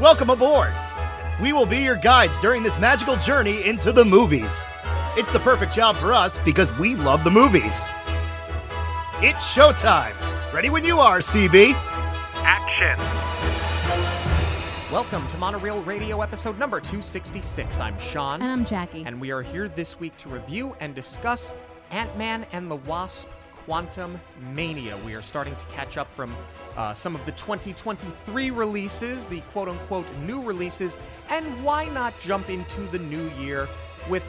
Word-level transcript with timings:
Welcome 0.00 0.30
aboard! 0.30 0.72
We 1.42 1.52
will 1.52 1.66
be 1.66 1.78
your 1.78 1.96
guides 1.96 2.38
during 2.38 2.62
this 2.62 2.78
magical 2.78 3.16
journey 3.16 3.66
into 3.66 3.90
the 3.90 4.04
movies. 4.04 4.64
It's 5.16 5.32
the 5.32 5.40
perfect 5.40 5.74
job 5.74 5.96
for 5.96 6.12
us 6.12 6.38
because 6.44 6.70
we 6.78 6.94
love 6.94 7.24
the 7.24 7.32
movies. 7.32 7.84
It's 9.20 9.52
showtime! 9.52 10.14
Ready 10.52 10.70
when 10.70 10.84
you 10.84 11.00
are, 11.00 11.18
CB! 11.18 11.72
Action! 12.44 12.96
Welcome 14.92 15.26
to 15.26 15.36
Monoreel 15.36 15.84
Radio 15.84 16.22
episode 16.22 16.60
number 16.60 16.78
266. 16.78 17.80
I'm 17.80 17.98
Sean. 17.98 18.40
And 18.40 18.52
I'm 18.52 18.64
Jackie. 18.64 19.02
And 19.04 19.20
we 19.20 19.32
are 19.32 19.42
here 19.42 19.68
this 19.68 19.98
week 19.98 20.16
to 20.18 20.28
review 20.28 20.76
and 20.78 20.94
discuss 20.94 21.54
Ant 21.90 22.16
Man 22.16 22.46
and 22.52 22.70
the 22.70 22.76
Wasp 22.76 23.26
Quantum 23.68 24.18
Mania. 24.54 24.96
We 25.04 25.14
are 25.14 25.20
starting 25.20 25.54
to 25.54 25.64
catch 25.66 25.98
up 25.98 26.10
from 26.14 26.34
uh, 26.78 26.94
some 26.94 27.14
of 27.14 27.22
the 27.26 27.32
2023 27.32 28.50
releases, 28.50 29.26
the 29.26 29.42
quote 29.52 29.68
unquote 29.68 30.06
new 30.26 30.40
releases, 30.40 30.96
and 31.28 31.44
why 31.62 31.84
not 31.90 32.18
jump 32.22 32.48
into 32.48 32.80
the 32.84 32.98
new 32.98 33.28
year 33.38 33.68
with 34.08 34.24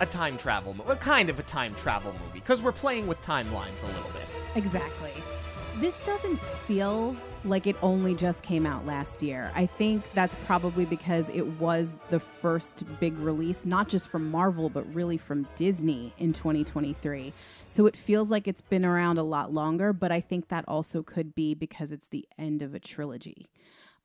a 0.00 0.06
time 0.06 0.36
travel, 0.36 0.74
mo- 0.74 0.84
a 0.86 0.96
kind 0.96 1.30
of 1.30 1.38
a 1.38 1.42
time 1.44 1.74
travel 1.76 2.12
movie, 2.12 2.40
because 2.40 2.60
we're 2.60 2.72
playing 2.72 3.06
with 3.06 3.18
timelines 3.22 3.82
a 3.82 3.86
little 3.86 4.10
bit. 4.12 4.26
Exactly. 4.54 5.12
This 5.76 5.98
doesn't 6.04 6.38
feel 6.38 7.16
like 7.44 7.66
it 7.66 7.76
only 7.82 8.14
just 8.14 8.42
came 8.42 8.66
out 8.66 8.86
last 8.86 9.22
year. 9.22 9.52
I 9.54 9.66
think 9.66 10.02
that's 10.14 10.34
probably 10.46 10.84
because 10.84 11.28
it 11.28 11.46
was 11.60 11.94
the 12.10 12.20
first 12.20 12.84
big 13.00 13.18
release, 13.18 13.64
not 13.64 13.88
just 13.88 14.08
from 14.08 14.30
Marvel, 14.30 14.68
but 14.68 14.92
really 14.94 15.16
from 15.18 15.46
Disney 15.56 16.12
in 16.18 16.32
2023. 16.32 17.32
So 17.68 17.86
it 17.86 17.96
feels 17.96 18.30
like 18.30 18.48
it's 18.48 18.62
been 18.62 18.84
around 18.84 19.18
a 19.18 19.22
lot 19.22 19.52
longer, 19.52 19.92
but 19.92 20.10
I 20.10 20.20
think 20.20 20.48
that 20.48 20.64
also 20.66 21.02
could 21.02 21.34
be 21.34 21.54
because 21.54 21.92
it's 21.92 22.08
the 22.08 22.26
end 22.38 22.62
of 22.62 22.74
a 22.74 22.78
trilogy. 22.78 23.46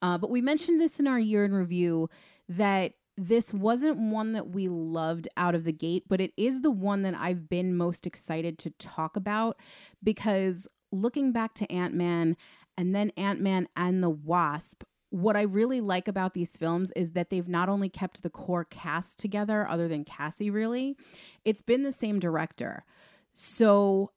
Uh, 0.01 0.17
but 0.17 0.29
we 0.29 0.41
mentioned 0.41 0.79
this 0.79 0.99
in 0.99 1.07
our 1.07 1.19
year 1.19 1.45
in 1.45 1.53
review 1.53 2.09
that 2.47 2.93
this 3.17 3.53
wasn't 3.53 3.97
one 3.97 4.31
that 4.31 4.49
we 4.49 4.69
loved 4.69 5.27
out 5.35 5.53
of 5.53 5.65
the 5.65 5.73
gate, 5.73 6.05
but 6.07 6.21
it 6.21 6.31
is 6.37 6.61
the 6.61 6.71
one 6.71 7.01
that 7.01 7.13
I've 7.15 7.49
been 7.49 7.75
most 7.75 8.07
excited 8.07 8.57
to 8.59 8.69
talk 8.71 9.17
about 9.17 9.57
because 10.01 10.67
looking 10.91 11.31
back 11.31 11.53
to 11.55 11.71
Ant 11.71 11.93
Man 11.93 12.37
and 12.79 12.95
then 12.95 13.11
Ant 13.17 13.41
Man 13.41 13.67
and 13.75 14.01
the 14.01 14.09
Wasp, 14.09 14.83
what 15.09 15.35
I 15.35 15.41
really 15.41 15.81
like 15.81 16.07
about 16.07 16.33
these 16.33 16.55
films 16.55 16.91
is 16.95 17.11
that 17.11 17.29
they've 17.29 17.47
not 17.47 17.67
only 17.67 17.89
kept 17.89 18.23
the 18.23 18.29
core 18.29 18.63
cast 18.63 19.19
together, 19.19 19.67
other 19.67 19.89
than 19.89 20.05
Cassie, 20.05 20.49
really, 20.49 20.95
it's 21.43 21.61
been 21.61 21.83
the 21.83 21.91
same 21.91 22.21
director. 22.21 22.85
So 23.33 24.11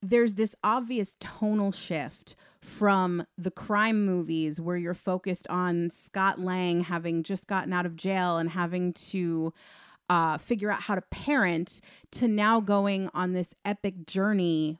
there's 0.00 0.34
this 0.34 0.54
obvious 0.62 1.16
tonal 1.18 1.72
shift 1.72 2.36
from 2.62 3.26
the 3.36 3.50
crime 3.50 4.06
movies 4.06 4.60
where 4.60 4.76
you're 4.76 4.94
focused 4.94 5.48
on 5.48 5.90
Scott 5.90 6.38
Lang 6.38 6.84
having 6.84 7.24
just 7.24 7.48
gotten 7.48 7.72
out 7.72 7.86
of 7.86 7.96
jail 7.96 8.38
and 8.38 8.50
having 8.50 8.92
to 8.92 9.52
uh, 10.08 10.38
figure 10.38 10.70
out 10.70 10.82
how 10.82 10.94
to 10.94 11.02
parent 11.10 11.80
to 12.12 12.28
now 12.28 12.60
going 12.60 13.10
on 13.14 13.32
this 13.32 13.52
epic 13.64 14.06
journey 14.06 14.78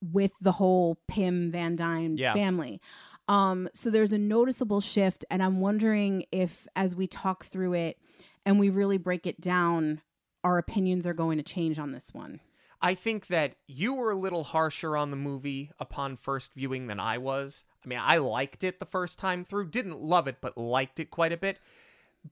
with 0.00 0.32
the 0.40 0.52
whole 0.52 0.98
Pym 1.08 1.50
Van 1.50 1.76
Dyne 1.76 2.16
Yeah. 2.16 2.32
family. 2.32 2.80
Um, 3.28 3.68
so 3.74 3.90
there's 3.90 4.12
a 4.12 4.18
noticeable 4.18 4.80
shift, 4.80 5.24
and 5.30 5.42
I'm 5.42 5.60
wondering 5.60 6.24
if, 6.32 6.66
as 6.74 6.94
we 6.94 7.06
talk 7.06 7.44
through 7.44 7.74
it 7.74 7.98
and 8.44 8.58
we 8.58 8.70
really 8.70 8.98
break 8.98 9.26
it 9.26 9.40
down, 9.40 10.00
our 10.42 10.58
opinions 10.58 11.06
are 11.06 11.14
going 11.14 11.38
to 11.38 11.44
change 11.44 11.78
on 11.78 11.92
this 11.92 12.12
one. 12.12 12.40
I 12.82 12.94
think 12.94 13.26
that 13.26 13.56
you 13.66 13.92
were 13.92 14.10
a 14.10 14.18
little 14.18 14.42
harsher 14.42 14.96
on 14.96 15.10
the 15.10 15.16
movie 15.16 15.70
upon 15.78 16.16
first 16.16 16.54
viewing 16.54 16.86
than 16.86 16.98
I 16.98 17.18
was. 17.18 17.64
I 17.84 17.88
mean, 17.88 17.98
I 18.02 18.16
liked 18.16 18.64
it 18.64 18.80
the 18.80 18.86
first 18.86 19.18
time 19.18 19.44
through, 19.44 19.68
didn't 19.68 20.00
love 20.00 20.26
it, 20.26 20.38
but 20.40 20.56
liked 20.56 20.98
it 20.98 21.10
quite 21.10 21.32
a 21.32 21.36
bit. 21.36 21.58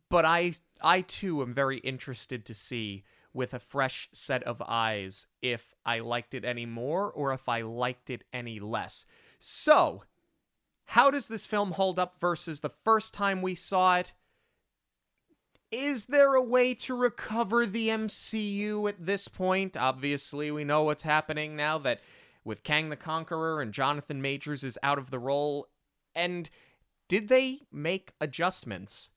But 0.09 0.25
I 0.25 0.55
I 0.81 1.03
too 1.03 1.43
am 1.43 1.53
very 1.55 1.79
interested 1.79 2.45
to 2.47 2.55
see 2.55 3.05
with 3.33 3.55
a 3.55 3.59
fresh 3.59 4.09
set 4.13 4.43
of 4.43 4.63
eyes 4.67 5.27
if 5.43 5.75
I 5.85 6.01
liked 6.01 6.35
it 6.35 6.45
any 6.45 6.67
more 6.67 7.11
or 7.11 7.33
if 7.33 7.49
I 7.49 7.63
liked 7.63 8.11
it 8.11 8.25
any 8.33 8.59
less. 8.59 9.07
So, 9.39 10.05
how 10.87 11.11
does 11.11 11.27
this 11.27 11.47
film 11.47 11.73
hold 11.73 11.99
up 11.99 12.17
versus 12.21 12.61
the 12.61 12.69
first 12.69 13.13
time 13.13 13.43
we 13.43 13.55
saw 13.55 13.99
it? 13.99 14.13
Is 15.71 16.07
there 16.07 16.35
a 16.35 16.43
way 16.43 16.73
to 16.75 16.97
recover 16.97 17.67
the 17.67 17.89
MCU 17.89 18.89
at 18.89 19.05
this 19.05 19.29
point? 19.29 19.77
Obviously, 19.77 20.51
we 20.51 20.65
know 20.65 20.85
what's 20.85 21.03
happening 21.03 21.55
now 21.57 21.77
that 21.79 22.01
with 22.43 22.63
Kang 22.63 22.89
the 22.89 22.97
Conqueror 22.97 23.61
and 23.61 23.75
Jonathan 23.75 24.23
Majors 24.23 24.65
is 24.65 24.79
out 24.83 24.99
of 24.99 25.11
the 25.11 25.19
role. 25.19 25.69
And 26.15 26.49
did 27.07 27.29
they 27.29 27.61
make 27.71 28.15
adjustments 28.19 29.11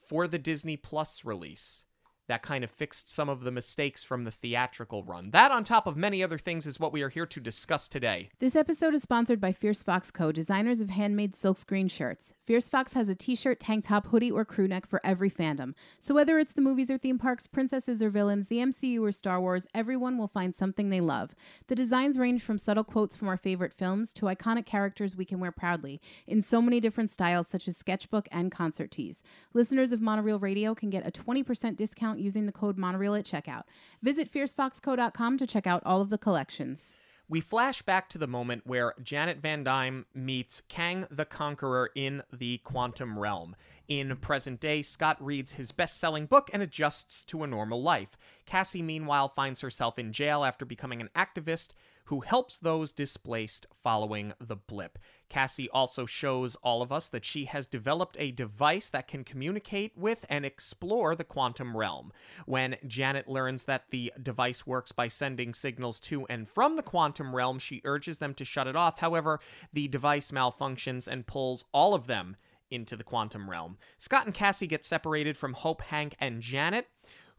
for 0.00 0.28
the 0.28 0.38
Disney 0.38 0.76
Plus 0.76 1.24
release? 1.24 1.84
That 2.30 2.42
kind 2.42 2.62
of 2.62 2.70
fixed 2.70 3.10
some 3.10 3.28
of 3.28 3.40
the 3.40 3.50
mistakes 3.50 4.04
from 4.04 4.22
the 4.22 4.30
theatrical 4.30 5.02
run. 5.02 5.32
That, 5.32 5.50
on 5.50 5.64
top 5.64 5.88
of 5.88 5.96
many 5.96 6.22
other 6.22 6.38
things, 6.38 6.64
is 6.64 6.78
what 6.78 6.92
we 6.92 7.02
are 7.02 7.08
here 7.08 7.26
to 7.26 7.40
discuss 7.40 7.88
today. 7.88 8.28
This 8.38 8.54
episode 8.54 8.94
is 8.94 9.02
sponsored 9.02 9.40
by 9.40 9.50
Fierce 9.50 9.82
Fox 9.82 10.12
Co., 10.12 10.30
designers 10.30 10.80
of 10.80 10.90
handmade 10.90 11.32
silkscreen 11.32 11.90
shirts. 11.90 12.32
Fierce 12.44 12.68
Fox 12.68 12.92
has 12.92 13.08
a 13.08 13.16
t 13.16 13.34
shirt, 13.34 13.58
tank 13.58 13.82
top, 13.88 14.06
hoodie, 14.06 14.30
or 14.30 14.44
crew 14.44 14.68
neck 14.68 14.86
for 14.86 15.00
every 15.02 15.28
fandom. 15.28 15.74
So 15.98 16.14
whether 16.14 16.38
it's 16.38 16.52
the 16.52 16.60
movies 16.60 16.88
or 16.88 16.98
theme 16.98 17.18
parks, 17.18 17.48
princesses 17.48 18.00
or 18.00 18.10
villains, 18.10 18.46
the 18.46 18.58
MCU 18.58 19.02
or 19.02 19.10
Star 19.10 19.40
Wars, 19.40 19.66
everyone 19.74 20.16
will 20.16 20.28
find 20.28 20.54
something 20.54 20.88
they 20.88 21.00
love. 21.00 21.34
The 21.66 21.74
designs 21.74 22.16
range 22.16 22.42
from 22.42 22.58
subtle 22.58 22.84
quotes 22.84 23.16
from 23.16 23.26
our 23.26 23.36
favorite 23.36 23.74
films 23.74 24.12
to 24.12 24.26
iconic 24.26 24.66
characters 24.66 25.16
we 25.16 25.24
can 25.24 25.40
wear 25.40 25.50
proudly 25.50 26.00
in 26.28 26.42
so 26.42 26.62
many 26.62 26.78
different 26.78 27.10
styles, 27.10 27.48
such 27.48 27.66
as 27.66 27.76
sketchbook 27.76 28.28
and 28.30 28.52
concert 28.52 28.92
tees. 28.92 29.24
Listeners 29.52 29.90
of 29.90 29.98
Monoreel 29.98 30.40
Radio 30.40 30.76
can 30.76 30.90
get 30.90 31.04
a 31.04 31.10
20% 31.10 31.76
discount 31.76 32.19
using 32.20 32.46
the 32.46 32.52
code 32.52 32.76
Monoreel 32.76 33.18
at 33.18 33.24
checkout. 33.24 33.64
Visit 34.02 34.32
fiercefoxco.com 34.32 35.38
to 35.38 35.46
check 35.46 35.66
out 35.66 35.82
all 35.84 36.00
of 36.00 36.10
the 36.10 36.18
collections. 36.18 36.94
We 37.30 37.40
flash 37.40 37.82
back 37.82 38.08
to 38.08 38.18
the 38.18 38.26
moment 38.26 38.66
where 38.66 38.92
Janet 39.00 39.38
Van 39.38 39.62
Dyne 39.62 40.04
meets 40.12 40.62
Kang 40.68 41.06
the 41.12 41.24
Conqueror 41.24 41.90
in 41.94 42.24
the 42.32 42.58
quantum 42.58 43.16
realm. 43.16 43.54
In 43.86 44.16
present 44.16 44.58
day, 44.58 44.82
Scott 44.82 45.16
reads 45.24 45.52
his 45.52 45.70
best 45.70 46.00
selling 46.00 46.26
book 46.26 46.50
and 46.52 46.60
adjusts 46.60 47.24
to 47.26 47.44
a 47.44 47.46
normal 47.46 47.84
life. 47.84 48.18
Cassie, 48.46 48.82
meanwhile, 48.82 49.28
finds 49.28 49.60
herself 49.60 49.96
in 49.96 50.12
jail 50.12 50.42
after 50.42 50.64
becoming 50.64 51.00
an 51.00 51.08
activist 51.14 51.68
who 52.04 52.20
helps 52.20 52.58
those 52.58 52.92
displaced 52.92 53.66
following 53.72 54.32
the 54.40 54.56
blip. 54.56 54.98
Cassie 55.28 55.70
also 55.70 56.06
shows 56.06 56.56
all 56.56 56.82
of 56.82 56.90
us 56.90 57.08
that 57.08 57.24
she 57.24 57.44
has 57.44 57.66
developed 57.66 58.16
a 58.18 58.32
device 58.32 58.90
that 58.90 59.06
can 59.06 59.22
communicate 59.22 59.96
with 59.96 60.24
and 60.28 60.44
explore 60.44 61.14
the 61.14 61.24
quantum 61.24 61.76
realm. 61.76 62.12
When 62.46 62.76
Janet 62.86 63.28
learns 63.28 63.64
that 63.64 63.84
the 63.90 64.12
device 64.20 64.66
works 64.66 64.92
by 64.92 65.08
sending 65.08 65.54
signals 65.54 66.00
to 66.00 66.26
and 66.26 66.48
from 66.48 66.76
the 66.76 66.82
quantum 66.82 67.34
realm, 67.34 67.58
she 67.58 67.80
urges 67.84 68.18
them 68.18 68.34
to 68.34 68.44
shut 68.44 68.66
it 68.66 68.76
off. 68.76 68.98
However, 68.98 69.40
the 69.72 69.88
device 69.88 70.30
malfunctions 70.30 71.06
and 71.06 71.26
pulls 71.26 71.64
all 71.72 71.94
of 71.94 72.06
them 72.06 72.36
into 72.70 72.96
the 72.96 73.04
quantum 73.04 73.50
realm. 73.50 73.76
Scott 73.98 74.26
and 74.26 74.34
Cassie 74.34 74.66
get 74.66 74.84
separated 74.84 75.36
from 75.36 75.54
Hope, 75.54 75.82
Hank, 75.82 76.14
and 76.20 76.40
Janet 76.40 76.86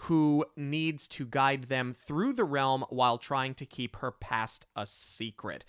who 0.06 0.44
needs 0.56 1.08
to 1.08 1.26
guide 1.26 1.64
them 1.64 1.94
through 1.94 2.34
the 2.34 2.44
realm 2.44 2.84
while 2.90 3.20
trying 3.20 3.54
to 3.54 3.66
keep 3.66 3.98
her 3.98 4.12
past 4.12 4.66
a 4.76 4.86
secret. 4.86 5.64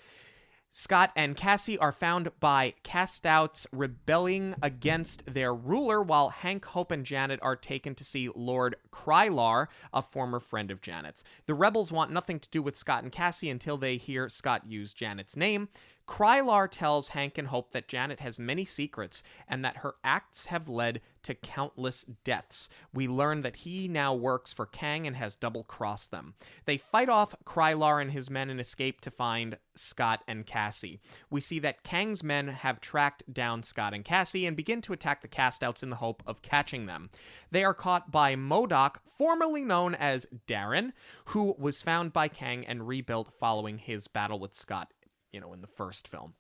Scott 0.75 1.13
and 1.15 1.37
Cassie 1.37 1.77
are 1.77 1.93
found 1.93 2.31
by 2.41 2.73
cast 2.83 3.27
outs 3.27 3.67
rebelling 3.73 4.55
against 4.63 5.23
their 5.27 5.55
ruler, 5.55 6.03
while 6.03 6.31
Hank, 6.31 6.65
Hope, 6.65 6.91
and 6.91 7.05
Janet 7.05 7.41
are 7.43 7.57
taken 7.57 7.95
to 7.95 8.05
see 8.05 8.31
Lord 8.35 8.77
Krylar, 8.91 9.67
a 9.93 10.01
former 10.01 10.41
friend 10.41 10.71
of 10.71 10.81
Janet's. 10.81 11.23
The 11.45 11.53
rebels 11.53 11.93
want 11.93 12.11
nothing 12.11 12.41
to 12.41 12.49
do 12.49 12.63
with 12.63 12.75
Scott 12.75 13.03
and 13.03 13.13
Cassie 13.13 13.51
until 13.51 13.77
they 13.77 13.99
hear 13.99 14.31
Scott 14.31 14.63
use 14.67 14.95
Janet's 14.95 15.37
name. 15.37 15.69
Krylar 16.13 16.69
tells 16.71 17.09
Hank 17.09 17.39
and 17.39 17.49
Hope 17.49 17.73
that 17.73 17.89
Janet 17.89 18.21
has 18.21 18.39
many 18.39 18.67
secrets 18.67 19.23
and 19.49 19.65
that 19.65 19.79
her 19.79 19.95
acts 20.05 20.47
have 20.47 20.69
led 20.69 21.01
to 21.23 21.35
countless 21.35 22.05
deaths. 22.05 22.69
We 22.93 23.09
learn 23.09 23.41
that 23.41 23.57
he 23.57 23.89
now 23.89 24.13
works 24.13 24.53
for 24.53 24.67
Kang 24.67 25.07
and 25.07 25.17
has 25.17 25.37
double 25.37 25.65
crossed 25.65 26.11
them. 26.11 26.35
They 26.67 26.77
fight 26.77 27.09
off 27.09 27.35
Krylar 27.47 27.99
and 28.03 28.11
his 28.13 28.29
men 28.29 28.51
and 28.51 28.61
escape 28.61 29.01
to 29.01 29.11
find 29.11 29.57
Scott 29.75 30.23
and 30.29 30.45
Cassie. 30.45 31.01
We 31.31 31.41
see 31.41 31.59
that 31.61 31.83
Kang's 31.83 32.23
men 32.23 32.49
have 32.49 32.83
tracked 32.83 33.33
down 33.33 33.63
Scott 33.63 33.95
and 33.95 34.05
Cassie 34.05 34.45
and 34.45 34.55
begin 34.55 34.83
to 34.83 34.93
attack 34.93 35.23
the 35.23 35.29
castouts 35.29 35.83
in 35.83 35.89
the 35.89 35.97
hope 35.97 36.23
of 36.27 36.43
catching 36.43 36.85
them. 36.85 37.09
They 37.51 37.65
are 37.65 37.73
caught 37.73 38.11
by 38.13 38.37
MODOK, 38.37 38.97
formerly 39.07 39.63
known 39.63 39.95
as 39.95 40.27
Darren, 40.47 40.93
who 41.27 41.55
was 41.59 41.81
found 41.81 42.13
by 42.13 42.29
Kang 42.29 42.67
and 42.67 42.87
rebuilt 42.87 43.33
following 43.33 43.79
his 43.79 44.09
battle 44.09 44.39
with 44.39 44.53
Scott 44.53 44.93
you 45.33 45.41
know, 45.41 45.53
in 45.53 45.61
the 45.61 45.67
first 45.67 46.09
film. 46.09 46.35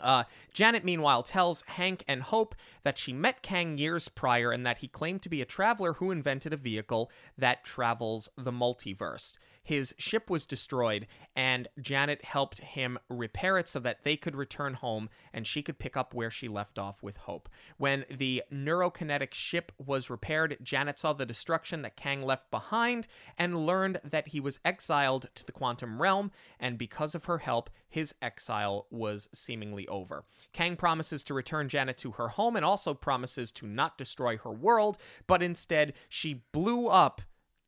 Uh, 0.00 0.24
Janet, 0.52 0.84
meanwhile, 0.84 1.22
tells 1.22 1.62
Hank 1.66 2.04
and 2.08 2.22
Hope 2.22 2.54
that 2.82 2.98
she 2.98 3.12
met 3.12 3.42
Kang 3.42 3.78
years 3.78 4.08
prior 4.08 4.50
and 4.50 4.66
that 4.66 4.78
he 4.78 4.88
claimed 4.88 5.22
to 5.22 5.28
be 5.28 5.40
a 5.40 5.46
traveler 5.46 5.94
who 5.94 6.10
invented 6.10 6.52
a 6.52 6.56
vehicle 6.56 7.10
that 7.38 7.64
travels 7.64 8.28
the 8.36 8.50
multiverse. 8.50 9.38
His 9.64 9.94
ship 9.96 10.28
was 10.28 10.44
destroyed, 10.44 11.06
and 11.34 11.68
Janet 11.80 12.22
helped 12.22 12.60
him 12.60 12.98
repair 13.08 13.58
it 13.58 13.66
so 13.66 13.80
that 13.80 14.04
they 14.04 14.14
could 14.14 14.36
return 14.36 14.74
home 14.74 15.08
and 15.32 15.46
she 15.46 15.62
could 15.62 15.78
pick 15.78 15.96
up 15.96 16.12
where 16.12 16.30
she 16.30 16.48
left 16.48 16.78
off 16.78 17.02
with 17.02 17.16
Hope. 17.16 17.48
When 17.78 18.04
the 18.10 18.42
neurokinetic 18.52 19.32
ship 19.32 19.72
was 19.84 20.10
repaired, 20.10 20.58
Janet 20.62 20.98
saw 20.98 21.14
the 21.14 21.24
destruction 21.24 21.80
that 21.82 21.96
Kang 21.96 22.22
left 22.22 22.50
behind 22.50 23.08
and 23.38 23.66
learned 23.66 24.00
that 24.04 24.28
he 24.28 24.38
was 24.38 24.60
exiled 24.66 25.28
to 25.34 25.46
the 25.46 25.52
quantum 25.52 26.00
realm, 26.00 26.30
and 26.60 26.76
because 26.76 27.14
of 27.14 27.24
her 27.24 27.38
help, 27.38 27.70
his 27.88 28.14
exile 28.20 28.86
was 28.90 29.30
seemingly 29.32 29.88
over. 29.88 30.24
Kang 30.52 30.76
promises 30.76 31.24
to 31.24 31.32
return 31.32 31.70
Janet 31.70 31.96
to 31.98 32.12
her 32.12 32.28
home 32.28 32.54
and 32.54 32.66
also 32.66 32.92
promises 32.92 33.50
to 33.52 33.66
not 33.66 33.96
destroy 33.96 34.36
her 34.36 34.52
world, 34.52 34.98
but 35.26 35.42
instead 35.42 35.94
she 36.10 36.44
blew 36.52 36.88
up 36.88 37.22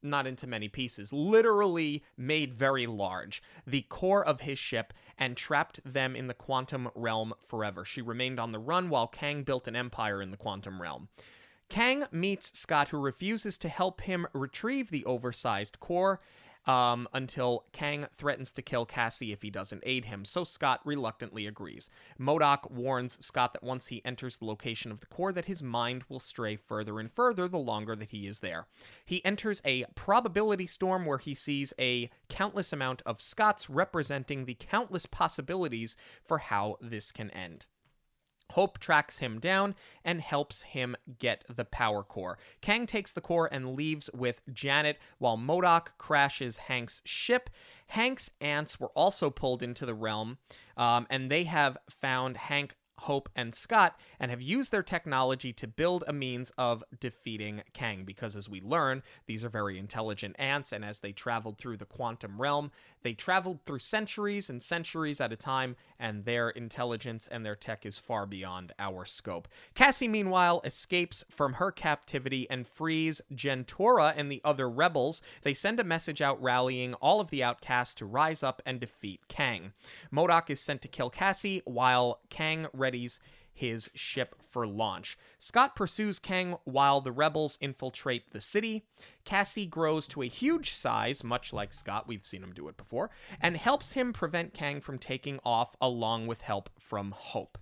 not 0.06 0.26
into 0.26 0.46
many 0.46 0.68
pieces, 0.68 1.12
literally 1.12 2.02
made 2.16 2.54
very 2.54 2.86
large, 2.86 3.42
the 3.66 3.82
core 3.82 4.24
of 4.24 4.40
his 4.40 4.58
ship 4.58 4.92
and 5.18 5.36
trapped 5.36 5.80
them 5.84 6.14
in 6.16 6.26
the 6.26 6.34
quantum 6.34 6.88
realm 6.94 7.34
forever. 7.46 7.84
She 7.84 8.02
remained 8.02 8.38
on 8.40 8.52
the 8.52 8.58
run 8.58 8.88
while 8.88 9.08
Kang 9.08 9.42
built 9.42 9.68
an 9.68 9.76
empire 9.76 10.22
in 10.22 10.30
the 10.30 10.36
quantum 10.36 10.80
realm. 10.80 11.08
Kang 11.68 12.04
meets 12.12 12.56
Scott, 12.58 12.90
who 12.90 12.98
refuses 12.98 13.58
to 13.58 13.68
help 13.68 14.02
him 14.02 14.26
retrieve 14.32 14.90
the 14.90 15.04
oversized 15.04 15.80
core. 15.80 16.20
Um, 16.66 17.06
until 17.12 17.64
Kang 17.72 18.06
threatens 18.12 18.50
to 18.52 18.62
kill 18.62 18.86
Cassie 18.86 19.30
if 19.30 19.42
he 19.42 19.50
doesn't 19.50 19.84
aid 19.86 20.06
him, 20.06 20.24
so 20.24 20.42
Scott 20.42 20.80
reluctantly 20.84 21.46
agrees. 21.46 21.88
MODOK 22.18 22.72
warns 22.72 23.24
Scott 23.24 23.52
that 23.52 23.62
once 23.62 23.86
he 23.86 24.04
enters 24.04 24.38
the 24.38 24.46
location 24.46 24.90
of 24.90 24.98
the 24.98 25.06
core, 25.06 25.32
that 25.32 25.44
his 25.44 25.62
mind 25.62 26.02
will 26.08 26.18
stray 26.18 26.56
further 26.56 26.98
and 26.98 27.12
further 27.12 27.46
the 27.46 27.56
longer 27.56 27.94
that 27.94 28.10
he 28.10 28.26
is 28.26 28.40
there. 28.40 28.66
He 29.04 29.24
enters 29.24 29.62
a 29.64 29.84
probability 29.94 30.66
storm 30.66 31.06
where 31.06 31.18
he 31.18 31.34
sees 31.34 31.72
a 31.78 32.10
countless 32.28 32.72
amount 32.72 33.00
of 33.06 33.20
Scotts 33.20 33.70
representing 33.70 34.44
the 34.44 34.56
countless 34.58 35.06
possibilities 35.06 35.96
for 36.24 36.38
how 36.38 36.78
this 36.80 37.12
can 37.12 37.30
end. 37.30 37.66
Hope 38.52 38.78
tracks 38.78 39.18
him 39.18 39.38
down 39.38 39.74
and 40.04 40.20
helps 40.20 40.62
him 40.62 40.96
get 41.18 41.44
the 41.48 41.64
power 41.64 42.02
core. 42.02 42.38
Kang 42.60 42.86
takes 42.86 43.12
the 43.12 43.20
core 43.20 43.48
and 43.52 43.74
leaves 43.74 44.08
with 44.14 44.40
Janet 44.52 44.98
while 45.18 45.36
MODOK 45.36 45.88
crashes 45.98 46.56
Hank's 46.58 47.02
ship. 47.04 47.50
Hank's 47.88 48.30
ants 48.40 48.80
were 48.80 48.90
also 48.94 49.30
pulled 49.30 49.62
into 49.62 49.84
the 49.84 49.94
realm, 49.94 50.38
um, 50.76 51.06
and 51.10 51.30
they 51.30 51.44
have 51.44 51.76
found 51.88 52.36
Hank 52.36 52.74
Hope, 53.00 53.28
and 53.36 53.54
Scott, 53.54 53.98
and 54.18 54.30
have 54.30 54.40
used 54.40 54.72
their 54.72 54.82
technology 54.82 55.52
to 55.52 55.66
build 55.66 56.02
a 56.06 56.12
means 56.14 56.50
of 56.56 56.82
defeating 56.98 57.62
Kang. 57.74 58.04
Because 58.04 58.36
as 58.36 58.48
we 58.48 58.60
learn, 58.60 59.02
these 59.26 59.44
are 59.44 59.50
very 59.50 59.78
intelligent 59.78 60.34
ants, 60.38 60.72
and 60.72 60.84
as 60.84 61.00
they 61.00 61.12
traveled 61.12 61.58
through 61.58 61.76
the 61.76 61.84
quantum 61.84 62.40
realm, 62.40 62.70
they 63.02 63.12
traveled 63.12 63.60
through 63.66 63.80
centuries 63.80 64.48
and 64.48 64.62
centuries 64.62 65.20
at 65.20 65.32
a 65.32 65.36
time, 65.36 65.76
and 65.98 66.24
their 66.24 66.50
intelligence 66.50 67.28
and 67.30 67.44
their 67.44 67.56
tech 67.56 67.86
is 67.86 67.98
far 67.98 68.26
beyond 68.26 68.72
our 68.78 69.04
scope. 69.04 69.48
Cassie, 69.74 70.08
meanwhile, 70.08 70.60
escapes 70.64 71.24
from 71.28 71.54
her 71.54 71.70
captivity 71.70 72.48
and 72.50 72.66
frees 72.66 73.20
Jentorra 73.32 74.12
and 74.16 74.30
the 74.30 74.40
other 74.44 74.68
rebels. 74.68 75.22
They 75.42 75.54
send 75.54 75.80
a 75.80 75.84
message 75.84 76.22
out 76.22 76.42
rallying 76.42 76.94
all 76.94 77.20
of 77.20 77.30
the 77.30 77.42
outcasts 77.42 77.94
to 77.96 78.06
rise 78.06 78.42
up 78.42 78.62
and 78.66 78.80
defeat 78.80 79.20
Kang. 79.28 79.72
MODOK 80.12 80.50
is 80.50 80.60
sent 80.60 80.82
to 80.82 80.88
kill 80.88 81.10
Cassie, 81.10 81.62
while 81.64 82.20
Kang 82.30 82.66
readies 82.74 83.18
his 83.52 83.90
ship 83.94 84.34
for 84.56 84.66
launch. 84.66 85.18
Scott 85.38 85.76
pursues 85.76 86.18
Kang 86.18 86.56
while 86.64 87.02
the 87.02 87.12
rebels 87.12 87.58
infiltrate 87.60 88.30
the 88.30 88.40
city. 88.40 88.86
Cassie 89.22 89.66
grows 89.66 90.08
to 90.08 90.22
a 90.22 90.28
huge 90.28 90.72
size, 90.72 91.22
much 91.22 91.52
like 91.52 91.74
Scott, 91.74 92.08
we've 92.08 92.24
seen 92.24 92.42
him 92.42 92.54
do 92.54 92.66
it 92.68 92.78
before, 92.78 93.10
and 93.38 93.58
helps 93.58 93.92
him 93.92 94.14
prevent 94.14 94.54
Kang 94.54 94.80
from 94.80 94.98
taking 94.98 95.40
off 95.44 95.76
along 95.78 96.26
with 96.26 96.40
help 96.40 96.70
from 96.78 97.12
Hope. 97.14 97.58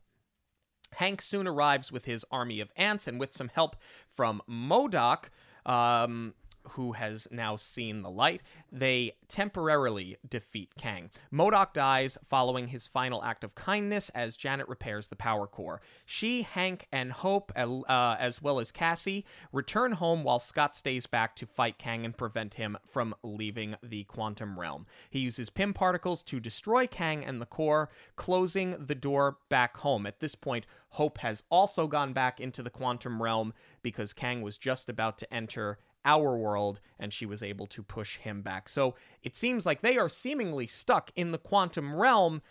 Hank 0.93 1.21
soon 1.21 1.49
arrives 1.49 1.91
with 1.91 2.05
his 2.05 2.25
army 2.31 2.61
of 2.61 2.71
ants, 2.77 3.09
and 3.09 3.19
with 3.19 3.33
some 3.33 3.49
help 3.49 3.75
from 4.09 4.41
MODOK, 4.49 5.31
um, 5.67 6.35
who 6.71 6.93
has 6.93 7.29
now 7.31 7.57
seen 7.57 8.03
the 8.03 8.11
light, 8.11 8.43
they 8.71 9.13
temporarily 9.29 10.17
defeat 10.29 10.75
Kang. 10.77 11.11
MODOK 11.33 11.73
dies 11.73 12.19
following 12.25 12.69
his 12.69 12.87
final 12.87 13.23
act 13.23 13.45
of 13.45 13.55
kindness 13.55 14.11
as 14.11 14.37
Janet 14.37 14.69
repairs 14.69 15.09
the 15.09 15.17
power 15.17 15.47
core. 15.47 15.81
She, 16.05 16.43
Hank, 16.43 16.87
and 16.93 17.13
Hope, 17.13 17.53
uh, 17.57 18.17
as 18.19 18.43
well 18.43 18.59
as 18.61 18.73
Cassie, 18.73 19.25
return 19.53 19.93
home 19.93 20.25
while 20.25 20.39
Scott 20.39 20.77
stays 20.77 21.07
back 21.07 21.37
to 21.37 21.47
fight 21.47 21.79
Kang 21.79 22.05
and 22.05 22.17
prevent 22.17 22.55
him 22.55 22.77
from 22.87 23.15
leaving 23.23 23.77
the 23.83 24.05
quantum 24.05 24.59
realm. 24.59 24.87
He 25.11 25.21
uses 25.21 25.51
Pym 25.51 25.75
particles 25.75 26.23
to 26.25 26.41
destroy 26.41 26.87
Kang 26.87 27.25
and 27.25 27.41
the 27.41 27.47
core, 27.47 27.91
closing 28.17 28.77
the 28.79 28.95
door 28.95 29.39
back 29.49 29.77
home. 29.79 30.07
At 30.07 30.21
this 30.21 30.35
point, 30.35 30.67
Hope 30.91 31.19
has 31.19 31.43
also 31.51 31.89
gone 31.89 32.13
back 32.13 32.39
into 32.41 32.63
the 32.63 32.71
quantum 32.71 33.21
realm 33.21 33.53
because 33.83 34.13
Kang 34.13 34.43
was 34.43 34.59
just 34.59 34.89
about 34.89 35.19
to 35.19 35.35
enter 35.35 35.79
our 36.05 36.37
world 36.37 36.81
and 36.99 37.13
she 37.13 37.27
was 37.27 37.43
able 37.43 37.67
to 37.69 37.83
push 37.83 38.19
him 38.19 38.43
back. 38.43 38.69
So 38.69 38.95
it 39.23 39.37
seems 39.37 39.67
like 39.67 39.81
they 39.81 39.97
are 39.97 40.09
seemingly 40.09 40.67
stuck 40.67 41.11
in 41.17 41.33
the 41.33 41.39
quantum 41.39 41.95
realm, 41.95 42.43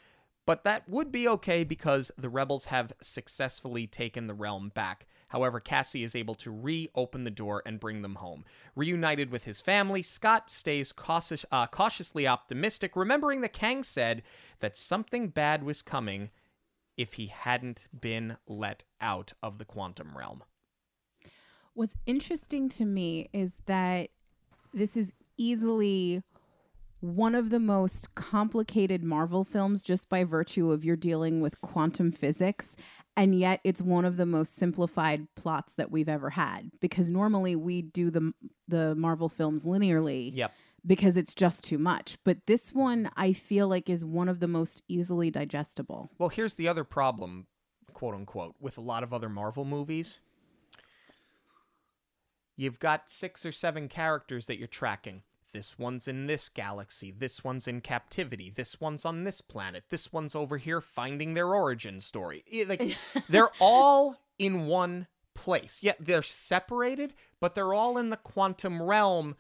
but 0.46 0.64
that 0.64 0.88
would 0.90 1.12
be 1.12 1.28
okay 1.28 1.64
because 1.64 2.12
the 2.18 2.30
rebels 2.30 2.66
have 2.66 2.94
successfully 3.02 3.88
taken 3.88 4.28
the 4.28 4.34
realm 4.34 4.72
back. 4.74 5.08
However, 5.30 5.60
Cassie 5.60 6.04
is 6.04 6.16
able 6.16 6.36
to 6.36 6.52
reopen 6.52 7.24
the 7.24 7.32
door 7.32 7.64
and 7.66 7.80
bring 7.80 8.04
them 8.04 8.16
home. 8.16 8.46
Reunited 8.76 9.32
with 9.32 9.46
his 9.46 9.62
family, 9.62 10.04
Scott 10.04 10.50
stays 10.50 10.92
cautious, 10.92 11.44
uh, 11.52 11.66
cautiously 11.66 12.28
optimistic, 12.28 12.96
remembering 12.96 13.42
that 13.42 13.54
Kang 13.54 13.84
said 13.84 14.22
that 14.60 14.78
something 14.78 15.30
bad 15.30 15.64
was 15.64 15.82
coming 15.82 16.30
if 16.98 17.14
he 17.14 17.28
hadn't 17.28 17.88
been 18.00 18.38
let 18.48 18.84
out 19.02 19.34
of 19.42 19.58
the 19.58 19.66
quantum 19.66 20.16
realm. 20.16 20.44
What's 21.76 21.96
interesting 22.06 22.70
to 22.70 22.86
me 22.86 23.30
is 23.34 23.56
that 23.66 24.10
this 24.74 24.96
is 24.96 25.14
easily 25.38 26.22
one 27.00 27.36
of 27.36 27.50
the 27.50 27.60
most 27.60 28.16
complicated 28.16 29.04
Marvel 29.04 29.44
films 29.44 29.82
just 29.84 30.08
by 30.08 30.24
virtue 30.24 30.72
of 30.72 30.86
you're 30.86 30.96
dealing 30.96 31.42
with 31.42 31.60
quantum 31.62 32.12
physics. 32.12 32.76
And 33.18 33.38
yet, 33.38 33.60
it's 33.64 33.82
one 33.82 34.06
of 34.06 34.18
the 34.18 34.26
most 34.26 34.56
simplified 34.56 35.28
plots 35.36 35.74
that 35.74 35.92
we've 35.92 36.10
ever 36.10 36.32
had 36.32 36.72
because 36.80 37.10
normally 37.10 37.56
we 37.56 37.82
do 37.82 38.10
the 38.10 38.34
the 38.68 38.96
Marvel 38.96 39.30
films 39.30 39.66
linearly. 39.66 40.32
Yep. 40.34 40.54
Because 40.86 41.16
it's 41.16 41.34
just 41.34 41.64
too 41.64 41.78
much. 41.78 42.18
But 42.26 42.46
this 42.46 42.74
one, 42.74 43.10
I 43.16 43.32
feel 43.32 43.70
like, 43.70 43.90
is 43.90 44.04
one 44.04 44.28
of 44.28 44.42
the 44.42 44.50
most 44.50 44.84
easily 44.90 45.32
digestible. 45.32 46.10
Well, 46.18 46.28
here's 46.28 46.56
the 46.56 46.68
other 46.68 46.84
problem, 46.84 47.48
quote 47.94 48.16
unquote, 48.16 48.56
with 48.60 48.78
a 48.78 48.82
lot 48.82 49.02
of 49.02 49.14
other 49.14 49.30
Marvel 49.30 49.64
movies 49.64 50.20
You've 52.56 52.80
got 52.80 53.10
six 53.10 53.46
or 53.46 53.52
seven 53.52 53.88
characters 53.90 54.46
that 54.48 54.58
you're 54.58 54.68
tracking. 54.68 55.24
This 55.54 55.78
one's 55.78 56.08
in 56.08 56.26
this 56.26 56.50
galaxy. 56.50 57.12
This 57.12 57.44
one's 57.44 57.68
in 57.68 57.82
captivity. 57.82 58.52
This 58.54 58.82
one's 58.82 59.06
on 59.06 59.24
this 59.24 59.40
planet. 59.40 59.84
This 59.90 60.12
one's 60.12 60.34
over 60.34 60.58
here 60.58 60.82
finding 60.82 61.36
their 61.36 61.54
origin 61.54 62.00
story. 62.00 62.44
Like 62.68 62.98
they're 63.30 63.52
all 63.60 64.16
in 64.40 64.66
one 64.66 65.08
place. 65.36 65.80
Yet 65.82 65.98
yeah, 66.00 66.06
they're 66.06 66.22
separated, 66.24 67.14
but 67.40 67.54
they're 67.54 67.74
all 67.74 67.98
in 67.98 68.10
the 68.10 68.18
quantum 68.18 68.82
realm. 68.82 69.36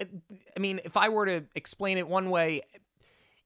I 0.00 0.58
mean, 0.58 0.80
if 0.84 0.96
I 0.96 1.10
were 1.10 1.26
to 1.26 1.44
explain 1.54 1.98
it 1.98 2.08
one 2.08 2.30
way, 2.30 2.62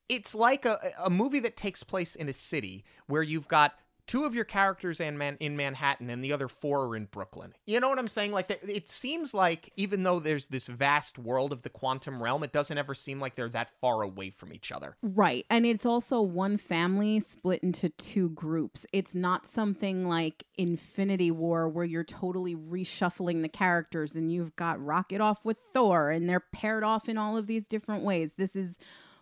it's 0.08 0.34
like 0.34 0.64
a, 0.64 0.92
a 1.02 1.10
movie 1.10 1.40
that 1.40 1.56
takes 1.56 1.82
place 1.82 2.14
in 2.14 2.28
a 2.28 2.32
city 2.32 2.84
where 3.06 3.22
you've 3.22 3.48
got 3.48 3.74
two 4.06 4.24
of 4.24 4.34
your 4.34 4.44
characters 4.44 5.00
and 5.00 5.18
Man 5.18 5.36
in 5.40 5.56
Manhattan 5.56 6.10
and 6.10 6.22
the 6.22 6.32
other 6.32 6.48
four 6.48 6.86
are 6.86 6.96
in 6.96 7.06
Brooklyn. 7.06 7.54
You 7.66 7.80
know 7.80 7.88
what 7.88 7.98
I'm 7.98 8.08
saying? 8.08 8.32
Like 8.32 8.50
it 8.50 8.90
seems 8.90 9.32
like 9.32 9.72
even 9.76 10.02
though 10.02 10.20
there's 10.20 10.48
this 10.48 10.66
vast 10.66 11.18
world 11.18 11.52
of 11.52 11.62
the 11.62 11.70
quantum 11.70 12.22
realm, 12.22 12.42
it 12.42 12.52
doesn't 12.52 12.76
ever 12.76 12.94
seem 12.94 13.18
like 13.18 13.34
they're 13.34 13.48
that 13.50 13.70
far 13.80 14.02
away 14.02 14.30
from 14.30 14.52
each 14.52 14.70
other. 14.70 14.96
Right. 15.02 15.46
And 15.48 15.64
it's 15.64 15.86
also 15.86 16.20
one 16.20 16.56
family 16.56 17.20
split 17.20 17.62
into 17.62 17.88
two 17.90 18.30
groups. 18.30 18.84
It's 18.92 19.14
not 19.14 19.46
something 19.46 20.06
like 20.06 20.44
Infinity 20.56 21.30
War 21.30 21.68
where 21.68 21.84
you're 21.84 22.04
totally 22.04 22.54
reshuffling 22.54 23.42
the 23.42 23.48
characters 23.48 24.16
and 24.16 24.30
you've 24.30 24.54
got 24.56 24.84
Rocket 24.84 25.20
off 25.20 25.44
with 25.44 25.56
Thor 25.72 26.10
and 26.10 26.28
they're 26.28 26.44
paired 26.52 26.84
off 26.84 27.08
in 27.08 27.16
all 27.16 27.36
of 27.36 27.46
these 27.46 27.66
different 27.66 28.04
ways. 28.04 28.34
This 28.34 28.54
is 28.54 28.78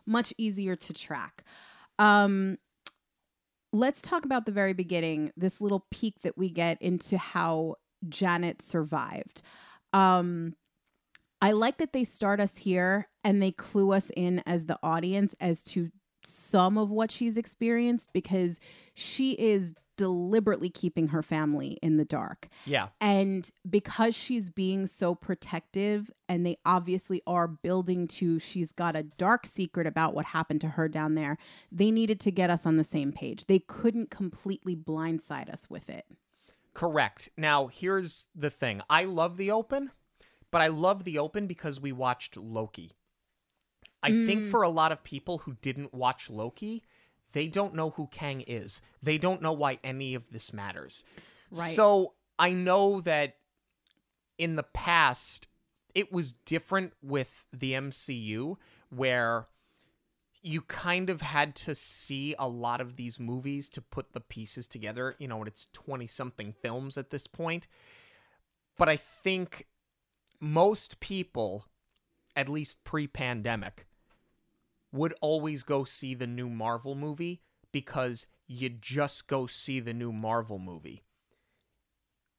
much 0.07 0.35
easier 0.37 0.75
to 0.75 0.93
track. 0.93 1.45
Um 1.99 2.59
let's 3.73 4.03
talk 4.03 4.25
about 4.25 4.47
the 4.47 4.53
very 4.53 4.73
beginning, 4.73 5.33
this 5.37 5.61
little 5.61 5.87
peek 5.91 6.21
that 6.23 6.37
we 6.37 6.51
get 6.51 6.81
into 6.81 7.17
how 7.19 7.77
Janet 8.09 8.61
survived. 8.61 9.43
Um, 9.93 10.55
I 11.41 11.53
like 11.53 11.79
that 11.79 11.93
they 11.93 12.05
start 12.05 12.41
us 12.41 12.59
here 12.59 13.09
and 13.25 13.43
they 13.43 13.51
clue 13.51 13.93
us 13.93 14.11
in 14.17 14.43
as 14.47 14.67
the 14.67 14.79
audience 14.83 15.35
as 15.41 15.63
to 15.65 15.91
some 16.25 16.79
of 16.79 16.91
what 16.91 17.11
she's 17.11 17.37
experienced 17.37 18.11
because 18.13 18.61
she 18.95 19.33
is 19.33 19.75
deliberately 20.03 20.69
keeping 20.69 21.09
her 21.09 21.23
family 21.23 21.79
in 21.81 21.97
the 21.97 22.05
dark. 22.05 22.49
Yeah. 22.67 22.89
And 23.01 23.49
because 23.71 24.17
she's 24.17 24.51
being 24.51 24.89
so 24.89 25.15
protective, 25.15 26.11
and 26.29 26.45
they 26.45 26.59
obviously 26.67 27.23
are 27.25 27.47
building 27.47 28.09
to 28.09 28.41
she's 28.41 28.73
got 28.73 28.97
a 28.97 29.05
dark 29.05 29.47
secret 29.47 29.87
about 29.87 30.13
what 30.13 30.25
happened 30.25 30.61
to 30.63 30.71
her 30.71 30.89
down 30.89 31.15
there, 31.15 31.39
they 31.71 31.93
needed 31.93 32.19
to 32.19 32.33
get 32.33 32.51
us 32.51 32.67
on 32.67 32.79
the 32.79 32.83
same 32.83 33.13
page. 33.13 33.47
They 33.47 33.61
couldn't 33.61 34.11
completely 34.11 34.75
blindside 34.75 35.49
us 35.49 35.71
with 35.71 35.89
it. 35.89 36.05
Correct. 36.75 37.29
Now, 37.37 37.69
here's 37.69 38.27
the 38.35 38.51
thing 38.51 38.83
I 38.91 39.05
love 39.05 39.37
the 39.37 39.53
open, 39.53 39.93
but 40.51 40.63
I 40.63 40.67
love 40.67 41.05
the 41.05 41.21
open 41.21 41.47
because 41.47 41.79
we 41.79 41.93
watched 41.93 42.37
Loki. 42.37 42.97
I 44.03 44.09
think 44.09 44.41
mm. 44.41 44.51
for 44.51 44.63
a 44.63 44.69
lot 44.69 44.91
of 44.91 45.05
people 45.05 45.39
who 45.39 45.55
didn't 45.63 45.95
watch 45.95 46.29
Loki, 46.29 46.83
they 47.33 47.49
don't 47.49 47.75
know 47.75 47.91
who 47.91 48.09
Kang 48.13 48.43
is. 48.47 48.81
They 49.03 49.19
don't 49.19 49.43
know 49.43 49.53
why 49.53 49.79
any 49.83 50.15
of 50.15 50.31
this 50.31 50.53
matters. 50.53 51.05
Right. 51.51 51.75
So 51.75 52.15
I 52.39 52.53
know 52.53 53.01
that 53.03 53.37
in 54.39 54.57
the 54.57 54.63
past, 54.63 55.49
it 55.95 56.13
was 56.13 56.33
different 56.33 56.93
with 57.03 57.45
the 57.53 57.73
MCU 57.73 58.57
where 58.91 59.47
you 60.43 60.61
kind 60.63 61.09
of 61.09 61.21
had 61.21 61.55
to 61.55 61.75
see 61.75 62.35
a 62.39 62.49
lot 62.49 62.81
of 62.81 62.97
these 62.97 63.21
movies 63.21 63.69
to 63.71 63.81
put 63.81 64.13
the 64.13 64.21
pieces 64.21 64.67
together. 64.67 65.15
You 65.19 65.29
know, 65.29 65.39
and 65.39 65.49
it's 65.49 65.69
20 65.73 66.07
something 66.07 66.53
films 66.53 66.99
at 66.99 67.11
this 67.11 67.27
point. 67.27 67.67
But 68.77 68.89
I 68.89 68.97
think 68.97 69.67
most 70.41 70.99
people, 71.01 71.67
at 72.35 72.49
least 72.49 72.85
pre 72.85 73.07
pandemic, 73.07 73.87
would 74.93 75.15
always 75.21 75.63
go 75.63 75.85
see 75.85 76.15
the 76.15 76.27
new 76.27 76.49
Marvel 76.49 76.95
movie 76.95 77.41
because 77.73 78.27
you 78.47 78.69
just 78.69 79.27
go 79.27 79.47
see 79.47 79.81
the 79.81 79.95
new 79.95 80.13
Marvel 80.13 80.59
movie. 80.59 81.03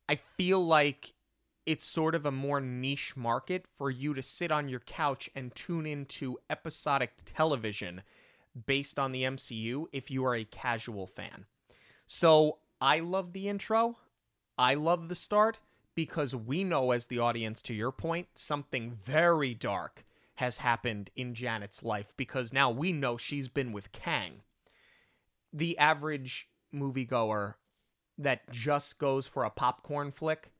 I 0.07 0.19
feel 0.37 0.63
like 0.63 1.13
it's 1.65 1.85
sort 1.85 2.13
of 2.13 2.25
a 2.25 2.31
more 2.31 2.59
niche 2.59 3.15
market 3.15 3.65
for 3.77 3.89
you 3.89 4.13
to 4.13 4.21
sit 4.21 4.51
on 4.51 4.69
your 4.69 4.81
couch 4.81 5.29
and 5.33 5.55
tune 5.55 5.85
into 5.85 6.37
episodic 6.49 7.11
television 7.25 8.01
based 8.65 8.99
on 8.99 9.11
the 9.11 9.23
MCU 9.23 9.85
if 9.91 10.11
you 10.11 10.25
are 10.25 10.35
a 10.35 10.45
casual 10.45 11.07
fan. 11.07 11.45
So 12.05 12.59
I 12.81 12.99
love 12.99 13.33
the 13.33 13.47
intro. 13.47 13.97
I 14.57 14.75
love 14.75 15.07
the 15.07 15.15
start 15.15 15.59
because 15.95 16.35
we 16.35 16.63
know, 16.63 16.91
as 16.91 17.07
the 17.07 17.19
audience, 17.19 17.61
to 17.63 17.73
your 17.73 17.91
point, 17.91 18.27
something 18.35 18.91
very 18.91 19.53
dark 19.53 20.03
has 20.35 20.59
happened 20.59 21.09
in 21.15 21.35
Janet's 21.35 21.83
life 21.83 22.13
because 22.17 22.53
now 22.53 22.69
we 22.71 22.91
know 22.91 23.17
she's 23.17 23.47
been 23.47 23.71
with 23.71 23.91
Kang. 23.91 24.41
The 25.51 25.77
average 25.77 26.49
moviegoer 26.73 27.55
that 28.17 28.49
just 28.51 28.97
goes 28.97 29.27
for 29.27 29.43
a 29.43 29.49
popcorn 29.49 30.11
flick, 30.11 30.51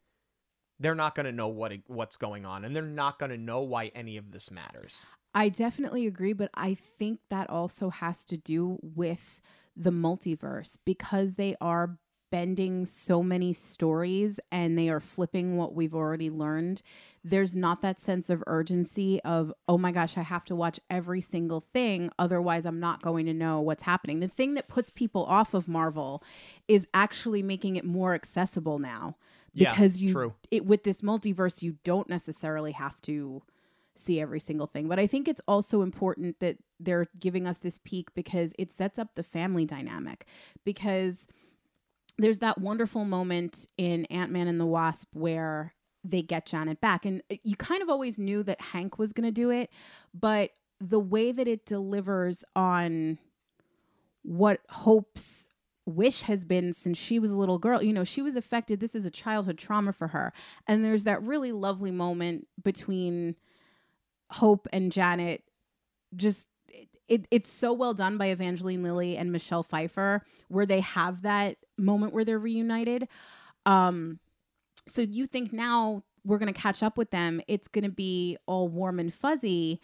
they're 0.80 0.96
not 0.96 1.16
going 1.16 1.26
to 1.26 1.32
know 1.32 1.48
what 1.48 1.72
what's 1.88 2.18
going 2.18 2.46
on 2.46 2.66
and 2.66 2.76
they're 2.76 2.84
not 2.84 3.20
going 3.20 3.32
to 3.32 3.38
know 3.38 3.62
why 3.62 3.92
any 3.96 4.18
of 4.18 4.32
this 4.32 4.52
matters. 4.52 5.06
I 5.34 5.50
definitely 5.50 6.06
agree, 6.06 6.34
but 6.34 6.52
I 6.54 6.76
think 6.76 7.20
that 7.30 7.50
also 7.50 7.90
has 7.90 8.24
to 8.26 8.38
do 8.38 8.78
with 8.82 9.42
the 9.76 9.92
multiverse 9.92 10.78
because 10.86 11.36
they 11.36 11.56
are 11.60 11.98
bending 12.34 12.84
so 12.84 13.22
many 13.22 13.54
stories 13.54 14.40
and 14.52 14.76
they 14.76 14.90
are 14.90 15.00
flipping 15.00 15.56
what 15.56 15.76
we've 15.76 15.94
already 15.94 16.32
learned. 16.32 16.82
There's 17.24 17.56
not 17.56 17.82
that 17.82 18.00
sense 18.00 18.28
of 18.32 18.44
urgency 18.48 19.22
of, 19.22 19.54
oh 19.68 19.78
my 19.78 19.92
gosh, 19.92 20.18
I 20.18 20.24
have 20.24 20.44
to 20.46 20.56
watch 20.56 20.80
every 20.90 21.22
single 21.22 21.62
thing. 21.62 22.10
Otherwise, 22.18 22.66
I'm 22.66 22.80
not 22.80 23.04
going 23.04 23.28
to 23.28 23.36
know 23.36 23.62
what's 23.62 23.84
happening. 23.84 24.20
The 24.20 24.28
thing 24.28 24.56
that 24.56 24.68
puts 24.68 24.90
people 24.90 25.26
off 25.26 25.54
of 25.54 25.68
Marvel 25.68 26.24
is 26.68 26.88
actually 26.92 27.44
making 27.44 27.76
it 27.76 27.86
more 27.86 28.16
accessible 28.16 28.80
now. 28.80 29.16
Yeah, 29.54 29.70
Because 29.70 30.02
you 30.02 30.12
true. 30.12 30.34
it 30.50 30.66
with 30.66 30.86
this 30.86 31.02
multiverse, 31.02 31.62
you 31.62 31.78
don't 31.84 32.10
necessarily 32.10 32.72
have 32.72 33.00
to 33.04 33.44
see 33.96 34.20
every 34.20 34.40
single 34.40 34.66
thing. 34.66 34.88
But 34.88 34.98
I 34.98 35.06
think 35.06 35.28
it's 35.28 35.42
also 35.48 35.84
important 35.84 36.40
that 36.40 36.58
they're 36.80 37.06
giving 37.20 37.46
us 37.46 37.60
this 37.60 37.78
peek 37.78 38.12
because 38.16 38.54
it 38.58 38.72
sets 38.72 38.98
up 38.98 39.14
the 39.14 39.22
family 39.22 39.66
dynamic. 39.66 40.26
Because 40.66 41.28
there's 42.18 42.40
that 42.40 42.60
wonderful 42.60 43.06
moment 43.06 43.66
in 43.78 44.06
Ant 44.06 44.32
Man 44.32 44.48
and 44.48 44.60
the 44.60 44.66
Wasp 44.66 45.10
where 45.14 45.74
they 46.04 46.22
get 46.22 46.46
Janet 46.46 46.82
back. 46.82 47.06
And 47.06 47.22
uh, 47.32 47.36
you 47.44 47.56
kind 47.56 47.82
of 47.82 47.90
always 47.90 48.20
knew 48.20 48.44
that 48.44 48.60
Hank 48.60 49.00
was 49.00 49.14
going 49.14 49.26
to 49.26 49.32
do 49.32 49.50
it. 49.50 49.70
But 50.14 50.52
the 50.80 51.00
way 51.00 51.32
that 51.32 51.48
it 51.48 51.66
delivers 51.66 52.44
on 52.56 53.18
what 54.24 54.62
Hope's 54.70 55.48
wish 55.86 56.22
has 56.24 56.46
been 56.46 56.74
since 56.74 56.98
she 56.98 57.20
was 57.20 57.32
a 57.32 57.38
little 57.38 57.60
girl. 57.60 57.82
You 57.82 57.94
know, 57.94 58.04
she 58.04 58.22
was 58.22 58.36
affected. 58.36 58.80
This 58.80 58.96
is 58.96 59.06
a 59.06 59.12
childhood 59.12 59.58
trauma 59.58 59.92
for 59.94 60.10
her. 60.10 60.34
And 60.68 60.84
there's 60.84 61.04
that 61.04 61.22
really 61.24 61.52
lovely 61.52 61.92
moment 61.92 62.48
between 62.62 63.36
Hope 64.32 64.68
and 64.72 64.92
Janet. 64.92 65.44
Just 66.16 66.48
it, 67.08 67.28
it's 67.32 67.52
so 67.52 67.74
well 67.74 67.94
done 67.94 68.18
by 68.18 68.28
Evangeline 68.28 68.84
Lilly 68.84 69.18
and 69.18 69.32
Michelle 69.32 69.64
Pfeiffer, 69.64 70.24
where 70.48 70.66
they 70.66 70.80
have 70.80 71.22
that 71.24 71.58
moment 71.78 72.14
where 72.14 72.24
they're 72.24 72.40
reunited. 72.40 73.08
Um, 73.66 74.20
so 74.88 75.02
you 75.02 75.26
think 75.26 75.54
now 75.54 76.04
we're 76.26 76.38
going 76.38 76.54
to 76.54 76.60
catch 76.60 76.82
up 76.82 76.98
with 76.98 77.12
them? 77.12 77.42
It's 77.48 77.68
going 77.68 77.84
to 77.84 77.92
be 77.92 78.38
all 78.46 78.68
warm 78.68 79.00
and 79.00 79.14
fuzzy, 79.14 79.82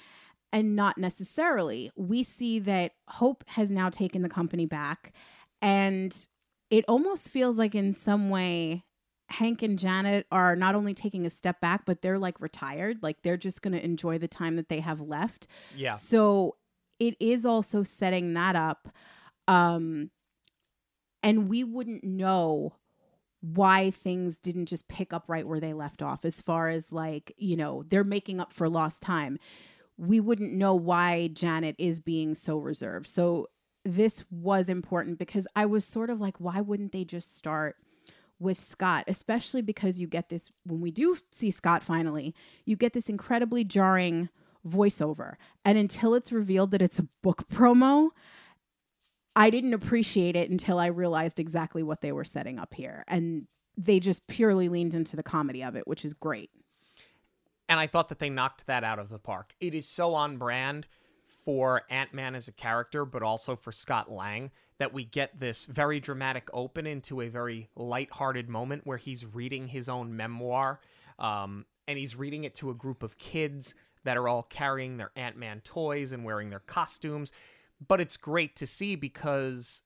and 0.52 0.76
not 0.76 0.98
necessarily. 0.98 1.92
We 1.96 2.24
see 2.24 2.60
that 2.60 2.94
Hope 3.08 3.44
has 3.48 3.70
now 3.70 3.90
taken 3.90 4.22
the 4.22 4.30
company 4.30 4.66
back, 4.66 5.12
and 5.62 6.16
it 6.70 6.86
almost 6.88 7.30
feels 7.30 7.58
like 7.58 7.76
in 7.76 7.94
some 7.94 8.30
way 8.30 8.84
Hank 9.30 9.62
and 9.62 9.78
Janet 9.78 10.26
are 10.32 10.56
not 10.56 10.76
only 10.76 10.94
taking 10.94 11.26
a 11.26 11.30
step 11.30 11.62
back, 11.62 11.86
but 11.86 12.02
they're 12.02 12.20
like 12.20 12.40
retired. 12.42 13.04
Like 13.04 13.22
they're 13.22 13.38
just 13.38 13.62
going 13.62 13.74
to 13.74 13.84
enjoy 13.84 14.18
the 14.18 14.28
time 14.28 14.56
that 14.56 14.70
they 14.70 14.80
have 14.80 15.02
left. 15.02 15.48
Yeah. 15.76 15.94
So 15.94 16.56
it 17.00 17.16
is 17.20 17.46
also 17.46 17.84
setting 17.84 18.34
that 18.34 18.56
up. 18.56 18.90
Um, 19.48 20.12
and 21.24 21.50
we 21.50 21.64
wouldn't 21.64 22.04
know 22.04 22.74
why 23.42 23.92
things 23.92 24.38
didn't 24.38 24.66
just 24.66 24.88
pick 24.88 25.14
up 25.14 25.24
right 25.28 25.48
where 25.48 25.60
they 25.60 25.74
left 25.74 26.02
off, 26.02 26.26
as 26.26 26.42
far 26.42 26.70
as 26.70 26.92
like, 26.92 27.34
you 27.38 27.56
know, 27.56 27.84
they're 27.88 28.04
making 28.04 28.40
up 28.40 28.54
for 28.54 28.68
lost 28.70 29.02
time. 29.02 29.40
We 29.98 30.20
wouldn't 30.20 30.54
know 30.54 30.76
why 30.76 31.30
Janet 31.30 31.76
is 31.78 32.00
being 32.00 32.36
so 32.36 32.58
reserved. 32.58 33.08
So 33.08 33.48
this 33.86 34.26
was 34.30 34.70
important 34.70 35.18
because 35.18 35.48
I 35.56 35.66
was 35.66 35.86
sort 35.86 36.10
of 36.10 36.20
like, 36.20 36.38
why 36.38 36.62
wouldn't 36.62 36.92
they 36.92 37.06
just 37.06 37.36
start? 37.36 37.78
with 38.40 38.64
Scott, 38.64 39.04
especially 39.08 39.62
because 39.62 40.00
you 40.00 40.08
get 40.08 40.30
this 40.30 40.50
when 40.66 40.80
we 40.80 40.92
do 40.92 41.18
see 41.30 41.52
Scott 41.52 41.84
finally, 41.84 42.34
you 42.66 42.76
get 42.76 42.94
this 42.94 43.10
incredibly 43.10 43.64
jarring 43.64 44.30
voiceover. 44.68 45.36
And 45.64 45.78
until 45.78 46.14
it's 46.14 46.32
revealed 46.32 46.72
that 46.72 46.82
it's 46.82 47.00
a 47.00 47.08
book 47.22 47.48
promo, 47.50 48.10
I 49.36 49.50
didn't 49.50 49.74
appreciate 49.74 50.36
it 50.36 50.50
until 50.50 50.80
I 50.80 50.88
realized 50.88 51.40
exactly 51.40 51.84
what 51.84 52.02
they 52.02 52.12
were 52.12 52.26
setting 52.26 52.60
up 52.60 52.74
here. 52.74 53.04
And 53.08 53.48
they 53.78 54.00
just 54.00 54.28
purely 54.28 54.68
leaned 54.68 54.94
into 54.94 55.16
the 55.16 55.24
comedy 55.24 55.64
of 55.64 55.76
it, 55.76 55.88
which 55.88 56.04
is 56.04 56.14
great. 56.14 56.50
And 57.70 57.80
I 57.80 57.88
thought 57.88 58.10
that 58.10 58.20
they 58.20 58.30
knocked 58.30 58.66
that 58.66 58.84
out 58.84 59.00
of 59.00 59.10
the 59.10 59.20
park. 59.20 59.54
It 59.62 59.74
is 59.74 59.88
so 59.88 60.16
on 60.16 60.38
brand 60.38 60.88
for 61.46 61.84
Ant 61.90 62.14
Man 62.14 62.36
as 62.36 62.48
a 62.48 62.52
character, 62.52 63.06
but 63.06 63.24
also 63.24 63.56
for 63.56 63.72
Scott 63.72 64.12
Lang, 64.12 64.52
that 64.80 64.94
we 64.94 65.06
get 65.06 65.40
this 65.40 65.66
very 65.66 66.00
dramatic 66.00 66.50
open 66.52 66.86
into 66.88 67.22
a 67.22 67.30
very 67.30 67.70
lighthearted 67.76 68.50
moment 68.50 68.86
where 68.86 68.98
he's 68.98 69.26
reading 69.26 69.68
his 69.68 69.88
own 69.88 70.16
memoir. 70.18 70.80
Um, 71.18 71.66
and 71.88 71.98
he's 71.98 72.16
reading 72.16 72.44
it 72.44 72.56
to 72.56 72.70
a 72.70 72.76
group 72.76 73.02
of 73.02 73.18
kids 73.18 73.74
that 74.04 74.18
are 74.18 74.28
all 74.28 74.44
carrying 74.44 74.98
their 74.98 75.12
Ant 75.16 75.38
Man 75.38 75.62
toys 75.62 76.12
and 76.12 76.24
wearing 76.24 76.50
their 76.50 76.60
costumes. 76.60 77.32
But 77.86 78.02
it's 78.02 78.18
great 78.18 78.56
to 78.58 78.68
see 78.68 78.96
because 78.96 79.82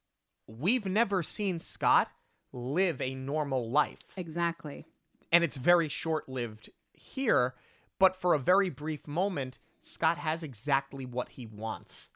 we've 0.48 0.86
never 0.86 1.22
seen 1.24 1.60
Scott 1.60 2.10
live 2.52 3.02
a 3.02 3.16
normal 3.16 3.70
life 3.72 4.00
Exactly. 4.18 4.86
and 5.32 5.44
it's 5.44 5.58
very 5.58 5.88
short 5.90 6.30
lived 6.30 6.70
here, 6.94 7.56
but 8.00 8.16
for 8.16 8.34
a 8.34 8.40
very 8.40 8.70
brief 8.70 9.08
moment, 9.08 9.58
Scott 9.82 10.18
has 10.18 10.44
exactly 10.44 11.06
what 11.06 11.30
he 11.30 11.46
wants. 11.48 12.12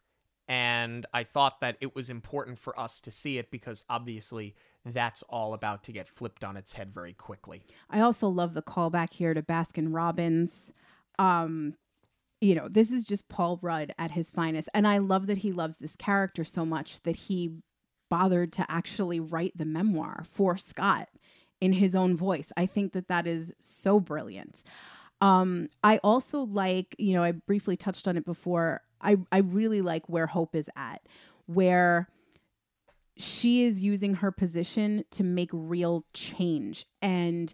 And 0.46 1.04
I 1.12 1.24
thought 1.24 1.60
that 1.60 1.76
it 1.80 1.94
was 1.94 2.08
important 2.08 2.58
for 2.58 2.78
us 2.78 3.00
to 3.02 3.10
see 3.10 3.36
it 3.38 3.50
because 3.50 3.82
obviously 3.90 4.54
that's 4.84 5.22
all 5.28 5.52
about 5.52 5.84
to 5.84 5.92
get 5.92 6.08
flipped 6.08 6.42
on 6.42 6.56
its 6.56 6.72
head 6.72 6.92
very 6.94 7.12
quickly. 7.12 7.62
I 7.90 8.00
also 8.00 8.28
love 8.28 8.54
the 8.54 8.62
callback 8.62 9.12
here 9.12 9.34
to 9.34 9.42
Baskin 9.42 9.88
Robbins. 9.94 10.72
Um, 11.18 11.74
you 12.40 12.54
know, 12.54 12.68
this 12.68 12.92
is 12.92 13.04
just 13.04 13.28
Paul 13.28 13.58
Rudd 13.62 13.92
at 13.98 14.12
his 14.12 14.30
finest. 14.30 14.68
And 14.72 14.86
I 14.86 14.98
love 14.98 15.26
that 15.26 15.38
he 15.38 15.52
loves 15.52 15.76
this 15.76 15.96
character 15.96 16.44
so 16.44 16.64
much 16.64 17.02
that 17.02 17.16
he 17.16 17.56
bothered 18.10 18.52
to 18.54 18.66
actually 18.70 19.20
write 19.20 19.56
the 19.56 19.64
memoir 19.64 20.24
for 20.30 20.56
Scott 20.56 21.08
in 21.60 21.74
his 21.74 21.94
own 21.94 22.16
voice. 22.16 22.52
I 22.56 22.66
think 22.66 22.92
that 22.92 23.08
that 23.08 23.26
is 23.26 23.52
so 23.60 24.00
brilliant. 24.00 24.62
Um, 25.20 25.68
I 25.82 25.98
also 25.98 26.40
like, 26.40 26.94
you 26.98 27.12
know, 27.12 27.22
I 27.22 27.32
briefly 27.32 27.76
touched 27.76 28.06
on 28.06 28.16
it 28.16 28.24
before. 28.24 28.82
I, 29.00 29.16
I 29.32 29.38
really 29.38 29.82
like 29.82 30.08
where 30.08 30.28
Hope 30.28 30.54
is 30.54 30.70
at, 30.76 31.02
where 31.46 32.08
she 33.16 33.64
is 33.64 33.80
using 33.80 34.14
her 34.14 34.30
position 34.30 35.04
to 35.10 35.24
make 35.24 35.50
real 35.52 36.04
change 36.14 36.86
and 37.02 37.52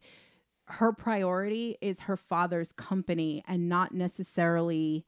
her 0.67 0.93
priority 0.93 1.77
is 1.81 2.01
her 2.01 2.17
father's 2.17 2.73
company 2.73 3.43
and 3.47 3.69
not 3.69 3.93
necessarily 3.93 5.05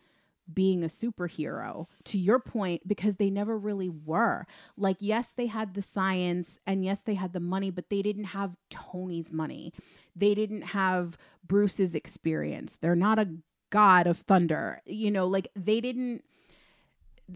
being 0.52 0.84
a 0.84 0.88
superhero. 0.88 1.86
To 2.04 2.18
your 2.18 2.38
point 2.38 2.86
because 2.86 3.16
they 3.16 3.30
never 3.30 3.58
really 3.58 3.88
were. 3.88 4.46
Like 4.76 4.98
yes 5.00 5.32
they 5.34 5.46
had 5.46 5.74
the 5.74 5.82
science 5.82 6.58
and 6.66 6.84
yes 6.84 7.00
they 7.00 7.14
had 7.14 7.32
the 7.32 7.40
money 7.40 7.70
but 7.70 7.90
they 7.90 8.02
didn't 8.02 8.24
have 8.24 8.56
tony's 8.70 9.32
money. 9.32 9.72
They 10.14 10.34
didn't 10.34 10.62
have 10.62 11.18
bruce's 11.46 11.94
experience. 11.94 12.76
They're 12.76 12.94
not 12.94 13.18
a 13.18 13.28
god 13.70 14.06
of 14.06 14.18
thunder. 14.18 14.82
You 14.86 15.10
know 15.10 15.26
like 15.26 15.48
they 15.56 15.80
didn't 15.80 16.24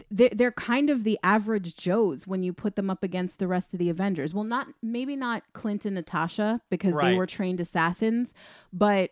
they're, 0.09 0.29
they're 0.29 0.51
kind 0.51 0.89
of 0.89 1.03
the 1.03 1.19
average 1.23 1.75
joes 1.75 2.25
when 2.25 2.43
you 2.43 2.53
put 2.53 2.75
them 2.75 2.89
up 2.89 3.03
against 3.03 3.39
the 3.39 3.47
rest 3.47 3.73
of 3.73 3.79
the 3.79 3.89
avengers. 3.89 4.33
Well 4.33 4.43
not 4.43 4.67
maybe 4.81 5.15
not 5.15 5.43
clint 5.53 5.85
and 5.85 5.95
natasha 5.95 6.61
because 6.69 6.93
Right. 6.93 7.11
they 7.11 7.17
were 7.17 7.25
trained 7.25 7.59
assassins 7.59 8.33
but 8.71 9.11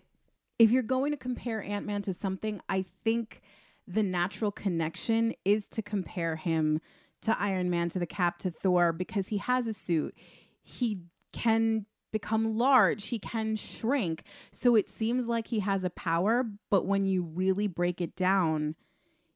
if 0.57 0.71
you're 0.71 0.83
going 0.83 1.11
to 1.11 1.17
compare 1.17 1.61
ant-man 1.63 2.01
to 2.03 2.13
something 2.13 2.61
i 2.69 2.85
think 3.03 3.41
the 3.87 4.03
natural 4.03 4.51
connection 4.51 5.33
is 5.43 5.67
to 5.69 5.81
compare 5.81 6.35
him 6.35 6.79
to 7.21 7.35
iron 7.39 7.69
man 7.69 7.89
to 7.89 7.99
the 7.99 8.05
cap 8.05 8.37
to 8.39 8.51
thor 8.51 8.93
because 8.93 9.27
he 9.27 9.37
has 9.39 9.67
a 9.67 9.73
suit. 9.73 10.15
He 10.61 10.99
can 11.33 11.85
become 12.11 12.57
large. 12.57 13.07
He 13.07 13.19
can 13.19 13.55
shrink. 13.55 14.23
So 14.51 14.75
it 14.75 14.87
seems 14.87 15.27
like 15.27 15.47
he 15.47 15.59
has 15.59 15.83
a 15.83 15.89
power 15.89 16.45
but 16.69 16.85
when 16.85 17.05
you 17.07 17.23
really 17.23 17.67
break 17.67 17.99
it 17.99 18.15
down 18.15 18.75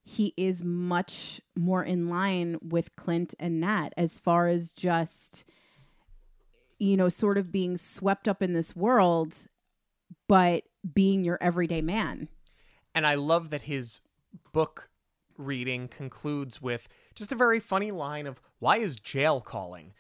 he 0.03 0.33
is 0.35 0.63
much 0.63 1.39
more 1.55 1.83
in 1.83 2.09
line 2.09 2.57
with 2.61 2.95
Clint 2.95 3.33
and 3.39 3.59
Nat 3.59 3.89
as 3.97 4.17
far 4.17 4.47
as 4.47 4.73
just 4.73 5.45
you 6.79 6.97
know 6.97 7.09
sort 7.09 7.37
of 7.37 7.51
being 7.51 7.77
swept 7.77 8.27
up 8.27 8.41
in 8.41 8.53
this 8.53 8.75
world 8.75 9.47
but 10.27 10.63
being 10.93 11.23
your 11.23 11.37
everyday 11.41 11.81
man. 11.81 12.27
And 12.95 13.07
I 13.07 13.15
love 13.15 13.49
that 13.49 13.63
his 13.63 14.01
book 14.51 14.89
reading 15.37 15.87
concludes 15.87 16.61
with 16.61 16.87
just 17.15 17.31
a 17.31 17.35
very 17.35 17.59
funny 17.59 17.91
line 17.91 18.27
of 18.27 18.39
why 18.59 18.77
is 18.77 18.99
jail 18.99 19.41
calling? 19.41 19.93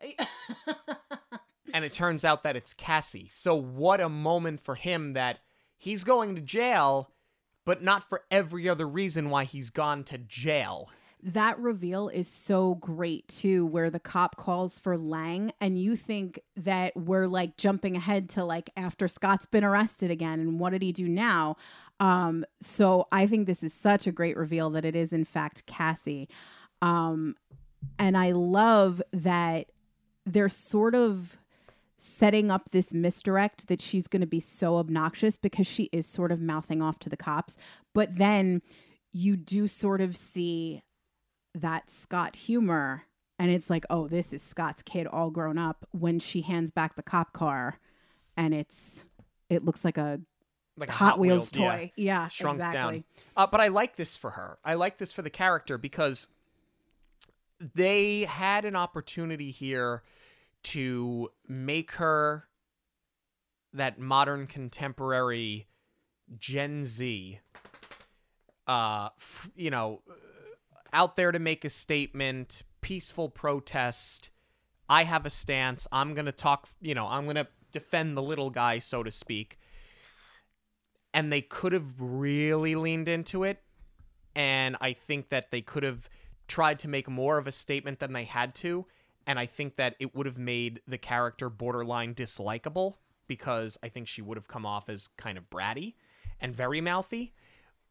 and 1.72 1.84
it 1.84 1.92
turns 1.92 2.24
out 2.24 2.42
that 2.42 2.56
it's 2.56 2.74
Cassie. 2.74 3.28
So 3.28 3.54
what 3.54 4.00
a 4.00 4.08
moment 4.08 4.60
for 4.60 4.74
him 4.74 5.14
that 5.14 5.38
he's 5.78 6.04
going 6.04 6.34
to 6.34 6.42
jail, 6.42 7.10
but 7.64 7.82
not 7.82 8.08
for 8.08 8.22
every 8.30 8.68
other 8.68 8.86
reason 8.86 9.30
why 9.30 9.44
he's 9.44 9.70
gone 9.70 10.04
to 10.04 10.18
jail. 10.18 10.90
That 11.22 11.58
reveal 11.58 12.10
is 12.10 12.28
so 12.28 12.74
great 12.74 13.26
too, 13.28 13.64
where 13.64 13.88
the 13.88 13.98
cop 14.00 14.36
calls 14.36 14.78
for 14.78 14.98
Lang, 14.98 15.52
and 15.58 15.78
you 15.78 15.96
think 15.96 16.40
that 16.56 16.94
we're 16.94 17.26
like 17.26 17.56
jumping 17.56 17.96
ahead 17.96 18.28
to 18.30 18.44
like 18.44 18.68
after 18.76 19.08
Scott's 19.08 19.46
been 19.46 19.64
arrested 19.64 20.10
again, 20.10 20.38
and 20.38 20.60
what 20.60 20.70
did 20.70 20.82
he 20.82 20.92
do 20.92 21.08
now? 21.08 21.56
Um, 21.98 22.44
so 22.60 23.06
I 23.10 23.26
think 23.26 23.46
this 23.46 23.62
is 23.62 23.72
such 23.72 24.06
a 24.06 24.12
great 24.12 24.36
reveal 24.36 24.68
that 24.70 24.84
it 24.84 24.94
is 24.94 25.12
in 25.12 25.24
fact 25.24 25.64
Cassie. 25.64 26.28
Um, 26.82 27.36
and 27.98 28.18
I 28.18 28.32
love 28.32 29.00
that 29.12 29.68
they're 30.26 30.48
sort 30.50 30.94
of 30.94 31.38
setting 31.96 32.50
up 32.50 32.70
this 32.70 32.92
misdirect 32.92 33.68
that 33.68 33.80
she's 33.80 34.06
going 34.08 34.20
to 34.20 34.26
be 34.26 34.40
so 34.40 34.76
obnoxious 34.76 35.38
because 35.38 35.66
she 35.66 35.84
is 35.92 36.06
sort 36.06 36.32
of 36.32 36.40
mouthing 36.40 36.82
off 36.82 36.98
to 36.98 37.08
the 37.08 37.16
cops. 37.16 37.56
But 37.94 38.16
then 38.18 38.62
you 39.12 39.36
do 39.36 39.66
sort 39.66 40.00
of 40.00 40.16
see 40.16 40.82
that 41.54 41.88
Scott 41.88 42.36
humor. 42.36 43.04
And 43.38 43.50
it's 43.50 43.70
like, 43.70 43.84
oh, 43.90 44.08
this 44.08 44.32
is 44.32 44.42
Scott's 44.42 44.82
kid 44.82 45.06
all 45.06 45.30
grown 45.30 45.58
up 45.58 45.86
when 45.92 46.18
she 46.18 46.42
hands 46.42 46.70
back 46.70 46.96
the 46.96 47.02
cop 47.02 47.32
car 47.32 47.78
and 48.36 48.54
it's, 48.54 49.04
it 49.48 49.64
looks 49.64 49.84
like 49.84 49.98
a 49.98 50.20
Like 50.76 50.88
a 50.88 50.92
Hot, 50.92 51.18
Wheels, 51.18 51.50
yeah. 51.54 51.70
toy. 51.70 51.92
Yeah, 51.96 52.28
shrunk 52.28 52.56
exactly. 52.56 52.98
down. 52.98 53.04
Uh, 53.36 53.46
but 53.46 53.60
I 53.60 53.68
like 53.68 53.96
this 53.96 54.16
for 54.16 54.30
her. 54.30 54.58
I 54.64 54.74
like 54.74 54.98
this 54.98 55.12
for 55.12 55.22
the 55.22 55.30
character 55.30 55.78
because 55.78 56.26
they 57.74 58.24
had 58.24 58.64
an 58.64 58.74
opportunity 58.76 59.50
here 59.52 60.02
to 60.64 61.30
make 61.48 61.92
her 61.92 62.48
that 63.72 63.98
modern 63.98 64.46
contemporary 64.46 65.66
Gen 66.38 66.84
Z, 66.84 67.40
uh, 68.66 69.08
f- 69.18 69.50
you 69.54 69.70
know, 69.70 70.02
out 70.92 71.16
there 71.16 71.32
to 71.32 71.38
make 71.38 71.64
a 71.64 71.70
statement, 71.70 72.62
peaceful 72.80 73.28
protest. 73.28 74.30
I 74.88 75.04
have 75.04 75.26
a 75.26 75.30
stance. 75.30 75.86
I'm 75.90 76.14
going 76.14 76.26
to 76.26 76.32
talk, 76.32 76.68
you 76.80 76.94
know, 76.94 77.06
I'm 77.06 77.24
going 77.24 77.36
to 77.36 77.48
defend 77.72 78.16
the 78.16 78.22
little 78.22 78.50
guy, 78.50 78.78
so 78.78 79.02
to 79.02 79.10
speak 79.10 79.58
and 81.14 81.32
they 81.32 81.40
could 81.40 81.72
have 81.72 81.94
really 81.98 82.74
leaned 82.74 83.08
into 83.08 83.44
it 83.44 83.62
and 84.34 84.76
i 84.80 84.92
think 84.92 85.30
that 85.30 85.50
they 85.50 85.62
could 85.62 85.84
have 85.84 86.10
tried 86.48 86.78
to 86.78 86.88
make 86.88 87.08
more 87.08 87.38
of 87.38 87.46
a 87.46 87.52
statement 87.52 88.00
than 88.00 88.12
they 88.12 88.24
had 88.24 88.54
to 88.54 88.84
and 89.26 89.38
i 89.38 89.46
think 89.46 89.76
that 89.76 89.94
it 89.98 90.14
would 90.14 90.26
have 90.26 90.38
made 90.38 90.80
the 90.86 90.98
character 90.98 91.48
borderline 91.48 92.14
dislikable 92.14 92.94
because 93.26 93.78
i 93.82 93.88
think 93.88 94.06
she 94.06 94.22
would 94.22 94.36
have 94.36 94.48
come 94.48 94.66
off 94.66 94.88
as 94.88 95.08
kind 95.16 95.38
of 95.38 95.48
bratty 95.50 95.94
and 96.40 96.54
very 96.54 96.80
mouthy 96.80 97.34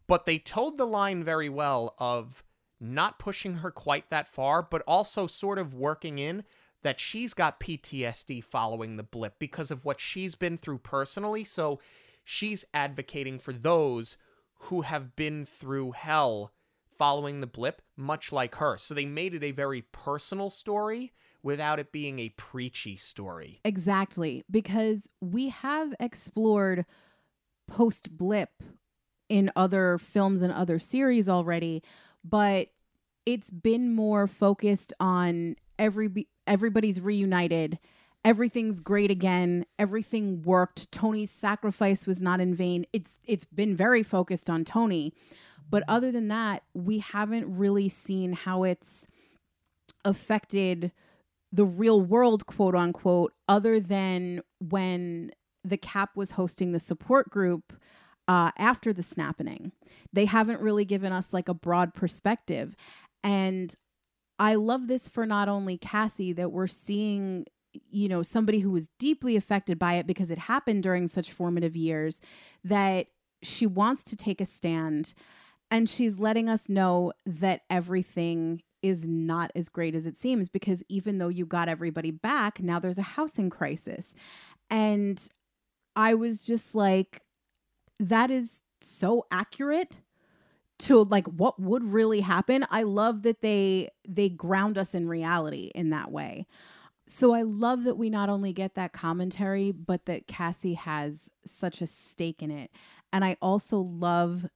but 0.08 0.26
they 0.26 0.38
told 0.38 0.78
the 0.78 0.88
line 0.88 1.24
very 1.24 1.50
well 1.50 1.96
of 1.98 2.44
not 2.80 3.20
pushing 3.20 3.56
her 3.56 3.72
quite 3.72 4.10
that 4.10 4.28
far 4.28 4.62
but 4.62 4.82
also 4.88 5.28
sort 5.28 5.58
of 5.58 5.74
working 5.74 6.20
in 6.20 6.44
that 6.82 7.00
she's 7.00 7.34
got 7.34 7.62
PTSD 7.62 8.44
following 8.44 8.98
the 8.98 9.04
blip 9.04 9.40
because 9.40 9.72
of 9.72 9.86
what 9.86 10.02
she's 10.02 10.36
been 10.36 10.58
through 10.58 10.80
personally 10.80 11.46
so 11.46 11.80
she's 12.26 12.66
advocating 12.74 13.40
for 13.40 13.54
those 13.54 14.18
who 14.64 14.82
have 14.82 15.16
been 15.16 15.46
through 15.46 15.92
hell 15.92 16.52
following 16.98 17.42
the 17.42 17.48
blip, 17.48 17.82
much 17.98 18.32
like 18.32 18.56
her. 18.56 18.78
So 18.78 18.94
they 18.94 19.06
made 19.06 19.34
it 19.34 19.44
a 19.44 19.52
very 19.52 19.82
personal 19.82 20.50
story 20.50 21.14
without 21.44 21.80
it 21.80 21.92
being 21.92 22.20
a 22.20 22.30
preachy 22.30 22.96
story. 22.96 23.60
Exactly, 23.64 24.44
because 24.50 25.08
we 25.22 25.50
have 25.50 25.94
explored 26.00 26.86
post 27.68 28.18
blip 28.18 28.50
in 29.30 29.52
other 29.56 29.98
films 29.98 30.42
and 30.42 30.54
other 30.54 30.80
series 30.80 31.28
already, 31.28 31.84
but 32.24 32.70
it's 33.26 33.52
been 33.52 33.94
more 33.94 34.28
focused 34.28 34.94
on 35.00 35.56
every 35.78 36.28
everybody's 36.48 37.00
reunited. 37.00 37.80
Everything's 38.26 38.80
great 38.80 39.12
again. 39.12 39.66
Everything 39.78 40.42
worked. 40.44 40.92
Tony's 40.92 41.32
sacrifice 41.32 42.08
was 42.08 42.22
not 42.22 42.40
in 42.40 42.56
vain. 42.56 42.86
It's 42.94 43.18
it's 43.26 43.46
been 43.46 43.76
very 43.76 44.04
focused 44.04 44.50
on 44.50 44.66
Tony. 44.66 45.14
But 45.70 45.84
other 45.88 46.12
than 46.12 46.28
that, 46.28 46.64
we 46.74 47.00
haven't 47.00 47.58
really 47.58 47.90
seen 47.90 48.34
how 48.34 48.64
it's 48.64 49.08
affected 50.06 50.92
the 51.54 51.66
real 51.66 52.02
world, 52.02 52.48
quote 52.48 52.76
unquote, 52.76 53.34
other 53.48 53.80
than 53.80 54.42
when 54.60 55.32
the 55.64 55.78
cap 55.78 56.18
was 56.18 56.32
hosting 56.32 56.72
the 56.72 56.80
support 56.80 57.30
group 57.30 57.74
uh, 58.28 58.52
after 58.58 58.92
the 58.92 59.04
snapping. 59.04 59.72
They 60.12 60.26
haven't 60.26 60.62
really 60.62 60.84
given 60.84 61.14
us 61.14 61.32
like 61.32 61.48
a 61.48 61.54
broad 61.54 61.94
perspective. 61.94 62.76
And 63.24 63.74
I 64.40 64.56
love 64.56 64.88
this 64.88 65.08
for 65.08 65.26
not 65.26 65.48
only 65.48 65.78
Cassie, 65.78 66.34
that 66.34 66.52
we're 66.52 66.68
seeing, 66.68 67.46
you 67.90 68.10
know, 68.10 68.24
somebody 68.24 68.60
who 68.60 68.72
was 68.72 68.90
deeply 68.98 69.36
affected 69.36 69.78
by 69.78 69.94
it 69.94 70.08
because 70.08 70.32
it 70.32 70.40
happened 70.40 70.84
during 70.84 71.08
such 71.08 71.32
formative 71.32 71.76
years, 71.76 72.20
that 72.64 73.08
she 73.44 73.68
wants 73.68 74.04
to 74.06 74.16
take 74.16 74.42
a 74.42 74.46
stand 74.46 75.14
and 75.70 75.90
she's 75.90 76.18
letting 76.20 76.50
us 76.50 76.70
know 76.70 77.14
that 77.26 77.62
everything 77.70 78.62
is 78.84 79.08
not 79.08 79.52
as 79.56 79.70
great 79.70 79.96
as 79.96 80.06
it 80.06 80.18
seems 80.18 80.50
because 80.50 80.84
even 80.90 81.18
though 81.18 81.30
you 81.30 81.46
got 81.46 81.70
everybody 81.70 82.12
back, 82.12 82.62
now 82.62 82.80
there's 82.80 83.00
a 83.00 83.04
housing 83.04 83.50
crisis. 83.50 84.14
And 84.70 85.22
I 85.96 86.14
was 86.14 86.44
just 86.44 86.76
like, 86.76 87.22
that 88.00 88.30
is 88.30 88.62
so 88.82 89.26
accurate 89.32 89.98
to 90.80 91.04
like 91.04 91.28
what 91.28 91.60
would 91.60 91.84
really 91.84 92.22
happen. 92.22 92.66
I 92.70 92.84
love 92.84 93.22
that 93.24 93.42
they 93.42 93.90
they 94.08 94.30
ground 94.30 94.78
us 94.78 94.94
in 94.94 95.08
reality 95.08 95.72
in 95.74 95.92
that 95.92 96.12
way. 96.12 96.46
So 97.06 97.34
I 97.34 97.44
love 97.44 97.84
that 97.84 97.96
we 97.96 98.10
not 98.10 98.30
only 98.30 98.54
get 98.54 98.76
that 98.76 98.94
commentary, 98.94 99.72
but 99.72 100.06
that 100.06 100.28
Cassie 100.28 100.74
has 100.74 101.30
such 101.46 101.82
a 101.82 101.88
stake 101.88 102.42
in 102.42 102.50
it. 102.50 102.72
And 103.12 103.24
I 103.24 103.38
also 103.42 103.78
love 103.78 104.48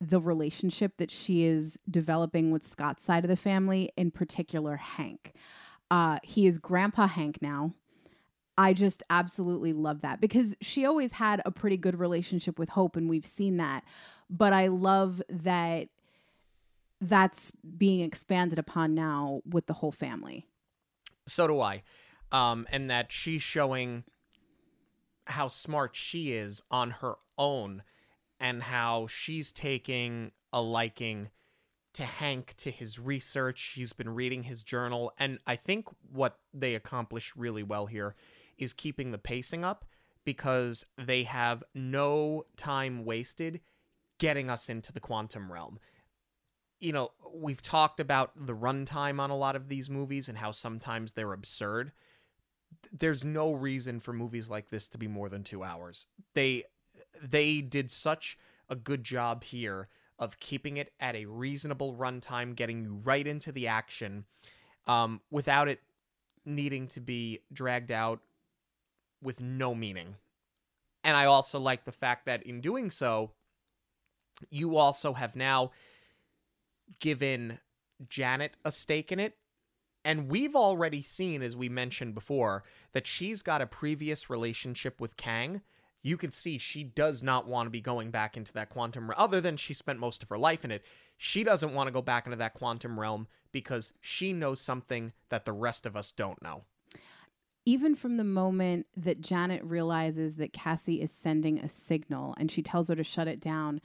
the 0.00 0.20
relationship 0.20 0.96
that 0.96 1.10
she 1.10 1.44
is 1.44 1.78
developing 1.90 2.50
with 2.50 2.64
Scott's 2.64 3.04
side 3.04 3.24
of 3.24 3.28
the 3.28 3.36
family, 3.36 3.90
in 3.96 4.10
particular 4.10 4.76
Hank. 4.76 5.34
Uh, 5.90 6.18
he 6.22 6.46
is 6.46 6.58
Grandpa 6.58 7.06
Hank 7.06 7.42
now. 7.42 7.74
I 8.56 8.72
just 8.72 9.02
absolutely 9.10 9.72
love 9.72 10.02
that 10.02 10.20
because 10.20 10.54
she 10.60 10.84
always 10.84 11.12
had 11.12 11.42
a 11.44 11.50
pretty 11.50 11.76
good 11.76 11.98
relationship 11.98 12.58
with 12.58 12.70
Hope, 12.70 12.96
and 12.96 13.08
we've 13.08 13.26
seen 13.26 13.56
that. 13.58 13.84
But 14.28 14.52
I 14.52 14.68
love 14.68 15.22
that 15.28 15.88
that's 17.00 17.52
being 17.78 18.00
expanded 18.00 18.58
upon 18.58 18.94
now 18.94 19.40
with 19.48 19.66
the 19.66 19.72
whole 19.74 19.92
family. 19.92 20.46
So 21.26 21.46
do 21.46 21.60
I. 21.60 21.82
Um, 22.32 22.66
and 22.70 22.90
that 22.90 23.10
she's 23.10 23.42
showing 23.42 24.04
how 25.26 25.48
smart 25.48 25.96
she 25.96 26.32
is 26.32 26.62
on 26.70 26.90
her 26.90 27.14
own 27.38 27.82
and 28.40 28.62
how 28.62 29.06
she's 29.06 29.52
taking 29.52 30.32
a 30.52 30.60
liking 30.60 31.28
to 31.92 32.04
Hank 32.04 32.54
to 32.58 32.70
his 32.70 32.98
research. 32.98 33.58
She's 33.58 33.92
been 33.92 34.08
reading 34.08 34.44
his 34.44 34.62
journal. 34.62 35.12
And 35.18 35.38
I 35.46 35.56
think 35.56 35.88
what 36.10 36.38
they 36.54 36.74
accomplish 36.74 37.34
really 37.36 37.62
well 37.62 37.86
here 37.86 38.14
is 38.58 38.72
keeping 38.72 39.10
the 39.10 39.18
pacing 39.18 39.64
up 39.64 39.84
because 40.24 40.84
they 40.96 41.24
have 41.24 41.64
no 41.74 42.44
time 42.56 43.04
wasted 43.04 43.60
getting 44.18 44.50
us 44.50 44.68
into 44.68 44.92
the 44.92 45.00
quantum 45.00 45.50
realm. 45.50 45.78
You 46.78 46.92
know, 46.92 47.10
we've 47.34 47.62
talked 47.62 48.00
about 48.00 48.32
the 48.46 48.54
runtime 48.54 49.18
on 49.20 49.30
a 49.30 49.36
lot 49.36 49.56
of 49.56 49.68
these 49.68 49.90
movies 49.90 50.28
and 50.28 50.38
how 50.38 50.50
sometimes 50.50 51.12
they're 51.12 51.32
absurd. 51.32 51.92
There's 52.92 53.24
no 53.24 53.52
reason 53.52 53.98
for 53.98 54.12
movies 54.12 54.48
like 54.48 54.70
this 54.70 54.88
to 54.88 54.98
be 54.98 55.08
more 55.08 55.28
than 55.28 55.42
2 55.42 55.64
hours. 55.64 56.06
They 56.34 56.64
they 57.22 57.60
did 57.60 57.90
such 57.90 58.38
a 58.68 58.76
good 58.76 59.04
job 59.04 59.44
here 59.44 59.88
of 60.18 60.38
keeping 60.38 60.76
it 60.76 60.92
at 61.00 61.16
a 61.16 61.24
reasonable 61.24 61.94
runtime, 61.94 62.54
getting 62.54 62.82
you 62.82 63.00
right 63.02 63.26
into 63.26 63.50
the 63.50 63.66
action 63.66 64.24
um, 64.86 65.20
without 65.30 65.68
it 65.68 65.80
needing 66.44 66.86
to 66.88 67.00
be 67.00 67.40
dragged 67.52 67.90
out 67.90 68.20
with 69.22 69.40
no 69.40 69.74
meaning. 69.74 70.14
And 71.02 71.16
I 71.16 71.24
also 71.24 71.58
like 71.58 71.84
the 71.84 71.92
fact 71.92 72.26
that 72.26 72.42
in 72.42 72.60
doing 72.60 72.90
so, 72.90 73.32
you 74.50 74.76
also 74.76 75.14
have 75.14 75.36
now 75.36 75.72
given 76.98 77.58
Janet 78.08 78.52
a 78.64 78.72
stake 78.72 79.12
in 79.12 79.20
it. 79.20 79.36
And 80.04 80.30
we've 80.30 80.56
already 80.56 81.02
seen, 81.02 81.42
as 81.42 81.56
we 81.56 81.68
mentioned 81.68 82.14
before, 82.14 82.64
that 82.92 83.06
she's 83.06 83.42
got 83.42 83.60
a 83.60 83.66
previous 83.66 84.30
relationship 84.30 85.00
with 85.00 85.16
Kang 85.16 85.60
you 86.02 86.16
can 86.16 86.32
see 86.32 86.58
she 86.58 86.82
does 86.82 87.22
not 87.22 87.46
want 87.46 87.66
to 87.66 87.70
be 87.70 87.80
going 87.80 88.10
back 88.10 88.36
into 88.36 88.52
that 88.54 88.70
quantum 88.70 89.08
realm, 89.08 89.22
other 89.22 89.40
than 89.40 89.56
she 89.56 89.74
spent 89.74 89.98
most 89.98 90.22
of 90.22 90.28
her 90.28 90.38
life 90.38 90.64
in 90.64 90.70
it. 90.70 90.82
She 91.16 91.44
doesn't 91.44 91.74
want 91.74 91.88
to 91.88 91.92
go 91.92 92.02
back 92.02 92.26
into 92.26 92.36
that 92.36 92.54
quantum 92.54 92.98
realm 92.98 93.26
because 93.52 93.92
she 94.00 94.32
knows 94.32 94.60
something 94.60 95.12
that 95.28 95.44
the 95.44 95.52
rest 95.52 95.84
of 95.84 95.96
us 95.96 96.12
don't 96.12 96.40
know. 96.42 96.62
Even 97.66 97.94
from 97.94 98.16
the 98.16 98.24
moment 98.24 98.86
that 98.96 99.20
Janet 99.20 99.62
realizes 99.62 100.36
that 100.36 100.52
Cassie 100.52 101.02
is 101.02 101.12
sending 101.12 101.58
a 101.58 101.68
signal 101.68 102.34
and 102.38 102.50
she 102.50 102.62
tells 102.62 102.88
her 102.88 102.96
to 102.96 103.04
shut 103.04 103.28
it 103.28 103.38
down, 103.38 103.82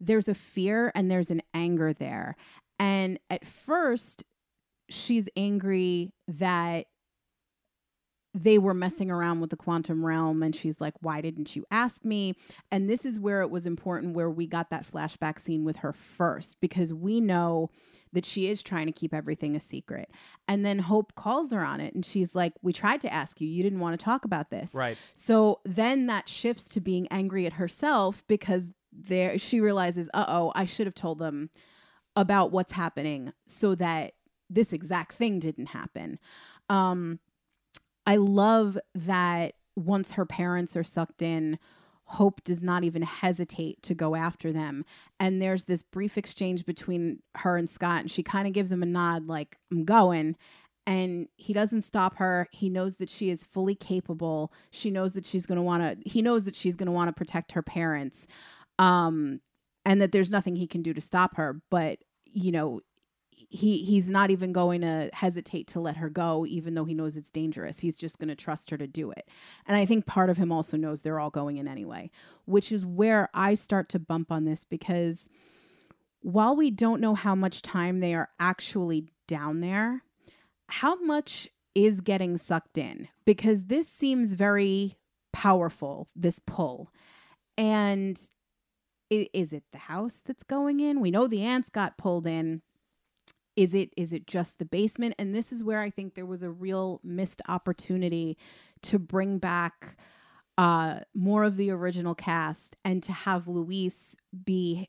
there's 0.00 0.28
a 0.28 0.34
fear 0.34 0.92
and 0.94 1.10
there's 1.10 1.30
an 1.30 1.42
anger 1.52 1.92
there. 1.92 2.36
And 2.78 3.18
at 3.28 3.44
first, 3.44 4.22
she's 4.88 5.28
angry 5.36 6.12
that 6.28 6.86
they 8.38 8.56
were 8.58 8.74
messing 8.74 9.10
around 9.10 9.40
with 9.40 9.50
the 9.50 9.56
quantum 9.56 10.04
realm 10.04 10.42
and 10.42 10.54
she's 10.54 10.80
like 10.80 10.94
why 11.00 11.20
didn't 11.20 11.56
you 11.56 11.64
ask 11.70 12.04
me? 12.04 12.34
And 12.70 12.88
this 12.88 13.04
is 13.04 13.18
where 13.18 13.42
it 13.42 13.50
was 13.50 13.66
important 13.66 14.14
where 14.14 14.30
we 14.30 14.46
got 14.46 14.70
that 14.70 14.86
flashback 14.86 15.40
scene 15.40 15.64
with 15.64 15.78
her 15.78 15.92
first 15.92 16.60
because 16.60 16.94
we 16.94 17.20
know 17.20 17.70
that 18.12 18.24
she 18.24 18.48
is 18.48 18.62
trying 18.62 18.86
to 18.86 18.92
keep 18.92 19.12
everything 19.12 19.54
a 19.56 19.60
secret. 19.60 20.10
And 20.46 20.64
then 20.64 20.78
hope 20.78 21.14
calls 21.14 21.52
her 21.52 21.64
on 21.64 21.80
it 21.80 21.94
and 21.94 22.06
she's 22.06 22.34
like 22.34 22.52
we 22.62 22.72
tried 22.72 23.00
to 23.02 23.12
ask 23.12 23.40
you. 23.40 23.48
You 23.48 23.62
didn't 23.62 23.80
want 23.80 23.98
to 23.98 24.04
talk 24.04 24.24
about 24.24 24.50
this. 24.50 24.72
Right. 24.72 24.96
So 25.14 25.60
then 25.64 26.06
that 26.06 26.28
shifts 26.28 26.68
to 26.70 26.80
being 26.80 27.08
angry 27.10 27.44
at 27.46 27.54
herself 27.54 28.22
because 28.28 28.68
there 28.92 29.36
she 29.38 29.60
realizes 29.60 30.08
uh-oh 30.12 30.50
i 30.56 30.64
should 30.64 30.86
have 30.86 30.94
told 30.94 31.18
them 31.20 31.50
about 32.16 32.50
what's 32.50 32.72
happening 32.72 33.32
so 33.46 33.74
that 33.76 34.14
this 34.50 34.72
exact 34.72 35.12
thing 35.14 35.38
didn't 35.38 35.66
happen. 35.66 36.18
Um 36.68 37.20
I 38.08 38.16
love 38.16 38.78
that 38.94 39.54
once 39.76 40.12
her 40.12 40.24
parents 40.24 40.74
are 40.76 40.82
sucked 40.82 41.20
in, 41.20 41.58
Hope 42.12 42.42
does 42.42 42.62
not 42.62 42.84
even 42.84 43.02
hesitate 43.02 43.82
to 43.82 43.94
go 43.94 44.14
after 44.14 44.50
them. 44.50 44.86
And 45.20 45.42
there's 45.42 45.66
this 45.66 45.82
brief 45.82 46.16
exchange 46.16 46.64
between 46.64 47.18
her 47.34 47.58
and 47.58 47.68
Scott, 47.68 48.00
and 48.00 48.10
she 48.10 48.22
kind 48.22 48.46
of 48.46 48.54
gives 48.54 48.72
him 48.72 48.82
a 48.82 48.86
nod, 48.86 49.26
like, 49.26 49.58
I'm 49.70 49.84
going. 49.84 50.36
And 50.86 51.28
he 51.36 51.52
doesn't 51.52 51.82
stop 51.82 52.16
her. 52.16 52.48
He 52.50 52.70
knows 52.70 52.96
that 52.96 53.10
she 53.10 53.28
is 53.28 53.44
fully 53.44 53.74
capable. 53.74 54.54
She 54.70 54.90
knows 54.90 55.12
that 55.12 55.26
she's 55.26 55.44
going 55.44 55.56
to 55.56 55.62
want 55.62 55.82
to, 55.82 56.10
he 56.10 56.22
knows 56.22 56.46
that 56.46 56.56
she's 56.56 56.76
going 56.76 56.86
to 56.86 56.92
want 56.92 57.08
to 57.08 57.12
protect 57.12 57.52
her 57.52 57.62
parents. 57.62 58.26
Um, 58.78 59.40
and 59.84 60.00
that 60.00 60.12
there's 60.12 60.30
nothing 60.30 60.56
he 60.56 60.66
can 60.66 60.80
do 60.80 60.94
to 60.94 61.00
stop 61.02 61.36
her. 61.36 61.60
But, 61.70 61.98
you 62.24 62.52
know, 62.52 62.80
he 63.50 63.84
he's 63.84 64.08
not 64.08 64.30
even 64.30 64.52
going 64.52 64.80
to 64.80 65.10
hesitate 65.12 65.66
to 65.68 65.80
let 65.80 65.96
her 65.96 66.08
go 66.08 66.44
even 66.46 66.74
though 66.74 66.84
he 66.84 66.94
knows 66.94 67.16
it's 67.16 67.30
dangerous. 67.30 67.80
He's 67.80 67.96
just 67.96 68.18
going 68.18 68.28
to 68.28 68.34
trust 68.34 68.70
her 68.70 68.76
to 68.76 68.86
do 68.86 69.10
it. 69.10 69.28
And 69.66 69.76
i 69.76 69.84
think 69.84 70.06
part 70.06 70.30
of 70.30 70.36
him 70.36 70.52
also 70.52 70.76
knows 70.76 71.02
they're 71.02 71.20
all 71.20 71.30
going 71.30 71.56
in 71.56 71.68
anyway 71.68 72.10
which 72.44 72.72
is 72.72 72.84
where 72.84 73.28
i 73.34 73.54
start 73.54 73.88
to 73.90 73.98
bump 73.98 74.32
on 74.32 74.44
this 74.44 74.64
because 74.64 75.28
while 76.20 76.56
we 76.56 76.70
don't 76.70 77.00
know 77.00 77.14
how 77.14 77.34
much 77.34 77.62
time 77.62 78.00
they 78.00 78.14
are 78.14 78.30
actually 78.40 79.12
down 79.26 79.60
there 79.60 80.02
how 80.68 81.00
much 81.02 81.48
is 81.74 82.00
getting 82.00 82.36
sucked 82.36 82.78
in? 82.78 83.08
Because 83.24 83.64
this 83.64 83.88
seems 83.88 84.34
very 84.34 84.96
powerful 85.32 86.08
this 86.14 86.40
pull. 86.44 86.90
And 87.56 88.18
is 89.10 89.52
it 89.52 89.64
the 89.72 89.78
house 89.78 90.20
that's 90.24 90.42
going 90.42 90.80
in? 90.80 91.00
We 91.00 91.10
know 91.10 91.26
the 91.26 91.42
ants 91.42 91.68
got 91.68 91.98
pulled 91.98 92.26
in 92.26 92.62
is 93.58 93.74
it 93.74 93.92
is 93.96 94.12
it 94.12 94.28
just 94.28 94.60
the 94.60 94.64
basement? 94.64 95.16
And 95.18 95.34
this 95.34 95.52
is 95.52 95.64
where 95.64 95.80
i 95.80 95.90
think 95.90 96.14
there 96.14 96.24
was 96.24 96.44
a 96.44 96.50
real 96.50 97.00
missed 97.02 97.42
opportunity 97.48 98.38
to 98.82 98.98
bring 98.98 99.38
back 99.38 99.96
uh 100.56 101.00
more 101.12 101.42
of 101.42 101.56
the 101.56 101.70
original 101.70 102.14
cast 102.14 102.76
and 102.84 103.02
to 103.02 103.12
have 103.12 103.48
luis 103.48 104.14
be 104.44 104.88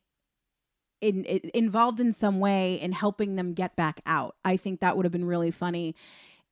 in, 1.02 1.24
in, 1.24 1.50
involved 1.54 2.00
in 2.00 2.12
some 2.12 2.40
way 2.40 2.76
in 2.76 2.92
helping 2.92 3.36
them 3.36 3.54
get 3.54 3.76
back 3.76 4.02
out. 4.06 4.36
I 4.44 4.58
think 4.58 4.82
that 4.82 4.98
would 4.98 5.06
have 5.06 5.14
been 5.14 5.26
really 5.26 5.52
funny 5.52 5.96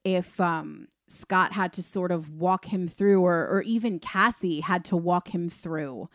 if 0.04 0.40
um 0.40 0.88
scott 1.08 1.54
had 1.54 1.74
to 1.74 1.84
sort 1.84 2.12
of 2.12 2.30
walk 2.30 2.66
him 2.66 2.88
through 2.88 3.24
or 3.24 3.48
or 3.48 3.62
even 3.64 4.00
cassie 4.00 4.62
had 4.62 4.86
to 4.86 4.96
walk 4.96 5.30
him 5.30 5.50
through 5.50 6.08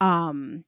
um 0.00 0.64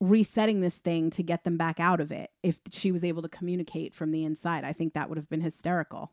resetting 0.00 0.62
this 0.62 0.76
thing 0.76 1.10
to 1.10 1.22
get 1.22 1.44
them 1.44 1.56
back 1.58 1.78
out 1.78 2.00
of 2.00 2.10
it 2.10 2.30
if 2.42 2.60
she 2.70 2.90
was 2.90 3.04
able 3.04 3.20
to 3.22 3.28
communicate 3.28 3.94
from 3.94 4.10
the 4.10 4.24
inside. 4.24 4.64
I 4.64 4.72
think 4.72 4.94
that 4.94 5.08
would 5.08 5.18
have 5.18 5.28
been 5.28 5.42
hysterical. 5.42 6.12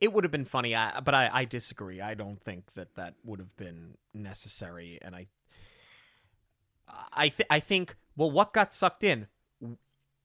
It 0.00 0.12
would 0.12 0.24
have 0.24 0.32
been 0.32 0.44
funny 0.44 0.72
but 0.72 1.14
I, 1.14 1.30
I 1.32 1.44
disagree. 1.44 2.00
I 2.00 2.14
don't 2.14 2.42
think 2.42 2.72
that 2.74 2.96
that 2.96 3.14
would 3.24 3.38
have 3.38 3.56
been 3.56 3.96
necessary 4.12 4.98
and 5.00 5.14
i 5.14 5.26
i, 7.12 7.28
th- 7.28 7.46
I 7.48 7.60
think 7.60 7.94
well 8.16 8.32
what 8.32 8.52
got 8.52 8.74
sucked 8.74 9.04
in 9.04 9.28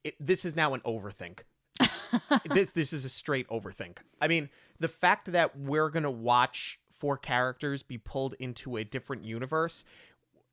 it, 0.04 0.16
this 0.20 0.46
is 0.46 0.56
now 0.56 0.74
an 0.74 0.82
overthink. 0.82 1.40
This, 2.50 2.70
this 2.70 2.94
is 2.94 3.04
a 3.04 3.10
straight 3.10 3.48
overthink. 3.50 3.98
I 4.22 4.28
mean 4.28 4.50
the 4.80 4.88
fact 4.88 5.32
that 5.32 5.58
we're 5.60 5.90
gonna 5.90 6.10
watch 6.10 6.80
four 6.90 7.18
characters 7.18 7.84
be 7.84 7.98
pulled 7.98 8.36
into 8.40 8.78
a 8.78 8.84
different 8.84 9.26
universe 9.26 9.84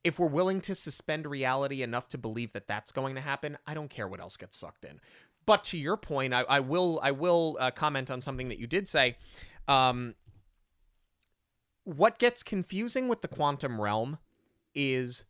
if 0.04 0.18
we're 0.18 0.26
willing 0.26 0.60
to 0.62 0.74
suspend 0.74 1.26
reality 1.26 1.82
enough 1.82 2.08
to 2.08 2.18
believe 2.18 2.52
that 2.52 2.66
that's 2.66 2.92
going 2.92 3.14
to 3.14 3.20
happen, 3.20 3.56
I 3.66 3.74
don't 3.74 3.90
care 3.90 4.08
what 4.08 4.20
else 4.20 4.36
gets 4.36 4.56
sucked 4.56 4.84
in. 4.84 5.00
But 5.46 5.64
to 5.64 5.78
your 5.78 5.96
point, 5.96 6.34
I, 6.34 6.42
I 6.42 6.60
will 6.60 7.00
I 7.02 7.10
will 7.10 7.56
uh, 7.60 7.70
comment 7.70 8.10
on 8.10 8.20
something 8.20 8.48
that 8.48 8.58
you 8.58 8.66
did 8.66 8.88
say. 8.88 9.16
Um, 9.68 10.14
what 11.84 12.18
gets 12.18 12.42
confusing 12.42 13.08
with 13.08 13.22
the 13.22 13.28
quantum 13.28 13.80
realm 13.80 14.18
is 14.74 15.24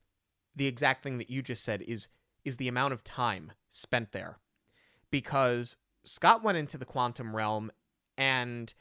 the 0.55 0.67
exact 0.67 1.03
thing 1.03 1.19
that 1.19 1.31
you 1.31 1.43
just 1.43 1.65
said 1.65 1.83
is 1.83 2.09
is 2.45 2.57
the 2.57 2.69
amount 2.69 2.93
of 2.93 3.05
time 3.05 3.53
spent 3.71 4.13
there 4.13 4.39
because 5.11 5.77
Scott 6.05 6.43
went 6.43 6.59
into 6.59 6.77
the 6.77 6.85
quantum 6.85 7.35
realm 7.35 7.71
and 8.19 8.75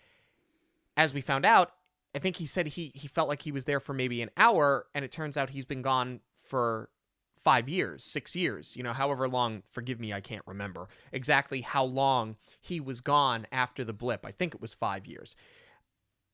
as 0.98 1.14
we 1.14 1.22
found 1.22 1.46
out 1.46 1.72
I 2.14 2.20
think 2.20 2.38
he 2.38 2.46
said 2.46 2.68
he 2.68 2.92
he 2.94 3.08
felt 3.08 3.30
like 3.30 3.42
he 3.44 3.52
was 3.52 3.66
there 3.66 3.80
for 3.80 3.94
maybe 3.94 4.22
an 4.22 4.32
hour, 4.38 4.88
and 4.94 5.06
it 5.06 5.12
turns 5.12 5.38
out 5.38 5.52
he's 5.52 5.66
been 5.66 5.82
gone 5.82 6.20
for 6.44 6.90
five 7.38 7.68
years, 7.68 8.04
six 8.04 8.36
years, 8.36 8.76
you 8.76 8.84
know, 8.84 8.94
however 8.94 9.28
long. 9.28 9.64
Forgive 9.72 10.00
me, 10.00 10.14
I 10.14 10.22
can't 10.22 10.46
remember 10.46 10.90
exactly 11.12 11.62
how 11.62 11.84
long 11.84 12.36
he 12.60 12.80
was 12.80 13.02
gone 13.02 13.48
after 13.52 13.84
the 13.84 13.94
blip. 13.94 14.26
I 14.26 14.32
think 14.32 14.54
it 14.54 14.62
was 14.62 14.74
five 14.74 15.06
years. 15.06 15.36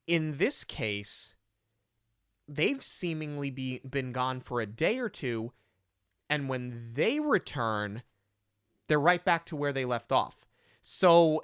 In 0.07 0.37
this 0.37 0.63
case, 0.63 1.35
they've 2.47 2.81
seemingly 2.81 3.51
be, 3.51 3.79
been 3.79 4.11
gone 4.11 4.39
for 4.39 4.61
a 4.61 4.65
day 4.65 4.97
or 4.99 5.09
two, 5.09 5.51
and 6.29 6.49
when 6.49 6.91
they 6.93 7.19
return, 7.19 8.03
they're 8.87 8.99
right 8.99 9.23
back 9.23 9.45
to 9.47 9.55
where 9.55 9.73
they 9.73 9.85
left 9.85 10.11
off. 10.11 10.45
So 10.81 11.43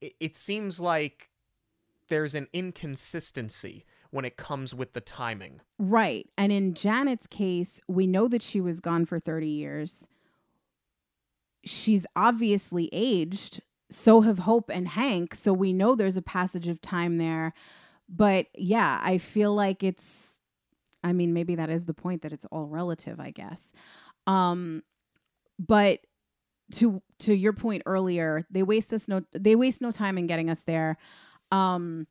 it, 0.00 0.14
it 0.20 0.36
seems 0.36 0.78
like 0.78 1.30
there's 2.08 2.34
an 2.34 2.48
inconsistency 2.52 3.84
when 4.10 4.24
it 4.24 4.36
comes 4.36 4.74
with 4.74 4.92
the 4.92 5.00
timing. 5.00 5.60
Right. 5.78 6.28
And 6.38 6.52
in 6.52 6.74
Janet's 6.74 7.26
case, 7.26 7.80
we 7.88 8.06
know 8.06 8.28
that 8.28 8.42
she 8.42 8.60
was 8.60 8.80
gone 8.80 9.04
for 9.04 9.18
30 9.18 9.48
years. 9.48 10.08
She's 11.64 12.06
obviously 12.14 12.88
aged 12.92 13.60
so 13.90 14.22
have 14.22 14.40
Hope 14.40 14.70
and 14.70 14.88
Hank. 14.88 15.34
So 15.34 15.52
we 15.52 15.72
know 15.72 15.94
there's 15.94 16.16
a 16.16 16.22
passage 16.22 16.68
of 16.68 16.80
time 16.80 17.18
there. 17.18 17.52
But 18.08 18.46
yeah, 18.54 19.00
I 19.02 19.18
feel 19.18 19.54
like 19.54 19.82
it's, 19.82 20.38
I 21.04 21.12
mean, 21.12 21.32
maybe 21.32 21.54
that 21.56 21.70
is 21.70 21.84
the 21.84 21.94
point 21.94 22.22
that 22.22 22.32
it's 22.32 22.46
all 22.46 22.66
relative, 22.66 23.20
I 23.20 23.30
guess. 23.30 23.72
Um, 24.26 24.82
but 25.58 26.00
to 26.72 27.00
to 27.20 27.34
your 27.34 27.52
point 27.52 27.82
earlier, 27.86 28.44
they 28.50 28.64
waste 28.64 28.92
us 28.92 29.06
no 29.06 29.22
they 29.32 29.54
waste 29.54 29.80
no 29.80 29.92
time 29.92 30.18
in 30.18 30.26
getting 30.26 30.50
us 30.50 30.62
there. 30.64 30.98
Um, 31.50 32.06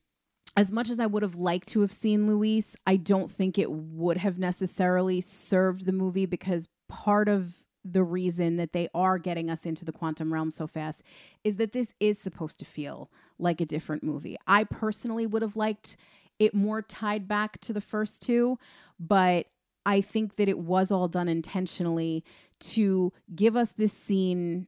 as 0.58 0.71
much 0.71 0.89
as 0.89 1.00
I 1.00 1.06
would 1.06 1.24
have 1.24 1.36
liked 1.36 1.67
to 1.69 1.82
have 1.82 1.91
seen 1.91 2.28
Luis, 2.28 2.76
I 2.88 2.95
don't 2.95 3.30
think 3.30 3.58
it 3.58 3.71
would 3.71 4.17
have 4.17 4.38
necessarily 4.38 5.19
served 5.19 5.86
the 5.86 5.91
movie 5.91 6.26
because 6.26 6.69
part 6.88 7.28
of 7.28 7.65
the 7.84 8.04
reason 8.04 8.58
that 8.58 8.74
they 8.74 8.88
are 8.95 9.19
getting 9.19 9.50
us 9.50 9.65
into 9.65 9.86
the 9.86 9.91
quantum 9.91 10.34
realm 10.34 10.50
so 10.50 10.65
fast 10.65 11.04
is 11.43 11.58
that 11.58 11.71
this 11.71 11.93
is 12.00 12.17
supposed 12.17 12.58
to 12.60 12.65
feel 12.65 13.12
like 13.38 13.62
a 13.62 13.65
different 13.65 14.04
movie. 14.04 14.38
I 14.48 14.63
personally 14.63 15.28
would 15.28 15.43
have 15.43 15.56
liked 15.56 15.98
it 16.39 16.54
more 16.54 16.82
tied 16.82 17.28
back 17.28 17.60
to 17.62 17.74
the 17.74 17.82
first 17.82 18.21
two, 18.21 18.58
but 19.00 19.48
I 19.86 20.02
think 20.02 20.38
that 20.38 20.50
it 20.50 20.58
was 20.58 20.89
all 20.89 21.08
done 21.08 21.28
intentionally 21.28 22.24
to 22.60 23.13
give 23.34 23.56
us 23.56 23.71
this 23.71 23.93
scene 23.93 24.67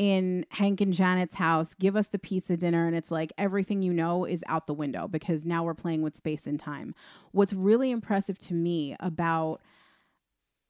in 0.00 0.46
Hank 0.48 0.80
and 0.80 0.94
Janet's 0.94 1.34
house, 1.34 1.74
give 1.74 1.94
us 1.94 2.06
the 2.06 2.18
pizza 2.18 2.56
dinner, 2.56 2.86
and 2.86 2.96
it's 2.96 3.10
like 3.10 3.34
everything 3.36 3.82
you 3.82 3.92
know 3.92 4.24
is 4.24 4.42
out 4.46 4.66
the 4.66 4.72
window 4.72 5.06
because 5.06 5.44
now 5.44 5.62
we're 5.62 5.74
playing 5.74 6.00
with 6.00 6.16
space 6.16 6.46
and 6.46 6.58
time. 6.58 6.94
What's 7.32 7.52
really 7.52 7.90
impressive 7.90 8.38
to 8.38 8.54
me 8.54 8.96
about 8.98 9.60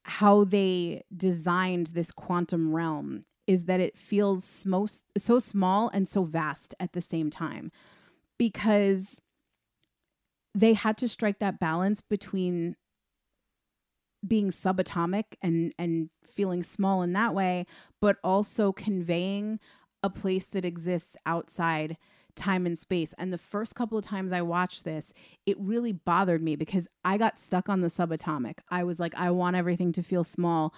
how 0.02 0.42
they 0.42 1.04
designed 1.16 1.88
this 1.88 2.10
quantum 2.10 2.74
realm 2.74 3.24
is 3.46 3.66
that 3.66 3.78
it 3.78 3.96
feels 3.96 4.44
smo- 4.44 5.04
so 5.16 5.38
small 5.38 5.90
and 5.94 6.08
so 6.08 6.24
vast 6.24 6.74
at 6.80 6.92
the 6.92 7.00
same 7.00 7.30
time 7.30 7.70
because 8.36 9.20
they 10.56 10.74
had 10.74 10.98
to 10.98 11.06
strike 11.06 11.38
that 11.38 11.60
balance 11.60 12.00
between 12.00 12.74
being 14.26 14.50
subatomic 14.50 15.24
and 15.42 15.72
and 15.78 16.10
feeling 16.22 16.62
small 16.62 17.02
in 17.02 17.12
that 17.12 17.34
way 17.34 17.66
but 18.00 18.16
also 18.22 18.72
conveying 18.72 19.58
a 20.02 20.10
place 20.10 20.46
that 20.46 20.64
exists 20.64 21.16
outside 21.26 21.96
time 22.36 22.64
and 22.64 22.78
space 22.78 23.12
and 23.18 23.32
the 23.32 23.38
first 23.38 23.74
couple 23.74 23.98
of 23.98 24.04
times 24.04 24.32
i 24.32 24.40
watched 24.40 24.84
this 24.84 25.12
it 25.46 25.56
really 25.58 25.92
bothered 25.92 26.42
me 26.42 26.54
because 26.54 26.86
i 27.04 27.18
got 27.18 27.38
stuck 27.38 27.68
on 27.68 27.80
the 27.80 27.88
subatomic 27.88 28.58
i 28.70 28.84
was 28.84 29.00
like 29.00 29.14
i 29.16 29.30
want 29.30 29.56
everything 29.56 29.92
to 29.92 30.02
feel 30.02 30.24
small 30.24 30.72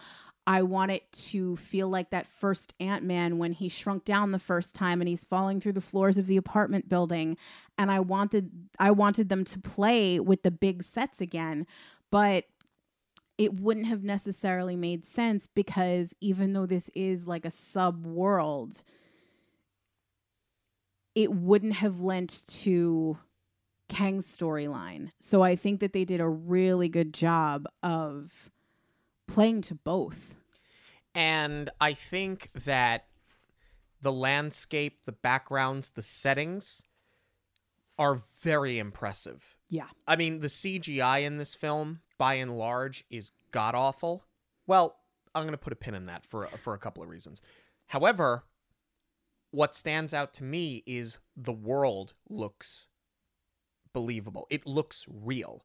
I 0.46 0.62
want 0.62 0.90
it 0.90 1.10
to 1.12 1.56
feel 1.56 1.88
like 1.88 2.10
that 2.10 2.26
first 2.26 2.74
Ant 2.80 3.04
Man 3.04 3.38
when 3.38 3.52
he 3.52 3.68
shrunk 3.68 4.04
down 4.04 4.32
the 4.32 4.38
first 4.38 4.74
time 4.74 5.00
and 5.00 5.08
he's 5.08 5.24
falling 5.24 5.60
through 5.60 5.74
the 5.74 5.80
floors 5.80 6.18
of 6.18 6.26
the 6.26 6.36
apartment 6.36 6.88
building. 6.88 7.36
And 7.78 7.90
I 7.90 8.00
wanted 8.00 8.50
I 8.78 8.90
wanted 8.90 9.28
them 9.28 9.44
to 9.44 9.58
play 9.60 10.18
with 10.18 10.42
the 10.42 10.50
big 10.50 10.82
sets 10.82 11.20
again. 11.20 11.66
But 12.10 12.46
it 13.42 13.58
wouldn't 13.58 13.86
have 13.86 14.04
necessarily 14.04 14.76
made 14.76 15.04
sense 15.04 15.48
because 15.48 16.14
even 16.20 16.52
though 16.52 16.64
this 16.64 16.88
is 16.94 17.26
like 17.26 17.44
a 17.44 17.50
sub 17.50 18.06
world, 18.06 18.84
it 21.16 21.32
wouldn't 21.32 21.72
have 21.72 22.00
lent 22.00 22.46
to 22.46 23.18
Kang's 23.88 24.26
storyline. 24.32 25.10
So 25.20 25.42
I 25.42 25.56
think 25.56 25.80
that 25.80 25.92
they 25.92 26.04
did 26.04 26.20
a 26.20 26.28
really 26.28 26.88
good 26.88 27.12
job 27.12 27.66
of 27.82 28.48
playing 29.26 29.62
to 29.62 29.74
both. 29.74 30.36
And 31.12 31.68
I 31.80 31.94
think 31.94 32.48
that 32.64 33.06
the 34.00 34.12
landscape, 34.12 35.00
the 35.04 35.10
backgrounds, 35.10 35.90
the 35.90 36.02
settings 36.02 36.84
are 37.98 38.22
very 38.40 38.78
impressive. 38.78 39.56
Yeah. 39.68 39.88
I 40.06 40.14
mean, 40.14 40.38
the 40.38 40.46
CGI 40.46 41.24
in 41.24 41.38
this 41.38 41.56
film, 41.56 42.02
by 42.22 42.34
and 42.34 42.56
large, 42.56 43.04
is 43.10 43.32
god 43.50 43.74
awful. 43.74 44.22
Well, 44.68 44.94
I'm 45.34 45.42
going 45.42 45.54
to 45.54 45.58
put 45.58 45.72
a 45.72 45.76
pin 45.76 45.96
in 45.96 46.04
that 46.04 46.24
for 46.24 46.46
for 46.62 46.72
a 46.72 46.78
couple 46.78 47.02
of 47.02 47.08
reasons. 47.08 47.42
However, 47.88 48.44
what 49.50 49.74
stands 49.74 50.14
out 50.14 50.32
to 50.34 50.44
me 50.44 50.84
is 50.86 51.18
the 51.36 51.52
world 51.52 52.14
looks 52.30 52.86
believable. 53.92 54.46
It 54.50 54.68
looks 54.68 55.04
real. 55.12 55.64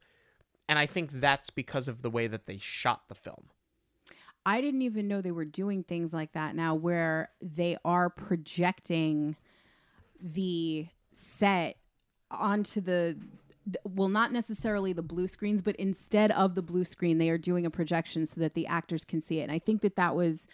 And 0.68 0.80
I 0.80 0.88
think 0.88 1.22
that's 1.22 1.52
because 1.52 1.88
of 1.88 2.02
the 2.02 2.10
way 2.10 2.26
that 2.26 2.48
they 2.48 2.58
shot 2.58 3.04
the 3.08 3.14
film. 3.14 3.52
I 4.44 4.60
didn't 4.60 4.82
even 4.82 5.08
know 5.08 5.22
they 5.22 5.32
were 5.32 5.46
doing 5.46 5.84
things 5.84 6.12
like 6.12 6.32
that 6.32 6.56
now 6.56 6.74
where 6.74 7.30
they 7.40 7.78
are 7.86 8.10
projecting 8.10 9.36
the 10.20 10.88
set 11.14 11.78
onto 12.32 12.82
the 12.82 13.16
well 13.84 14.10
not 14.10 14.32
necessarily 14.32 14.94
the 14.94 15.04
blue 15.04 15.28
screens 15.28 15.62
but 15.62 15.76
instead 15.76 16.32
of 16.32 16.56
the 16.56 16.62
blue 16.62 16.84
screen 16.84 17.18
they 17.18 17.30
are 17.30 17.38
doing 17.38 17.66
a 17.66 17.70
projection 17.70 18.26
so 18.26 18.40
that 18.40 18.54
the 18.54 18.68
actors 18.68 19.04
can 19.04 19.22
see 19.22 19.40
it. 19.40 19.44
And 19.44 19.52
i 19.52 19.60
think 19.60 19.82
that 19.82 19.96
that 19.96 20.16
was 20.16 20.48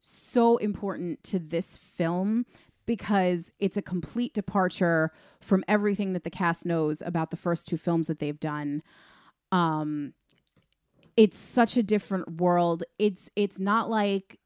so 0.00 0.56
important 0.58 1.22
to 1.24 1.38
this 1.38 1.76
film 1.76 2.46
because 2.86 3.52
it's 3.58 3.76
a 3.76 3.82
complete 3.82 4.32
departure 4.32 5.12
from 5.40 5.62
everything 5.68 6.14
that 6.14 6.24
the 6.24 6.30
cast 6.30 6.64
knows 6.64 7.02
about 7.04 7.30
the 7.30 7.36
first 7.36 7.68
two 7.68 7.76
films 7.76 8.06
that 8.06 8.18
they've 8.18 8.40
done. 8.40 8.82
Um 9.52 10.14
it's 11.16 11.38
such 11.38 11.76
a 11.76 11.82
different 11.82 12.40
world. 12.40 12.84
It's 12.98 13.28
it's 13.36 13.58
not 13.58 13.90
like 13.90 14.38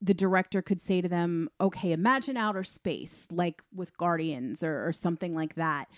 the 0.00 0.14
director 0.14 0.60
could 0.60 0.80
say 0.80 1.00
to 1.00 1.08
them 1.08 1.48
okay 1.60 1.90
imagine 1.92 2.36
outer 2.36 2.62
space 2.62 3.26
like 3.30 3.62
with 3.74 3.96
guardians 3.96 4.62
or, 4.62 4.86
or 4.86 4.92
something 4.92 5.34
like 5.34 5.54
that. 5.54 5.88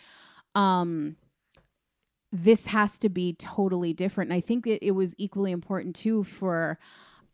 Um 0.54 1.16
this 2.32 2.66
has 2.66 2.98
to 2.98 3.08
be 3.08 3.32
totally 3.34 3.92
different. 3.92 4.30
And 4.30 4.36
I 4.36 4.40
think 4.40 4.64
that 4.64 4.84
it 4.84 4.92
was 4.92 5.14
equally 5.18 5.52
important 5.52 5.96
too 5.96 6.24
for 6.24 6.78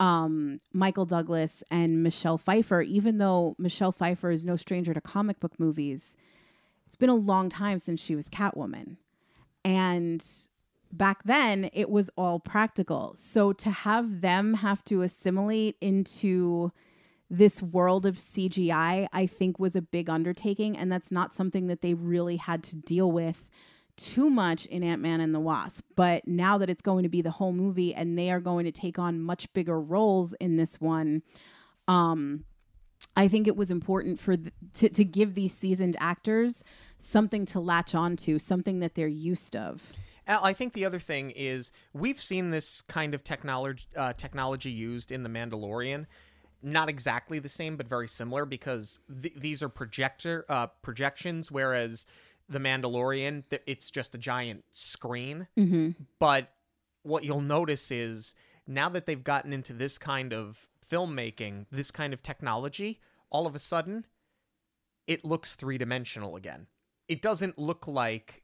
um, 0.01 0.59
Michael 0.73 1.07
Douglas 1.07 1.63
and 1.71 2.03
Michelle 2.03 2.39
Pfeiffer, 2.39 2.83
even 2.83 3.19
though 3.19 3.55
Michelle 3.59 3.93
Pfeiffer 3.93 4.31
is 4.31 4.45
no 4.45 4.57
stranger 4.57 4.93
to 4.93 5.01
comic 5.01 5.41
book 5.41 5.59
movies. 5.59 6.17
It's 6.87 6.97
been 6.97 7.09
a 7.09 7.15
long 7.15 7.49
time 7.49 7.79
since 7.79 8.03
she 8.03 8.17
was 8.17 8.29
Catwoman. 8.29 8.97
And 9.65 10.25
back 10.93 11.23
then, 11.25 11.71
it 11.73 11.89
was 11.89 12.11
all 12.17 12.39
practical. 12.39 13.15
So 13.17 13.53
to 13.55 13.71
have 13.71 14.21
them 14.21 14.55
have 14.55 14.85
to 14.87 15.03
assimilate 15.03 15.77
into 15.81 16.73
this 17.31 17.63
world 17.63 18.05
of 18.05 18.17
CGI, 18.17 19.07
I 19.11 19.27
think 19.27 19.59
was 19.59 19.75
a 19.75 19.83
big 19.83 20.11
undertaking. 20.11 20.77
And 20.77 20.93
that's 20.93 21.11
not 21.11 21.35
something 21.35 21.69
that 21.69 21.81
they 21.81 21.95
really 21.95 22.37
had 22.37 22.63
to 22.65 22.77
deal 22.77 23.11
with 23.11 23.49
too 23.97 24.31
much 24.31 24.67
in 24.67 24.83
Ant 24.83 25.03
Man 25.03 25.21
and 25.21 25.35
the 25.35 25.41
Wasp, 25.41 25.85
but 25.97 26.27
now 26.27 26.59
that 26.59 26.71
it's 26.71 26.83
going 26.83 27.03
to 27.03 27.09
be 27.09 27.23
the 27.23 27.31
whole 27.31 27.53
movie 27.53 27.95
and 27.95 28.19
they 28.19 28.31
are 28.31 28.41
going 28.41 28.65
to 28.65 28.73
take 28.73 28.99
on 28.99 29.21
much 29.21 29.53
bigger 29.53 29.81
roles 29.81 30.33
in 30.35 30.57
this 30.57 30.81
one, 30.81 31.23
um, 31.89 32.45
I 33.17 33.29
think 33.29 33.47
it 33.47 33.57
was 33.57 33.71
important 33.71 34.19
for 34.19 34.37
the, 34.37 34.53
to 34.75 34.89
to 34.89 35.05
give 35.05 35.35
these 35.35 35.53
seasoned 35.53 35.97
actors 35.99 36.65
something 36.99 37.45
to 37.47 37.61
latch 37.61 37.95
onto, 37.95 38.39
something 38.39 38.81
that 38.81 38.95
they're 38.95 39.09
used 39.09 39.57
of. 39.57 39.93
I 40.27 40.53
think 40.53 40.73
the 40.73 40.85
other 40.85 41.01
thing 41.01 41.33
is 41.33 41.73
we've 41.93 42.21
seen 42.21 42.51
this 42.51 42.81
kind 42.81 43.13
of 43.15 43.25
technology 43.25 43.87
uh, 43.97 44.13
technology 44.15 44.71
used 44.71 45.13
in 45.13 45.23
the 45.23 45.29
Mandalorian. 45.29 46.07
Not 46.63 46.89
exactly 46.89 47.41
the 47.41 47.49
same, 47.49 47.77
but 47.77 47.89
very 47.89 48.07
similar 48.07 48.45
because 48.45 49.01
th- 49.21 49.35
these 49.37 49.65
are 49.65 49.69
projector 49.69 50.45
uh, 50.49 50.69
projections, 50.81 51.51
whereas 51.51 52.07
the 52.53 52.59
Mandalorian, 52.59 53.45
it's 53.67 53.91
just 53.91 54.15
a 54.15 54.19
giant 54.19 54.65
screen. 54.73 55.49
Mm-hmm. 55.59 55.91
But 56.19 56.53
what 57.03 57.25
you'll 57.25 57.41
notice 57.41 57.91
is 57.91 58.35
now 58.67 58.89
that 58.91 59.07
they've 59.07 59.23
gotten 59.23 59.53
into 59.53 59.73
this 59.73 59.99
kind 59.99 60.33
of 60.33 60.69
filmmaking, 60.91 61.67
this 61.71 61.91
kind 61.91 62.13
of 62.13 62.23
technology, 62.23 63.01
all 63.31 63.47
of 63.47 63.55
a 63.55 63.59
sudden, 63.59 64.07
it 65.07 65.25
looks 65.25 65.55
three 65.55 65.79
dimensional 65.79 66.37
again. 66.37 66.67
It 67.09 67.23
doesn't 67.23 67.59
look 67.59 67.87
like, 67.87 68.43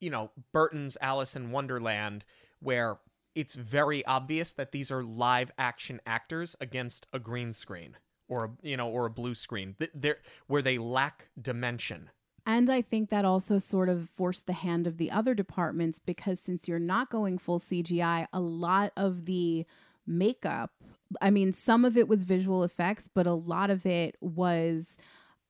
you 0.00 0.10
know, 0.10 0.30
Burton's 0.52 0.96
Alice 1.00 1.36
in 1.36 1.50
Wonderland, 1.50 2.24
where 2.60 2.98
it's 3.34 3.54
very 3.54 4.04
obvious 4.06 4.52
that 4.52 4.72
these 4.72 4.90
are 4.90 5.02
live 5.02 5.52
action 5.58 6.00
actors 6.06 6.56
against 6.60 7.06
a 7.12 7.18
green 7.18 7.52
screen 7.52 7.96
or 8.28 8.44
a, 8.44 8.50
you 8.66 8.76
know 8.76 8.88
or 8.88 9.06
a 9.06 9.10
blue 9.10 9.34
screen. 9.34 9.76
They're, 9.94 10.18
where 10.46 10.62
they 10.62 10.78
lack 10.78 11.30
dimension. 11.40 12.10
And 12.48 12.70
I 12.70 12.80
think 12.80 13.10
that 13.10 13.26
also 13.26 13.58
sort 13.58 13.90
of 13.90 14.08
forced 14.08 14.46
the 14.46 14.54
hand 14.54 14.86
of 14.86 14.96
the 14.96 15.10
other 15.10 15.34
departments 15.34 15.98
because 15.98 16.40
since 16.40 16.66
you're 16.66 16.78
not 16.78 17.10
going 17.10 17.36
full 17.36 17.58
CGI, 17.58 18.26
a 18.32 18.40
lot 18.40 18.90
of 18.96 19.26
the 19.26 19.66
makeup, 20.06 20.72
I 21.20 21.28
mean, 21.28 21.52
some 21.52 21.84
of 21.84 21.98
it 21.98 22.08
was 22.08 22.24
visual 22.24 22.64
effects, 22.64 23.06
but 23.06 23.26
a 23.26 23.34
lot 23.34 23.68
of 23.68 23.84
it 23.84 24.16
was 24.22 24.96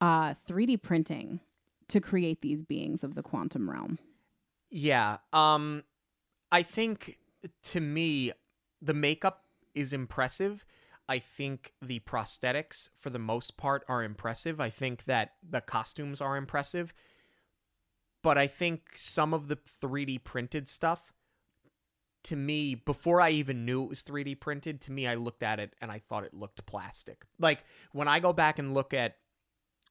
uh, 0.01 0.35
3D 0.49 0.83
printing 0.83 1.39
to 1.87 2.01
create 2.01 2.43
these 2.43 2.65
beings 2.65 3.05
of 3.05 3.15
the 3.15 3.23
quantum 3.23 3.71
realm. 3.71 4.01
Yeah. 4.69 5.19
Um, 5.33 5.85
I 6.51 6.65
think 6.65 7.19
to 7.63 7.81
me, 7.81 8.33
the 8.83 8.93
makeup 8.93 9.45
is 9.73 9.93
impressive. 9.93 10.65
I 11.09 11.19
think 11.19 11.73
the 11.81 12.01
prosthetics, 12.01 12.91
for 12.99 13.11
the 13.11 13.19
most 13.19 13.57
part, 13.57 13.83
are 13.89 14.03
impressive. 14.03 14.61
I 14.61 14.69
think 14.69 15.05
that 15.05 15.33
the 15.49 15.63
costumes 15.63 16.21
are 16.21 16.37
impressive. 16.37 16.93
But 18.23 18.37
I 18.37 18.47
think 18.47 18.83
some 18.95 19.33
of 19.33 19.49
the 19.49 19.59
3D 19.83 20.23
printed 20.23 20.69
stuff, 20.69 21.15
to 22.25 22.37
me, 22.37 22.75
before 22.75 23.23
I 23.23 23.31
even 23.31 23.65
knew 23.65 23.85
it 23.85 23.89
was 23.89 24.03
3D 24.03 24.39
printed, 24.39 24.83
to 24.83 24.93
me, 24.93 25.07
I 25.07 25.15
looked 25.15 25.43
at 25.43 25.59
it 25.61 25.73
and 25.81 25.91
I 25.91 26.01
thought 26.01 26.25
it 26.25 26.35
looked 26.35 26.67
plastic. 26.67 27.25
Like, 27.39 27.65
when 27.93 28.09
I 28.09 28.21
go 28.21 28.35
back 28.35 28.59
and 28.59 28.75
look 28.75 28.93
at 28.93 29.17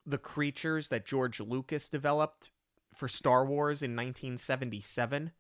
the 0.06 0.20
creatures 0.20 0.90
that 0.90 1.06
George 1.06 1.40
Lucas 1.40 1.90
developed 1.90 2.52
for 2.94 3.08
Star 3.08 3.44
Wars 3.46 3.82
in 3.82 3.96
1977, 3.96 5.32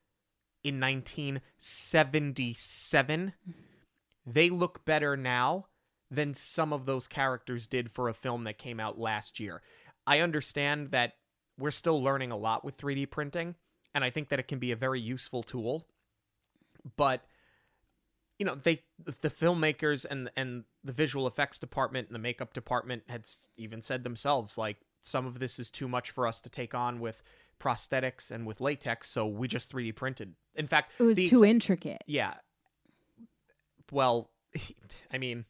in 0.64 0.80
1977, 0.80 3.34
they 4.30 4.50
look 4.50 4.84
better 4.86 5.16
now 5.18 5.68
than 6.12 6.34
some 6.36 6.72
of 6.74 6.86
those 6.86 7.08
characters 7.08 7.66
did 7.68 7.90
for 7.92 8.10
a 8.10 8.14
film 8.14 8.44
that 8.44 8.58
came 8.58 8.80
out 8.80 9.00
last 9.00 9.40
year. 9.40 9.62
I 10.06 10.20
understand 10.20 10.92
that 10.92 11.14
we're 11.58 11.72
still 11.72 12.02
learning 12.04 12.32
a 12.32 12.38
lot 12.38 12.64
with 12.64 12.78
3D 12.78 13.10
printing, 13.10 13.56
and 13.96 14.04
I 14.04 14.10
think 14.10 14.30
that 14.30 14.40
it 14.40 14.48
can 14.48 14.60
be 14.60 14.72
a 14.72 14.76
very 14.76 15.02
useful 15.02 15.44
tool. 15.44 15.86
But 16.96 17.24
you 18.40 18.46
know, 18.46 18.56
they 18.56 18.82
the 19.04 19.30
filmmakers 19.30 20.06
and 20.10 20.30
and 20.38 20.64
the 20.84 20.92
visual 20.92 21.26
effects 21.26 21.58
department 21.58 22.08
and 22.08 22.16
the 22.16 22.20
makeup 22.20 22.54
department 22.54 23.04
had 23.10 23.26
even 23.58 23.82
said 23.82 24.04
themselves 24.04 24.58
like 24.58 24.78
some 25.02 25.26
of 25.26 25.40
this 25.40 25.58
is 25.60 25.72
too 25.72 25.88
much 25.88 26.12
for 26.12 26.28
us 26.28 26.40
to 26.42 26.50
take 26.50 26.76
on 26.76 27.00
with 27.00 27.24
prosthetics 27.60 28.30
and 28.30 28.46
with 28.46 28.62
latex, 28.62 29.10
so 29.10 29.26
we 29.26 29.48
just 29.48 29.72
3D 29.72 29.96
printed. 29.96 30.36
In 30.54 30.68
fact, 30.68 30.92
It 31.00 31.04
was 31.04 31.18
too 31.18 31.44
ex- 31.44 31.50
intricate. 31.52 32.04
yeah. 32.06 32.36
Well, 33.92 34.30
I 35.12 35.18
mean, 35.18 35.46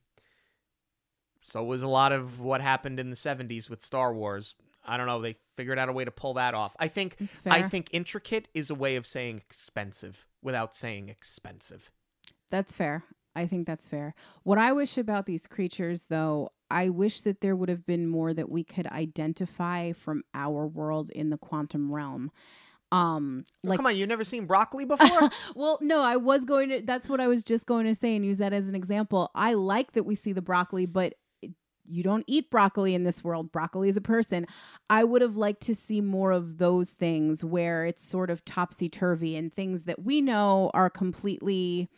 so 1.42 1.64
was 1.64 1.84
a 1.84 1.88
lot 1.88 2.12
of 2.12 2.40
what 2.40 2.62
happened 2.62 3.00
in 3.00 3.10
the 3.10 3.16
70s 3.16 3.70
with 3.70 3.82
Star 3.82 4.14
Wars. 4.14 4.56
I 4.86 4.98
don't 4.98 5.08
know, 5.08 5.22
they 5.22 5.38
figured 5.56 5.78
out 5.78 5.90
a 5.90 5.94
way 5.94 6.06
to 6.06 6.12
pull 6.12 6.36
that 6.36 6.54
off. 6.54 6.76
I 6.80 6.88
think 6.88 7.18
I 7.46 7.64
think 7.64 7.90
intricate 7.92 8.48
is 8.54 8.70
a 8.70 8.76
way 8.76 8.96
of 8.96 9.06
saying 9.06 9.38
expensive 9.38 10.26
without 10.42 10.76
saying 10.76 11.10
expensive. 11.10 11.92
That's 12.50 12.74
fair. 12.74 13.04
I 13.36 13.46
think 13.46 13.68
that's 13.68 13.88
fair. 13.88 14.16
What 14.44 14.58
I 14.58 14.72
wish 14.72 14.98
about 14.98 15.26
these 15.26 15.46
creatures, 15.46 16.06
though, 16.10 16.50
I 16.72 16.90
wish 16.90 17.22
that 17.22 17.42
there 17.42 17.56
would 17.56 17.70
have 17.70 17.86
been 17.86 18.08
more 18.08 18.34
that 18.34 18.50
we 18.50 18.64
could 18.64 18.88
identify 18.88 19.92
from 19.92 20.24
our 20.34 20.66
world 20.66 21.12
in 21.12 21.30
the 21.30 21.38
quantum 21.38 21.94
realm. 21.94 22.32
Um, 22.92 23.44
Oh, 23.66 23.70
like, 23.70 23.78
come 23.78 23.86
on, 23.86 23.96
you've 23.98 24.10
never 24.10 24.24
seen 24.24 24.46
broccoli 24.46 24.86
before? 24.86 25.30
well, 25.56 25.78
no, 25.82 26.02
I 26.02 26.16
was 26.18 26.46
going 26.46 26.70
to. 26.70 26.82
That's 26.82 27.10
what 27.10 27.20
I 27.20 27.28
was 27.28 27.44
just 27.44 27.66
going 27.66 27.86
to 27.86 27.96
say 27.96 28.16
and 28.16 28.26
use 28.26 28.38
that 28.38 28.54
as 28.54 28.68
an 28.68 28.76
example. 28.76 29.30
I 29.36 29.54
like 29.54 29.94
that 29.94 30.04
we 30.04 30.16
see 30.16 30.32
the 30.32 30.42
broccoli, 30.42 30.86
but 30.86 31.16
you 31.90 32.04
don't 32.04 32.26
eat 32.28 32.50
broccoli 32.50 32.94
in 32.94 33.04
this 33.04 33.24
world. 33.24 33.52
Broccoli 33.52 33.90
is 33.90 33.98
a 33.98 34.02
person. 34.02 34.46
I 34.90 35.04
would 35.04 35.22
have 35.22 35.38
liked 35.38 35.62
to 35.64 35.76
see 35.76 36.02
more 36.02 36.32
of 36.32 36.58
those 36.58 36.92
things 36.92 37.44
where 37.44 37.86
it's 37.86 38.04
sort 38.04 38.30
of 38.30 38.44
topsy 38.46 38.90
turvy 38.90 39.36
and 39.36 39.54
things 39.54 39.84
that 39.86 40.04
we 40.04 40.22
know 40.22 40.70
are 40.74 40.90
completely 40.90 41.90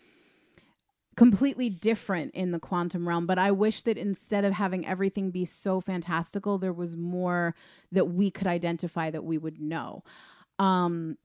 completely 1.17 1.69
different 1.69 2.33
in 2.33 2.51
the 2.51 2.59
quantum 2.59 3.05
realm 3.05 3.25
but 3.25 3.37
i 3.37 3.51
wish 3.51 3.81
that 3.81 3.97
instead 3.97 4.45
of 4.45 4.53
having 4.53 4.87
everything 4.87 5.31
be 5.31 5.43
so 5.43 5.81
fantastical 5.81 6.57
there 6.57 6.71
was 6.71 6.95
more 6.95 7.53
that 7.91 8.05
we 8.05 8.31
could 8.31 8.47
identify 8.47 9.09
that 9.09 9.25
we 9.25 9.37
would 9.37 9.59
know 9.59 10.01
um 10.59 11.17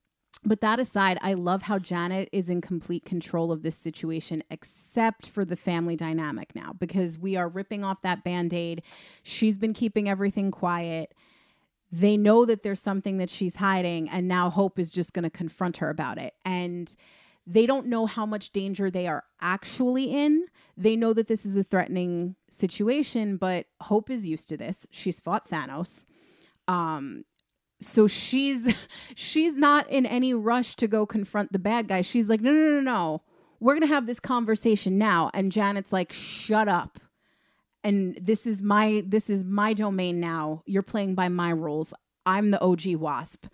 but 0.46 0.60
that 0.60 0.78
aside, 0.78 1.18
I 1.22 1.34
love 1.34 1.62
how 1.62 1.78
Janet 1.78 2.28
is 2.30 2.50
in 2.50 2.60
complete 2.60 3.06
control 3.06 3.50
of 3.50 3.62
this 3.62 3.76
situation, 3.76 4.44
except 4.50 5.26
for 5.26 5.44
the 5.44 5.56
family 5.56 5.96
dynamic 5.96 6.54
now, 6.54 6.74
because 6.78 7.18
we 7.18 7.34
are 7.36 7.48
ripping 7.48 7.82
off 7.82 8.02
that 8.02 8.24
band 8.24 8.52
aid. 8.52 8.82
She's 9.22 9.56
been 9.56 9.72
keeping 9.72 10.06
everything 10.08 10.50
quiet. 10.50 11.14
They 11.90 12.18
know 12.18 12.44
that 12.44 12.62
there's 12.62 12.82
something 12.82 13.16
that 13.18 13.30
she's 13.30 13.56
hiding, 13.56 14.10
and 14.10 14.28
now 14.28 14.50
Hope 14.50 14.78
is 14.78 14.90
just 14.90 15.14
going 15.14 15.22
to 15.22 15.30
confront 15.30 15.78
her 15.78 15.88
about 15.88 16.18
it. 16.18 16.34
And 16.44 16.94
they 17.46 17.64
don't 17.64 17.86
know 17.86 18.04
how 18.04 18.26
much 18.26 18.50
danger 18.50 18.90
they 18.90 19.06
are 19.06 19.24
actually 19.40 20.12
in. 20.12 20.44
They 20.76 20.96
know 20.96 21.14
that 21.14 21.26
this 21.26 21.46
is 21.46 21.56
a 21.56 21.62
threatening 21.62 22.36
situation, 22.50 23.38
but 23.38 23.66
Hope 23.80 24.10
is 24.10 24.26
used 24.26 24.50
to 24.50 24.58
this. 24.58 24.86
She's 24.90 25.20
fought 25.20 25.48
Thanos. 25.48 26.04
Um, 26.68 27.24
so 27.80 28.06
she's 28.06 28.74
she's 29.14 29.54
not 29.54 29.88
in 29.90 30.06
any 30.06 30.34
rush 30.34 30.74
to 30.76 30.88
go 30.88 31.06
confront 31.06 31.52
the 31.52 31.58
bad 31.58 31.88
guy. 31.88 32.02
She's 32.02 32.28
like, 32.28 32.40
no, 32.40 32.52
no, 32.52 32.70
no, 32.70 32.80
no. 32.80 33.22
We're 33.60 33.74
gonna 33.74 33.86
have 33.86 34.06
this 34.06 34.20
conversation 34.20 34.98
now. 34.98 35.30
And 35.34 35.52
Janet's 35.52 35.92
like, 35.92 36.12
shut 36.12 36.68
up. 36.68 36.98
And 37.82 38.18
this 38.20 38.46
is 38.46 38.62
my 38.62 39.02
this 39.06 39.28
is 39.28 39.44
my 39.44 39.74
domain 39.74 40.20
now. 40.20 40.62
You're 40.66 40.82
playing 40.82 41.14
by 41.14 41.28
my 41.28 41.50
rules. 41.50 41.92
I'm 42.26 42.50
the 42.50 42.60
OG 42.60 42.96
wasp. 42.96 43.46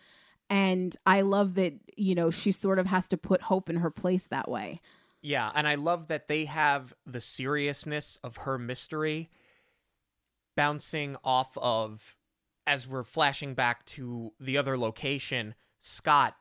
And 0.49 0.97
I 1.07 1.21
love 1.21 1.55
that, 1.55 1.75
you 1.97 2.17
know, 2.17 2.31
she 2.33 2.51
sort 2.51 2.81
of 2.81 2.87
has 2.87 3.07
to 3.09 3.17
put 3.17 3.43
hope 3.43 3.71
in 3.71 3.77
her 3.77 3.91
place 3.91 4.25
that 4.27 4.51
way. 4.51 4.81
Yeah, 5.23 5.51
and 5.55 5.69
I 5.69 5.75
love 5.77 6.09
that 6.09 6.29
they 6.29 6.47
have 6.47 6.95
the 7.07 7.21
seriousness 7.21 8.19
of 8.25 8.39
her 8.39 8.59
mystery 8.59 9.31
bouncing 10.57 11.17
off 11.23 11.57
of 11.57 12.17
as 12.71 12.87
we're 12.87 13.03
flashing 13.03 13.53
back 13.53 13.85
to 13.85 14.33
the 14.39 14.57
other 14.57 14.79
location, 14.79 15.57
Scott 15.81 16.37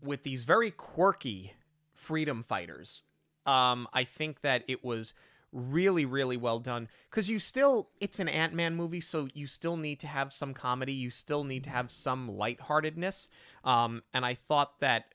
with 0.00 0.22
these 0.22 0.44
very 0.44 0.70
quirky 0.70 1.54
freedom 1.94 2.44
fighters. 2.44 3.02
Um 3.44 3.88
I 3.92 4.04
think 4.04 4.42
that 4.42 4.62
it 4.68 4.84
was 4.84 5.14
really 5.52 6.04
really 6.04 6.36
well 6.36 6.60
done 6.60 6.88
cuz 7.10 7.28
you 7.28 7.40
still 7.40 7.90
it's 8.00 8.20
an 8.20 8.28
Ant-Man 8.28 8.76
movie 8.76 9.00
so 9.00 9.28
you 9.34 9.48
still 9.48 9.76
need 9.76 9.98
to 10.00 10.06
have 10.06 10.32
some 10.32 10.54
comedy, 10.54 10.92
you 10.92 11.10
still 11.10 11.42
need 11.42 11.64
to 11.64 11.70
have 11.70 11.90
some 11.90 12.28
lightheartedness. 12.28 13.28
Um 13.64 14.04
and 14.14 14.24
I 14.24 14.34
thought 14.34 14.78
that 14.78 15.12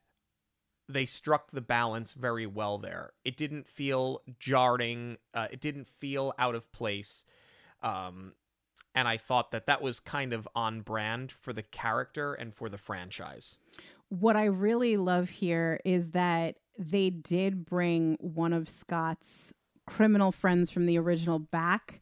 they 0.90 1.06
struck 1.06 1.52
the 1.52 1.62
balance 1.62 2.12
very 2.14 2.46
well 2.46 2.78
there. 2.78 3.14
It 3.24 3.38
didn't 3.38 3.68
feel 3.68 4.22
jarring. 4.40 5.18
Uh, 5.34 5.48
it 5.52 5.62
didn't 5.62 5.88
feel 5.88 6.34
out 6.38 6.56
of 6.56 6.72
place. 6.72 7.26
Um, 7.82 8.34
and 8.98 9.08
I 9.08 9.18
thought 9.18 9.52
that 9.52 9.68
that 9.68 9.84
was 9.84 10.00
kind 10.00 10.34
of 10.34 10.48
on 10.56 10.82
brand 10.82 11.32
for 11.32 11.54
the 11.54 11.62
character 11.62 12.34
and 12.34 12.52
for 12.52 12.68
the 12.68 12.80
franchise. 12.80 13.60
What 14.10 14.36
I 14.36 14.46
really 14.46 14.98
love 14.98 15.30
here 15.30 15.80
is 15.86 16.12
that 16.12 16.56
they 16.80 17.12
did 17.12 17.64
bring 17.64 18.18
one 18.20 18.54
of 18.54 18.68
Scott's 18.68 19.54
criminal 19.86 20.32
friends 20.32 20.72
from 20.72 20.88
the 20.88 20.98
original 20.98 21.38
back, 21.38 22.02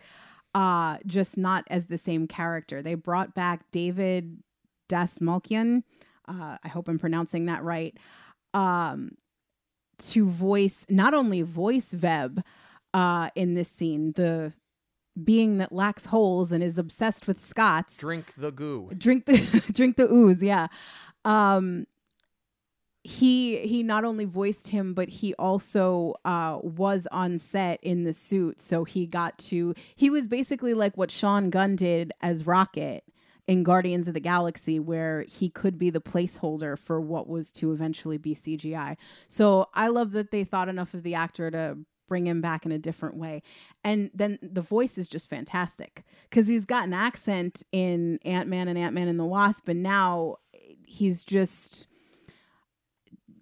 uh, 0.53 0.99
just 1.05 1.37
not 1.37 1.65
as 1.69 1.87
the 1.87 1.97
same 1.97 2.27
character. 2.27 2.81
They 2.81 2.95
brought 2.95 3.35
back 3.35 3.69
David 3.71 4.41
Dastmalchian. 4.87 5.83
Uh, 6.29 6.55
I 6.63 6.69
hope 6.69 6.87
I'm 6.87 6.97
pronouncing 6.97 7.47
that 7.47 7.61
right. 7.61 7.97
Um, 8.53 9.17
to 9.97 10.29
voice 10.29 10.85
not 10.87 11.13
only 11.13 11.41
voice 11.41 11.87
Veb 11.93 12.41
uh, 12.93 13.31
in 13.35 13.53
this 13.53 13.69
scene, 13.69 14.13
the 14.13 14.53
being 15.23 15.57
that 15.59 15.71
lacks 15.71 16.05
holes 16.05 16.51
and 16.51 16.63
is 16.63 16.77
obsessed 16.77 17.27
with 17.27 17.39
Scott's. 17.39 17.95
Drink 17.97 18.33
the 18.37 18.51
goo. 18.51 18.89
drink 18.97 19.25
the 19.25 19.63
drink 19.73 19.95
the 19.97 20.11
ooze 20.11 20.43
yeah 20.43 20.67
um 21.23 21.87
he 23.03 23.59
he 23.59 23.83
not 23.83 24.03
only 24.03 24.25
voiced 24.25 24.69
him 24.69 24.93
but 24.93 25.07
he 25.07 25.33
also 25.35 26.15
uh 26.25 26.59
was 26.63 27.07
on 27.11 27.37
set 27.37 27.79
in 27.83 28.03
the 28.03 28.13
suit 28.13 28.59
so 28.59 28.83
he 28.83 29.05
got 29.05 29.37
to 29.37 29.73
he 29.95 30.09
was 30.09 30.27
basically 30.27 30.73
like 30.73 30.97
what 30.97 31.11
Sean 31.11 31.49
Gunn 31.49 31.75
did 31.75 32.11
as 32.21 32.47
Rocket 32.47 33.03
in 33.47 33.61
Guardians 33.63 34.07
of 34.07 34.15
the 34.15 34.19
Galaxy 34.19 34.79
where 34.79 35.23
he 35.27 35.49
could 35.49 35.77
be 35.77 35.91
the 35.91 36.01
placeholder 36.01 36.77
for 36.77 36.99
what 36.99 37.27
was 37.29 37.51
to 37.51 37.71
eventually 37.71 38.17
be 38.17 38.33
CGI. 38.33 38.97
So 39.27 39.69
I 39.75 39.87
love 39.89 40.13
that 40.13 40.31
they 40.31 40.43
thought 40.43 40.67
enough 40.67 40.95
of 40.95 41.03
the 41.03 41.13
actor 41.13 41.51
to 41.51 41.77
bring 42.07 42.27
him 42.27 42.41
back 42.41 42.65
in 42.65 42.71
a 42.71 42.77
different 42.77 43.17
way. 43.17 43.41
And 43.83 44.11
then 44.13 44.39
the 44.41 44.61
voice 44.61 44.97
is 44.97 45.07
just 45.07 45.29
fantastic 45.29 46.03
because 46.29 46.47
he's 46.47 46.65
got 46.65 46.83
an 46.85 46.93
accent 46.93 47.63
in 47.71 48.19
Ant 48.25 48.47
Man 48.49 48.67
and 48.67 48.77
Ant 48.77 48.93
Man 48.93 49.07
and 49.07 49.19
the 49.19 49.25
Wasp, 49.25 49.67
and 49.67 49.81
now 49.83 50.37
he's 50.85 51.23
just. 51.25 51.87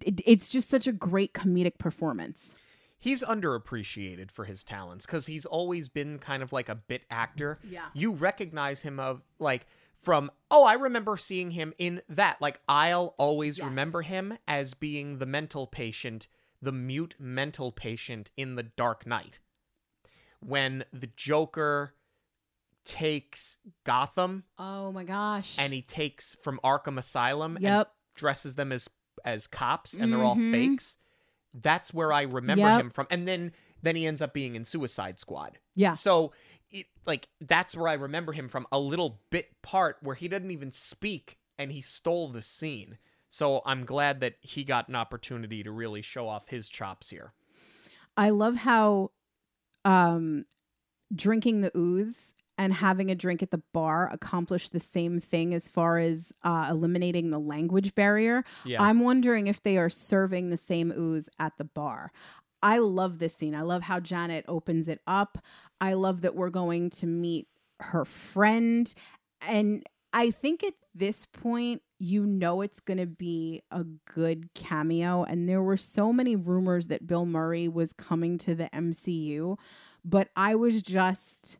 It, 0.04 0.20
it's 0.26 0.48
just 0.48 0.68
such 0.68 0.86
a 0.86 0.92
great 0.92 1.32
comedic 1.32 1.78
performance. 1.78 2.52
He's 2.98 3.22
underappreciated 3.22 4.30
for 4.30 4.44
his 4.44 4.64
talents 4.64 5.06
because 5.06 5.26
he's 5.26 5.44
always 5.46 5.88
been 5.88 6.18
kind 6.18 6.42
of 6.42 6.52
like 6.52 6.68
a 6.68 6.74
bit 6.74 7.02
actor. 7.10 7.58
Yeah. 7.68 7.86
You 7.94 8.12
recognize 8.12 8.80
him 8.80 8.98
of 8.98 9.22
like 9.38 9.66
from 9.98 10.30
oh 10.50 10.64
I 10.64 10.74
remember 10.74 11.16
seeing 11.16 11.50
him 11.50 11.74
in 11.78 12.00
that. 12.08 12.40
Like 12.40 12.60
I'll 12.68 13.14
always 13.18 13.58
Yes. 13.58 13.66
remember 13.66 14.02
him 14.02 14.36
as 14.48 14.72
being 14.74 15.18
the 15.18 15.26
mental 15.26 15.66
patient, 15.66 16.28
the 16.64 16.72
mute 16.72 17.14
mental 17.18 17.70
patient 17.72 18.30
in 18.36 18.56
the 18.56 18.62
Dark 18.62 19.06
Knight. 19.06 19.38
When 20.40 20.84
the 20.92 21.06
Joker 21.16 21.94
takes 22.84 23.56
Gotham 23.84 24.44
Oh 24.58 24.92
my 24.92 25.04
gosh. 25.04 25.56
and 25.58 25.72
he 25.72 25.80
takes 25.82 26.34
from 26.42 26.60
Arkham 26.62 26.98
Asylum 26.98 27.56
and 27.56 27.64
Yep. 27.64 27.94
dresses 28.14 28.54
them 28.56 28.72
as 28.72 28.88
as 29.24 29.46
cops 29.46 29.94
and 29.94 30.12
they're 30.12 30.22
all 30.24 30.36
Mhm. 30.36 30.50
fakes. 30.50 30.98
That's 31.54 31.94
where 31.94 32.12
I 32.12 32.22
remember 32.22 32.66
Yep. 32.66 32.80
him 32.80 32.90
from. 32.90 33.06
And 33.10 33.26
then 33.28 33.52
then 33.80 33.96
he 33.96 34.06
ends 34.06 34.20
up 34.22 34.32
being 34.34 34.54
in 34.54 34.64
Suicide 34.64 35.18
Squad. 35.18 35.58
Yeah. 35.74 35.92
So, 35.94 36.32
it, 36.70 36.86
like, 37.04 37.28
that's 37.40 37.74
where 37.76 37.86
I 37.86 37.92
remember 37.92 38.32
him 38.32 38.48
from 38.48 38.66
a 38.72 38.78
little 38.78 39.20
bit 39.28 39.60
part 39.60 39.98
where 40.02 40.14
he 40.14 40.26
didn't 40.26 40.50
even 40.50 40.72
speak 40.72 41.38
and 41.58 41.70
he 41.70 41.82
stole 41.82 42.28
the 42.28 42.40
scene. 42.40 42.98
So 43.34 43.62
I'm 43.66 43.84
glad 43.84 44.20
that 44.20 44.34
he 44.42 44.62
got 44.62 44.88
an 44.88 44.94
opportunity 44.94 45.64
to 45.64 45.72
really 45.72 46.02
show 46.02 46.28
off 46.28 46.50
his 46.50 46.68
chops 46.68 47.10
here. 47.10 47.32
I 48.16 48.30
love 48.30 48.54
how 48.54 49.10
um, 49.84 50.44
drinking 51.12 51.62
the 51.62 51.76
ooze 51.76 52.36
and 52.56 52.72
having 52.74 53.10
a 53.10 53.16
drink 53.16 53.42
at 53.42 53.50
the 53.50 53.60
bar 53.72 54.08
accomplish 54.12 54.68
the 54.68 54.78
same 54.78 55.18
thing 55.18 55.52
as 55.52 55.66
far 55.66 55.98
as 55.98 56.32
uh, 56.44 56.68
eliminating 56.70 57.30
the 57.30 57.40
language 57.40 57.96
barrier. 57.96 58.44
Yeah. 58.64 58.80
I'm 58.80 59.00
wondering 59.00 59.48
if 59.48 59.60
they 59.60 59.78
are 59.78 59.90
serving 59.90 60.50
the 60.50 60.56
same 60.56 60.92
ooze 60.96 61.28
at 61.36 61.54
the 61.58 61.64
bar. 61.64 62.12
I 62.62 62.78
love 62.78 63.18
this 63.18 63.34
scene. 63.34 63.56
I 63.56 63.62
love 63.62 63.82
how 63.82 63.98
Janet 63.98 64.44
opens 64.46 64.86
it 64.86 65.00
up. 65.08 65.38
I 65.80 65.94
love 65.94 66.20
that 66.20 66.36
we're 66.36 66.50
going 66.50 66.88
to 66.90 67.06
meet 67.06 67.48
her 67.80 68.04
friend. 68.04 68.94
And 69.40 69.84
I 70.12 70.30
think 70.30 70.62
at 70.62 70.74
this 70.94 71.26
point, 71.26 71.82
you 72.04 72.26
know 72.26 72.60
it's 72.60 72.80
going 72.80 72.98
to 72.98 73.06
be 73.06 73.62
a 73.70 73.82
good 73.82 74.52
cameo. 74.54 75.24
And 75.24 75.48
there 75.48 75.62
were 75.62 75.78
so 75.78 76.12
many 76.12 76.36
rumors 76.36 76.88
that 76.88 77.06
Bill 77.06 77.24
Murray 77.24 77.66
was 77.66 77.94
coming 77.94 78.36
to 78.38 78.54
the 78.54 78.68
MCU, 78.74 79.56
but 80.04 80.28
I 80.36 80.54
was 80.54 80.82
just 80.82 81.56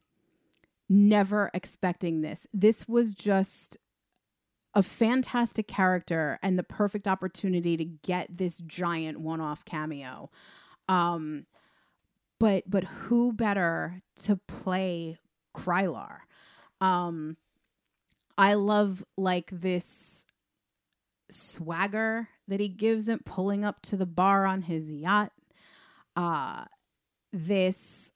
never 0.87 1.51
expecting 1.55 2.21
this. 2.21 2.47
This 2.53 2.87
was 2.87 3.15
just 3.15 3.79
a 4.75 4.83
fantastic 4.83 5.67
character 5.67 6.39
and 6.43 6.59
the 6.59 6.63
perfect 6.63 7.09
opportunity 7.09 7.79
to 7.79 7.85
get 7.85 8.37
this 8.37 8.59
giant 8.59 9.21
one-off 9.21 9.65
cameo. 9.65 10.31
Um 10.89 11.47
but 12.39 12.65
but 12.69 12.85
who 12.85 13.33
better 13.33 14.03
to 14.25 14.37
play 14.37 15.17
Krylar? 15.57 16.19
Um 16.83 17.39
I 18.37 18.55
love 18.55 19.05
like 19.17 19.49
this 19.51 20.27
swagger 21.31 22.29
that 22.49 22.61
he 22.61 22.69
gives 22.69 23.09
him 23.09 23.21
pulling 23.25 23.65
up 23.65 23.83
to 23.83 23.97
the 23.97 24.07
bar 24.07 24.47
on 24.47 24.63
his 24.63 24.91
yacht. 24.91 25.33
Uh 26.17 26.65
this 27.33 28.11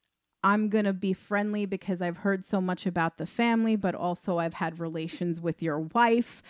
I'm 0.45 0.69
going 0.69 0.85
to 0.85 0.93
be 0.93 1.13
friendly 1.13 1.67
because 1.67 2.01
I've 2.01 2.19
heard 2.19 2.45
so 2.45 2.61
much 2.61 2.87
about 2.87 3.19
the 3.19 3.27
family, 3.27 3.75
but 3.75 3.97
also 3.97 4.39
I've 4.39 4.55
had 4.55 4.79
relations 4.79 5.41
with 5.41 5.61
your 5.61 5.81
wife. 5.81 6.45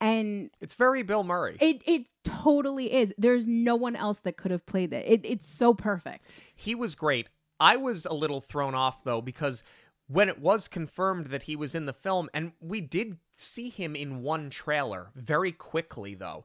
And 0.00 0.50
It's 0.62 0.74
very 0.74 1.02
Bill 1.02 1.24
Murray. 1.24 1.56
it 1.60 1.82
it 1.86 2.08
totally 2.24 2.92
is. 2.92 3.12
There's 3.18 3.46
no 3.46 3.76
one 3.76 3.96
else 3.96 4.18
that 4.20 4.36
could 4.38 4.50
have 4.50 4.64
played 4.66 4.90
that. 4.92 5.10
It, 5.10 5.20
it's 5.24 5.46
so 5.46 5.74
perfect. 5.74 6.44
He 6.54 6.74
was 6.74 6.94
great. 6.94 7.28
I 7.60 7.76
was 7.76 8.06
a 8.06 8.14
little 8.14 8.40
thrown 8.40 8.74
off 8.74 9.04
though 9.04 9.20
because 9.20 9.62
when 10.08 10.28
it 10.28 10.38
was 10.40 10.66
confirmed 10.66 11.26
that 11.26 11.44
he 11.44 11.54
was 11.56 11.74
in 11.74 11.86
the 11.86 11.92
film 11.92 12.28
and 12.34 12.52
we 12.60 12.80
did 12.80 13.18
see 13.36 13.68
him 13.68 13.96
in 13.96 14.22
one 14.22 14.50
trailer 14.50 15.10
very 15.14 15.52
quickly 15.52 16.14
though. 16.14 16.44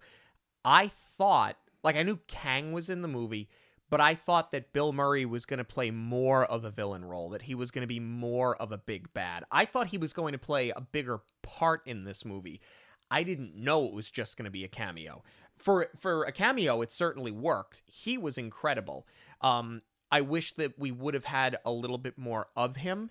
I 0.64 0.90
thought 1.18 1.58
like 1.84 1.96
I 1.96 2.04
knew 2.04 2.20
Kang 2.28 2.72
was 2.72 2.90
in 2.90 3.02
the 3.02 3.08
movie, 3.08 3.50
but 3.90 4.02
I 4.02 4.16
thought 4.16 4.52
that 4.52 4.74
Bill 4.74 4.92
Murray 4.92 5.26
was 5.26 5.46
going 5.46 5.60
to 5.60 5.64
play 5.64 5.92
more 5.92 6.46
of 6.46 6.64
a 6.64 6.70
villain 6.70 7.06
role, 7.06 7.30
that 7.30 7.44
he 7.44 7.56
was 7.56 7.72
going 7.72 7.84
to 7.84 7.88
be 7.88 8.00
more 8.00 8.56
of 8.58 8.72
a 8.72 8.78
big 8.78 9.14
bad. 9.14 9.44
I 9.52 9.66
thought 9.66 9.88
he 9.88 9.98
was 9.98 10.14
going 10.14 10.34
to 10.34 10.38
play 10.38 10.70
a 10.70 10.82
bigger 10.82 11.22
part 11.42 11.82
in 11.86 12.04
this 12.04 12.26
movie. 12.26 12.62
I 13.10 13.24
didn't 13.24 13.56
know 13.56 13.86
it 13.86 13.94
was 13.94 14.12
just 14.12 14.38
going 14.38 14.46
to 14.46 14.52
be 14.52 14.64
a 14.64 14.70
cameo. 14.70 15.24
For 15.58 15.90
for 15.98 16.24
a 16.24 16.32
cameo, 16.32 16.82
it 16.82 16.94
certainly 16.94 17.32
worked. 17.32 17.82
He 17.86 18.18
was 18.18 18.38
incredible. 18.38 19.08
Um, 19.42 19.82
I 20.12 20.22
wish 20.22 20.54
that 20.54 20.78
we 20.78 20.92
would 20.92 21.14
have 21.14 21.26
had 21.26 21.58
a 21.66 21.72
little 21.72 21.98
bit 21.98 22.18
more 22.18 22.48
of 22.56 22.78
him 22.78 23.10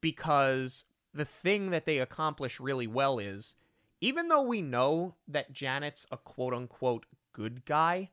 because 0.00 0.84
the 1.14 1.24
thing 1.24 1.70
that 1.70 1.86
they 1.86 1.98
accomplish 1.98 2.60
really 2.60 2.86
well 2.86 3.18
is 3.18 3.54
even 4.00 4.28
though 4.28 4.42
we 4.42 4.62
know 4.62 5.14
that 5.28 5.52
Janet's 5.52 6.06
a 6.10 6.16
quote 6.16 6.52
unquote 6.52 7.06
good 7.32 7.64
guy, 7.64 8.10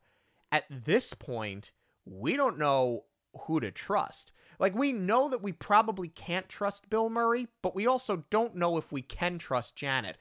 at 0.51 0.65
this 0.69 1.13
point, 1.13 1.71
we 2.05 2.35
don't 2.35 2.57
know 2.57 3.03
who 3.41 3.59
to 3.59 3.71
trust. 3.71 4.31
Like, 4.59 4.75
we 4.75 4.91
know 4.91 5.29
that 5.29 5.41
we 5.41 5.51
probably 5.51 6.09
can't 6.09 6.49
trust 6.49 6.89
Bill 6.89 7.09
Murray, 7.09 7.47
but 7.61 7.75
we 7.75 7.87
also 7.87 8.25
don't 8.29 8.55
know 8.55 8.77
if 8.77 8.91
we 8.91 9.01
can 9.01 9.37
trust 9.37 9.75
Janet. 9.75 10.17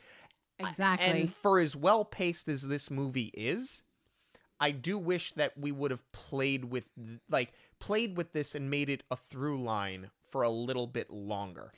Exactly. 0.59 1.07
And 1.07 1.35
for 1.35 1.59
as 1.59 1.75
well 1.75 2.05
paced 2.05 2.49
as 2.49 2.63
this 2.63 2.91
movie 2.91 3.33
is, 3.35 3.85
I 4.61 4.71
do 4.71 4.99
wish 4.99 5.33
that 5.33 5.57
we 5.57 5.73
would 5.73 5.91
have 5.91 6.11
played 6.13 6.65
with 6.65 6.85
like 7.31 7.53
played 7.79 8.17
with 8.17 8.33
this 8.33 8.55
and 8.55 8.71
made 8.71 8.91
it 8.91 9.05
a 9.11 9.17
through 9.17 9.63
line 9.63 10.11
for 10.31 10.43
a 10.43 10.51
little 10.51 10.87
bit 10.87 11.11
longer. 11.11 11.73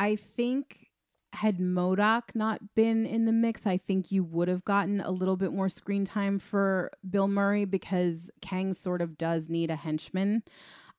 I 0.00 0.16
think 0.16 0.88
had 1.34 1.58
MODOK 1.58 2.34
not 2.34 2.74
been 2.74 3.04
in 3.04 3.26
the 3.26 3.32
mix, 3.32 3.66
I 3.66 3.76
think 3.76 4.10
you 4.10 4.24
would 4.24 4.48
have 4.48 4.64
gotten 4.64 5.02
a 5.02 5.10
little 5.10 5.36
bit 5.36 5.52
more 5.52 5.68
screen 5.68 6.06
time 6.06 6.38
for 6.38 6.90
Bill 7.08 7.28
Murray 7.28 7.66
because 7.66 8.30
Kang 8.40 8.72
sort 8.72 9.02
of 9.02 9.18
does 9.18 9.50
need 9.50 9.70
a 9.70 9.76
henchman. 9.76 10.42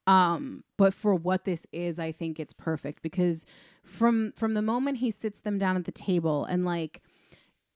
Um, 0.06 0.64
but 0.78 0.94
for 0.94 1.16
what 1.16 1.46
this 1.46 1.66
is, 1.72 1.98
I 1.98 2.12
think 2.12 2.40
it's 2.40 2.54
perfect 2.54 3.02
because 3.02 3.46
from 3.84 4.34
from 4.36 4.54
the 4.54 4.62
moment 4.62 5.00
he 5.00 5.10
sits 5.10 5.40
them 5.40 5.58
down 5.58 5.78
at 5.78 5.86
the 5.86 5.92
table 5.92 6.46
and 6.46 6.64
like 6.64 7.02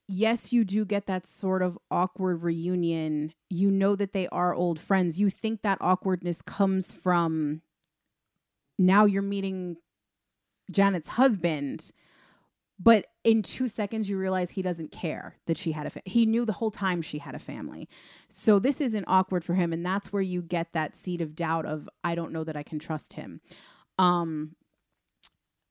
yes, 0.08 0.52
you 0.52 0.64
do 0.64 0.84
get 0.84 1.06
that 1.06 1.26
sort 1.26 1.60
of 1.62 1.76
awkward 1.90 2.44
reunion. 2.44 3.32
You 3.50 3.72
know 3.72 3.96
that 3.96 4.12
they 4.12 4.28
are 4.28 4.54
old 4.54 4.78
friends. 4.78 5.18
You 5.18 5.28
think 5.28 5.62
that 5.62 5.78
awkwardness 5.80 6.40
comes 6.40 6.92
from 6.92 7.62
now 8.78 9.04
you're 9.04 9.22
meeting 9.22 9.76
Janet's 10.70 11.08
husband, 11.10 11.90
but 12.78 13.06
in 13.24 13.42
two 13.42 13.68
seconds 13.68 14.08
you 14.08 14.18
realize 14.18 14.50
he 14.50 14.62
doesn't 14.62 14.92
care 14.92 15.36
that 15.46 15.58
she 15.58 15.72
had 15.72 15.86
a 15.86 15.90
fa- 15.90 16.02
he 16.04 16.26
knew 16.26 16.44
the 16.44 16.52
whole 16.52 16.70
time 16.70 17.02
she 17.02 17.18
had 17.18 17.34
a 17.34 17.38
family. 17.38 17.88
So 18.28 18.58
this 18.58 18.80
isn't 18.80 19.04
awkward 19.06 19.44
for 19.44 19.54
him, 19.54 19.72
and 19.72 19.84
that's 19.84 20.12
where 20.12 20.22
you 20.22 20.42
get 20.42 20.72
that 20.72 20.96
seed 20.96 21.20
of 21.20 21.34
doubt 21.34 21.66
of 21.66 21.88
I 22.04 22.14
don't 22.14 22.32
know 22.32 22.44
that 22.44 22.56
I 22.56 22.62
can 22.62 22.78
trust 22.78 23.14
him. 23.14 23.40
Um, 23.98 24.56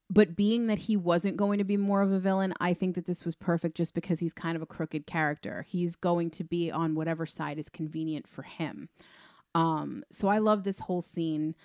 but 0.09 0.35
being 0.35 0.67
that 0.67 0.79
he 0.79 0.95
wasn't 0.95 1.37
going 1.37 1.57
to 1.57 1.63
be 1.63 1.77
more 1.77 2.01
of 2.01 2.11
a 2.11 2.19
villain, 2.19 2.53
I 2.59 2.73
think 2.73 2.95
that 2.95 3.05
this 3.05 3.25
was 3.25 3.35
perfect 3.35 3.75
just 3.75 3.95
because 3.95 4.19
he's 4.19 4.33
kind 4.33 4.55
of 4.55 4.61
a 4.61 4.67
crooked 4.67 5.07
character. 5.07 5.65
He's 5.67 5.95
going 5.95 6.29
to 6.31 6.43
be 6.43 6.71
on 6.71 6.95
whatever 6.95 7.25
side 7.25 7.57
is 7.57 7.69
convenient 7.69 8.27
for 8.27 8.43
him. 8.43 8.89
Um, 9.55 10.03
so 10.11 10.27
I 10.27 10.37
love 10.37 10.63
this 10.63 10.79
whole 10.79 11.01
scene. 11.01 11.55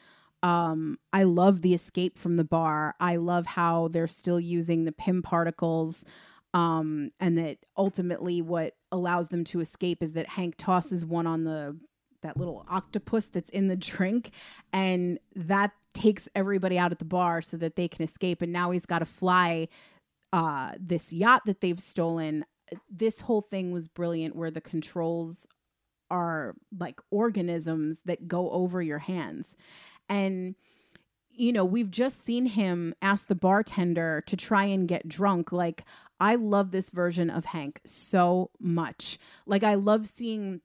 Um, 0.42 0.98
I 1.12 1.24
love 1.24 1.62
the 1.62 1.74
escape 1.74 2.18
from 2.18 2.36
the 2.36 2.44
bar. 2.44 2.94
I 2.98 3.16
love 3.16 3.46
how 3.46 3.88
they're 3.88 4.06
still 4.06 4.40
using 4.40 4.84
the 4.84 4.92
Pym 4.92 5.22
particles. 5.22 6.04
Um, 6.52 7.10
and 7.20 7.38
that 7.38 7.58
ultimately 7.76 8.42
what 8.42 8.74
allows 8.90 9.28
them 9.28 9.44
to 9.44 9.60
escape 9.60 10.02
is 10.02 10.14
that 10.14 10.28
Hank 10.28 10.54
tosses 10.56 11.04
one 11.04 11.26
on 11.26 11.44
the 11.44 11.76
that 12.22 12.36
little 12.36 12.66
octopus 12.68 13.28
that's 13.28 13.50
in 13.50 13.68
the 13.68 13.76
drink 13.76 14.30
and 14.72 15.18
that 15.34 15.72
takes 15.94 16.28
everybody 16.34 16.78
out 16.78 16.92
at 16.92 16.98
the 16.98 17.04
bar 17.04 17.40
so 17.40 17.56
that 17.56 17.76
they 17.76 17.88
can 17.88 18.02
escape 18.02 18.42
and 18.42 18.52
now 18.52 18.70
he's 18.70 18.84
got 18.84 18.98
to 19.00 19.06
fly 19.06 19.66
uh 20.32 20.72
this 20.78 21.12
yacht 21.12 21.42
that 21.46 21.60
they've 21.60 21.80
stolen 21.80 22.44
this 22.88 23.20
whole 23.20 23.40
thing 23.40 23.72
was 23.72 23.88
brilliant 23.88 24.36
where 24.36 24.50
the 24.50 24.60
controls 24.60 25.46
are 26.10 26.54
like 26.78 27.00
organisms 27.10 28.00
that 28.04 28.28
go 28.28 28.50
over 28.50 28.82
your 28.82 28.98
hands 28.98 29.56
and 30.10 30.54
you 31.30 31.52
know 31.52 31.64
we've 31.64 31.90
just 31.90 32.22
seen 32.22 32.44
him 32.44 32.94
ask 33.00 33.28
the 33.28 33.34
bartender 33.34 34.22
to 34.26 34.36
try 34.36 34.64
and 34.64 34.88
get 34.88 35.08
drunk 35.08 35.52
like 35.52 35.84
i 36.18 36.34
love 36.34 36.70
this 36.70 36.90
version 36.90 37.30
of 37.30 37.46
hank 37.46 37.80
so 37.86 38.50
much 38.58 39.18
like 39.46 39.64
i 39.64 39.74
love 39.74 40.06
seeing 40.06 40.60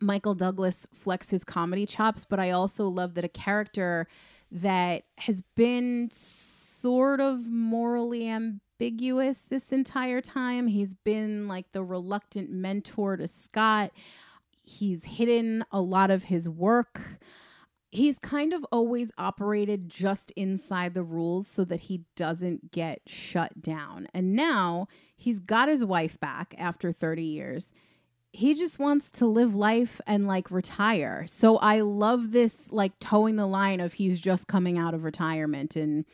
Michael 0.00 0.34
Douglas 0.34 0.86
flex 0.92 1.30
his 1.30 1.44
comedy 1.44 1.86
chops, 1.86 2.24
but 2.24 2.38
I 2.38 2.50
also 2.50 2.86
love 2.86 3.14
that 3.14 3.24
a 3.24 3.28
character 3.28 4.06
that 4.50 5.04
has 5.18 5.42
been 5.56 6.08
sort 6.10 7.20
of 7.20 7.48
morally 7.48 8.28
ambiguous 8.28 9.40
this 9.48 9.72
entire 9.72 10.20
time. 10.20 10.68
He's 10.68 10.94
been 10.94 11.48
like 11.48 11.72
the 11.72 11.84
reluctant 11.84 12.50
mentor 12.50 13.16
to 13.16 13.28
Scott. 13.28 13.92
He's 14.62 15.04
hidden 15.04 15.64
a 15.70 15.80
lot 15.80 16.10
of 16.10 16.24
his 16.24 16.48
work. 16.48 17.18
He's 17.90 18.18
kind 18.18 18.52
of 18.52 18.64
always 18.70 19.10
operated 19.16 19.88
just 19.88 20.30
inside 20.32 20.92
the 20.94 21.02
rules 21.02 21.46
so 21.46 21.64
that 21.64 21.82
he 21.82 22.02
doesn't 22.16 22.70
get 22.70 23.00
shut 23.06 23.62
down. 23.62 24.08
And 24.12 24.34
now 24.34 24.88
he's 25.16 25.38
got 25.38 25.68
his 25.68 25.84
wife 25.84 26.20
back 26.20 26.54
after 26.58 26.92
30 26.92 27.22
years 27.22 27.72
he 28.32 28.54
just 28.54 28.78
wants 28.78 29.10
to 29.10 29.26
live 29.26 29.54
life 29.54 30.00
and 30.06 30.26
like 30.26 30.50
retire. 30.50 31.24
So 31.26 31.56
I 31.58 31.80
love 31.80 32.30
this 32.30 32.70
like 32.70 32.98
towing 33.00 33.36
the 33.36 33.46
line 33.46 33.80
of 33.80 33.94
he's 33.94 34.20
just 34.20 34.46
coming 34.46 34.78
out 34.78 34.94
of 34.94 35.04
retirement 35.04 35.76
and 35.76 36.04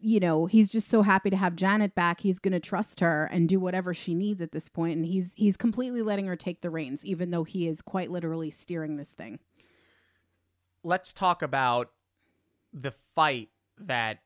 you 0.00 0.18
know, 0.18 0.46
he's 0.46 0.72
just 0.72 0.88
so 0.88 1.02
happy 1.02 1.30
to 1.30 1.36
have 1.36 1.54
Janet 1.54 1.94
back. 1.94 2.22
He's 2.22 2.40
going 2.40 2.52
to 2.52 2.58
trust 2.58 2.98
her 2.98 3.26
and 3.26 3.48
do 3.48 3.60
whatever 3.60 3.94
she 3.94 4.16
needs 4.16 4.40
at 4.40 4.50
this 4.50 4.68
point 4.68 4.96
and 4.96 5.06
he's 5.06 5.34
he's 5.36 5.56
completely 5.56 6.02
letting 6.02 6.26
her 6.26 6.36
take 6.36 6.62
the 6.62 6.70
reins 6.70 7.04
even 7.04 7.30
though 7.30 7.44
he 7.44 7.68
is 7.68 7.82
quite 7.82 8.10
literally 8.10 8.50
steering 8.50 8.96
this 8.96 9.12
thing. 9.12 9.38
Let's 10.84 11.12
talk 11.12 11.42
about 11.42 11.90
the 12.72 12.90
fight 12.90 13.50
that 13.78 14.20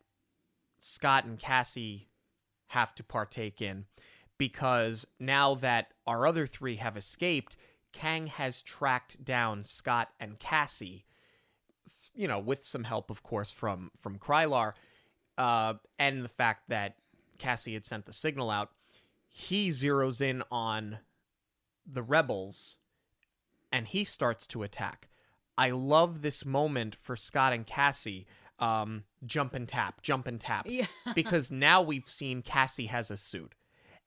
Scott 0.78 1.24
and 1.24 1.38
Cassie 1.38 2.08
have 2.68 2.94
to 2.94 3.02
partake 3.02 3.60
in 3.60 3.84
because 4.38 5.06
now 5.18 5.54
that 5.54 5.88
our 6.06 6.26
other 6.26 6.46
three 6.46 6.76
have 6.76 6.96
escaped, 6.96 7.56
Kang 7.92 8.26
has 8.26 8.62
tracked 8.62 9.24
down 9.24 9.64
Scott 9.64 10.08
and 10.20 10.38
Cassie, 10.38 11.04
you 12.14 12.28
know, 12.28 12.38
with 12.38 12.64
some 12.64 12.84
help, 12.84 13.10
of 13.10 13.22
course, 13.22 13.50
from 13.50 13.90
from 13.98 14.18
Krylar, 14.18 14.72
uh, 15.38 15.74
and 15.98 16.24
the 16.24 16.28
fact 16.28 16.68
that 16.68 16.96
Cassie 17.38 17.74
had 17.74 17.84
sent 17.84 18.06
the 18.06 18.12
signal 18.12 18.50
out. 18.50 18.70
He 19.28 19.68
zeroes 19.68 20.20
in 20.20 20.42
on 20.50 20.98
the 21.86 22.02
rebels, 22.02 22.78
and 23.70 23.86
he 23.86 24.04
starts 24.04 24.46
to 24.48 24.62
attack. 24.62 25.08
I 25.58 25.70
love 25.70 26.22
this 26.22 26.44
moment 26.44 26.96
for 27.00 27.16
Scott 27.16 27.52
and 27.52 27.66
Cassie. 27.66 28.26
Um, 28.58 29.04
jump 29.24 29.54
and 29.54 29.68
tap, 29.68 30.00
jump 30.02 30.26
and 30.26 30.40
tap, 30.40 30.66
Yeah. 30.66 30.86
because 31.14 31.50
now 31.50 31.82
we've 31.82 32.08
seen 32.08 32.40
Cassie 32.40 32.86
has 32.86 33.10
a 33.10 33.16
suit, 33.18 33.54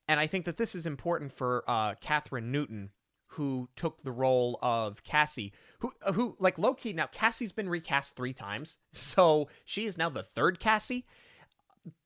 and 0.08 0.18
I 0.18 0.26
think 0.26 0.44
that 0.44 0.56
this 0.56 0.74
is 0.74 0.86
important 0.86 1.32
for 1.32 1.62
uh, 1.68 1.94
Kathryn 2.02 2.46
Newton, 2.46 2.90
who 3.34 3.68
took 3.76 4.02
the 4.02 4.10
role 4.10 4.58
of 4.60 5.04
Cassie, 5.04 5.52
who 5.78 5.92
uh, 6.04 6.12
who 6.14 6.34
like 6.40 6.58
low 6.58 6.74
key 6.74 6.92
now 6.92 7.06
Cassie's 7.06 7.52
been 7.52 7.68
recast 7.68 8.16
three 8.16 8.32
times, 8.32 8.78
so 8.92 9.48
she 9.64 9.86
is 9.86 9.96
now 9.96 10.08
the 10.08 10.24
third 10.24 10.58
Cassie. 10.58 11.06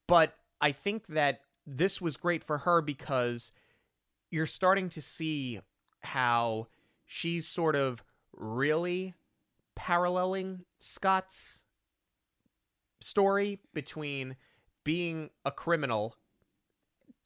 But 0.06 0.34
I 0.60 0.72
think 0.72 1.06
that 1.06 1.40
this 1.66 1.98
was 2.00 2.18
great 2.18 2.44
for 2.44 2.58
her 2.58 2.82
because 2.82 3.52
you're 4.30 4.46
starting 4.46 4.90
to 4.90 5.00
see 5.00 5.60
how 6.00 6.66
she's 7.06 7.48
sort 7.48 7.74
of 7.74 8.04
really 8.34 9.14
paralleling 9.74 10.64
Scott's 10.80 11.62
story 13.00 13.60
between 13.72 14.36
being 14.84 15.30
a 15.44 15.50
criminal 15.50 16.16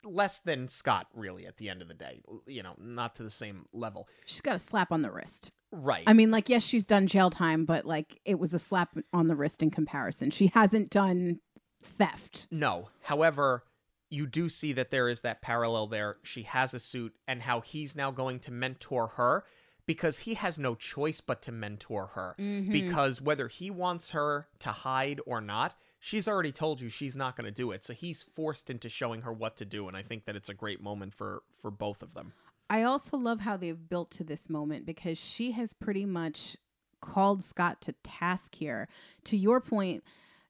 less 0.03 0.39
than 0.39 0.67
Scott 0.67 1.07
really 1.13 1.45
at 1.45 1.57
the 1.57 1.69
end 1.69 1.81
of 1.81 1.87
the 1.87 1.93
day 1.93 2.21
you 2.47 2.63
know 2.63 2.73
not 2.79 3.15
to 3.17 3.23
the 3.23 3.29
same 3.29 3.65
level 3.73 4.07
She's 4.25 4.41
got 4.41 4.55
a 4.55 4.59
slap 4.59 4.91
on 4.91 5.01
the 5.01 5.11
wrist. 5.11 5.51
right 5.71 6.03
I 6.07 6.13
mean, 6.13 6.31
like, 6.31 6.47
yes, 6.49 6.63
she's 6.63 6.85
done 6.85 7.07
jail 7.07 7.29
time, 7.29 7.65
but 7.65 7.85
like, 7.85 8.19
it 8.25 8.39
was 8.39 8.53
a 8.53 8.59
slap 8.59 8.97
on 9.13 9.27
the 9.27 9.35
wrist 9.35 9.61
in 9.61 9.71
comparison. 9.71 10.31
She 10.31 10.51
hasn't 10.53 10.89
done 10.89 11.39
theft. 11.83 12.47
No. 12.51 12.89
However, 13.03 13.63
you 14.09 14.25
do 14.25 14.49
see 14.49 14.73
that 14.73 14.89
there 14.89 15.09
is 15.09 15.21
that 15.21 15.41
parallel 15.41 15.87
there. 15.87 16.17
She 16.23 16.43
has 16.43 16.73
a 16.73 16.79
suit, 16.79 17.13
and 17.27 17.41
how 17.41 17.61
he's 17.61 17.95
now 17.95 18.09
going 18.11 18.39
to 18.39 18.51
mentor 18.51 19.07
her 19.17 19.43
because 19.89 20.19
he 20.19 20.35
has 20.35 20.59
no 20.59 20.75
choice 20.75 21.19
but 21.19 21.41
to 21.41 21.51
mentor 21.51 22.11
her. 22.13 22.35
Mm-hmm. 22.37 22.71
Because 22.71 23.19
whether 23.23 23.47
he 23.47 23.71
wants 23.71 24.11
her 24.11 24.47
to 24.59 24.69
hide 24.69 25.19
or 25.25 25.41
not, 25.41 25.73
she's 25.99 26.27
already 26.27 26.51
told 26.51 26.79
you 26.79 26.89
she's 26.89 27.15
not 27.15 27.35
going 27.35 27.45
to 27.45 27.51
do 27.51 27.71
it. 27.71 27.83
So 27.83 27.93
he's 27.93 28.21
forced 28.21 28.69
into 28.69 28.87
showing 28.87 29.23
her 29.23 29.33
what 29.33 29.57
to 29.57 29.65
do, 29.65 29.87
and 29.87 29.97
I 29.97 30.03
think 30.03 30.25
that 30.25 30.35
it's 30.35 30.47
a 30.47 30.53
great 30.53 30.79
moment 30.79 31.15
for 31.15 31.41
for 31.59 31.71
both 31.71 32.03
of 32.03 32.13
them. 32.13 32.33
I 32.69 32.83
also 32.83 33.17
love 33.17 33.39
how 33.39 33.57
they've 33.57 33.89
built 33.89 34.11
to 34.11 34.23
this 34.23 34.47
moment 34.47 34.85
because 34.85 35.17
she 35.17 35.53
has 35.53 35.73
pretty 35.73 36.05
much 36.05 36.55
called 37.01 37.41
Scott 37.41 37.81
to 37.81 37.93
task 38.03 38.53
here. 38.53 38.87
To 39.23 39.37
your 39.37 39.59
point, 39.59 40.03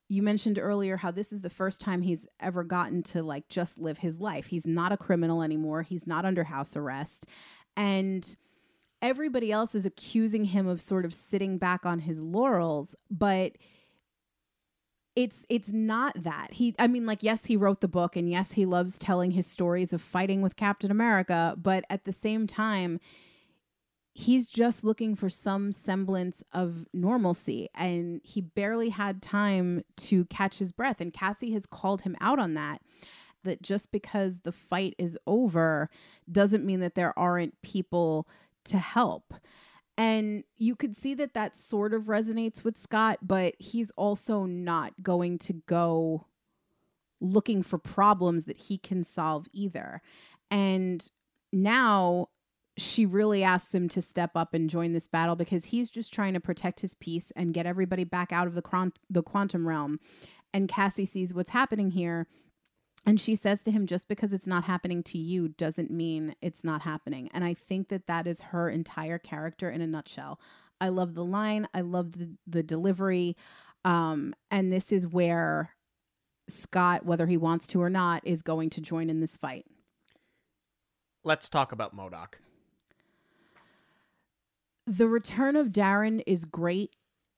you 0.10 0.22
mentioned 0.22 0.60
earlier 0.60 0.98
how 0.98 1.12
this 1.12 1.32
is 1.32 1.44
the 1.44 1.50
first 1.50 1.80
time 1.80 2.02
he's 2.02 2.28
ever 2.42 2.66
gotten 2.66 3.04
to 3.04 3.24
like 3.24 3.48
just 3.48 3.78
live 3.78 4.00
his 4.00 4.20
life. 4.20 4.48
He's 4.48 4.68
not 4.68 4.92
a 4.92 4.98
criminal 4.98 5.42
anymore. 5.44 5.84
He's 5.84 6.06
not 6.06 6.26
under 6.26 6.44
house 6.44 6.76
arrest. 6.76 7.26
And 7.78 8.36
everybody 9.02 9.52
else 9.52 9.76
is 9.76 9.86
accusing 9.86 10.46
him 10.46 10.68
of 10.68 10.82
sort 10.82 11.06
of 11.06 11.14
sitting 11.14 11.58
back 11.58 11.86
on 11.86 12.00
his 12.00 12.22
laurels, 12.22 12.96
but 13.10 13.54
it's 15.16 15.46
it's 15.50 15.72
not 15.72 16.24
that. 16.24 16.54
He 16.54 16.76
i 16.80 16.88
mean 16.88 17.06
like 17.06 17.24
yes 17.24 17.46
he 17.46 17.58
wrote 17.58 17.82
the 17.82 17.88
book 17.88 18.16
and 18.16 18.30
yes 18.30 18.54
he 18.54 18.66
loves 18.66 18.98
telling 18.98 19.32
his 19.32 19.48
stories 19.48 19.92
of 19.92 20.02
fighting 20.02 20.42
with 20.42 20.56
captain 20.56 20.92
america 20.92 21.56
but 21.58 21.84
at 21.90 22.06
the 22.06 22.14
same 22.14 22.48
time 22.48 23.00
he's 24.20 24.50
just 24.50 24.84
looking 24.84 25.16
for 25.16 25.30
some 25.30 25.72
semblance 25.72 26.44
of 26.52 26.86
normalcy. 26.94 27.70
And 27.74 28.20
he 28.24 28.42
barely 28.42 28.90
had 28.90 29.22
time 29.22 29.84
to 29.98 30.26
catch 30.26 30.60
his 30.60 30.74
breath. 30.74 31.00
And 31.00 31.14
cassie 31.14 31.54
has 31.54 31.66
called 31.66 32.02
him 32.02 32.18
out 32.20 32.38
on 32.38 32.54
that 32.56 32.82
that 33.46 33.62
just 33.62 33.94
because 33.94 34.40
the 34.40 34.52
fight 34.52 34.94
is 34.98 35.18
over 35.26 35.90
doesn't 36.30 36.66
mean 36.66 36.82
that 36.82 36.96
there 36.96 37.18
aren't 37.18 37.62
people 37.62 38.28
to 38.70 38.78
help 38.78 39.34
and 40.00 40.46
you 40.58 40.78
could 40.78 40.96
see 40.96 41.14
that 41.16 41.34
that 41.34 41.58
sort 41.58 41.94
of 41.94 42.04
resonates 42.04 42.64
with 42.64 42.78
Scott, 42.78 43.20
but 43.22 43.56
he's 43.60 43.92
also 43.98 44.46
not 44.46 44.94
going 45.04 45.38
to 45.40 45.54
go 45.68 46.26
looking 47.20 47.62
for 47.62 47.78
problems 47.78 48.46
that 48.46 48.56
he 48.56 48.78
can 48.78 49.04
solve 49.04 49.48
either. 49.52 50.02
And 50.50 51.06
now 51.52 52.30
she 52.78 53.06
really 53.06 53.44
asks 53.44 53.76
him 53.76 53.90
to 53.90 54.02
step 54.02 54.32
up 54.36 54.54
and 54.54 54.70
join 54.70 54.94
this 54.94 55.10
battle 55.10 55.36
because 55.36 55.66
he's 55.66 55.92
just 55.92 56.14
trying 56.14 56.34
to 56.34 56.40
protect 56.40 56.80
his 56.80 56.96
peace 56.96 57.34
and 57.36 57.54
get 57.54 57.66
everybody 57.66 58.06
back 58.06 58.32
out 58.32 58.48
of 58.48 58.56
the 58.56 58.62
quant- 58.62 59.00
the 59.10 59.22
quantum 59.22 59.68
realm. 59.68 60.00
And 60.54 60.70
Cassie 60.70 61.04
sees 61.04 61.34
what's 61.34 61.50
happening 61.50 61.92
here 61.92 62.26
and 63.06 63.20
she 63.20 63.36
says 63.36 63.64
to 63.64 63.72
him, 63.72 63.88
just 63.88 64.08
because 64.08 64.34
it's 64.34 64.48
not 64.48 64.66
happening 64.66 65.04
to 65.04 65.18
you 65.18 65.48
doesn't 65.48 65.90
mean 65.90 66.36
it's 66.42 66.64
not 66.64 66.82
happening. 66.82 67.30
And 67.34 67.44
I 67.44 67.54
think 67.54 67.90
that 67.90 68.08
that 68.08 68.28
is 68.28 68.42
her 68.42 68.70
entire 68.70 69.18
character 69.18 69.70
in 69.70 69.82
a 69.82 69.88
nutshell. 69.88 70.40
I 70.82 70.90
love 70.90 71.14
the 71.16 71.26
line, 71.26 71.68
I 71.74 71.82
love 71.82 72.14
the, 72.14 72.32
the 72.48 72.64
delivery. 72.64 73.36
Um, 73.86 74.34
and 74.52 74.72
this 74.72 74.92
is 74.92 75.08
where 75.08 75.72
Scott, 76.48 77.06
whether 77.06 77.28
he 77.28 77.38
wants 77.38 77.68
to 77.68 77.82
or 77.82 77.90
not, 77.90 78.26
is 78.26 78.42
going 78.42 78.70
to 78.72 78.82
join 78.82 79.10
in 79.10 79.20
this 79.20 79.38
fight. 79.38 79.66
Let's 81.24 81.50
talk 81.50 81.72
about 81.72 81.96
MODOK. 81.96 82.36
The 84.88 85.08
return 85.08 85.56
of 85.56 85.68
Darren 85.68 86.24
is 86.26 86.46
great. 86.46 86.96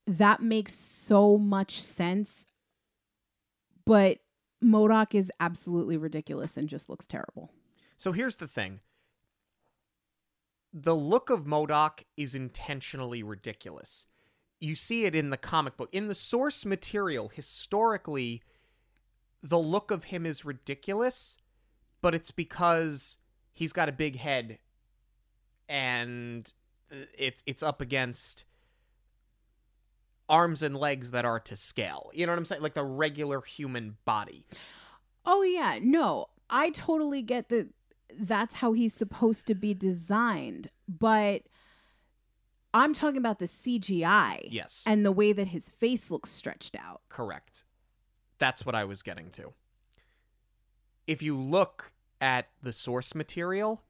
That 0.08 0.42
makes 0.42 0.74
so 0.74 1.38
much 1.38 1.82
sense. 1.82 2.46
But 3.86 4.20
MODOK 4.64 5.16
is 5.16 5.32
absolutely 5.40 5.98
ridiculous 5.98 6.58
and 6.58 6.70
just 6.70 6.90
looks 6.90 7.08
terrible. 7.08 7.52
So 7.98 8.12
here's 8.12 8.38
the 8.38 8.48
thing. 8.48 8.80
The 10.74 10.96
look 10.96 11.30
of 11.30 11.46
MODOK 11.46 12.04
is 12.16 12.36
intentionally 12.36 13.24
ridiculous. 13.24 14.08
You 14.60 14.76
see 14.76 15.06
it 15.06 15.16
in 15.16 15.32
the 15.32 15.38
comic 15.38 15.76
book. 15.76 15.90
In 15.92 16.08
the 16.08 16.16
source 16.16 16.66
material, 16.66 17.30
historically, 17.30 18.42
the 19.42 19.60
look 19.60 19.92
of 19.92 20.06
him 20.06 20.26
is 20.26 20.46
ridiculous, 20.46 21.38
but 22.02 22.14
it's 22.14 22.32
because 22.32 23.18
he's 23.52 23.74
got 23.74 23.90
a 23.90 23.94
big 23.94 24.18
head 24.18 24.60
and 25.68 26.54
it's 27.18 27.42
it's 27.46 27.64
up 27.64 27.82
against 27.82 28.46
arms 30.32 30.64
and 30.64 30.76
legs 30.76 31.12
that 31.12 31.26
are 31.26 31.40
to 31.42 31.56
scale. 31.56 32.10
You 32.14 32.26
know 32.26 32.32
what 32.32 32.40
I'm 32.40 32.46
saying? 32.46 32.62
Like 32.64 32.74
the 32.74 32.84
regular 32.84 33.42
human 33.42 33.98
body. 34.06 34.46
Oh 35.26 35.44
yeah, 35.44 35.78
no. 35.82 36.28
I 36.50 36.72
totally 36.72 37.22
get 37.22 37.50
that 37.50 37.68
that's 38.20 38.56
how 38.56 38.74
he's 38.74 38.94
supposed 38.94 39.46
to 39.48 39.56
be 39.56 39.74
designed, 39.74 40.70
but 40.88 41.44
I'm 42.74 42.94
talking 42.94 43.18
about 43.18 43.40
the 43.40 43.46
CGI 43.48 44.48
Yes. 44.50 44.84
and 44.88 45.06
the 45.06 45.12
way 45.12 45.34
that 45.34 45.48
his 45.48 45.70
face 45.70 46.10
looks 46.10 46.30
stretched 46.30 46.76
out. 46.76 47.02
Correct. 47.10 47.66
That's 48.40 48.66
what 48.66 48.74
I 48.76 48.86
was 48.86 49.04
getting 49.04 49.30
to. 49.32 49.54
If 51.08 51.22
you 51.22 51.38
look 51.38 51.92
at 52.20 52.48
the 52.64 52.72
source 52.74 53.14
material, 53.14 53.82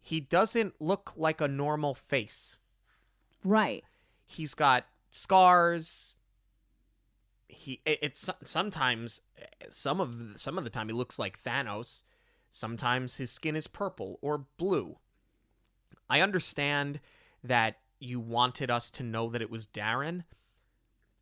he 0.00 0.20
doesn't 0.20 0.80
look 0.80 1.12
like 1.16 1.40
a 1.40 1.48
normal 1.48 1.94
face. 1.94 2.56
Right. 3.44 3.84
He's 4.26 4.54
got 4.54 4.86
scars. 5.14 6.14
He 7.48 7.80
it- 7.84 8.00
it's 8.02 8.28
sometimes 8.44 9.20
some 9.68 10.00
of 10.00 10.38
some 10.40 10.58
of 10.58 10.64
the 10.64 10.70
time 10.70 10.88
he 10.88 10.94
looks 10.94 11.18
like 11.18 11.42
Thanos. 11.42 12.02
Sometimes 12.50 13.16
his 13.16 13.30
skin 13.30 13.56
is 13.56 13.66
purple 13.66 14.18
or 14.22 14.38
blue. 14.38 14.98
I 16.08 16.20
understand 16.20 17.00
that 17.42 17.80
you 17.98 18.20
wanted 18.20 18.70
us 18.70 18.90
to 18.92 19.02
know 19.02 19.30
that 19.30 19.42
it 19.42 19.50
was 19.50 19.66
Darren, 19.66 20.24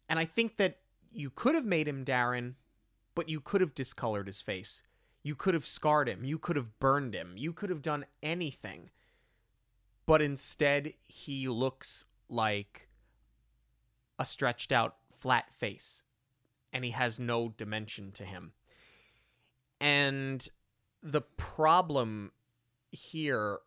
and 0.08 0.18
I 0.18 0.24
think 0.24 0.56
that 0.56 0.80
you 1.10 1.30
could 1.30 1.54
have 1.54 1.64
made 1.64 1.86
him 1.88 2.04
Darren, 2.04 2.54
but 3.14 3.28
you 3.28 3.40
could 3.40 3.60
have 3.60 3.74
discolored 3.74 4.26
his 4.26 4.42
face. 4.42 4.82
You 5.22 5.34
could 5.34 5.54
have 5.54 5.66
scarred 5.66 6.08
him. 6.08 6.24
You 6.24 6.38
could 6.38 6.56
have 6.56 6.78
burned 6.80 7.14
him. 7.14 7.36
You 7.36 7.52
could 7.52 7.70
have 7.70 7.82
done 7.82 8.06
anything. 8.22 8.90
But 10.06 10.20
instead, 10.20 10.94
he 11.04 11.46
looks 11.48 12.06
like 12.28 12.88
a 14.18 14.24
stretched 14.24 14.72
out 14.72 14.96
flat 15.10 15.54
face, 15.54 16.04
and 16.72 16.84
he 16.84 16.90
has 16.90 17.20
no 17.20 17.48
dimension 17.56 18.12
to 18.12 18.24
him. 18.24 18.52
And 19.80 20.46
the 21.02 21.22
problem 21.22 22.32
here, 22.90 23.58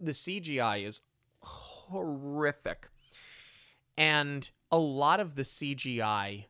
the 0.00 0.12
CGI 0.12 0.84
is 0.86 1.02
horrific. 1.40 2.88
And 3.96 4.50
a 4.70 4.78
lot 4.78 5.20
of 5.20 5.36
the 5.36 5.42
CGI, 5.42 6.46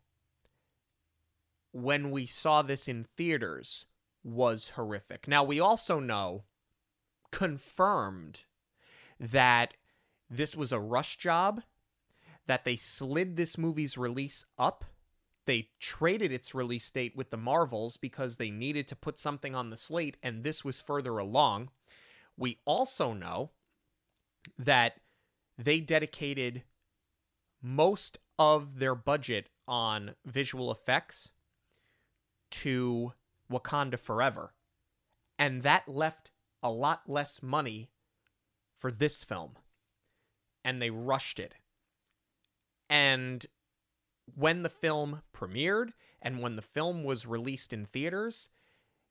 when 1.73 2.11
we 2.11 2.27
saw 2.27 2.63
this 2.63 2.89
in 2.89 3.07
theaters, 3.17 3.87
was 4.25 4.71
horrific. 4.71 5.29
Now, 5.29 5.45
we 5.45 5.61
also 5.61 6.01
know, 6.01 6.45
confirmed, 7.31 8.45
that 9.21 9.75
this 10.29 10.57
was 10.57 10.73
a 10.73 10.81
rush 10.81 11.17
job, 11.19 11.63
that 12.47 12.65
they 12.65 12.77
slid 12.77 13.37
this 13.37 13.59
movie's 13.59 13.99
release 13.99 14.45
up. 14.59 14.85
They 15.47 15.69
traded 15.79 16.33
its 16.33 16.55
release 16.55 16.91
date 16.91 17.17
with 17.17 17.31
the 17.31 17.37
Marvels 17.37 17.97
because 17.97 18.37
they 18.37 18.51
needed 18.51 18.89
to 18.89 18.97
put 18.97 19.19
something 19.19 19.55
on 19.55 19.71
the 19.71 19.77
slate, 19.77 20.17
and 20.23 20.43
this 20.43 20.65
was 20.65 20.81
further 20.81 21.19
along. 21.19 21.71
We 22.37 22.59
also 22.65 23.13
know 23.13 23.51
that 24.59 25.01
they 25.57 25.81
dedicated 25.81 26.63
most 27.63 28.19
of 28.39 28.79
their 28.79 28.95
budget 28.95 29.49
on 29.67 30.15
visual 30.25 30.71
effects 30.71 31.31
to 32.51 33.13
Wakanda 33.51 33.99
Forever. 33.99 34.53
And 35.39 35.63
that 35.63 35.89
left 35.89 36.31
a 36.63 36.71
lot 36.71 37.03
less 37.07 37.43
money 37.43 37.91
for 38.79 38.91
this 38.91 39.25
film. 39.25 39.53
And 40.65 40.81
they 40.81 40.91
rushed 40.91 41.39
it. 41.39 41.57
And 42.89 43.47
when 44.35 44.63
the 44.63 44.69
film 44.69 45.23
premiered 45.35 45.91
and 46.21 46.41
when 46.41 46.57
the 46.57 46.63
film 46.63 47.05
was 47.05 47.27
released 47.27 47.73
in 47.73 47.87
theaters, 47.87 48.49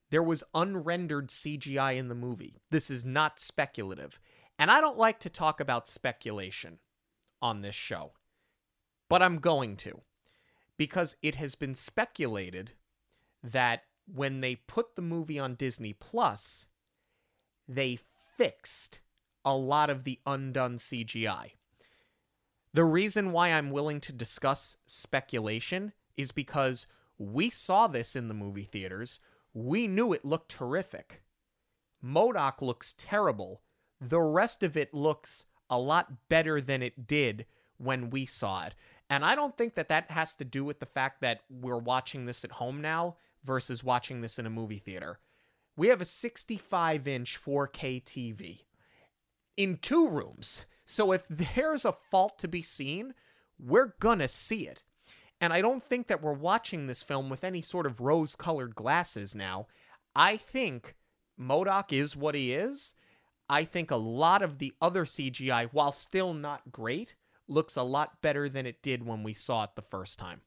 there 0.09 0.23
was 0.23 0.43
unrendered 0.53 1.30
CGI 1.30 1.97
in 1.97 2.07
the 2.07 2.15
movie. 2.15 2.61
This 2.71 2.89
is 2.89 3.05
not 3.05 3.39
speculative. 3.39 4.19
And 4.57 4.71
I 4.71 4.82
don't 4.82 4.97
like 4.97 5.19
to 5.21 5.30
talk 5.30 5.59
about 5.59 5.88
speculation 5.88 6.80
on 7.41 7.61
this 7.61 7.76
show, 7.76 8.13
but 9.09 9.21
I'm 9.21 9.38
going 9.38 9.76
to. 9.78 10.01
Because 10.78 11.15
it 11.21 11.36
has 11.36 11.55
been 11.55 11.76
speculated 11.76 12.73
that 13.41 13.84
when 14.13 14.41
they 14.41 14.55
put 14.55 14.95
the 14.95 15.01
movie 15.01 15.39
on 15.39 15.55
Disney 15.55 15.93
Plus, 15.93 16.65
they 17.67 17.99
fixed 18.38 18.99
a 19.43 19.55
lot 19.55 19.89
of 19.89 20.03
the 20.03 20.19
undone 20.26 20.78
CGI. 20.78 21.51
The 22.76 22.84
reason 22.84 23.32
why 23.32 23.53
I'm 23.53 23.71
willing 23.71 24.01
to 24.01 24.11
discuss 24.11 24.76
speculation 24.86 25.93
is 26.17 26.34
because 26.34 26.88
we 27.17 27.49
saw 27.49 27.88
this 27.88 28.17
in 28.17 28.28
the 28.28 28.34
movie 28.34 28.65
theaters. 28.65 29.21
We 29.53 29.88
knew 29.88 30.11
it 30.11 30.26
looked 30.26 30.51
terrific. 30.51 31.21
MODOK 32.03 32.61
looks 32.61 32.93
terrible. 32.97 33.61
The 34.01 34.19
rest 34.19 34.61
of 34.61 34.76
it 34.76 34.93
looks 34.93 35.45
a 35.69 35.80
lot 35.80 36.28
better 36.28 36.59
than 36.59 36.84
it 36.84 37.07
did 37.07 37.45
when 37.78 38.09
we 38.09 38.26
saw 38.26 38.65
it. 38.65 38.76
And 39.09 39.23
I 39.23 39.36
don't 39.36 39.57
think 39.57 39.76
that 39.76 39.88
that 39.88 40.11
has 40.11 40.36
to 40.36 40.43
do 40.43 40.65
with 40.65 40.82
the 40.82 40.86
fact 40.86 41.21
that 41.21 41.43
we're 41.49 41.78
watching 41.78 42.26
this 42.26 42.43
at 42.43 42.51
home 42.51 42.82
now 42.82 43.15
versus 43.45 43.86
watching 43.86 44.19
this 44.19 44.38
in 44.38 44.45
a 44.45 44.49
movie 44.49 44.80
theater. 44.80 45.19
We 45.78 45.88
have 45.88 46.01
a 46.01 46.05
65 46.05 47.07
inch 47.07 47.39
4K 47.41 48.03
TV 48.03 48.63
in 49.55 49.78
two 49.78 50.09
rooms. 50.09 50.63
So 50.86 51.11
if 51.11 51.25
there's 51.29 51.86
a 51.86 51.91
fault 51.91 52.38
to 52.39 52.47
be 52.47 52.61
seen, 52.61 53.13
we're 53.59 53.93
gonna 53.99 54.27
see 54.27 54.67
it. 54.67 54.83
And 55.41 55.51
I 55.51 55.61
don't 55.61 55.83
think 55.83 56.07
that 56.07 56.21
we're 56.21 56.33
watching 56.33 56.88
this 56.88 57.03
film 57.03 57.29
with 57.29 57.43
any 57.43 57.61
sort 57.61 57.86
of 57.86 57.99
rose 57.99 58.36
colored 58.36 58.75
glasses 58.75 59.36
now. 59.36 59.67
I 60.15 60.38
think 60.38 60.95
MODOK 61.39 61.91
is 61.91 62.15
what 62.15 62.36
he 62.36 62.53
is. 62.53 62.93
I 63.49 63.65
think 63.65 63.91
a 63.91 63.97
lot 63.97 64.41
of 64.41 64.57
the 64.57 64.73
other 64.81 65.05
CGI, 65.05 65.69
while 65.71 65.91
still 65.91 66.33
not 66.33 66.71
great, 66.71 67.15
looks 67.47 67.75
a 67.75 67.83
lot 67.83 68.21
better 68.21 68.49
than 68.49 68.65
it 68.65 68.81
did 68.81 69.05
when 69.05 69.23
we 69.23 69.33
saw 69.33 69.65
it 69.65 69.71
the 69.75 69.81
first 69.81 70.17
time. 70.17 70.41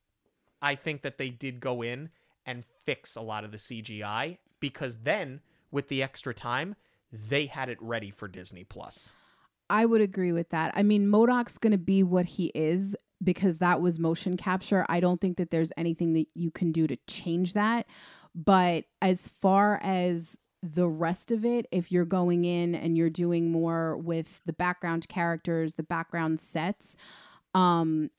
I 0.60 0.74
think 0.74 1.02
that 1.02 1.18
they 1.18 1.28
did 1.28 1.60
go 1.60 1.82
in 1.82 2.10
and 2.44 2.64
fix 2.84 3.14
a 3.14 3.20
lot 3.20 3.44
of 3.44 3.52
the 3.52 3.58
CGI 3.58 4.38
because 4.58 4.98
then, 4.98 5.40
with 5.70 5.88
the 5.88 6.02
extra 6.02 6.34
time, 6.34 6.74
they 7.12 7.46
had 7.46 7.68
it 7.68 7.80
ready 7.80 8.10
for 8.10 8.26
Disney 8.26 8.64
Plus. 8.64 9.12
I 9.70 9.86
would 9.86 10.00
agree 10.00 10.32
with 10.32 10.50
that. 10.50 10.72
I 10.74 10.82
mean, 10.82 11.06
MODOK's 11.06 11.58
going 11.58 11.72
to 11.72 11.78
be 11.78 12.02
what 12.02 12.26
he 12.26 12.46
is 12.54 12.96
because 13.22 13.58
that 13.58 13.80
was 13.80 13.98
motion 13.98 14.36
capture. 14.36 14.86
I 14.88 15.00
don't 15.00 15.20
think 15.20 15.36
that 15.38 15.50
there's 15.50 15.72
anything 15.76 16.12
that 16.14 16.26
you 16.34 16.50
can 16.50 16.72
do 16.72 16.86
to 16.86 16.96
change 17.06 17.54
that. 17.54 17.86
But 18.34 18.84
as 19.02 19.28
far 19.28 19.80
as 19.82 20.38
the 20.62 20.88
rest 20.88 21.32
of 21.32 21.44
it, 21.44 21.66
if 21.70 21.90
you're 21.90 22.04
going 22.04 22.44
in 22.44 22.74
and 22.74 22.96
you're 22.96 23.10
doing 23.10 23.50
more 23.50 23.96
with 23.96 24.40
the 24.46 24.52
background 24.52 25.08
characters, 25.08 25.74
the 25.74 25.82
background 25.82 26.40
sets, 26.40 26.96
um, 27.54 28.10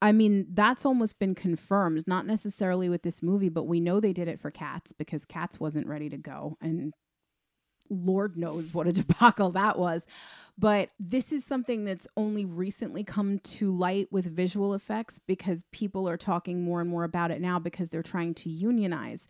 I 0.00 0.12
mean, 0.12 0.46
that's 0.50 0.84
almost 0.84 1.18
been 1.18 1.34
confirmed, 1.34 2.04
not 2.06 2.26
necessarily 2.26 2.88
with 2.88 3.02
this 3.02 3.22
movie, 3.22 3.48
but 3.48 3.64
we 3.64 3.80
know 3.80 4.00
they 4.00 4.12
did 4.12 4.28
it 4.28 4.38
for 4.38 4.50
Cats 4.50 4.92
because 4.92 5.24
Cats 5.24 5.58
wasn't 5.58 5.86
ready 5.86 6.10
to 6.10 6.18
go. 6.18 6.58
And 6.60 6.92
Lord 7.90 8.36
knows 8.36 8.72
what 8.72 8.86
a 8.86 8.92
debacle 9.02 9.50
that 9.50 9.78
was. 9.78 10.06
But 10.56 10.90
this 11.00 11.32
is 11.32 11.44
something 11.44 11.84
that's 11.84 12.06
only 12.16 12.44
recently 12.44 13.02
come 13.02 13.38
to 13.40 13.72
light 13.72 14.08
with 14.12 14.24
visual 14.24 14.74
effects 14.74 15.18
because 15.18 15.64
people 15.72 16.08
are 16.08 16.16
talking 16.16 16.62
more 16.62 16.80
and 16.80 16.88
more 16.88 17.04
about 17.04 17.30
it 17.30 17.40
now 17.40 17.58
because 17.58 17.88
they're 17.88 18.02
trying 18.02 18.34
to 18.34 18.50
unionize. 18.50 19.26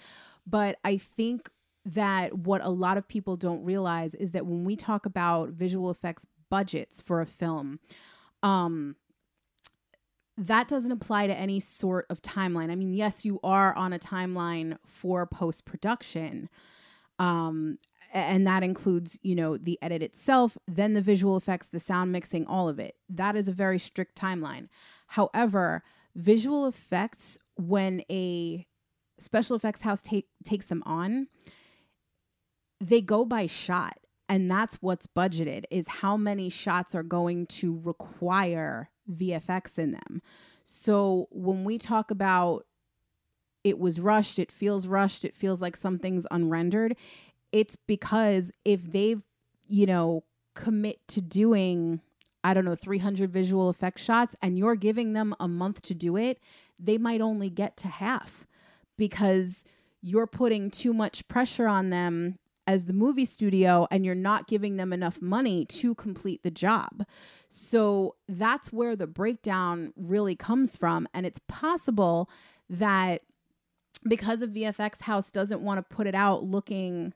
But 0.47 0.79
I 0.85 0.99
think 0.99 1.51
that 1.87 2.37
what 2.37 2.63
a 2.63 2.71
lot 2.71 2.97
of 2.97 3.09
people 3.09 3.37
don't 3.37 3.65
realize 3.65 4.15
is 4.15 4.33
that 4.33 4.47
when 4.47 4.65
we 4.65 4.77
talk 4.77 5.07
about 5.07 5.51
visual 5.51 5.91
effects 5.91 6.27
budgets 6.51 7.01
for 7.01 7.21
a 7.21 7.27
film, 7.27 7.81
um, 8.43 8.97
that 10.37 10.69
doesn't 10.69 10.91
apply 10.91 11.27
to 11.27 11.35
any 11.35 11.61
sort 11.61 12.07
of 12.11 12.21
timeline. 12.21 12.71
I 12.71 12.75
mean, 12.75 12.93
yes, 12.93 13.25
you 13.25 13.39
are 13.45 13.75
on 13.75 13.93
a 13.93 13.99
timeline 13.99 14.79
for 14.85 15.27
post 15.27 15.65
production. 15.65 16.49
Um, 17.19 17.79
and 18.15 18.47
that 18.47 18.63
includes 18.63 19.19
you 19.23 19.35
know 19.35 19.57
the 19.59 19.79
edit 19.83 20.01
itself 20.01 20.57
then 20.69 20.95
the 20.95 21.03
visual 21.03 21.37
effects 21.37 21.69
the 21.69 21.81
sound 21.81 22.13
mixing 22.13 22.47
all 22.47 22.69
of 22.69 22.79
it. 22.79 22.95
That 23.09 23.37
is 23.37 23.49
a 23.49 23.53
very 23.53 23.79
strict 23.79 24.17
timeline. 24.19 24.69
However 25.09 25.83
visual 26.15 26.67
effects 26.67 27.39
when 27.57 28.03
a 28.11 28.67
special 29.19 29.57
effects 29.57 29.83
house 29.83 30.01
take, 30.01 30.29
takes 30.45 30.67
them 30.67 30.83
on 30.87 31.27
they 32.81 33.01
go 33.01 33.25
by 33.25 33.47
shot 33.47 33.99
and 34.29 34.51
that's 34.51 34.77
what's 34.77 35.07
budgeted 35.07 35.65
is 35.71 35.87
how 35.89 36.17
many 36.17 36.49
shots 36.49 36.95
are 36.95 37.03
going 37.03 37.47
to 37.47 37.81
require 37.85 38.91
vfx 39.11 39.79
in 39.79 39.93
them. 39.93 40.23
So 40.65 41.29
when 41.31 41.65
we 41.65 41.79
talk 41.79 42.11
about 42.11 42.65
it 43.65 43.79
was 43.79 43.99
rushed 43.99 44.39
it 44.39 44.53
feels 44.53 44.87
rushed 44.87 45.25
it 45.25 45.35
feels 45.35 45.61
like 45.61 45.77
something's 45.77 46.27
unrendered 46.31 46.97
it's 47.55 47.77
because 47.77 48.51
if 48.65 48.91
they've, 48.91 49.23
you 49.69 49.87
know, 49.87 50.25
commit 50.55 51.07
to 51.07 51.23
doing, 51.23 52.01
I 52.43 52.53
don't 52.53 52.65
know, 52.65 52.75
300 52.75 53.31
visual 53.31 53.69
effect 53.69 54.01
shots 54.01 54.35
and 54.43 54.59
you're 54.59 54.75
giving 54.75 55.13
them 55.13 55.37
a 55.39 55.47
month 55.47 55.81
to 55.83 55.95
do 55.95 56.17
it, 56.17 56.41
they 56.81 56.99
might 56.99 57.21
only 57.21 57.51
get 57.51 57.77
to 57.77 57.89
half 57.89 58.45
because 58.99 59.65
you're 60.03 60.27
putting 60.27 60.69
too 60.69 60.93
much 60.93 61.29
pressure 61.29 61.69
on 61.69 61.91
them 61.91 62.35
as 62.67 62.87
the 62.87 62.93
movie 62.93 63.25
studio 63.25 63.87
and 63.89 64.05
you're 64.05 64.17
not 64.17 64.49
giving 64.49 64.77
them 64.77 64.93
enough 64.93 65.23
money 65.23 65.65
to 65.67 65.95
complete 65.95 66.43
the 66.43 66.51
job. 66.51 67.05
So 67.49 68.17
that's 68.29 68.73
where 68.73 68.97
the 68.97 69.07
breakdown 69.07 69.93
really 69.97 70.35
comes 70.35 70.77
from. 70.77 71.07
And 71.15 71.25
it's 71.25 71.41
possible 71.47 72.29
that 72.69 73.23
because 74.03 74.43
of 74.43 74.51
VFX 74.51 75.03
House 75.03 75.31
doesn't 75.31 75.61
want 75.61 75.79
to 75.79 75.95
put 75.95 76.09
it 76.09 76.17
out 76.17 76.43
looking 76.43 77.15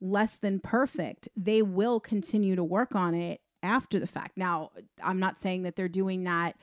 less 0.00 0.36
than 0.36 0.60
perfect, 0.60 1.28
they 1.36 1.62
will 1.62 2.00
continue 2.00 2.56
to 2.56 2.64
work 2.64 2.94
on 2.94 3.14
it 3.14 3.40
after 3.62 3.98
the 3.98 4.06
fact. 4.06 4.36
Now, 4.36 4.70
I'm 5.02 5.18
not 5.18 5.38
saying 5.38 5.62
that 5.62 5.76
they're 5.76 5.88
doing 5.88 6.24
that 6.24 6.56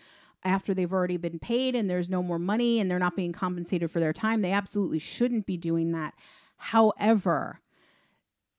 after 0.44 0.74
they've 0.74 0.94
already 0.94 1.18
been 1.18 1.40
paid 1.40 1.76
and 1.76 1.90
there's 1.90 2.10
no 2.10 2.22
more 2.22 2.40
money 2.40 2.80
and 2.80 2.90
they're 2.90 3.00
not 3.00 3.16
being 3.16 3.34
compensated 3.34 3.92
for 3.92 4.00
their 4.00 4.14
time. 4.14 4.42
They 4.42 4.52
absolutely 4.52 5.00
shouldn't 5.00 5.46
be 5.46 5.58
doing 5.58 5.92
that. 5.92 6.14
However, 6.58 7.62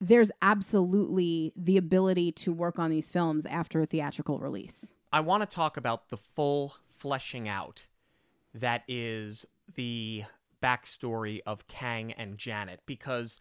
there's 0.00 0.30
absolutely 0.42 1.52
the 1.56 1.76
ability 1.76 2.32
to 2.32 2.52
work 2.52 2.78
on 2.78 2.90
these 2.90 3.08
films 3.08 3.46
after 3.46 3.80
a 3.80 3.86
theatrical 3.86 4.38
release. 4.38 4.92
I 5.12 5.20
want 5.20 5.48
to 5.48 5.54
talk 5.54 5.76
about 5.76 6.10
the 6.10 6.16
full 6.16 6.74
fleshing 6.90 7.48
out 7.48 7.86
that 8.52 8.82
is 8.88 9.46
the 9.74 10.24
backstory 10.62 11.40
of 11.46 11.66
Kang 11.68 12.12
and 12.12 12.36
Janet 12.36 12.80
because 12.86 13.38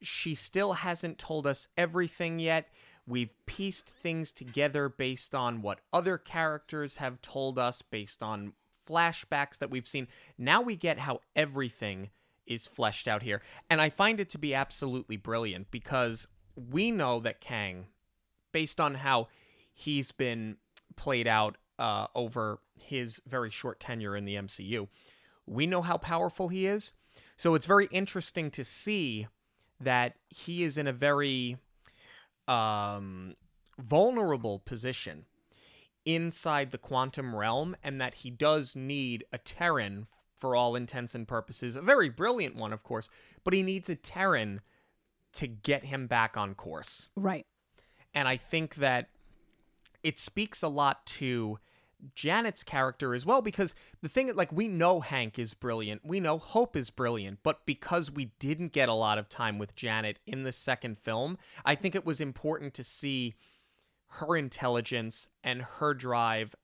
she 0.00 0.34
still 0.34 0.74
hasn't 0.74 1.18
told 1.18 1.46
us 1.46 1.68
everything 1.76 2.38
yet. 2.38 2.68
We've 3.06 3.34
pieced 3.46 3.88
things 3.88 4.32
together 4.32 4.88
based 4.88 5.34
on 5.34 5.62
what 5.62 5.80
other 5.92 6.18
characters 6.18 6.96
have 6.96 7.22
told 7.22 7.58
us, 7.58 7.82
based 7.82 8.22
on 8.22 8.52
flashbacks 8.88 9.58
that 9.58 9.70
we've 9.70 9.86
seen. 9.86 10.08
Now 10.36 10.60
we 10.60 10.76
get 10.76 10.98
how 10.98 11.20
everything 11.34 12.10
is 12.46 12.66
fleshed 12.66 13.08
out 13.08 13.22
here. 13.22 13.42
And 13.68 13.80
I 13.80 13.90
find 13.90 14.20
it 14.20 14.28
to 14.30 14.38
be 14.38 14.54
absolutely 14.54 15.16
brilliant 15.16 15.70
because 15.70 16.28
we 16.54 16.90
know 16.90 17.20
that 17.20 17.40
Kang, 17.40 17.86
based 18.52 18.80
on 18.80 18.96
how 18.96 19.28
he's 19.72 20.12
been 20.12 20.56
played 20.96 21.26
out 21.26 21.56
uh, 21.78 22.06
over 22.14 22.60
his 22.78 23.20
very 23.26 23.50
short 23.50 23.80
tenure 23.80 24.16
in 24.16 24.24
the 24.24 24.36
MCU. 24.36 24.88
We 25.46 25.66
know 25.66 25.82
how 25.82 25.96
powerful 25.96 26.48
he 26.48 26.66
is. 26.66 26.92
So 27.36 27.54
it's 27.54 27.66
very 27.66 27.86
interesting 27.90 28.50
to 28.52 28.64
see 28.64 29.26
that 29.80 30.14
he 30.28 30.62
is 30.62 30.78
in 30.78 30.86
a 30.86 30.92
very 30.92 31.58
um, 32.48 33.34
vulnerable 33.78 34.58
position 34.60 35.24
inside 36.04 36.70
the 36.70 36.78
quantum 36.78 37.34
realm 37.34 37.76
and 37.82 38.00
that 38.00 38.14
he 38.14 38.30
does 38.30 38.76
need 38.76 39.24
a 39.32 39.38
Terran 39.38 40.06
for 40.38 40.54
all 40.54 40.76
intents 40.76 41.14
and 41.14 41.26
purposes. 41.26 41.76
A 41.76 41.82
very 41.82 42.08
brilliant 42.08 42.56
one, 42.56 42.72
of 42.72 42.82
course, 42.82 43.10
but 43.42 43.54
he 43.54 43.62
needs 43.62 43.88
a 43.88 43.96
Terran 43.96 44.60
to 45.34 45.46
get 45.46 45.84
him 45.84 46.06
back 46.06 46.36
on 46.36 46.54
course. 46.54 47.08
Right. 47.16 47.46
And 48.14 48.28
I 48.28 48.36
think 48.36 48.76
that 48.76 49.08
it 50.02 50.18
speaks 50.18 50.62
a 50.62 50.68
lot 50.68 51.04
to 51.06 51.58
Janet's 52.14 52.62
character 52.62 53.14
as 53.14 53.24
well 53.24 53.42
because 53.42 53.74
the 54.02 54.08
thing 54.08 54.34
like 54.34 54.52
we 54.52 54.68
know 54.68 55.00
Hank 55.00 55.38
is 55.38 55.54
brilliant, 55.54 56.02
we 56.04 56.20
know 56.20 56.38
Hope 56.38 56.76
is 56.76 56.90
brilliant, 56.90 57.40
but 57.42 57.64
because 57.66 58.10
we 58.10 58.32
didn't 58.38 58.72
get 58.72 58.88
a 58.88 58.94
lot 58.94 59.18
of 59.18 59.28
time 59.28 59.58
with 59.58 59.74
Janet 59.74 60.18
in 60.26 60.42
the 60.42 60.52
second 60.52 60.98
film, 60.98 61.38
I 61.64 61.74
think 61.74 61.94
it 61.94 62.06
was 62.06 62.20
important 62.20 62.74
to 62.74 62.84
see 62.84 63.34
her 64.08 64.36
intelligence 64.36 65.28
and 65.42 65.62
her 65.62 65.94
drive 65.94 66.54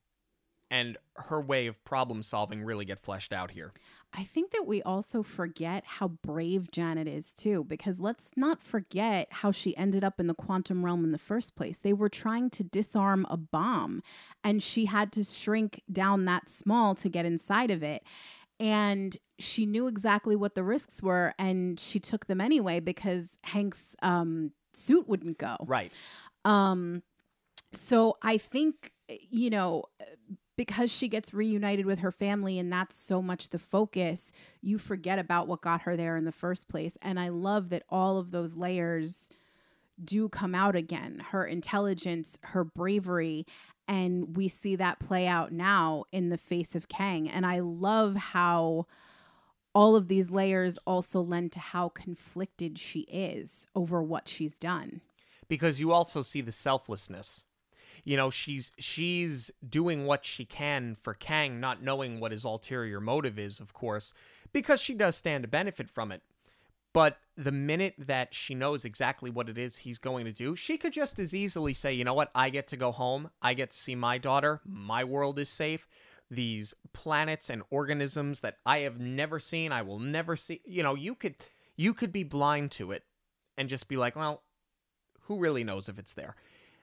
and 0.70 0.96
her 1.16 1.40
way 1.40 1.66
of 1.66 1.84
problem 1.84 2.22
solving 2.22 2.62
really 2.62 2.84
get 2.84 2.98
fleshed 2.98 3.32
out 3.32 3.50
here. 3.50 3.72
I 4.14 4.24
think 4.24 4.50
that 4.50 4.66
we 4.66 4.82
also 4.82 5.22
forget 5.22 5.84
how 5.86 6.08
brave 6.08 6.70
Janet 6.70 7.08
is 7.08 7.32
too, 7.32 7.64
because 7.64 7.98
let's 7.98 8.30
not 8.36 8.62
forget 8.62 9.28
how 9.30 9.52
she 9.52 9.76
ended 9.76 10.04
up 10.04 10.20
in 10.20 10.26
the 10.26 10.34
quantum 10.34 10.84
realm 10.84 11.02
in 11.02 11.12
the 11.12 11.18
first 11.18 11.56
place. 11.56 11.78
They 11.78 11.94
were 11.94 12.10
trying 12.10 12.50
to 12.50 12.64
disarm 12.64 13.26
a 13.30 13.38
bomb, 13.38 14.02
and 14.44 14.62
she 14.62 14.84
had 14.84 15.12
to 15.12 15.24
shrink 15.24 15.82
down 15.90 16.26
that 16.26 16.50
small 16.50 16.94
to 16.96 17.08
get 17.08 17.24
inside 17.24 17.70
of 17.70 17.82
it. 17.82 18.02
And 18.60 19.16
she 19.38 19.64
knew 19.66 19.86
exactly 19.86 20.36
what 20.36 20.54
the 20.54 20.62
risks 20.62 21.02
were, 21.02 21.34
and 21.38 21.80
she 21.80 21.98
took 21.98 22.26
them 22.26 22.40
anyway 22.40 22.80
because 22.80 23.38
Hank's 23.44 23.96
um, 24.02 24.52
suit 24.74 25.08
wouldn't 25.08 25.38
go. 25.38 25.56
Right. 25.66 25.90
Um, 26.44 27.02
so 27.72 28.18
I 28.22 28.36
think, 28.36 28.92
you 29.08 29.48
know, 29.48 29.84
because 30.66 30.92
she 30.92 31.08
gets 31.08 31.34
reunited 31.34 31.86
with 31.86 31.98
her 31.98 32.12
family 32.12 32.56
and 32.56 32.72
that's 32.72 32.96
so 32.96 33.20
much 33.20 33.48
the 33.48 33.58
focus, 33.58 34.30
you 34.60 34.78
forget 34.78 35.18
about 35.18 35.48
what 35.48 35.60
got 35.60 35.82
her 35.82 35.96
there 35.96 36.16
in 36.16 36.24
the 36.24 36.30
first 36.30 36.68
place. 36.68 36.96
And 37.02 37.18
I 37.18 37.30
love 37.30 37.68
that 37.70 37.82
all 37.88 38.16
of 38.16 38.30
those 38.30 38.54
layers 38.54 39.28
do 40.04 40.28
come 40.28 40.54
out 40.54 40.76
again 40.76 41.20
her 41.32 41.44
intelligence, 41.44 42.38
her 42.42 42.62
bravery. 42.62 43.44
And 43.88 44.36
we 44.36 44.46
see 44.46 44.76
that 44.76 45.00
play 45.00 45.26
out 45.26 45.50
now 45.50 46.04
in 46.12 46.28
the 46.28 46.38
face 46.38 46.76
of 46.76 46.86
Kang. 46.86 47.28
And 47.28 47.44
I 47.44 47.58
love 47.58 48.14
how 48.14 48.86
all 49.74 49.96
of 49.96 50.06
these 50.06 50.30
layers 50.30 50.78
also 50.86 51.20
lend 51.20 51.50
to 51.52 51.58
how 51.58 51.88
conflicted 51.88 52.78
she 52.78 53.00
is 53.00 53.66
over 53.74 54.00
what 54.00 54.28
she's 54.28 54.56
done. 54.60 55.00
Because 55.48 55.80
you 55.80 55.90
also 55.90 56.22
see 56.22 56.40
the 56.40 56.52
selflessness 56.52 57.42
you 58.04 58.16
know 58.16 58.30
she's 58.30 58.72
she's 58.78 59.50
doing 59.66 60.06
what 60.06 60.24
she 60.24 60.44
can 60.44 60.94
for 60.94 61.14
Kang, 61.14 61.60
not 61.60 61.82
knowing 61.82 62.20
what 62.20 62.32
his 62.32 62.44
ulterior 62.44 63.00
motive 63.00 63.38
is, 63.38 63.60
of 63.60 63.72
course, 63.72 64.12
because 64.52 64.80
she 64.80 64.94
does 64.94 65.16
stand 65.16 65.42
to 65.42 65.48
benefit 65.48 65.88
from 65.88 66.12
it. 66.12 66.22
But 66.92 67.18
the 67.36 67.52
minute 67.52 67.94
that 67.98 68.34
she 68.34 68.54
knows 68.54 68.84
exactly 68.84 69.30
what 69.30 69.48
it 69.48 69.56
is 69.56 69.78
he's 69.78 69.98
going 69.98 70.26
to 70.26 70.32
do, 70.32 70.54
she 70.54 70.76
could 70.76 70.92
just 70.92 71.18
as 71.18 71.34
easily 71.34 71.72
say, 71.72 71.92
you 71.92 72.04
know 72.04 72.12
what, 72.12 72.30
I 72.34 72.50
get 72.50 72.68
to 72.68 72.76
go 72.76 72.92
home, 72.92 73.30
I 73.40 73.54
get 73.54 73.70
to 73.70 73.78
see 73.78 73.94
my 73.94 74.18
daughter, 74.18 74.60
my 74.66 75.02
world 75.02 75.38
is 75.38 75.48
safe. 75.48 75.88
These 76.30 76.74
planets 76.92 77.50
and 77.50 77.62
organisms 77.70 78.40
that 78.40 78.56
I 78.64 78.80
have 78.80 78.98
never 78.98 79.38
seen, 79.38 79.70
I 79.70 79.82
will 79.82 79.98
never 79.98 80.34
see. 80.34 80.60
You 80.64 80.82
know, 80.82 80.94
you 80.94 81.14
could 81.14 81.36
you 81.76 81.94
could 81.94 82.12
be 82.12 82.24
blind 82.24 82.70
to 82.72 82.92
it 82.92 83.04
and 83.56 83.68
just 83.68 83.88
be 83.88 83.96
like, 83.96 84.16
well, 84.16 84.42
who 85.22 85.38
really 85.38 85.64
knows 85.64 85.88
if 85.88 85.98
it's 85.98 86.14
there? 86.14 86.36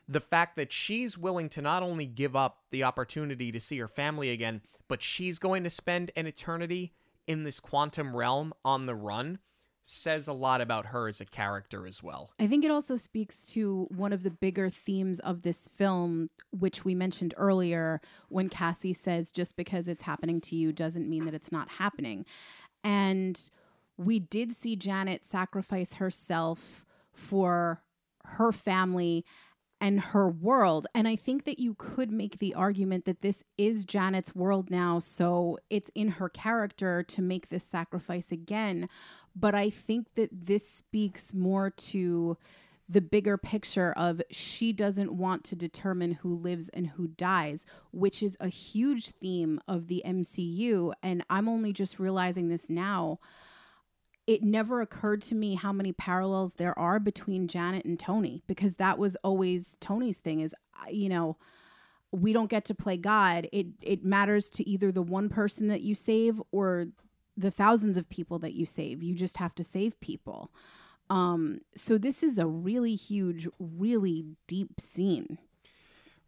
The 0.09 0.19
fact 0.19 0.55
that 0.55 0.73
she's 0.73 1.17
willing 1.17 1.47
to 1.49 1.61
not 1.61 1.83
only 1.83 2.07
give 2.07 2.35
up 2.35 2.63
the 2.71 2.83
opportunity 2.83 3.51
to 3.51 3.59
see 3.59 3.77
her 3.77 3.87
family 3.87 4.31
again, 4.31 4.61
but 4.87 5.03
she's 5.03 5.37
going 5.37 5.63
to 5.63 5.69
spend 5.69 6.09
an 6.15 6.25
eternity 6.25 6.93
in 7.27 7.43
this 7.43 7.59
quantum 7.59 8.15
realm 8.15 8.51
on 8.65 8.87
the 8.87 8.95
run 8.95 9.37
says 9.83 10.27
a 10.27 10.33
lot 10.33 10.61
about 10.61 10.87
her 10.87 11.07
as 11.07 11.19
a 11.19 11.25
character 11.25 11.87
as 11.87 12.03
well. 12.03 12.31
I 12.39 12.47
think 12.47 12.63
it 12.63 12.69
also 12.69 12.95
speaks 12.95 13.45
to 13.53 13.87
one 13.89 14.13
of 14.13 14.21
the 14.23 14.29
bigger 14.29 14.69
themes 14.69 15.19
of 15.19 15.41
this 15.41 15.67
film, 15.75 16.29
which 16.51 16.85
we 16.85 16.93
mentioned 16.93 17.33
earlier 17.37 17.99
when 18.27 18.49
Cassie 18.49 18.93
says, 18.93 19.31
just 19.31 19.55
because 19.55 19.87
it's 19.87 20.03
happening 20.03 20.41
to 20.41 20.55
you 20.55 20.71
doesn't 20.71 21.09
mean 21.09 21.25
that 21.25 21.33
it's 21.33 21.51
not 21.51 21.69
happening. 21.69 22.25
And 22.83 23.49
we 23.97 24.19
did 24.19 24.51
see 24.51 24.75
Janet 24.75 25.25
sacrifice 25.25 25.93
herself 25.93 26.85
for 27.11 27.81
her 28.25 28.51
family 28.51 29.25
and 29.81 29.99
her 29.99 30.29
world. 30.29 30.87
And 30.93 31.07
I 31.07 31.15
think 31.15 31.45
that 31.45 31.59
you 31.59 31.73
could 31.75 32.11
make 32.11 32.39
the 32.39 32.53
argument 32.53 33.05
that 33.05 33.21
this 33.21 33.43
is 33.57 33.85
Janet's 33.85 34.35
world 34.35 34.69
now. 34.69 34.99
So 34.99 35.57
it's 35.69 35.91
in 35.95 36.09
her 36.09 36.29
character 36.29 37.03
to 37.03 37.21
make 37.21 37.49
this 37.49 37.63
sacrifice 37.63 38.31
again. 38.31 38.89
But 39.35 39.55
I 39.55 39.69
think 39.69 40.15
that 40.15 40.29
this 40.31 40.67
speaks 40.67 41.33
more 41.33 41.69
to 41.69 42.37
the 42.89 43.01
bigger 43.01 43.37
picture 43.37 43.93
of 43.93 44.19
she 44.31 44.73
doesn't 44.73 45.13
want 45.13 45.43
to 45.43 45.55
determine 45.55 46.13
who 46.13 46.35
lives 46.35 46.69
and 46.69 46.87
who 46.87 47.07
dies, 47.07 47.65
which 47.91 48.23
is 48.23 48.35
a 48.39 48.47
huge 48.47 49.09
theme 49.09 49.61
of 49.67 49.87
the 49.87 50.01
MCU. 50.03 50.91
And 51.03 51.23
I'm 51.29 51.47
only 51.47 51.71
just 51.71 51.99
realizing 51.99 52.49
this 52.49 52.69
now 52.69 53.19
it 54.29 54.43
never 54.43 54.79
occurred 54.79 55.23
to 55.23 55.33
me 55.33 55.55
how 55.55 55.73
many 55.73 55.91
parallels 55.91 56.53
there 56.53 56.77
are 56.77 56.99
between 56.99 57.47
Janet 57.47 57.83
and 57.83 57.99
Tony 57.99 58.43
because 58.45 58.75
that 58.75 58.99
was 58.99 59.15
always 59.23 59.75
Tony's 59.79 60.19
thing 60.19 60.41
is 60.41 60.53
you 60.87 61.09
know 61.09 61.35
we 62.11 62.31
don't 62.31 62.49
get 62.49 62.63
to 62.65 62.75
play 62.75 62.95
God. 62.95 63.49
It 63.51 63.67
it 63.81 64.05
matters 64.05 64.51
to 64.51 64.69
either 64.69 64.91
the 64.91 65.01
one 65.01 65.29
person 65.29 65.67
that 65.69 65.81
you 65.81 65.95
save 65.95 66.39
or 66.51 66.89
the 67.35 67.49
thousands 67.49 67.97
of 67.97 68.07
people 68.07 68.37
that 68.39 68.53
you 68.53 68.67
save. 68.67 69.01
You 69.01 69.15
just 69.15 69.37
have 69.37 69.55
to 69.55 69.63
save 69.63 69.99
people. 69.99 70.51
Um 71.09 71.61
so 71.75 71.97
this 71.97 72.21
is 72.21 72.37
a 72.37 72.45
really 72.45 72.93
huge 72.93 73.47
really 73.59 74.25
deep 74.45 74.79
scene. 74.79 75.39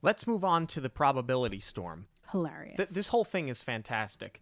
Let's 0.01 0.25
move 0.25 0.43
on 0.43 0.65
to 0.67 0.81
the 0.81 0.89
probability 0.89 1.59
storm. 1.59 2.07
Hilarious. 2.31 2.77
Th- 2.77 2.89
this 2.89 3.09
whole 3.09 3.25
thing 3.25 3.47
is 3.47 3.61
fantastic. 3.61 4.41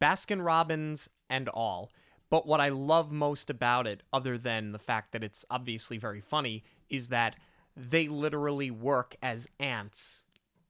Baskin 0.00 0.44
Robbins 0.44 1.08
and 1.28 1.48
all 1.48 1.90
but 2.32 2.46
what 2.46 2.62
I 2.62 2.70
love 2.70 3.12
most 3.12 3.50
about 3.50 3.86
it, 3.86 4.02
other 4.10 4.38
than 4.38 4.72
the 4.72 4.78
fact 4.78 5.12
that 5.12 5.22
it's 5.22 5.44
obviously 5.50 5.98
very 5.98 6.22
funny, 6.22 6.64
is 6.88 7.10
that 7.10 7.36
they 7.76 8.08
literally 8.08 8.70
work 8.70 9.14
as 9.22 9.46
ants 9.60 10.24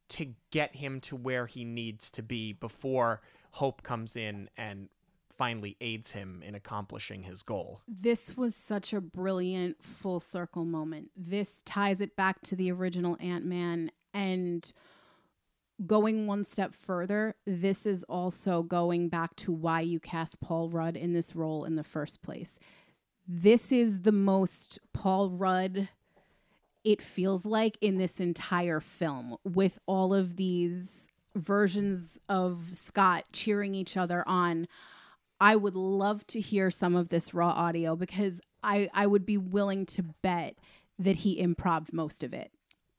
to 0.09 0.35
get 0.51 0.75
him 0.75 1.01
to 1.03 1.15
where 1.15 1.47
he 1.47 1.65
needs 1.65 2.11
to 2.11 2.23
be 2.23 2.53
before 2.53 3.21
Hope 3.53 3.85
comes 3.85 4.17
in 4.17 4.51
and 4.57 4.89
finally 5.39 5.77
aids 5.81 6.11
him 6.11 6.43
in 6.45 6.57
accomplishing 6.57 7.23
his 7.23 7.45
goal. 7.45 7.81
This 7.87 8.37
was 8.37 8.57
such 8.57 8.93
a 8.93 9.01
brilliant 9.01 9.85
full 9.85 10.19
circle 10.19 10.65
moment. 10.65 11.11
This 11.17 11.63
ties 11.65 12.01
it 12.01 12.17
back 12.17 12.41
to 12.43 12.57
the 12.57 12.73
original 12.73 13.17
Ant 13.21 13.45
Man 13.45 13.93
and 14.13 14.73
going 15.87 16.26
one 16.26 16.45
step 16.45 16.74
further, 16.74 17.35
this 17.47 17.87
is 17.87 18.05
also 18.05 18.62
going 18.62 19.09
back 19.09 19.37
to 19.37 19.53
why 19.53 19.80
you 19.80 20.01
cast 20.01 20.41
Paul 20.41 20.68
Rudd 20.68 20.97
in 20.97 21.12
this 21.12 21.35
role 21.35 21.64
in 21.64 21.76
the 21.76 21.85
first 21.85 22.22
place. 22.22 22.59
This 23.26 23.72
is 23.72 24.01
the 24.01 24.12
most 24.12 24.78
Paul 24.93 25.30
Rudd 25.30 25.89
it 26.85 27.01
feels 27.01 27.47
like 27.47 27.78
in 27.80 27.99
this 27.99 28.18
entire 28.18 28.80
film 28.80 29.37
with 29.45 29.78
all 29.87 30.12
of 30.12 30.37
these 30.37 31.09
versions 31.37 32.18
of 32.28 32.70
Scott 32.72 33.24
cheering 33.33 33.74
each 33.74 33.97
other 33.97 34.24
on. 34.26 34.66
I 35.41 35.57
would 35.57 35.76
love 35.76 36.26
to 36.28 36.41
hear 36.41 36.70
some 36.70 36.95
of 36.95 37.09
this 37.09 37.35
raw 37.35 37.51
audio 37.51 37.97
because 37.97 38.41
I, 38.62 38.89
I 38.93 39.07
would 39.07 39.26
be 39.26 39.39
willing 39.39 39.87
to 39.87 40.03
bet 40.22 40.57
that 40.99 41.18
he 41.18 41.43
improv 41.43 41.93
most 41.93 42.22
of 42.22 42.33
it. 42.33 42.53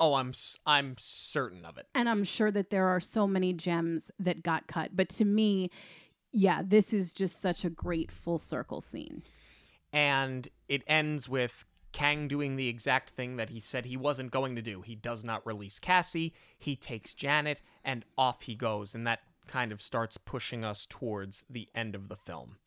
Oh, 0.03 0.15
I'm 0.15 0.33
I'm 0.65 0.95
certain 0.99 1.63
of 1.63 1.77
it. 1.77 1.87
And 1.95 2.09
I'm 2.09 2.25
sure 2.25 2.51
that 2.51 2.71
there 2.71 2.87
are 2.87 2.99
so 2.99 3.25
many 3.25 3.53
gems 3.53 4.11
that 4.19 4.43
got 4.43 4.67
cut. 4.67 4.89
But 4.97 5.07
to 5.09 5.23
me, 5.23 5.69
yeah, 6.33 6.61
this 6.61 6.93
is 6.93 7.13
just 7.13 7.41
such 7.41 7.63
a 7.63 7.69
great 7.69 8.11
full 8.11 8.37
circle 8.37 8.81
scene. 8.81 9.23
And 9.93 10.49
it 10.67 10.83
ends 10.87 11.29
with 11.29 11.63
Kang 11.93 12.27
doing 12.27 12.57
the 12.57 12.67
exact 12.67 13.11
thing 13.11 13.37
that 13.37 13.49
he 13.49 13.61
said 13.61 13.85
he 13.85 13.95
wasn't 13.95 14.31
going 14.31 14.57
to 14.57 14.61
do. 14.61 14.81
He 14.81 14.95
does 14.95 15.23
not 15.23 15.45
release 15.47 15.79
Cassie, 15.79 16.33
he 16.59 16.75
takes 16.75 17.13
Janet, 17.13 17.61
and 17.81 18.03
off 18.17 18.41
he 18.41 18.55
goes. 18.55 18.93
And 18.93 19.07
that 19.07 19.21
kind 19.47 19.71
of 19.71 19.81
starts 19.81 20.17
pushing 20.17 20.65
us 20.65 20.85
towards 20.85 21.45
the 21.49 21.69
end 21.73 21.95
of 21.95 22.09
the 22.09 22.17
film. 22.17 22.57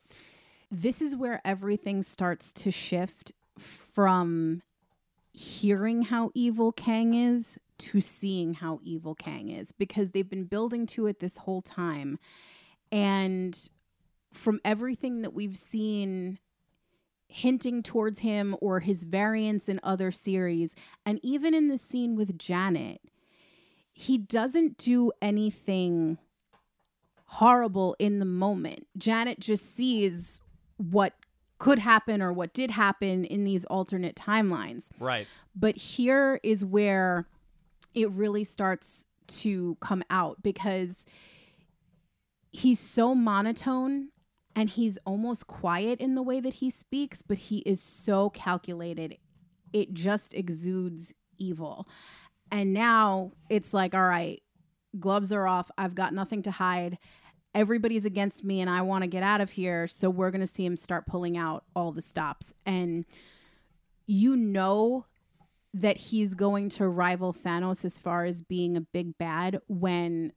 This 0.70 1.02
is 1.02 1.14
where 1.14 1.42
everything 1.44 2.02
starts 2.02 2.50
to 2.54 2.70
shift 2.70 3.32
from 3.58 4.62
hearing 5.36 6.00
how 6.02 6.30
evil 6.34 6.72
Kang 6.72 7.12
is 7.12 7.58
to 7.78 8.00
seeing 8.00 8.54
how 8.54 8.80
evil 8.82 9.14
Kang 9.14 9.50
is 9.50 9.70
because 9.70 10.10
they've 10.10 10.28
been 10.28 10.44
building 10.44 10.86
to 10.86 11.06
it 11.06 11.20
this 11.20 11.36
whole 11.36 11.60
time. 11.60 12.18
And 12.90 13.68
from 14.32 14.60
everything 14.64 15.20
that 15.20 15.34
we've 15.34 15.56
seen 15.56 16.38
hinting 17.28 17.82
towards 17.82 18.20
him 18.20 18.56
or 18.62 18.80
his 18.80 19.04
variants 19.04 19.68
in 19.68 19.78
other 19.82 20.10
series, 20.10 20.74
and 21.04 21.20
even 21.22 21.52
in 21.52 21.68
the 21.68 21.76
scene 21.76 22.16
with 22.16 22.38
Janet, 22.38 23.02
he 23.92 24.16
doesn't 24.16 24.78
do 24.78 25.12
anything 25.20 26.16
horrible 27.26 27.94
in 27.98 28.20
the 28.20 28.24
moment. 28.24 28.86
Janet 28.96 29.38
just 29.38 29.74
sees 29.74 30.40
what 30.78 31.12
could 31.58 31.78
happen 31.78 32.20
or 32.20 32.32
what 32.32 32.52
did 32.52 32.70
happen 32.70 33.24
in 33.24 33.44
these 33.44 33.64
alternate 33.66 34.14
timelines. 34.14 34.88
Right. 34.98 35.26
But 35.54 35.76
here 35.76 36.38
is 36.42 36.64
where 36.64 37.26
it 37.94 38.10
really 38.10 38.44
starts 38.44 39.06
to 39.26 39.76
come 39.80 40.02
out 40.10 40.42
because 40.42 41.04
he's 42.52 42.80
so 42.80 43.14
monotone 43.14 44.08
and 44.54 44.70
he's 44.70 44.98
almost 45.04 45.46
quiet 45.46 46.00
in 46.00 46.14
the 46.14 46.22
way 46.22 46.40
that 46.40 46.54
he 46.54 46.70
speaks, 46.70 47.22
but 47.22 47.38
he 47.38 47.58
is 47.58 47.80
so 47.80 48.30
calculated. 48.30 49.18
It 49.72 49.92
just 49.92 50.32
exudes 50.34 51.12
evil. 51.38 51.88
And 52.50 52.72
now 52.72 53.32
it's 53.50 53.74
like, 53.74 53.94
all 53.94 54.08
right, 54.08 54.42
gloves 54.98 55.32
are 55.32 55.46
off. 55.46 55.70
I've 55.76 55.94
got 55.94 56.14
nothing 56.14 56.42
to 56.42 56.50
hide. 56.50 56.98
Everybody's 57.56 58.04
against 58.04 58.44
me 58.44 58.60
and 58.60 58.68
I 58.68 58.82
want 58.82 59.02
to 59.02 59.08
get 59.08 59.22
out 59.22 59.40
of 59.40 59.50
here. 59.50 59.86
So 59.86 60.10
we're 60.10 60.30
going 60.30 60.42
to 60.42 60.46
see 60.46 60.64
him 60.64 60.76
start 60.76 61.06
pulling 61.06 61.38
out 61.38 61.64
all 61.74 61.90
the 61.90 62.02
stops. 62.02 62.52
And 62.66 63.06
you 64.06 64.36
know 64.36 65.06
that 65.72 65.96
he's 65.96 66.34
going 66.34 66.68
to 66.68 66.86
rival 66.86 67.32
Thanos 67.32 67.82
as 67.82 67.98
far 67.98 68.24
as 68.24 68.42
being 68.42 68.76
a 68.76 68.80
big 68.82 69.16
bad 69.16 69.60
when 69.68 70.32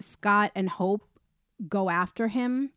Scott 0.00 0.52
and 0.54 0.70
Hope 0.70 1.02
go 1.68 1.90
after 1.90 2.28
him 2.28 2.70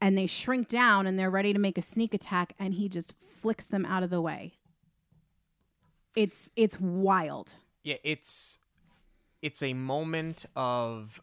and 0.00 0.16
they 0.16 0.26
shrink 0.26 0.68
down 0.68 1.06
and 1.06 1.18
they're 1.18 1.30
ready 1.30 1.52
to 1.52 1.58
make 1.58 1.76
a 1.76 1.82
sneak 1.82 2.14
attack 2.14 2.54
and 2.58 2.74
he 2.74 2.88
just 2.88 3.14
flicks 3.40 3.66
them 3.66 3.84
out 3.84 4.02
of 4.02 4.10
the 4.10 4.20
way. 4.20 4.54
It's 6.14 6.50
it's 6.56 6.78
wild. 6.78 7.56
Yeah, 7.82 7.96
it's 8.04 8.58
it's 9.40 9.62
a 9.62 9.72
moment 9.74 10.46
of 10.54 11.20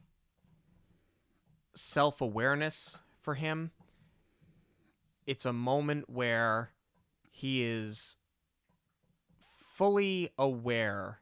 self-awareness 1.89 2.99
for 3.21 3.35
him. 3.35 3.71
It's 5.25 5.45
a 5.45 5.53
moment 5.53 6.09
where 6.09 6.71
he 7.31 7.63
is 7.63 8.17
fully 9.75 10.31
aware 10.37 11.19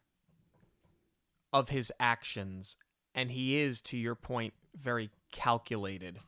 of 1.53 1.69
his 1.69 1.91
actions 1.99 2.77
and 3.15 3.31
he 3.31 3.57
is 3.57 3.81
to 3.81 3.97
your 3.97 4.15
point 4.15 4.53
very 4.75 5.09
calculated 5.31 6.19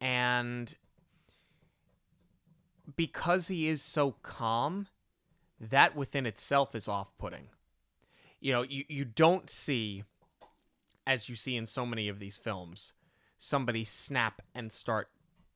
and 0.00 0.74
because 2.96 3.48
he 3.48 3.68
is 3.68 3.82
so 3.82 4.12
calm 4.22 4.86
that 5.60 5.94
within 5.94 6.26
itself 6.26 6.74
is 6.74 6.88
off-putting 6.88 7.48
you 8.40 8.52
know 8.52 8.62
you, 8.62 8.84
you 8.88 9.04
don't 9.04 9.50
see 9.50 10.04
as 11.06 11.28
you 11.28 11.36
see 11.36 11.56
in 11.56 11.66
so 11.66 11.84
many 11.84 12.08
of 12.08 12.18
these 12.18 12.38
films 12.38 12.92
somebody 13.38 13.84
snap 13.84 14.42
and 14.54 14.72
start 14.72 15.08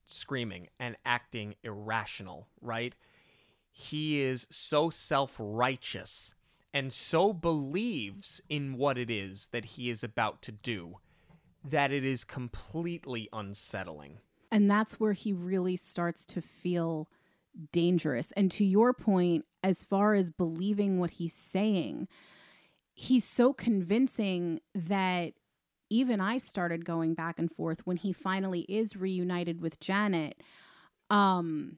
screaming 0.05 0.67
and 0.79 0.95
acting 1.05 1.55
irrational 1.63 2.47
right 2.61 2.95
he 3.71 4.21
is 4.21 4.45
so 4.49 4.89
self-righteous 4.89 6.35
and 6.73 6.91
so 6.91 7.31
believes 7.33 8.41
in 8.49 8.77
what 8.77 8.97
it 8.97 9.09
is 9.09 9.49
that 9.51 9.65
he 9.65 9.89
is 9.89 10.03
about 10.03 10.41
to 10.41 10.51
do 10.51 10.97
that 11.63 11.91
it 11.91 12.03
is 12.03 12.23
completely 12.23 13.29
unsettling 13.31 14.19
And 14.51 14.69
that's 14.69 14.99
where 14.99 15.13
he 15.13 15.33
really 15.33 15.75
starts 15.75 16.25
to 16.27 16.41
feel 16.41 17.07
dangerous. 17.71 18.31
And 18.33 18.51
to 18.51 18.63
your 18.63 18.93
point, 18.93 19.45
as 19.63 19.83
far 19.83 20.13
as 20.13 20.29
believing 20.29 20.99
what 20.99 21.11
he's 21.11 21.33
saying, 21.33 22.07
he's 22.93 23.23
so 23.25 23.51
convincing 23.53 24.59
that 24.75 25.33
even 25.93 26.19
I 26.19 26.39
started 26.39 26.85
going 26.85 27.13
back 27.13 27.37
and 27.37 27.51
forth 27.51 27.85
when 27.85 27.97
he 27.97 28.11
finally 28.11 28.61
is 28.61 28.97
reunited 28.97 29.61
with 29.61 29.79
Janet. 29.79 30.41
Um, 31.11 31.77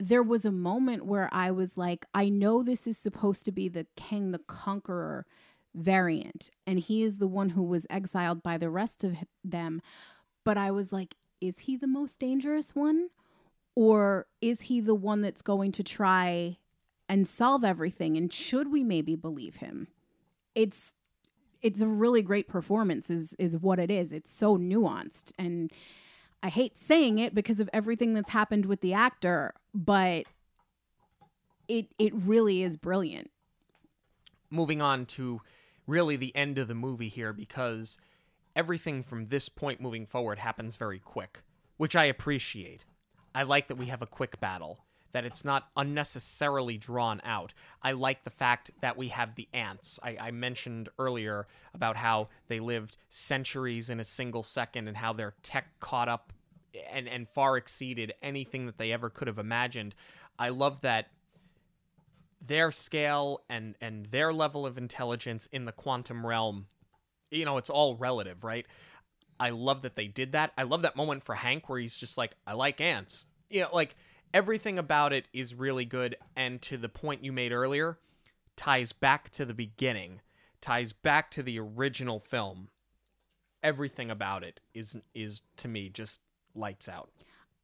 there 0.00 0.22
was 0.22 0.46
a 0.46 0.50
moment 0.50 1.04
where 1.04 1.28
I 1.30 1.50
was 1.50 1.76
like, 1.76 2.06
I 2.14 2.30
know 2.30 2.62
this 2.62 2.86
is 2.86 2.96
supposed 2.96 3.44
to 3.44 3.52
be 3.52 3.68
the 3.68 3.86
Kang 3.94 4.30
the 4.30 4.38
Conqueror 4.38 5.26
variant, 5.74 6.48
and 6.66 6.78
he 6.78 7.02
is 7.02 7.18
the 7.18 7.28
one 7.28 7.50
who 7.50 7.62
was 7.62 7.86
exiled 7.90 8.42
by 8.42 8.56
the 8.56 8.70
rest 8.70 9.04
of 9.04 9.16
them. 9.44 9.82
But 10.42 10.56
I 10.56 10.70
was 10.70 10.90
like, 10.90 11.14
is 11.42 11.60
he 11.60 11.76
the 11.76 11.86
most 11.86 12.18
dangerous 12.18 12.74
one? 12.74 13.10
Or 13.76 14.26
is 14.40 14.62
he 14.62 14.80
the 14.80 14.94
one 14.94 15.20
that's 15.20 15.42
going 15.42 15.72
to 15.72 15.82
try 15.82 16.56
and 17.06 17.26
solve 17.26 17.64
everything? 17.64 18.16
And 18.16 18.32
should 18.32 18.72
we 18.72 18.82
maybe 18.82 19.14
believe 19.14 19.56
him? 19.56 19.88
It's 20.54 20.94
it's 21.64 21.80
a 21.82 21.88
really 21.88 22.22
great 22.22 22.48
performance 22.48 23.10
is 23.10 23.34
is 23.40 23.56
what 23.58 23.80
it 23.80 23.90
is. 23.90 24.12
It's 24.12 24.30
so 24.30 24.58
nuanced 24.58 25.32
and 25.38 25.72
I 26.44 26.50
hate 26.50 26.78
saying 26.78 27.18
it 27.18 27.34
because 27.34 27.60
of 27.60 27.70
everything 27.72 28.14
that's 28.14 28.30
happened 28.30 28.66
with 28.66 28.82
the 28.82 28.94
actor, 28.94 29.54
but 29.74 30.26
it 31.68 31.88
it 31.98 32.12
really 32.14 32.62
is 32.62 32.76
brilliant. 32.76 33.30
moving 34.50 34.80
on 34.82 35.06
to 35.06 35.40
really 35.86 36.16
the 36.16 36.34
end 36.36 36.58
of 36.58 36.68
the 36.68 36.74
movie 36.74 37.08
here 37.08 37.32
because 37.32 37.98
everything 38.56 39.02
from 39.02 39.28
this 39.28 39.48
point 39.48 39.80
moving 39.80 40.06
forward 40.06 40.38
happens 40.38 40.76
very 40.76 40.98
quick, 40.98 41.42
which 41.76 41.96
I 41.96 42.04
appreciate. 42.04 42.84
I 43.34 43.42
like 43.42 43.68
that 43.68 43.76
we 43.76 43.86
have 43.86 44.02
a 44.02 44.06
quick 44.06 44.40
battle, 44.40 44.83
that 45.14 45.24
it's 45.24 45.44
not 45.44 45.68
unnecessarily 45.76 46.76
drawn 46.76 47.20
out. 47.24 47.54
I 47.80 47.92
like 47.92 48.24
the 48.24 48.30
fact 48.30 48.72
that 48.80 48.96
we 48.96 49.08
have 49.08 49.36
the 49.36 49.48
ants. 49.54 50.00
I, 50.02 50.16
I 50.20 50.30
mentioned 50.32 50.88
earlier 50.98 51.46
about 51.72 51.96
how 51.96 52.28
they 52.48 52.58
lived 52.58 52.96
centuries 53.08 53.88
in 53.88 54.00
a 54.00 54.04
single 54.04 54.42
second 54.42 54.88
and 54.88 54.96
how 54.96 55.12
their 55.12 55.34
tech 55.44 55.66
caught 55.78 56.08
up 56.08 56.32
and, 56.92 57.08
and 57.08 57.28
far 57.28 57.56
exceeded 57.56 58.12
anything 58.22 58.66
that 58.66 58.76
they 58.76 58.90
ever 58.90 59.08
could 59.08 59.28
have 59.28 59.38
imagined. 59.38 59.94
I 60.36 60.48
love 60.48 60.80
that 60.80 61.06
their 62.44 62.72
scale 62.72 63.42
and 63.48 63.76
and 63.80 64.06
their 64.06 64.32
level 64.32 64.66
of 64.66 64.76
intelligence 64.76 65.48
in 65.52 65.64
the 65.64 65.72
quantum 65.72 66.26
realm 66.26 66.66
you 67.30 67.44
know 67.44 67.56
it's 67.56 67.70
all 67.70 67.96
relative 67.96 68.44
right 68.44 68.66
i 69.40 69.48
love 69.48 69.80
that 69.80 69.96
they 69.96 70.06
did 70.06 70.32
that 70.32 70.52
i 70.58 70.62
love 70.62 70.82
that 70.82 70.94
moment 70.94 71.24
for 71.24 71.34
hank 71.34 71.70
where 71.70 71.78
he's 71.78 71.96
just 71.96 72.18
like 72.18 72.32
i 72.46 72.52
like 72.52 72.82
ants 72.82 73.24
you 73.48 73.62
know 73.62 73.70
like 73.72 73.96
everything 74.34 74.78
about 74.78 75.12
it 75.12 75.26
is 75.32 75.54
really 75.54 75.84
good 75.84 76.16
and 76.36 76.60
to 76.60 76.76
the 76.76 76.88
point 76.88 77.24
you 77.24 77.32
made 77.32 77.52
earlier 77.52 77.98
ties 78.56 78.92
back 78.92 79.30
to 79.30 79.44
the 79.44 79.54
beginning 79.54 80.20
ties 80.60 80.92
back 80.92 81.30
to 81.30 81.42
the 81.42 81.58
original 81.58 82.18
film 82.18 82.68
everything 83.62 84.10
about 84.10 84.42
it 84.42 84.60
is 84.74 84.96
is 85.14 85.42
to 85.56 85.68
me 85.68 85.88
just 85.88 86.20
lights 86.54 86.88
out 86.88 87.08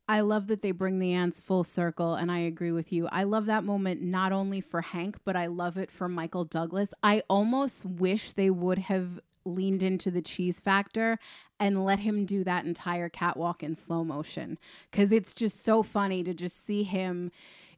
I 0.09 0.23
love 0.23 0.49
that 0.49 0.61
they 0.61 0.73
bring 0.73 0.99
the 0.99 1.13
ants 1.13 1.41
full 1.41 1.63
circle, 1.63 2.17
and 2.17 2.33
I 2.33 2.39
agree 2.41 2.73
with 2.73 2.93
you. 2.93 3.07
I 3.13 3.23
love 3.23 3.47
that 3.47 3.63
moment 3.63 4.03
not 4.03 4.33
only 4.33 4.61
for 4.61 4.81
Hank, 4.81 5.19
but 5.25 5.37
I 5.37 5.47
love 5.47 5.77
it 5.77 5.89
for 5.89 6.09
Michael 6.09 6.45
Douglas. 6.45 6.93
I 7.01 7.23
almost 7.31 7.87
wish 7.87 8.33
they 8.33 8.51
would 8.51 8.81
have 8.81 9.21
leaned 9.45 9.83
into 9.83 10.11
the 10.11 10.23
cheese 10.23 10.61
factor 10.61 11.19
and 11.59 11.85
let 11.85 12.01
him 12.01 12.25
do 12.25 12.45
that 12.45 12.65
entire 12.65 13.09
catwalk 13.09 13.63
in 13.63 13.75
slow 13.75 14.05
motion 14.05 14.59
because 14.91 15.13
it's 15.13 15.35
just 15.35 15.63
so 15.65 15.83
funny 15.83 16.23
to 16.23 16.35
just 16.35 16.67
see 16.67 16.83
him. 16.83 17.31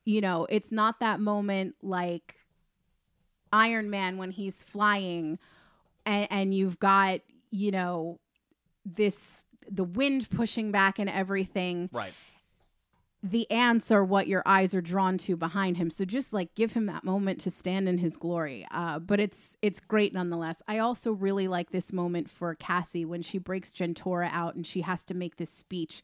You 0.04 0.20
know, 0.20 0.46
it's 0.50 0.72
not 0.72 1.00
that 1.00 1.20
moment 1.20 1.76
like 1.82 2.36
Iron 3.52 3.90
Man 3.90 4.16
when 4.16 4.30
he's 4.30 4.62
flying 4.62 5.38
and, 6.04 6.26
and 6.30 6.54
you've 6.54 6.78
got, 6.78 7.20
you 7.50 7.70
know, 7.70 8.18
this 8.84 9.44
the 9.70 9.84
wind 9.84 10.28
pushing 10.30 10.72
back 10.72 10.98
and 10.98 11.08
everything 11.08 11.88
right 11.92 12.12
the 13.22 13.48
ants 13.50 13.92
are 13.92 14.04
what 14.04 14.26
your 14.26 14.42
eyes 14.44 14.74
are 14.74 14.80
drawn 14.80 15.16
to 15.16 15.36
behind 15.36 15.76
him. 15.76 15.90
So 15.90 16.04
just 16.04 16.32
like 16.32 16.54
give 16.54 16.72
him 16.72 16.86
that 16.86 17.04
moment 17.04 17.40
to 17.40 17.50
stand 17.50 17.88
in 17.88 17.98
his 17.98 18.16
glory. 18.16 18.66
Uh, 18.70 18.98
but 18.98 19.20
it's 19.20 19.56
it's 19.62 19.78
great 19.78 20.12
nonetheless. 20.12 20.60
I 20.66 20.78
also 20.78 21.12
really 21.12 21.46
like 21.46 21.70
this 21.70 21.92
moment 21.92 22.28
for 22.28 22.54
cassie 22.56 23.04
when 23.04 23.22
she 23.22 23.38
breaks 23.38 23.74
jentorra 23.74 24.28
out 24.32 24.56
and 24.56 24.66
she 24.66 24.80
has 24.80 25.04
to 25.04 25.14
make 25.14 25.36
this 25.36 25.50
speech. 25.50 26.02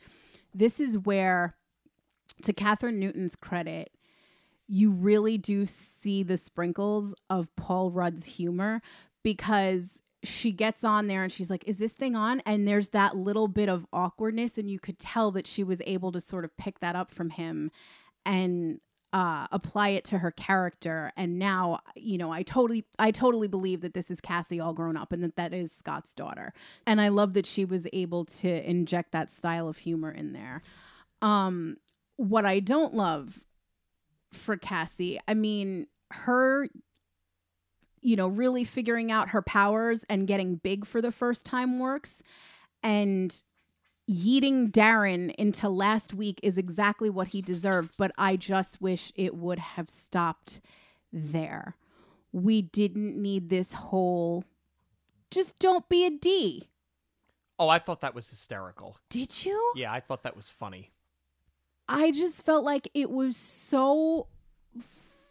This 0.55 0.79
is 0.79 0.97
where 0.97 1.57
to 2.43 2.53
kathryn 2.53 2.99
newton's 2.99 3.35
credit 3.35 3.91
you 4.69 4.91
really 4.91 5.39
do 5.39 5.65
see 5.67 6.23
the 6.23 6.39
sprinkles 6.39 7.15
of 7.29 7.55
paul 7.57 7.91
rudd's 7.91 8.25
humor 8.25 8.81
because 9.25 10.03
she 10.25 10.53
gets 10.53 10.83
on 10.85 11.07
there 11.07 11.23
and 11.23 11.33
she's 11.33 11.51
like, 11.51 11.65
Is 11.67 11.79
this 11.79 11.93
thing 11.93 12.17
on? 12.17 12.41
And 12.47 12.67
there's 12.67 12.91
that 12.91 13.17
little 13.17 13.49
bit 13.49 13.69
of 13.69 13.87
awkwardness. 13.93 14.59
And 14.59 14.71
you 14.71 14.79
could 14.79 14.99
tell 14.99 15.31
that 15.33 15.47
she 15.47 15.63
was 15.63 15.81
able 15.87 16.13
to 16.13 16.21
sort 16.21 16.45
of 16.45 16.57
pick 16.57 16.81
that 16.81 16.97
up 16.97 17.11
from 17.11 17.31
him. 17.31 17.71
And 18.27 18.81
uh, 19.13 19.47
apply 19.53 19.91
it 19.91 20.05
to 20.05 20.19
her 20.19 20.31
character 20.31 21.11
and 21.17 21.39
now 21.39 21.81
you 21.97 22.19
know 22.19 22.31
i 22.31 22.43
totally 22.43 22.85
i 22.99 23.11
totally 23.11 23.49
believe 23.49 23.81
that 23.81 23.95
this 23.95 24.11
is 24.11 24.21
cassie 24.21 24.61
all 24.61 24.75
grown 24.75 24.99
up 24.99 25.13
and 25.13 25.25
that 25.25 25.35
that 25.37 25.55
is 25.55 25.73
scott's 25.73 26.13
daughter 26.13 26.53
and 26.87 27.01
i 27.01 27.09
love 27.09 27.33
that 27.33 27.47
she 27.47 27.65
was 27.65 27.87
able 27.95 28.27
to 28.27 28.69
inject 28.69 29.13
that 29.13 29.31
style 29.31 29.67
of 29.67 29.79
humor 29.79 30.11
in 30.11 30.35
there 30.35 30.63
um 31.23 31.79
what 32.17 32.45
i 32.45 32.61
don't 32.61 32.93
love 32.93 33.41
for 34.31 34.59
cassie 34.59 35.19
i 35.27 35.33
mean 35.33 35.87
her 36.11 36.69
you 38.03 38.17
know 38.17 38.29
really 38.29 38.65
figuring 38.65 39.11
out 39.11 39.31
her 39.31 39.43
powers 39.43 40.05
and 40.09 40.27
getting 40.27 40.57
big 40.57 40.87
for 40.87 41.01
the 41.01 41.13
first 41.13 41.45
time 41.45 41.79
works 41.79 42.23
and 42.83 43.43
yeeting 44.09 44.71
Darren 44.71 45.35
into 45.35 45.69
last 45.69 46.15
week 46.15 46.41
is 46.43 46.57
exactly 46.57 47.11
what 47.11 47.29
he 47.29 47.43
deserved, 47.43 47.93
but 47.99 48.11
I 48.17 48.37
just 48.37 48.81
wish 48.81 49.13
it 49.17 49.35
would 49.35 49.59
have 49.59 49.91
stopped 49.91 50.61
there. 51.13 51.77
We 52.33 52.63
didn't 52.63 53.21
need 53.21 53.51
this 53.51 53.75
whole 53.75 54.45
just 55.31 55.59
don't 55.59 55.87
be 55.89 56.07
a 56.07 56.11
D. 56.11 56.69
Oh, 57.59 57.69
I 57.69 57.79
thought 57.79 58.01
that 58.01 58.15
was 58.15 58.31
hysterical. 58.31 58.97
Did 59.11 59.45
you? 59.45 59.73
Yeah, 59.77 59.93
I 59.93 60.01
thought 60.01 60.23
that 60.23 60.37
was 60.37 60.49
funny. 60.49 60.91
I 61.89 62.13
just 62.13 62.45
felt 62.45 62.65
like 62.65 62.89
it 62.95 63.11
was 63.11 63.37
so 63.37 64.29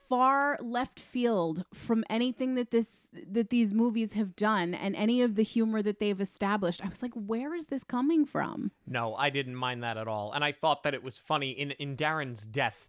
far 0.08 0.58
left 0.62 1.00
field 1.00 1.66
from 1.74 2.04
anything 2.10 2.56
that 2.56 2.72
this 2.72 3.10
that 3.32 3.50
these 3.50 3.74
movies 3.74 4.14
have 4.14 4.36
done 4.36 4.74
and 4.74 4.96
any 4.96 5.22
of 5.22 5.36
the 5.36 5.44
humor 5.44 5.82
that 5.82 6.00
they've 6.00 6.22
established. 6.22 6.84
I 6.84 6.90
was 6.90 7.02
like, 7.02 7.14
where 7.14 7.54
is 7.54 7.68
this 7.68 7.84
coming 7.84 8.26
from? 8.26 8.72
No, 8.88 9.16
I 9.16 9.30
didn't 9.30 9.56
mind 9.56 9.84
that 9.84 9.98
at 9.98 10.08
all. 10.08 10.32
And 10.32 10.44
I 10.44 10.52
thought 10.52 10.84
that 10.84 10.94
it 10.94 11.04
was 11.04 11.18
funny 11.18 11.52
in 11.52 11.72
in 11.72 11.96
Darren's 11.98 12.46
death 12.46 12.88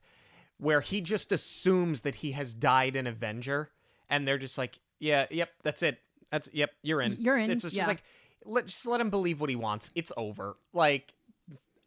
where 0.59 0.81
he 0.81 1.01
just 1.01 1.33
assumes 1.33 2.03
that 2.03 2.17
he 2.17 2.33
has 2.33 2.53
died 2.55 2.97
an 2.97 3.07
Avenger 3.07 3.71
and 4.11 4.27
they're 4.27 4.39
just 4.39 4.59
like, 4.59 4.79
"Yeah, 4.99 5.27
yep, 5.31 5.51
that's 5.63 5.83
it. 5.83 5.99
That's 6.31 6.49
yep, 6.53 6.71
you're 6.83 7.01
in. 7.01 7.17
You're 7.21 7.39
in, 7.39 7.51
It's 7.51 7.63
just, 7.63 7.75
yeah. 7.75 7.87
like 7.87 8.03
let 8.45 8.67
just 8.67 8.87
let 8.87 9.01
him 9.01 9.11
believe 9.11 9.41
what 9.41 9.51
he 9.51 9.57
wants. 9.57 9.91
It's 9.95 10.13
over." 10.17 10.57
Like 10.73 11.13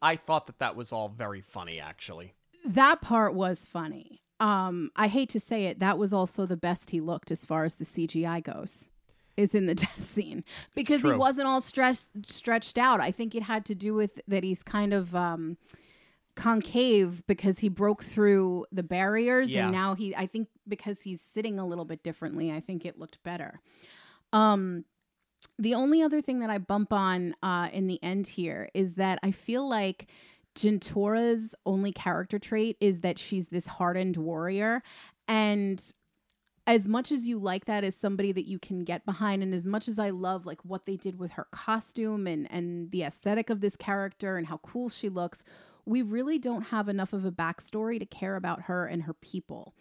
I 0.00 0.16
thought 0.16 0.46
that 0.46 0.58
that 0.58 0.76
was 0.76 0.92
all 0.92 1.08
very 1.08 1.40
funny 1.40 1.80
actually. 1.80 2.34
That 2.64 3.00
part 3.00 3.34
was 3.34 3.66
funny. 3.66 4.22
Um, 4.42 4.90
I 4.96 5.06
hate 5.06 5.28
to 5.30 5.40
say 5.40 5.66
it, 5.66 5.78
that 5.78 5.98
was 5.98 6.12
also 6.12 6.46
the 6.46 6.56
best 6.56 6.90
he 6.90 7.00
looked 7.00 7.30
as 7.30 7.44
far 7.44 7.64
as 7.64 7.76
the 7.76 7.84
CGI 7.84 8.42
goes. 8.42 8.90
Is 9.36 9.54
in 9.54 9.64
the 9.66 9.74
death 9.86 10.02
scene 10.02 10.44
because 10.74 11.00
he 11.02 11.12
wasn't 11.12 11.46
all 11.46 11.60
stretched 11.62 12.10
stretched 12.26 12.76
out. 12.76 13.00
I 13.00 13.10
think 13.10 13.34
it 13.34 13.42
had 13.44 13.64
to 13.66 13.74
do 13.74 13.94
with 13.94 14.20
that 14.28 14.44
he's 14.44 14.62
kind 14.62 14.92
of 14.92 15.16
um, 15.16 15.56
concave 16.34 17.22
because 17.26 17.60
he 17.60 17.68
broke 17.68 18.02
through 18.04 18.66
the 18.72 18.82
barriers 18.82 19.50
Yeah. 19.50 19.64
and 19.64 19.72
now 19.72 19.94
he. 19.94 20.14
I 20.16 20.26
think 20.26 20.48
because 20.68 21.02
he's 21.02 21.20
sitting 21.20 21.58
a 21.58 21.66
little 21.66 21.84
bit 21.84 22.02
differently, 22.02 22.52
I 22.52 22.60
think 22.60 22.84
it 22.84 22.98
looked 22.98 23.22
better. 23.22 23.60
Um, 24.32 24.84
the 25.58 25.74
only 25.74 26.02
other 26.02 26.20
thing 26.20 26.40
that 26.40 26.50
I 26.50 26.58
bump 26.58 26.92
on 26.92 27.34
uh, 27.42 27.68
in 27.72 27.86
the 27.86 28.02
end 28.02 28.26
here 28.26 28.68
is 28.74 28.94
that 28.94 29.18
I 29.22 29.30
feel 29.30 29.66
like 29.68 30.08
Jentorra's 30.54 31.54
only 31.64 31.92
character 31.92 32.38
trait 32.38 32.76
is 32.80 33.00
that 33.00 33.18
she's 33.18 33.48
this 33.48 33.66
hardened 33.66 34.16
warrior. 34.16 34.82
And 35.28 35.82
as 36.66 36.86
much 36.86 37.10
as 37.10 37.26
you 37.26 37.38
like 37.38 37.64
that 37.64 37.84
as 37.84 37.96
somebody 37.96 38.32
that 38.32 38.46
you 38.46 38.58
can 38.58 38.84
get 38.84 39.04
behind, 39.04 39.42
and 39.42 39.52
as 39.52 39.64
much 39.66 39.88
as 39.88 39.98
I 39.98 40.10
love 40.10 40.46
like 40.46 40.60
what 40.64 40.86
they 40.86 40.96
did 40.96 41.18
with 41.18 41.32
her 41.32 41.46
costume 41.50 42.26
and 42.26 42.50
and 42.52 42.90
the 42.90 43.02
aesthetic 43.02 43.50
of 43.50 43.60
this 43.60 43.76
character 43.76 44.36
and 44.36 44.46
how 44.46 44.58
cool 44.58 44.88
she 44.88 45.08
looks, 45.08 45.42
we 45.84 46.02
really 46.02 46.38
don't 46.38 46.62
have 46.64 46.88
enough 46.88 47.12
of 47.12 47.24
a 47.24 47.32
backstory 47.32 47.98
to 47.98 48.06
care 48.06 48.36
about 48.36 48.62
her 48.62 48.86
and 48.86 49.04
her 49.04 49.14
people. 49.14 49.74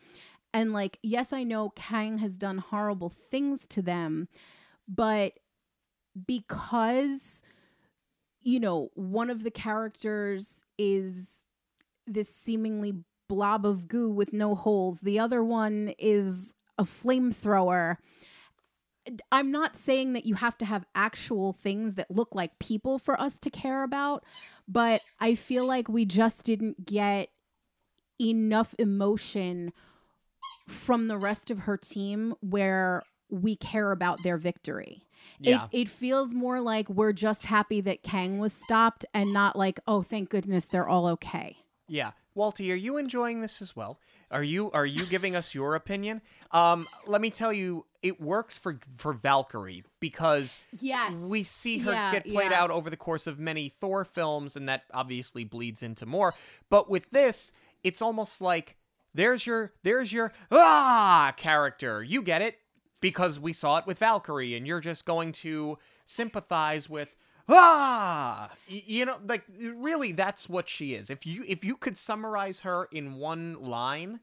And 0.53 0.73
like, 0.73 0.97
yes, 1.03 1.31
I 1.31 1.43
know 1.43 1.69
Kang 1.75 2.17
has 2.17 2.37
done 2.37 2.57
horrible 2.57 3.09
things 3.09 3.65
to 3.67 3.81
them, 3.81 4.27
but 4.87 5.33
because 6.25 7.43
you 8.41 8.59
know 8.59 8.89
one 8.95 9.29
of 9.29 9.43
the 9.43 9.51
characters 9.51 10.63
is 10.77 11.41
this 12.07 12.33
seemingly 12.33 12.93
blob 13.29 13.65
of 13.65 13.87
goo 13.87 14.11
with 14.11 14.33
no 14.33 14.55
holes 14.55 15.01
the 15.01 15.19
other 15.19 15.43
one 15.43 15.93
is 15.97 16.53
a 16.77 16.83
flamethrower 16.83 17.97
i'm 19.31 19.51
not 19.51 19.75
saying 19.75 20.13
that 20.13 20.25
you 20.25 20.35
have 20.35 20.57
to 20.57 20.65
have 20.65 20.85
actual 20.95 21.53
things 21.53 21.95
that 21.95 22.11
look 22.11 22.35
like 22.35 22.59
people 22.59 22.99
for 22.99 23.19
us 23.19 23.39
to 23.39 23.49
care 23.49 23.83
about 23.83 24.23
but 24.67 25.01
i 25.19 25.33
feel 25.33 25.65
like 25.65 25.87
we 25.87 26.05
just 26.05 26.43
didn't 26.43 26.85
get 26.85 27.29
enough 28.19 28.75
emotion 28.77 29.71
from 30.67 31.07
the 31.07 31.17
rest 31.17 31.49
of 31.51 31.59
her 31.59 31.77
team 31.77 32.35
where 32.41 33.03
we 33.29 33.55
care 33.55 33.91
about 33.91 34.21
their 34.23 34.37
victory. 34.37 35.07
Yeah. 35.39 35.67
It, 35.71 35.81
it 35.83 35.89
feels 35.89 36.33
more 36.33 36.59
like 36.59 36.89
we're 36.89 37.13
just 37.13 37.45
happy 37.45 37.81
that 37.81 38.03
Kang 38.03 38.39
was 38.39 38.53
stopped 38.53 39.05
and 39.13 39.33
not 39.33 39.55
like, 39.55 39.79
oh, 39.87 40.01
thank 40.01 40.29
goodness 40.29 40.67
they're 40.67 40.87
all 40.87 41.07
okay. 41.07 41.57
Yeah. 41.87 42.11
Walty, 42.35 42.71
are 42.71 42.75
you 42.75 42.97
enjoying 42.97 43.41
this 43.41 43.61
as 43.61 43.75
well? 43.75 43.99
Are 44.31 44.43
you 44.43 44.71
are 44.71 44.85
you 44.85 45.05
giving 45.05 45.35
us 45.35 45.53
your 45.53 45.75
opinion? 45.75 46.21
Um, 46.51 46.87
let 47.05 47.19
me 47.19 47.29
tell 47.29 47.51
you, 47.51 47.85
it 48.01 48.21
works 48.21 48.57
for 48.57 48.79
for 48.95 49.11
Valkyrie 49.11 49.83
because 49.99 50.57
Yes. 50.79 51.13
we 51.17 51.43
see 51.43 51.79
her 51.79 51.91
Yeah, 51.91 52.13
get 52.13 52.23
played 52.23 52.51
yeah. 52.51 52.61
out 52.63 52.71
over 52.71 52.89
the 52.89 52.95
course 52.95 53.27
of 53.27 53.37
many 53.39 53.67
Thor 53.67 54.05
films, 54.05 54.55
and 54.55 54.69
that 54.69 54.83
obviously 54.93 55.43
bleeds 55.43 55.83
into 55.83 56.05
more. 56.05 56.33
But 56.69 56.89
with 56.89 57.09
this, 57.11 57.51
it's 57.83 58.01
almost 58.01 58.39
like 58.39 58.77
there's 59.13 59.45
your 59.45 59.73
there's 59.83 60.13
your 60.13 60.31
ah 60.49 61.33
character. 61.35 62.01
You 62.01 62.21
get 62.21 62.41
it 62.41 62.55
because 63.01 63.39
we 63.39 63.51
saw 63.53 63.77
it 63.77 63.87
with 63.87 63.99
Valkyrie, 63.99 64.55
and 64.55 64.65
you're 64.65 64.79
just 64.79 65.05
going 65.05 65.31
to 65.33 65.77
sympathize 66.05 66.89
with 66.89 67.09
ah! 67.49 68.49
You 68.67 69.05
know 69.05 69.17
like 69.27 69.43
really 69.59 70.11
that's 70.13 70.47
what 70.47 70.69
she 70.69 70.93
is. 70.93 71.09
If 71.09 71.25
you 71.25 71.43
if 71.47 71.65
you 71.65 71.75
could 71.75 71.97
summarize 71.97 72.61
her 72.61 72.87
in 72.91 73.15
one 73.15 73.61
line 73.61 74.21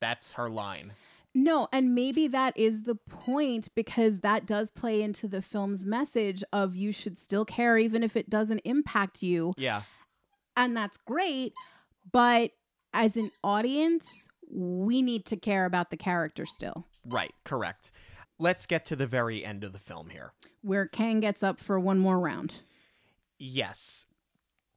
that's 0.00 0.32
her 0.32 0.48
line. 0.48 0.92
No, 1.34 1.68
and 1.72 1.94
maybe 1.94 2.26
that 2.28 2.56
is 2.56 2.82
the 2.82 2.94
point 2.94 3.68
because 3.74 4.20
that 4.20 4.46
does 4.46 4.70
play 4.70 5.02
into 5.02 5.28
the 5.28 5.42
film's 5.42 5.84
message 5.84 6.42
of 6.52 6.74
you 6.74 6.90
should 6.90 7.18
still 7.18 7.44
care 7.44 7.78
even 7.78 8.02
if 8.02 8.16
it 8.16 8.30
doesn't 8.30 8.60
impact 8.60 9.22
you. 9.22 9.54
yeah. 9.56 9.82
And 10.56 10.76
that's 10.76 10.96
great, 11.06 11.52
but 12.10 12.50
as 12.92 13.16
an 13.16 13.30
audience, 13.44 14.04
we 14.50 15.02
need 15.02 15.24
to 15.26 15.36
care 15.36 15.64
about 15.66 15.90
the 15.90 15.96
character 15.96 16.46
still. 16.46 16.86
right 17.04 17.34
correct. 17.44 17.90
Let's 18.40 18.66
get 18.66 18.84
to 18.86 18.96
the 18.96 19.06
very 19.06 19.44
end 19.44 19.64
of 19.64 19.72
the 19.72 19.80
film 19.80 20.10
here. 20.10 20.32
Where 20.62 20.86
Kang 20.86 21.18
gets 21.20 21.42
up 21.42 21.58
for 21.60 21.78
one 21.80 21.98
more 21.98 22.20
round. 22.20 22.62
yes. 23.38 24.06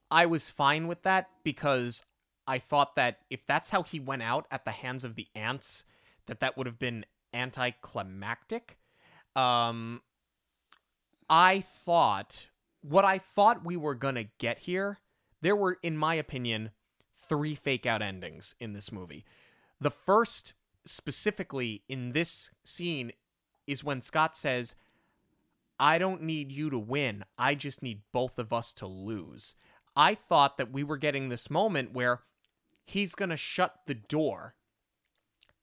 I 0.09 0.25
was 0.25 0.49
fine 0.49 0.87
with 0.87 1.03
that 1.03 1.29
because 1.43 2.03
i 2.47 2.57
thought 2.59 2.95
that 2.95 3.19
if 3.29 3.45
that's 3.47 3.69
how 3.69 3.83
he 3.83 3.99
went 3.99 4.23
out 4.23 4.45
at 4.51 4.65
the 4.65 4.71
hands 4.71 5.03
of 5.03 5.15
the 5.15 5.27
ants 5.35 5.85
that 6.25 6.39
that 6.39 6.57
would 6.57 6.65
have 6.67 6.79
been 6.79 7.05
anticlimactic. 7.33 8.77
Um 9.35 10.01
i 11.29 11.61
thought 11.61 12.47
what 12.81 13.05
i 13.05 13.17
thought 13.19 13.63
we 13.65 13.77
were 13.77 13.95
gonna 13.95 14.25
get 14.37 14.59
here 14.59 14.99
there 15.41 15.55
were 15.55 15.77
in 15.81 15.95
my 15.95 16.15
opinion 16.15 16.71
three 17.29 17.55
fake 17.55 17.85
out 17.85 18.01
endings 18.01 18.53
in 18.59 18.73
this 18.73 18.91
movie 18.91 19.23
the 19.81 19.91
first 19.91 20.53
specifically 20.85 21.83
in 21.89 22.13
this 22.13 22.51
scene 22.63 23.11
is 23.67 23.83
when 23.83 23.99
scott 23.99 24.37
says 24.37 24.75
I 25.81 25.97
don't 25.97 26.21
need 26.21 26.51
you 26.51 26.69
to 26.69 26.77
win. 26.77 27.25
I 27.39 27.55
just 27.55 27.81
need 27.81 28.03
both 28.11 28.37
of 28.37 28.53
us 28.53 28.71
to 28.73 28.85
lose. 28.85 29.55
I 29.95 30.13
thought 30.13 30.57
that 30.57 30.71
we 30.71 30.83
were 30.83 30.95
getting 30.95 31.29
this 31.29 31.49
moment 31.49 31.91
where 31.91 32.21
he's 32.85 33.15
going 33.15 33.31
to 33.31 33.37
shut 33.37 33.79
the 33.87 33.95
door 33.95 34.53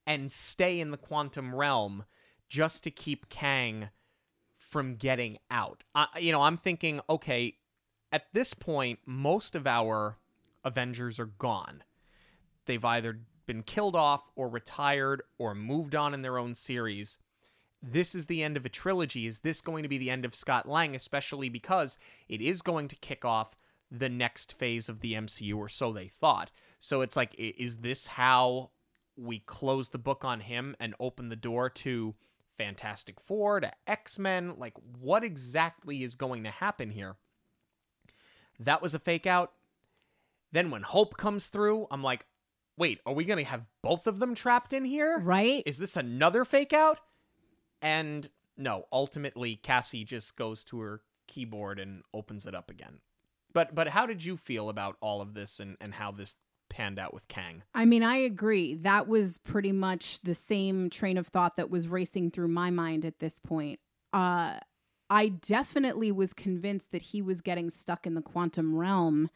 and 0.04 0.32
stay 0.32 0.80
in 0.80 0.90
the 0.90 0.96
quantum 0.96 1.54
realm 1.54 2.04
just 2.48 2.82
to 2.82 2.90
keep 2.90 3.28
Kang 3.28 3.90
from 4.56 4.96
getting 4.96 5.38
out. 5.52 5.84
I, 5.94 6.08
you 6.18 6.32
know, 6.32 6.42
I'm 6.42 6.56
thinking, 6.56 7.00
okay, 7.08 7.58
at 8.10 8.24
this 8.32 8.54
point, 8.54 8.98
most 9.06 9.54
of 9.54 9.68
our 9.68 10.18
Avengers 10.64 11.20
are 11.20 11.26
gone. 11.26 11.84
They've 12.66 12.84
either 12.84 13.20
been 13.48 13.64
killed 13.64 13.96
off 13.96 14.30
or 14.36 14.48
retired 14.48 15.22
or 15.38 15.56
moved 15.56 15.96
on 15.96 16.14
in 16.14 16.22
their 16.22 16.38
own 16.38 16.54
series 16.54 17.18
this 17.82 18.14
is 18.14 18.26
the 18.26 18.42
end 18.42 18.56
of 18.56 18.66
a 18.66 18.70
trilogy. 18.70 19.26
Is 19.26 19.40
this 19.40 19.60
going 19.60 19.82
to 19.82 19.88
be 19.88 19.98
the 19.98 20.10
end 20.10 20.24
of 20.24 20.34
Scott 20.34 20.68
Lang, 20.68 20.94
especially 20.94 21.48
because 21.48 21.98
it 22.28 22.40
is 22.40 22.62
going 22.62 22.88
to 22.88 22.96
kick 22.96 23.24
off 23.24 23.56
the 23.90 24.08
next 24.08 24.52
phase 24.52 24.88
of 24.88 25.00
the 25.00 25.14
MCU, 25.14 25.56
or 25.56 25.68
so 25.68 25.92
they 25.92 26.08
thought? 26.08 26.50
So 26.80 27.00
it's 27.00 27.16
like, 27.16 27.34
is 27.38 27.78
this 27.78 28.06
how 28.06 28.70
we 29.16 29.40
close 29.40 29.88
the 29.88 29.98
book 29.98 30.24
on 30.24 30.40
him 30.40 30.76
and 30.80 30.94
open 30.98 31.28
the 31.28 31.36
door 31.36 31.70
to 31.70 32.14
Fantastic 32.56 33.20
Four, 33.20 33.60
to 33.60 33.72
X 33.86 34.18
Men? 34.18 34.54
Like, 34.58 34.74
what 34.98 35.22
exactly 35.22 36.02
is 36.02 36.16
going 36.16 36.44
to 36.44 36.50
happen 36.50 36.90
here? 36.90 37.16
That 38.58 38.82
was 38.82 38.94
a 38.94 38.98
fake 38.98 39.26
out. 39.26 39.52
Then 40.50 40.70
when 40.70 40.82
Hope 40.82 41.16
comes 41.16 41.46
through, 41.46 41.86
I'm 41.90 42.02
like, 42.02 42.26
wait, 42.78 43.00
are 43.04 43.12
we 43.12 43.24
going 43.24 43.38
to 43.38 43.50
have 43.50 43.66
both 43.82 44.06
of 44.06 44.18
them 44.18 44.34
trapped 44.34 44.72
in 44.72 44.84
here? 44.84 45.18
Right? 45.18 45.62
Is 45.66 45.78
this 45.78 45.96
another 45.96 46.44
fake 46.44 46.72
out? 46.72 47.00
And 47.82 48.28
no, 48.56 48.84
ultimately 48.92 49.56
Cassie 49.56 50.04
just 50.04 50.36
goes 50.36 50.64
to 50.64 50.80
her 50.80 51.02
keyboard 51.26 51.78
and 51.78 52.02
opens 52.14 52.46
it 52.46 52.54
up 52.54 52.70
again. 52.70 53.00
But 53.52 53.74
but 53.74 53.88
how 53.88 54.06
did 54.06 54.24
you 54.24 54.36
feel 54.36 54.68
about 54.68 54.96
all 55.00 55.20
of 55.20 55.34
this 55.34 55.60
and, 55.60 55.76
and 55.80 55.94
how 55.94 56.12
this 56.12 56.36
panned 56.68 56.98
out 56.98 57.14
with 57.14 57.26
Kang? 57.28 57.62
I 57.74 57.84
mean, 57.84 58.02
I 58.02 58.16
agree. 58.16 58.74
That 58.74 59.08
was 59.08 59.38
pretty 59.38 59.72
much 59.72 60.20
the 60.20 60.34
same 60.34 60.90
train 60.90 61.16
of 61.16 61.26
thought 61.26 61.56
that 61.56 61.70
was 61.70 61.88
racing 61.88 62.30
through 62.30 62.48
my 62.48 62.70
mind 62.70 63.04
at 63.04 63.20
this 63.20 63.40
point. 63.40 63.80
Uh, 64.12 64.58
I 65.10 65.28
definitely 65.28 66.12
was 66.12 66.34
convinced 66.34 66.92
that 66.92 67.02
he 67.02 67.22
was 67.22 67.40
getting 67.40 67.70
stuck 67.70 68.06
in 68.06 68.14
the 68.14 68.22
quantum 68.22 68.76
realm 68.76 69.30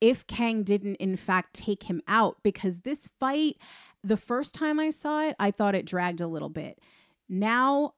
if 0.00 0.26
Kang 0.26 0.62
didn't, 0.62 0.96
in 0.96 1.16
fact, 1.16 1.54
take 1.54 1.84
him 1.84 2.02
out, 2.06 2.36
because 2.42 2.80
this 2.80 3.08
fight, 3.18 3.56
the 4.04 4.16
first 4.16 4.54
time 4.54 4.78
I 4.78 4.90
saw 4.90 5.22
it, 5.22 5.36
I 5.38 5.50
thought 5.50 5.74
it 5.74 5.86
dragged 5.86 6.20
a 6.20 6.26
little 6.26 6.48
bit. 6.48 6.78
Now, 7.28 7.94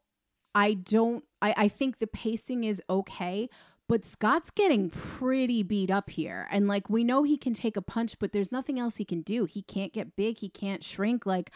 I 0.54 0.74
don't, 0.74 1.24
I, 1.42 1.54
I 1.56 1.68
think 1.68 1.98
the 1.98 2.06
pacing 2.06 2.64
is 2.64 2.82
okay, 2.88 3.48
but 3.88 4.04
Scott's 4.04 4.50
getting 4.50 4.90
pretty 4.90 5.62
beat 5.62 5.90
up 5.90 6.10
here. 6.10 6.46
And 6.50 6.68
like 6.68 6.90
we 6.90 7.04
know 7.04 7.22
he 7.22 7.36
can 7.36 7.54
take 7.54 7.76
a 7.76 7.82
punch, 7.82 8.18
but 8.18 8.32
there's 8.32 8.52
nothing 8.52 8.78
else 8.78 8.96
he 8.96 9.04
can 9.04 9.22
do. 9.22 9.46
He 9.46 9.62
can't 9.62 9.92
get 9.92 10.14
big, 10.14 10.38
he 10.38 10.48
can't 10.48 10.84
shrink. 10.84 11.24
Like 11.24 11.50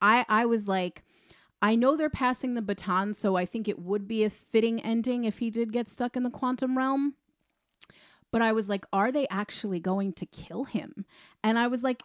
I 0.00 0.24
I 0.28 0.46
was 0.46 0.68
like 0.68 1.02
I 1.60 1.76
know 1.76 1.96
they're 1.96 2.10
passing 2.10 2.54
the 2.54 2.62
baton, 2.62 3.14
so 3.14 3.36
I 3.36 3.46
think 3.46 3.68
it 3.68 3.78
would 3.78 4.08
be 4.08 4.24
a 4.24 4.30
fitting 4.30 4.80
ending 4.80 5.24
if 5.24 5.38
he 5.38 5.50
did 5.50 5.72
get 5.72 5.88
stuck 5.88 6.16
in 6.16 6.24
the 6.24 6.30
quantum 6.30 6.76
realm. 6.76 7.14
But 8.32 8.42
I 8.42 8.52
was 8.52 8.68
like, 8.68 8.84
are 8.92 9.12
they 9.12 9.28
actually 9.28 9.78
going 9.78 10.14
to 10.14 10.26
kill 10.26 10.64
him? 10.64 11.04
And 11.44 11.58
I 11.58 11.68
was 11.68 11.82
like, 11.82 12.02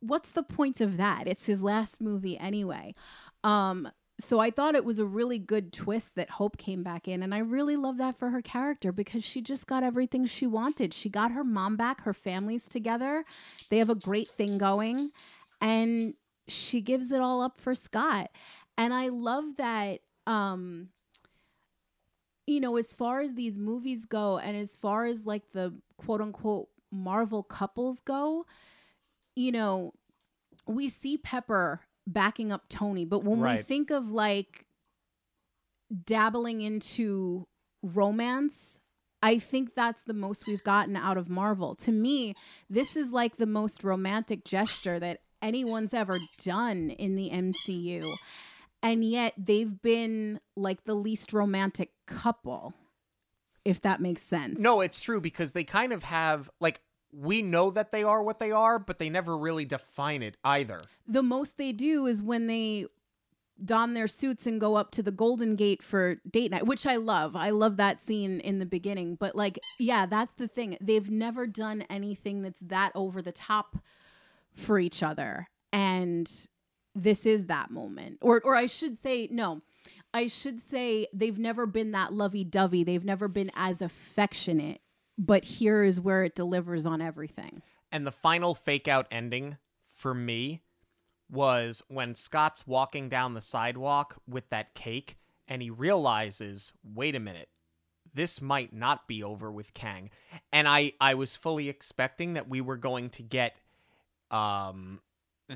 what's 0.00 0.30
the 0.30 0.42
point 0.42 0.80
of 0.80 0.98
that? 0.98 1.26
It's 1.26 1.46
his 1.46 1.62
last 1.62 2.00
movie 2.00 2.36
anyway. 2.36 2.94
Um, 3.42 3.88
so 4.18 4.38
I 4.38 4.50
thought 4.50 4.74
it 4.74 4.84
was 4.84 4.98
a 4.98 5.06
really 5.06 5.38
good 5.38 5.72
twist 5.72 6.14
that 6.14 6.30
Hope 6.30 6.56
came 6.56 6.82
back 6.82 7.08
in. 7.08 7.22
And 7.22 7.34
I 7.34 7.38
really 7.38 7.76
love 7.76 7.98
that 7.98 8.18
for 8.18 8.30
her 8.30 8.42
character 8.42 8.92
because 8.92 9.24
she 9.24 9.40
just 9.40 9.66
got 9.66 9.82
everything 9.82 10.26
she 10.26 10.46
wanted. 10.46 10.94
She 10.94 11.08
got 11.08 11.32
her 11.32 11.42
mom 11.42 11.76
back, 11.76 12.02
her 12.02 12.12
family's 12.12 12.64
together. 12.64 13.24
They 13.70 13.78
have 13.78 13.90
a 13.90 13.94
great 13.94 14.28
thing 14.28 14.58
going. 14.58 15.10
And 15.60 16.14
she 16.46 16.80
gives 16.80 17.10
it 17.10 17.20
all 17.20 17.40
up 17.40 17.60
for 17.60 17.74
Scott. 17.74 18.30
And 18.76 18.92
I 18.92 19.08
love 19.08 19.56
that 19.56 20.00
um 20.26 20.88
you 22.46 22.60
know, 22.60 22.76
as 22.76 22.94
far 22.94 23.20
as 23.20 23.34
these 23.34 23.58
movies 23.58 24.04
go 24.04 24.38
and 24.38 24.56
as 24.56 24.76
far 24.76 25.06
as 25.06 25.26
like 25.26 25.52
the 25.52 25.74
quote 25.96 26.20
unquote 26.20 26.68
Marvel 26.90 27.42
couples 27.42 28.00
go, 28.00 28.44
you 29.34 29.50
know, 29.52 29.92
we 30.66 30.88
see 30.88 31.16
Pepper 31.16 31.80
backing 32.06 32.52
up 32.52 32.68
Tony, 32.68 33.04
but 33.04 33.24
when 33.24 33.40
we 33.40 33.62
think 33.62 33.90
of 33.90 34.10
like 34.10 34.66
dabbling 36.04 36.62
into 36.62 37.46
romance, 37.82 38.80
I 39.22 39.38
think 39.38 39.74
that's 39.74 40.02
the 40.02 40.12
most 40.12 40.46
we've 40.46 40.64
gotten 40.64 40.96
out 40.96 41.16
of 41.16 41.30
Marvel. 41.30 41.74
To 41.76 41.92
me, 41.92 42.34
this 42.68 42.94
is 42.96 43.10
like 43.10 43.36
the 43.36 43.46
most 43.46 43.82
romantic 43.82 44.44
gesture 44.44 45.00
that 45.00 45.20
anyone's 45.40 45.94
ever 45.94 46.18
done 46.44 46.90
in 46.90 47.16
the 47.16 47.30
MCU. 47.30 48.04
And 48.84 49.02
yet 49.02 49.34
they've 49.38 49.80
been 49.82 50.40
like 50.54 50.84
the 50.84 50.94
least 50.94 51.32
romantic 51.32 51.92
couple, 52.06 52.74
if 53.64 53.80
that 53.82 54.00
makes 54.00 54.22
sense. 54.22 54.60
No, 54.60 54.80
it's 54.80 55.00
true 55.00 55.20
because 55.20 55.52
they 55.52 55.64
kind 55.64 55.92
of 55.92 56.02
have 56.04 56.50
like 56.60 56.82
we 57.12 57.42
know 57.42 57.70
that 57.70 57.92
they 57.92 58.02
are 58.02 58.22
what 58.22 58.40
they 58.40 58.50
are, 58.50 58.78
but 58.78 58.98
they 58.98 59.08
never 59.08 59.36
really 59.36 59.64
define 59.64 60.22
it 60.22 60.36
either. 60.44 60.80
the 61.06 61.22
most 61.22 61.58
they 61.58 61.72
do 61.72 62.06
is 62.06 62.22
when 62.22 62.46
they 62.46 62.86
don 63.64 63.94
their 63.94 64.08
suits 64.08 64.46
and 64.46 64.60
go 64.60 64.74
up 64.74 64.90
to 64.90 65.02
the 65.02 65.12
Golden 65.12 65.54
Gate 65.54 65.82
for 65.82 66.16
date 66.28 66.50
night, 66.50 66.66
which 66.66 66.86
I 66.86 66.96
love. 66.96 67.36
I 67.36 67.50
love 67.50 67.76
that 67.76 68.00
scene 68.00 68.40
in 68.40 68.58
the 68.58 68.66
beginning. 68.66 69.14
But 69.14 69.36
like, 69.36 69.58
yeah, 69.78 70.06
that's 70.06 70.34
the 70.34 70.48
thing. 70.48 70.76
They've 70.80 71.08
never 71.08 71.46
done 71.46 71.82
anything 71.88 72.42
that's 72.42 72.60
that 72.60 72.90
over 72.94 73.22
the 73.22 73.32
top 73.32 73.76
for 74.52 74.78
each 74.78 75.02
other. 75.02 75.48
And 75.72 76.30
this 76.94 77.26
is 77.26 77.46
that 77.46 77.70
moment. 77.70 78.18
Or 78.20 78.40
or 78.44 78.54
I 78.56 78.66
should 78.66 78.96
say, 78.98 79.28
no. 79.30 79.62
I 80.12 80.28
should 80.28 80.60
say 80.60 81.08
they've 81.12 81.38
never 81.38 81.66
been 81.66 81.90
that 81.92 82.12
lovey-dovey. 82.12 82.84
They've 82.84 83.04
never 83.04 83.26
been 83.26 83.50
as 83.56 83.82
affectionate. 83.82 84.80
But 85.18 85.44
here 85.44 85.82
is 85.82 86.00
where 86.00 86.24
it 86.24 86.34
delivers 86.34 86.86
on 86.86 87.00
everything. 87.00 87.62
And 87.90 88.06
the 88.06 88.12
final 88.12 88.54
fake 88.54 88.88
out 88.88 89.06
ending 89.10 89.56
for 89.96 90.14
me 90.14 90.62
was 91.30 91.82
when 91.88 92.14
Scott's 92.14 92.66
walking 92.66 93.08
down 93.08 93.34
the 93.34 93.40
sidewalk 93.40 94.16
with 94.28 94.48
that 94.50 94.74
cake 94.74 95.16
and 95.48 95.62
he 95.62 95.70
realizes, 95.70 96.72
wait 96.82 97.14
a 97.14 97.20
minute, 97.20 97.48
this 98.12 98.40
might 98.40 98.72
not 98.72 99.08
be 99.08 99.22
over 99.22 99.50
with 99.50 99.74
Kang. 99.74 100.10
And 100.52 100.68
I, 100.68 100.92
I 101.00 101.14
was 101.14 101.34
fully 101.34 101.68
expecting 101.68 102.34
that 102.34 102.48
we 102.48 102.60
were 102.60 102.76
going 102.76 103.10
to 103.10 103.22
get 103.22 103.56
um, 104.30 105.00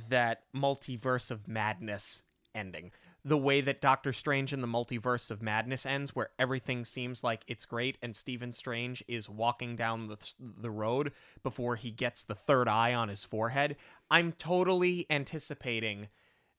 that 0.08 0.42
multiverse 0.54 1.30
of 1.30 1.48
madness 1.48 2.22
ending. 2.54 2.92
The 3.24 3.36
way 3.36 3.60
that 3.60 3.80
Doctor 3.80 4.12
Strange 4.12 4.52
in 4.52 4.60
the 4.60 4.66
Multiverse 4.66 5.30
of 5.30 5.42
Madness 5.42 5.84
ends, 5.84 6.14
where 6.14 6.30
everything 6.38 6.84
seems 6.84 7.22
like 7.22 7.42
it's 7.46 7.64
great, 7.66 7.98
and 8.00 8.14
Stephen 8.16 8.52
Strange 8.52 9.04
is 9.08 9.28
walking 9.28 9.76
down 9.76 10.06
the, 10.06 10.16
the 10.38 10.70
road 10.70 11.12
before 11.42 11.76
he 11.76 11.90
gets 11.90 12.24
the 12.24 12.34
third 12.34 12.68
eye 12.68 12.94
on 12.94 13.08
his 13.08 13.24
forehead. 13.24 13.76
I'm 14.10 14.32
totally 14.32 15.04
anticipating, 15.10 16.08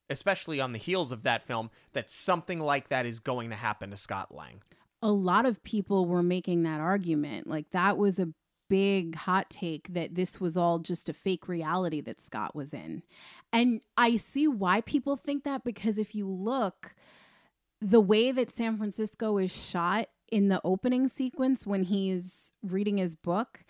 especially 0.08 0.60
on 0.60 0.72
the 0.72 0.78
heels 0.78 1.12
of 1.12 1.22
that 1.24 1.46
film, 1.46 1.70
that 1.92 2.10
something 2.10 2.60
like 2.60 2.88
that 2.88 3.06
is 3.06 3.18
going 3.20 3.50
to 3.50 3.56
happen 3.56 3.90
to 3.90 3.96
Scott 3.96 4.32
Lang. 4.32 4.60
a 5.02 5.10
lot 5.10 5.46
of 5.46 5.62
people 5.64 6.04
were 6.06 6.22
making 6.22 6.62
that 6.64 6.78
argument. 6.80 7.46
Like 7.46 7.70
that 7.70 7.96
was 7.96 8.18
a 8.18 8.28
big 8.70 9.16
hot 9.16 9.50
take 9.50 9.92
that 9.92 10.14
this 10.14 10.40
was 10.40 10.56
all 10.56 10.78
just 10.78 11.08
a 11.08 11.12
fake 11.12 11.48
reality 11.48 12.00
that 12.00 12.20
Scott 12.20 12.54
was 12.54 12.72
in. 12.72 13.02
And 13.52 13.80
I 13.96 14.16
see 14.16 14.46
why 14.46 14.80
people 14.80 15.16
think 15.16 15.42
that 15.42 15.64
because 15.64 15.98
if 15.98 16.14
you 16.14 16.26
look, 16.26 16.94
the 17.80 18.00
way 18.00 18.30
that 18.30 18.48
San 18.48 18.78
Francisco 18.78 19.38
is 19.38 19.54
shot 19.54 20.08
in 20.30 20.48
the 20.48 20.60
opening 20.62 21.08
sequence 21.08 21.66
when 21.66 21.82
he's 21.82 22.52
reading 22.62 22.98
his 22.98 23.16
book, 23.16 23.64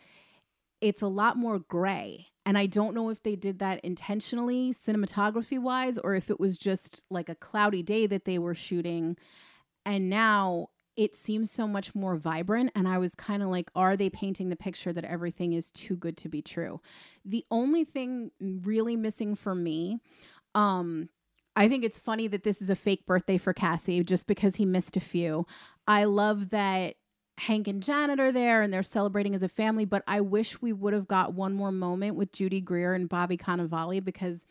it's 0.83 1.01
a 1.01 1.07
lot 1.07 1.39
more 1.39 1.59
gray. 1.59 2.27
And 2.45 2.59
I 2.59 2.67
don't 2.67 2.95
know 2.95 3.09
if 3.09 3.23
they 3.23 3.37
did 3.37 3.59
that 3.61 3.81
intentionally, 3.81 4.71
cinematography 4.71 5.59
wise, 5.61 5.97
or 5.97 6.15
if 6.15 6.29
it 6.29 6.39
was 6.39 6.59
just 6.59 7.05
like 7.11 7.31
a 7.31 7.35
cloudy 7.35 7.83
day 7.83 8.07
that 8.07 8.27
they 8.27 8.39
were 8.39 8.55
shooting. 8.55 9.17
And 9.87 10.11
now 10.11 10.69
it 11.01 11.17
seems 11.17 11.51
so 11.51 11.67
much 11.67 11.95
more 11.95 12.15
vibrant. 12.15 12.71
And 12.75 12.87
I 12.87 12.99
was 12.99 13.15
kind 13.15 13.43
of 13.43 13.49
like, 13.49 13.71
are 13.75 13.97
they 13.97 14.11
painting 14.11 14.51
the 14.51 14.55
picture 14.57 14.93
that 14.93 15.03
everything 15.03 15.55
is 15.55 15.71
too 15.71 15.97
good 15.97 16.15
to 16.19 16.29
be 16.29 16.43
true? 16.43 16.83
The 17.25 17.43
only 17.51 17.85
thing 17.85 18.33
really 18.39 18.97
missing 18.97 19.35
for 19.35 19.55
me, 19.55 20.01
um, 20.55 21.09
I 21.57 21.71
think 21.71 21.85
it's 21.85 21.99
funny 21.99 22.29
that 22.29 22.43
this 22.43 22.61
is 22.61 22.69
a 22.69 22.77
fake 22.77 23.07
birthday 23.07 23.39
for 23.39 23.55
Cassie 23.55 24.05
just 24.05 24.27
because 24.27 24.57
he 24.57 24.67
missed 24.67 24.95
a 24.95 25.01
few. 25.01 25.47
I 25.89 26.05
love 26.05 26.51
that 26.51 26.97
Hank 27.39 27.67
and 27.67 27.83
Janet 27.83 28.21
are 28.21 28.31
there 28.31 28.61
and 28.61 28.71
they're 28.71 28.83
celebrating 28.83 29.35
as 29.35 29.43
a 29.43 29.49
family, 29.49 29.87
but 29.87 30.03
I 30.07 30.21
wish 30.21 30.61
we 30.61 30.75
would 30.75 30.93
have 30.93 31.09
got 31.09 31.33
one 31.33 31.55
more 31.55 31.73
moment 31.73 32.17
with 32.17 32.31
Judy 32.31 32.61
Greer 32.61 32.93
and 32.93 33.09
Bobby 33.09 33.39
Cannavale 33.39 34.05
because 34.05 34.45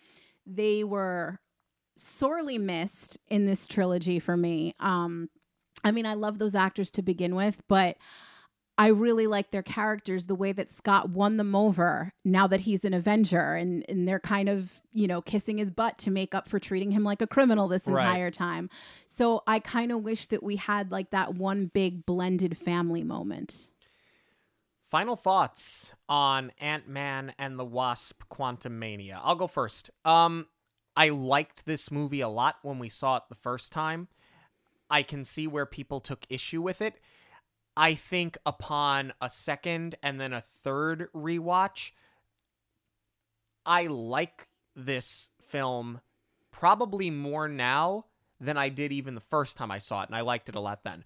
they 0.48 0.84
were 0.84 1.42
sorely 1.96 2.58
missed 2.58 3.20
in 3.28 3.46
this 3.46 3.68
trilogy 3.68 4.18
for 4.18 4.36
me. 4.36 4.74
Um, 4.80 5.30
I 5.84 5.92
mean, 5.92 6.06
I 6.06 6.14
love 6.14 6.40
those 6.40 6.56
actors 6.56 6.92
to 6.92 7.02
begin 7.02 7.36
with, 7.36 7.62
but 7.68 7.98
I 8.78 8.88
really 8.88 9.28
like 9.28 9.52
their 9.52 9.62
characters, 9.64 10.28
the 10.28 10.36
way 10.36 10.54
that 10.54 10.70
Scott 10.70 11.10
won 11.10 11.36
them 11.36 11.54
over 11.54 12.14
now 12.24 12.48
that 12.48 12.62
he's 12.62 12.86
an 12.86 12.94
Avenger 12.94 13.56
and, 13.56 13.84
and 13.90 14.08
they're 14.08 14.22
kind 14.22 14.48
of, 14.48 14.72
you 14.94 15.06
know, 15.06 15.22
kissing 15.22 15.58
his 15.58 15.70
butt 15.70 15.98
to 16.00 16.12
make 16.12 16.34
up 16.34 16.48
for 16.48 16.60
treating 16.60 16.92
him 16.92 17.04
like 17.04 17.22
a 17.22 17.28
criminal 17.28 17.68
this 17.68 17.88
Right. 17.88 18.02
entire 18.06 18.32
time. 18.32 18.70
So 19.06 19.44
I 19.46 19.60
kind 19.60 19.92
of 19.92 20.02
wish 20.04 20.28
that 20.28 20.42
we 20.44 20.56
had 20.56 20.92
like 20.92 21.10
that 21.10 21.36
one 21.36 21.66
big 21.66 22.06
blended 22.06 22.58
family 22.58 23.04
moment. 23.04 23.72
Final 24.90 25.18
thoughts 25.18 25.94
on 26.08 26.52
Ant 26.58 26.88
Man 26.88 27.34
and 27.38 27.60
the 27.60 27.66
Wasp 27.66 28.24
Quantumania. 28.32 29.20
I'll 29.22 29.36
go 29.36 29.48
first. 29.48 29.92
Um, 30.06 30.48
I 30.96 31.10
liked 31.10 31.66
this 31.66 31.92
movie 31.92 32.22
a 32.22 32.30
lot 32.30 32.56
when 32.64 32.80
we 32.80 32.90
saw 32.90 33.18
it 33.18 33.24
the 33.30 33.36
first 33.36 33.72
time. 33.72 34.08
I 34.90 35.04
can 35.04 35.24
see 35.26 35.48
where 35.48 35.66
people 35.66 36.00
took 36.00 36.26
issue 36.30 36.62
with 36.62 36.82
it. 36.82 36.96
I 37.78 37.94
think 37.94 38.38
upon 38.46 39.14
a 39.22 39.30
second 39.30 39.96
and 40.04 40.20
then 40.20 40.34
a 40.34 40.42
third 40.42 41.10
rewatch, 41.16 41.92
I 43.66 43.88
like 43.88 44.48
this 44.76 45.30
film 45.42 46.02
probably 46.52 47.10
more 47.10 47.48
now 47.48 48.06
than 48.40 48.58
I 48.58 48.70
did 48.70 48.92
even 48.92 49.16
the 49.16 49.22
first 49.22 49.58
time 49.58 49.72
I 49.72 49.80
saw 49.80 50.02
it, 50.02 50.10
and 50.10 50.16
I 50.16 50.22
liked 50.22 50.50
it 50.50 50.56
a 50.56 50.60
lot 50.60 50.84
then. 50.84 51.04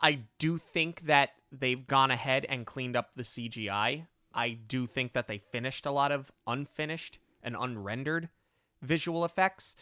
I 0.00 0.20
do 0.38 0.58
think 0.58 1.06
that 1.06 1.30
they've 1.50 1.86
gone 1.86 2.10
ahead 2.10 2.46
and 2.48 2.66
cleaned 2.66 2.96
up 2.96 3.10
the 3.14 3.22
CGI. 3.22 4.06
I 4.34 4.50
do 4.50 4.86
think 4.86 5.12
that 5.12 5.26
they 5.26 5.38
finished 5.38 5.86
a 5.86 5.90
lot 5.90 6.12
of 6.12 6.30
unfinished 6.46 7.18
and 7.42 7.56
unrendered 7.58 8.28
visual 8.80 9.24
effects. 9.24 9.74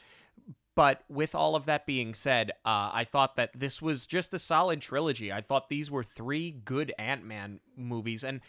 But 0.81 1.05
with 1.11 1.35
all 1.35 1.57
of 1.57 1.67
that 1.67 1.85
being 1.85 2.15
said, 2.15 2.53
uh, 2.65 2.89
I 2.95 3.05
thought 3.05 3.37
that 3.37 3.51
this 3.55 3.83
was 3.83 4.07
just 4.07 4.33
a 4.33 4.39
solid 4.39 4.81
trilogy. 4.81 5.31
I 5.31 5.43
thought 5.43 5.69
these 5.69 5.91
were 5.91 6.03
three 6.03 6.53
good 6.53 6.95
Ant 6.99 7.23
Man 7.23 7.61
movies, 7.77 8.25
and 8.25 8.41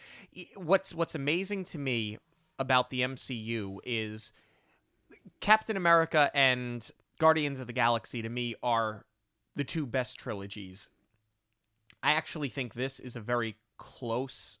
what's 0.56 0.94
what's 0.94 1.14
amazing 1.14 1.64
to 1.64 1.78
me 1.78 2.16
about 2.58 2.88
the 2.88 3.02
MCU 3.02 3.80
is 3.84 4.32
Captain 5.40 5.76
America 5.76 6.30
and 6.32 6.90
Guardians 7.18 7.60
of 7.60 7.66
the 7.66 7.74
Galaxy 7.74 8.22
to 8.22 8.30
me 8.30 8.54
are 8.62 9.04
the 9.54 9.62
two 9.62 9.84
best 9.84 10.16
trilogies. 10.16 10.88
I 12.02 12.12
actually 12.12 12.48
think 12.48 12.72
this 12.72 12.98
is 12.98 13.14
a 13.14 13.20
very 13.20 13.56
close 13.76 14.58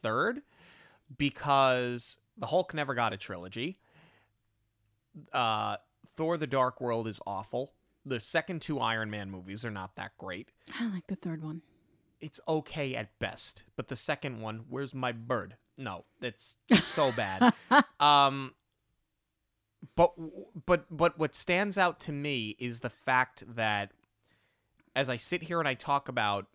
third 0.00 0.40
because 1.18 2.16
the 2.38 2.46
Hulk 2.46 2.72
never 2.72 2.94
got 2.94 3.12
a 3.12 3.18
trilogy. 3.18 3.78
Uh, 5.34 5.76
Thor: 6.20 6.36
The 6.36 6.46
Dark 6.46 6.82
World 6.82 7.08
is 7.08 7.18
awful. 7.26 7.72
The 8.04 8.20
second 8.20 8.60
two 8.60 8.78
Iron 8.78 9.08
Man 9.08 9.30
movies 9.30 9.64
are 9.64 9.70
not 9.70 9.96
that 9.96 10.18
great. 10.18 10.50
I 10.78 10.86
like 10.90 11.06
the 11.06 11.16
third 11.16 11.42
one. 11.42 11.62
It's 12.20 12.38
okay 12.46 12.94
at 12.94 13.18
best, 13.18 13.62
but 13.74 13.88
the 13.88 13.96
second 13.96 14.38
one, 14.42 14.64
where's 14.68 14.92
my 14.92 15.12
bird? 15.12 15.56
No, 15.78 16.04
it's 16.20 16.58
so 16.74 17.10
bad. 17.16 17.54
um, 17.98 18.52
but 19.96 20.12
but 20.66 20.94
but 20.94 21.18
what 21.18 21.34
stands 21.34 21.78
out 21.78 22.00
to 22.00 22.12
me 22.12 22.54
is 22.58 22.80
the 22.80 22.90
fact 22.90 23.42
that 23.56 23.92
as 24.94 25.08
I 25.08 25.16
sit 25.16 25.44
here 25.44 25.58
and 25.58 25.66
I 25.66 25.72
talk 25.72 26.06
about 26.06 26.48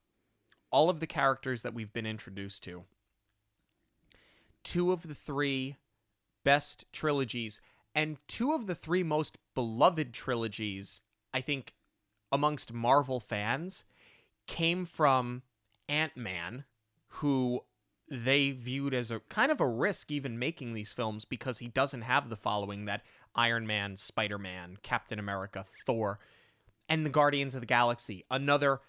all 0.69 0.91
of 0.91 0.99
the 0.99 1.07
characters 1.07 1.63
that 1.63 1.73
we've 1.73 1.91
been 1.91 2.05
introduced 2.05 2.63
to, 2.65 2.83
two 4.63 4.91
of 4.91 5.07
the 5.07 5.15
three 5.15 5.77
best 6.43 6.85
trilogies 6.93 7.61
and 7.95 8.17
two 8.27 8.53
of 8.53 8.67
the 8.67 8.75
three 8.75 9.01
most 9.01 9.39
beloved 9.56 10.14
trilogies, 10.14 11.02
I 11.34 11.41
think, 11.41 11.73
amongst 12.32 12.73
Marvel 12.73 13.19
fans, 13.19 13.86
came 14.48 14.86
from 14.86 15.41
Ant 15.90 16.15
Man, 16.15 16.65
who 17.07 17.61
they 18.10 18.52
viewed 18.52 18.94
as 18.94 19.10
a 19.10 19.22
kind 19.30 19.52
of 19.52 19.60
a 19.60 19.68
risk 19.68 20.11
even 20.11 20.38
making 20.38 20.73
these 20.73 20.94
films 20.94 21.26
because 21.26 21.57
he 21.60 21.68
doesn't 21.68 22.03
have 22.03 22.30
the 22.30 22.36
following 22.36 22.86
that 22.86 23.02
Iron 23.34 23.65
Man, 23.65 23.98
Spider 23.98 24.38
Man, 24.38 24.77
Captain 24.84 25.18
America, 25.18 25.65
Thor, 25.86 26.19
and 26.88 27.06
the 27.06 27.10
Guardians 27.10 27.56
of 27.56 27.61
the 27.61 27.68
Galaxy, 27.68 28.26
another 28.30 28.82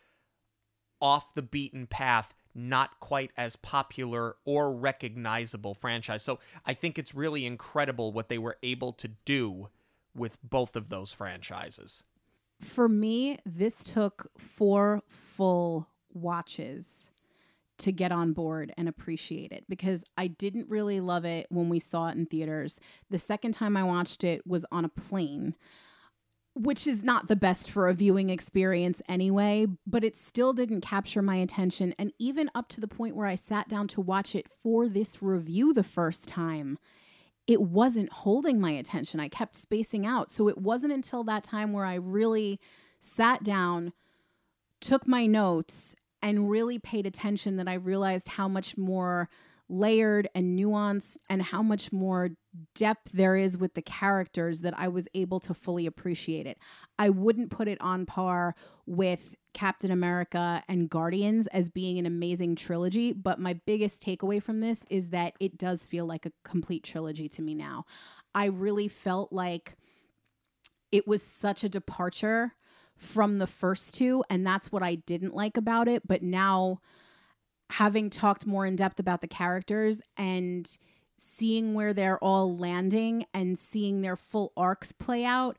off 1.01 1.34
the 1.34 1.43
beaten 1.43 1.86
path, 1.86 2.34
not 2.55 3.01
quite 3.01 3.30
as 3.36 3.56
popular 3.56 4.36
or 4.44 4.72
recognizable 4.72 5.74
franchise. 5.74 6.22
So 6.22 6.38
I 6.64 6.74
think 6.74 6.98
it's 6.98 7.14
really 7.14 7.47
incredible 7.47 8.12
what 8.12 8.28
they 8.28 8.38
were 8.38 8.56
able 8.62 8.93
to 8.94 9.09
do 9.24 9.68
with 10.16 10.38
both 10.43 10.76
of 10.76 10.88
those 10.88 11.12
franchises. 11.12 12.05
For 12.60 12.88
me, 12.88 13.38
this 13.44 13.84
took 13.84 14.30
four 14.38 15.02
full 15.06 15.88
watches 16.12 17.10
to 17.78 17.93
get 17.93 18.12
on 18.12 18.32
board 18.32 18.72
and 18.76 18.88
appreciate 18.88 19.52
it 19.52 19.64
because 19.68 20.05
I 20.16 20.28
didn't 20.28 20.68
really 20.68 21.01
love 21.01 21.24
it 21.24 21.47
when 21.51 21.68
we 21.68 21.78
saw 21.78 22.09
it 22.09 22.16
in 22.16 22.26
theaters. 22.26 22.80
The 23.10 23.18
second 23.18 23.52
time 23.52 23.76
I 23.76 23.84
watched 23.84 24.24
it 24.24 24.47
was 24.47 24.64
on 24.72 24.84
a 24.84 24.88
plane, 24.88 25.55
which 26.55 26.86
is 26.86 27.05
not 27.05 27.28
the 27.28 27.36
best 27.36 27.70
for 27.70 27.86
a 27.86 27.94
viewing 27.94 28.30
experience 28.30 29.02
anyway, 29.09 29.66
but 29.86 30.05
it 30.05 30.16
still 30.16 30.55
didn't 30.55 30.80
capture 30.80 31.20
my 31.20 31.36
attention. 31.36 31.94
And 31.98 32.12
even 32.18 32.51
up 32.55 32.68
to 32.70 32.80
the 32.80 32.88
point 32.88 33.14
where 33.14 33.26
I 33.26 33.34
sat 33.34 33.68
down 33.68 33.88
to 33.88 34.01
watch 34.01 34.34
it 34.34 34.48
for 34.48 34.88
this 34.88 35.22
review 35.22 35.74
the 35.74 35.82
first 35.82 36.26
time, 36.26 36.78
it 37.47 37.62
wasn't 37.62 38.12
holding 38.12 38.60
my 38.60 38.70
attention. 38.70 39.20
I 39.20 39.28
kept 39.28 39.55
spacing 39.55 40.05
out. 40.05 40.31
So 40.31 40.48
it 40.48 40.59
wasn't 40.59 40.93
until 40.93 41.23
that 41.24 41.44
time 41.44 41.73
where 41.73 41.85
I 41.85 41.94
really 41.94 42.59
sat 43.01 43.44
down, 43.44 43.93
took 44.81 45.06
my 45.06 45.27
notes, 45.27 45.94
and 46.23 46.51
really 46.51 46.78
paid 46.78 47.06
attention 47.06 47.56
that 47.56 47.68
I 47.68 47.74
realized 47.74 48.28
how 48.28 48.48
much 48.48 48.77
more 48.77 49.28
layered 49.68 50.28
and 50.35 50.59
nuanced 50.59 51.18
and 51.28 51.43
how 51.43 51.62
much 51.62 51.93
more 51.93 52.31
depth 52.74 53.12
there 53.12 53.36
is 53.36 53.56
with 53.56 53.74
the 53.74 53.82
characters 53.82 54.60
that 54.60 54.78
I 54.78 54.88
was 54.88 55.08
able 55.14 55.40
to 55.40 55.54
fully 55.54 55.86
appreciate 55.86 56.46
it. 56.46 56.58
I 56.98 57.10
wouldn't 57.10 57.50
put 57.50 57.68
it 57.68 57.80
on 57.80 58.06
par 58.06 58.54
with 58.86 59.34
Captain 59.54 59.90
America 59.90 60.62
and 60.68 60.90
Guardians 60.90 61.46
as 61.48 61.68
being 61.68 61.98
an 61.98 62.06
amazing 62.06 62.56
trilogy, 62.56 63.12
but 63.12 63.40
my 63.40 63.54
biggest 63.54 64.02
takeaway 64.02 64.42
from 64.42 64.60
this 64.60 64.84
is 64.90 65.10
that 65.10 65.32
it 65.40 65.56
does 65.56 65.86
feel 65.86 66.06
like 66.06 66.26
a 66.26 66.32
complete 66.44 66.84
trilogy 66.84 67.28
to 67.30 67.42
me 67.42 67.54
now. 67.54 67.84
I 68.34 68.46
really 68.46 68.88
felt 68.88 69.32
like 69.32 69.76
it 70.92 71.08
was 71.08 71.22
such 71.22 71.64
a 71.64 71.68
departure 71.68 72.52
from 72.94 73.38
the 73.38 73.46
first 73.46 73.94
two 73.94 74.24
and 74.30 74.46
that's 74.46 74.72
what 74.72 74.82
I 74.82 74.94
didn't 74.94 75.34
like 75.34 75.58
about 75.58 75.86
it 75.86 76.06
but 76.08 76.22
now 76.22 76.80
having 77.70 78.08
talked 78.08 78.46
more 78.46 78.64
in 78.64 78.76
depth 78.76 78.98
about 78.98 79.20
the 79.20 79.28
characters 79.28 80.00
and 80.16 80.76
seeing 81.18 81.74
where 81.74 81.93
they're 81.94 82.22
all 82.22 82.56
landing 82.56 83.26
and 83.32 83.59
seeing 83.59 84.01
their 84.01 84.16
full 84.16 84.52
arcs 84.56 84.93
play 84.93 85.24
out 85.24 85.56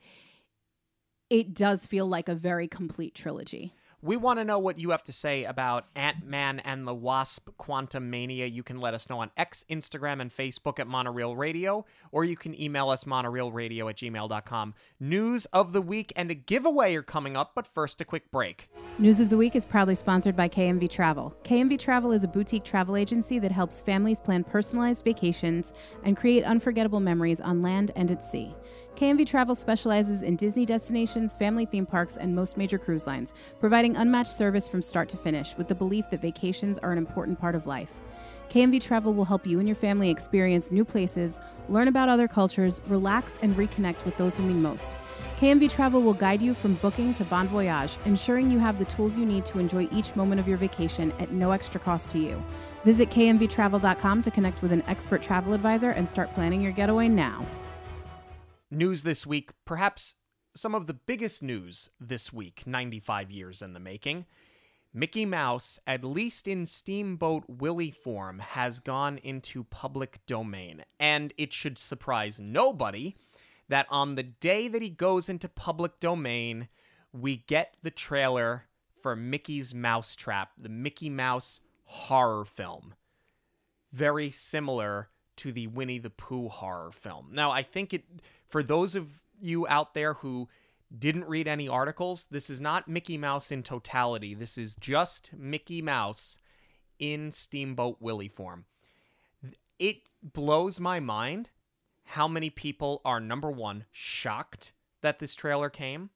it 1.29 1.53
does 1.53 1.85
feel 1.85 2.05
like 2.05 2.29
a 2.29 2.35
very 2.35 2.67
complete 2.67 3.13
trilogy 3.13 3.73
we 4.01 4.15
want 4.15 4.39
to 4.39 4.45
know 4.45 4.59
what 4.59 4.79
you 4.79 4.91
have 4.91 5.03
to 5.05 5.11
say 5.11 5.43
about 5.43 5.85
Ant 5.95 6.25
Man 6.25 6.59
and 6.59 6.87
the 6.87 6.93
Wasp 6.93 7.49
Quantumania. 7.59 8.51
You 8.51 8.61
can 8.61 8.79
let 8.79 8.93
us 8.93 9.09
know 9.09 9.19
on 9.19 9.31
X, 9.35 9.65
Instagram, 9.69 10.21
and 10.21 10.35
Facebook 10.35 10.79
at 10.79 10.87
Monoreel 10.87 11.35
Radio, 11.35 11.85
or 12.11 12.23
you 12.23 12.37
can 12.37 12.59
email 12.59 12.89
us 12.89 13.05
monoreelradio 13.05 13.89
at 13.89 13.97
gmail.com. 13.97 14.73
News 14.99 15.45
of 15.45 15.73
the 15.73 15.81
week 15.81 16.13
and 16.15 16.29
a 16.29 16.35
giveaway 16.35 16.95
are 16.95 17.01
coming 17.01 17.35
up, 17.35 17.53
but 17.55 17.65
first, 17.65 17.99
a 17.99 18.05
quick 18.05 18.29
break. 18.31 18.69
News 18.99 19.19
of 19.19 19.29
the 19.29 19.37
Week 19.37 19.55
is 19.55 19.65
proudly 19.65 19.95
sponsored 19.95 20.35
by 20.35 20.47
KMV 20.47 20.89
Travel. 20.89 21.35
KMV 21.43 21.79
Travel 21.79 22.11
is 22.11 22.23
a 22.23 22.27
boutique 22.27 22.63
travel 22.63 22.95
agency 22.95 23.39
that 23.39 23.51
helps 23.51 23.81
families 23.81 24.19
plan 24.19 24.43
personalized 24.43 25.03
vacations 25.03 25.73
and 26.03 26.17
create 26.17 26.43
unforgettable 26.43 26.99
memories 26.99 27.39
on 27.39 27.61
land 27.61 27.91
and 27.95 28.11
at 28.11 28.23
sea. 28.23 28.53
KMV 28.97 29.27
Travel 29.27 29.53
specializes 29.53 30.23
in 30.23 30.37
Disney 30.37 30.65
destinations, 30.65 31.35
family 31.35 31.67
theme 31.67 31.85
parks, 31.85 32.17
and 32.17 32.33
most 32.33 32.57
major 32.57 32.79
cruise 32.79 33.05
lines, 33.05 33.31
providing 33.59 33.95
unmatched 33.95 34.33
service 34.33 34.67
from 34.67 34.81
start 34.81 35.07
to 35.09 35.17
finish 35.17 35.55
with 35.55 35.67
the 35.67 35.75
belief 35.75 36.09
that 36.09 36.19
vacations 36.19 36.79
are 36.79 36.91
an 36.93 36.97
important 36.97 37.39
part 37.39 37.53
of 37.53 37.67
life. 37.67 37.93
KMV 38.49 38.81
Travel 38.81 39.13
will 39.13 39.25
help 39.25 39.45
you 39.45 39.59
and 39.59 39.67
your 39.67 39.75
family 39.75 40.09
experience 40.09 40.71
new 40.71 40.83
places, 40.83 41.39
learn 41.69 41.87
about 41.87 42.09
other 42.09 42.27
cultures, 42.27 42.81
relax, 42.87 43.37
and 43.43 43.53
reconnect 43.55 44.03
with 44.03 44.17
those 44.17 44.35
who 44.35 44.41
mean 44.41 44.63
most. 44.63 44.97
KMV 45.39 45.69
Travel 45.69 46.01
will 46.01 46.15
guide 46.15 46.41
you 46.41 46.55
from 46.55 46.73
booking 46.75 47.13
to 47.15 47.25
bon 47.25 47.47
voyage, 47.49 47.99
ensuring 48.05 48.49
you 48.49 48.57
have 48.57 48.79
the 48.79 48.85
tools 48.85 49.15
you 49.15 49.27
need 49.27 49.45
to 49.45 49.59
enjoy 49.59 49.87
each 49.91 50.15
moment 50.15 50.39
of 50.39 50.47
your 50.47 50.57
vacation 50.57 51.13
at 51.19 51.31
no 51.31 51.51
extra 51.51 51.79
cost 51.79 52.09
to 52.09 52.17
you. 52.17 52.43
Visit 52.83 53.11
kmvtravel.com 53.11 54.23
to 54.23 54.31
connect 54.31 54.63
with 54.63 54.71
an 54.71 54.81
expert 54.87 55.21
travel 55.21 55.53
advisor 55.53 55.91
and 55.91 56.09
start 56.09 56.33
planning 56.33 56.63
your 56.63 56.71
getaway 56.71 57.07
now 57.07 57.45
news 58.69 59.03
this 59.03 59.25
week, 59.25 59.51
perhaps 59.65 60.15
some 60.55 60.75
of 60.75 60.87
the 60.87 60.93
biggest 60.93 61.43
news 61.43 61.89
this 61.99 62.33
week, 62.33 62.63
95 62.65 63.31
years 63.31 63.61
in 63.61 63.73
the 63.73 63.79
making. 63.79 64.25
Mickey 64.93 65.25
Mouse, 65.25 65.79
at 65.85 66.03
least 66.03 66.47
in 66.47 66.65
Steamboat 66.65 67.43
Willie 67.47 67.91
form, 67.91 68.39
has 68.39 68.79
gone 68.79 69.19
into 69.19 69.63
public 69.65 70.19
domain. 70.25 70.83
And 70.99 71.33
it 71.37 71.53
should 71.53 71.77
surprise 71.77 72.39
nobody 72.39 73.15
that 73.69 73.85
on 73.89 74.15
the 74.15 74.23
day 74.23 74.67
that 74.67 74.81
he 74.81 74.89
goes 74.89 75.29
into 75.29 75.49
public 75.49 75.99
domain, 75.99 76.67
we 77.11 77.37
get 77.47 77.75
the 77.83 77.91
trailer 77.91 78.63
for 79.01 79.15
Mickey's 79.15 79.73
Mousetrap, 79.73 80.51
the 80.57 80.69
Mickey 80.69 81.09
Mouse 81.09 81.61
horror 81.83 82.45
film. 82.45 82.95
Very 83.91 84.31
similar 84.31 85.09
to 85.37 85.51
the 85.51 85.67
Winnie 85.67 85.99
the 85.99 86.09
Pooh 86.09 86.49
horror 86.49 86.91
film. 86.91 87.29
Now, 87.31 87.51
I 87.51 87.63
think 87.63 87.93
it 87.93 88.03
for 88.47 88.63
those 88.63 88.95
of 88.95 89.07
you 89.39 89.67
out 89.67 89.93
there 89.93 90.15
who 90.15 90.49
didn't 90.97 91.25
read 91.25 91.47
any 91.47 91.67
articles, 91.67 92.27
this 92.31 92.49
is 92.49 92.61
not 92.61 92.87
Mickey 92.87 93.17
Mouse 93.17 93.51
in 93.51 93.63
totality. 93.63 94.33
This 94.33 94.57
is 94.57 94.75
just 94.75 95.31
Mickey 95.37 95.81
Mouse 95.81 96.39
in 96.99 97.31
Steamboat 97.31 97.97
Willie 97.99 98.29
form. 98.29 98.65
It 99.79 100.03
blows 100.23 100.79
my 100.79 100.99
mind 100.99 101.49
how 102.03 102.27
many 102.27 102.49
people 102.49 103.01
are 103.03 103.19
number 103.19 103.51
one, 103.51 103.85
shocked 103.91 104.71
that 105.01 105.19
this 105.19 105.35
trailer 105.35 105.69
came. 105.69 106.09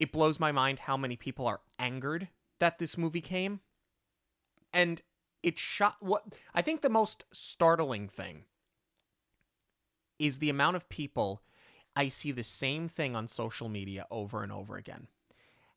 It 0.00 0.12
blows 0.12 0.40
my 0.40 0.50
mind 0.50 0.80
how 0.80 0.96
many 0.96 1.16
people 1.16 1.46
are 1.46 1.60
angered 1.78 2.28
that 2.58 2.78
this 2.78 2.98
movie 2.98 3.20
came. 3.20 3.60
And 4.72 5.02
it 5.44 5.58
shot 5.58 5.96
what 6.00 6.24
I 6.54 6.62
think 6.62 6.80
the 6.80 6.88
most 6.88 7.24
startling 7.30 8.08
thing 8.08 8.44
is 10.18 10.38
the 10.38 10.50
amount 10.50 10.76
of 10.76 10.88
people 10.88 11.42
I 11.94 12.08
see 12.08 12.32
the 12.32 12.42
same 12.42 12.88
thing 12.88 13.14
on 13.14 13.28
social 13.28 13.68
media 13.68 14.06
over 14.10 14.42
and 14.42 14.50
over 14.50 14.76
again. 14.76 15.06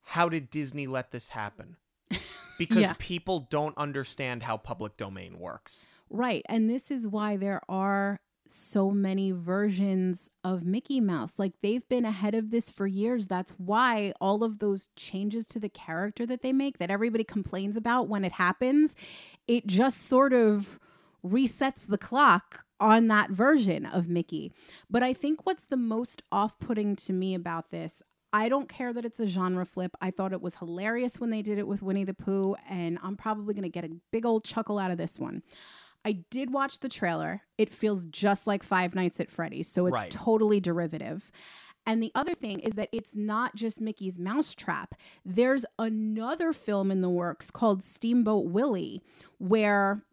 How 0.01 0.29
did 0.29 0.49
Disney 0.49 0.87
let 0.87 1.11
this 1.11 1.29
happen? 1.29 1.75
Because 2.57 2.81
yeah. 2.81 2.93
people 2.97 3.41
don't 3.51 3.77
understand 3.77 4.41
how 4.41 4.57
public 4.57 4.97
domain 4.97 5.37
works. 5.37 5.85
Right. 6.09 6.41
And 6.49 6.67
this 6.67 6.89
is 6.89 7.07
why 7.07 7.37
there 7.37 7.61
are 7.69 8.19
so 8.51 8.91
many 8.91 9.31
versions 9.31 10.29
of 10.43 10.63
Mickey 10.63 10.99
Mouse. 10.99 11.39
Like 11.39 11.53
they've 11.61 11.87
been 11.87 12.05
ahead 12.05 12.35
of 12.35 12.51
this 12.51 12.71
for 12.71 12.87
years. 12.87 13.27
That's 13.27 13.51
why 13.57 14.13
all 14.19 14.43
of 14.43 14.59
those 14.59 14.87
changes 14.95 15.45
to 15.47 15.59
the 15.59 15.69
character 15.69 16.25
that 16.25 16.41
they 16.41 16.53
make 16.53 16.77
that 16.77 16.91
everybody 16.91 17.23
complains 17.23 17.77
about 17.77 18.07
when 18.07 18.23
it 18.23 18.33
happens, 18.33 18.95
it 19.47 19.67
just 19.67 20.01
sort 20.01 20.33
of 20.33 20.79
resets 21.25 21.85
the 21.85 21.97
clock 21.97 22.65
on 22.79 23.07
that 23.07 23.31
version 23.31 23.85
of 23.85 24.07
Mickey. 24.07 24.51
But 24.89 25.03
I 25.03 25.13
think 25.13 25.45
what's 25.45 25.65
the 25.65 25.77
most 25.77 26.21
off 26.31 26.59
putting 26.59 26.95
to 26.97 27.13
me 27.13 27.33
about 27.33 27.71
this, 27.71 28.01
I 28.33 28.49
don't 28.49 28.69
care 28.69 28.93
that 28.93 29.05
it's 29.05 29.19
a 29.19 29.25
genre 29.25 29.65
flip. 29.65 29.95
I 30.01 30.11
thought 30.11 30.33
it 30.33 30.41
was 30.41 30.55
hilarious 30.55 31.19
when 31.19 31.29
they 31.29 31.41
did 31.41 31.57
it 31.57 31.67
with 31.67 31.81
Winnie 31.81 32.03
the 32.03 32.13
Pooh, 32.13 32.55
and 32.69 32.99
I'm 33.01 33.15
probably 33.15 33.53
going 33.53 33.63
to 33.63 33.69
get 33.69 33.85
a 33.85 33.89
big 34.11 34.25
old 34.25 34.43
chuckle 34.43 34.79
out 34.79 34.91
of 34.91 34.97
this 34.97 35.17
one. 35.17 35.43
I 36.05 36.23
did 36.29 36.51
watch 36.53 36.79
the 36.79 36.89
trailer. 36.89 37.41
It 37.57 37.73
feels 37.73 38.05
just 38.05 38.47
like 38.47 38.63
Five 38.63 38.95
Nights 38.95 39.19
at 39.19 39.29
Freddy's, 39.29 39.67
so 39.67 39.87
it's 39.87 39.95
Right. 39.99 40.11
totally 40.11 40.59
derivative. 40.59 41.31
And 41.85 42.03
the 42.03 42.11
other 42.15 42.33
thing 42.33 42.59
is 42.59 42.75
that 42.75 42.89
it's 42.91 43.15
not 43.15 43.55
just 43.55 43.79
Mickey's 43.79 44.19
Mousetrap. 44.19 44.95
There's 45.23 45.65
another 45.79 46.51
film 46.53 46.91
in 46.91 47.01
the 47.01 47.09
works 47.09 47.49
called 47.49 47.81
Steamboat 47.81 48.45
Willie, 48.47 49.01
where 49.37 50.03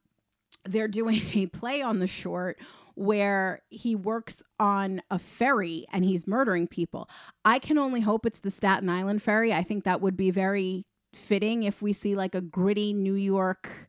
they're 0.65 0.89
doing 0.89 1.20
a 1.35 1.47
play 1.47 1.82
on 1.82 1.98
the 1.98 2.06
short 2.06 2.59
where 2.97 3.62
he 3.70 3.97
works 3.97 4.40
on 4.61 5.02
a 5.11 5.19
ferry 5.19 5.85
and 5.93 6.05
he's 6.05 6.28
murdering 6.28 6.69
people. 6.69 7.09
I 7.44 7.59
can 7.59 7.77
only 7.77 8.01
hope 8.01 8.24
it's 8.24 8.39
the 8.39 8.52
Staten 8.52 8.89
Island 8.89 9.20
ferry. 9.20 9.52
I 9.52 9.65
think 9.65 9.82
that 9.82 10.01
would 10.01 10.16
be 10.16 10.31
very 10.31 10.86
fitting 11.12 11.65
if 11.65 11.82
we 11.82 11.93
see 11.93 12.15
like 12.15 12.36
a 12.36 12.40
gritty 12.40 12.93
New 12.93 13.15
York 13.15 13.89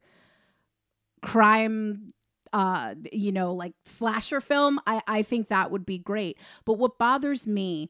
crime 1.26 2.14
uh 2.54 2.94
you 3.12 3.32
know 3.32 3.54
like 3.54 3.74
slasher 3.86 4.40
film 4.40 4.80
i 4.86 5.02
i 5.08 5.22
think 5.24 5.50
that 5.50 5.72
would 5.72 5.86
be 5.86 5.98
great. 5.98 6.38
But 6.64 6.74
what 6.74 6.98
bothers 6.98 7.48
me 7.48 7.90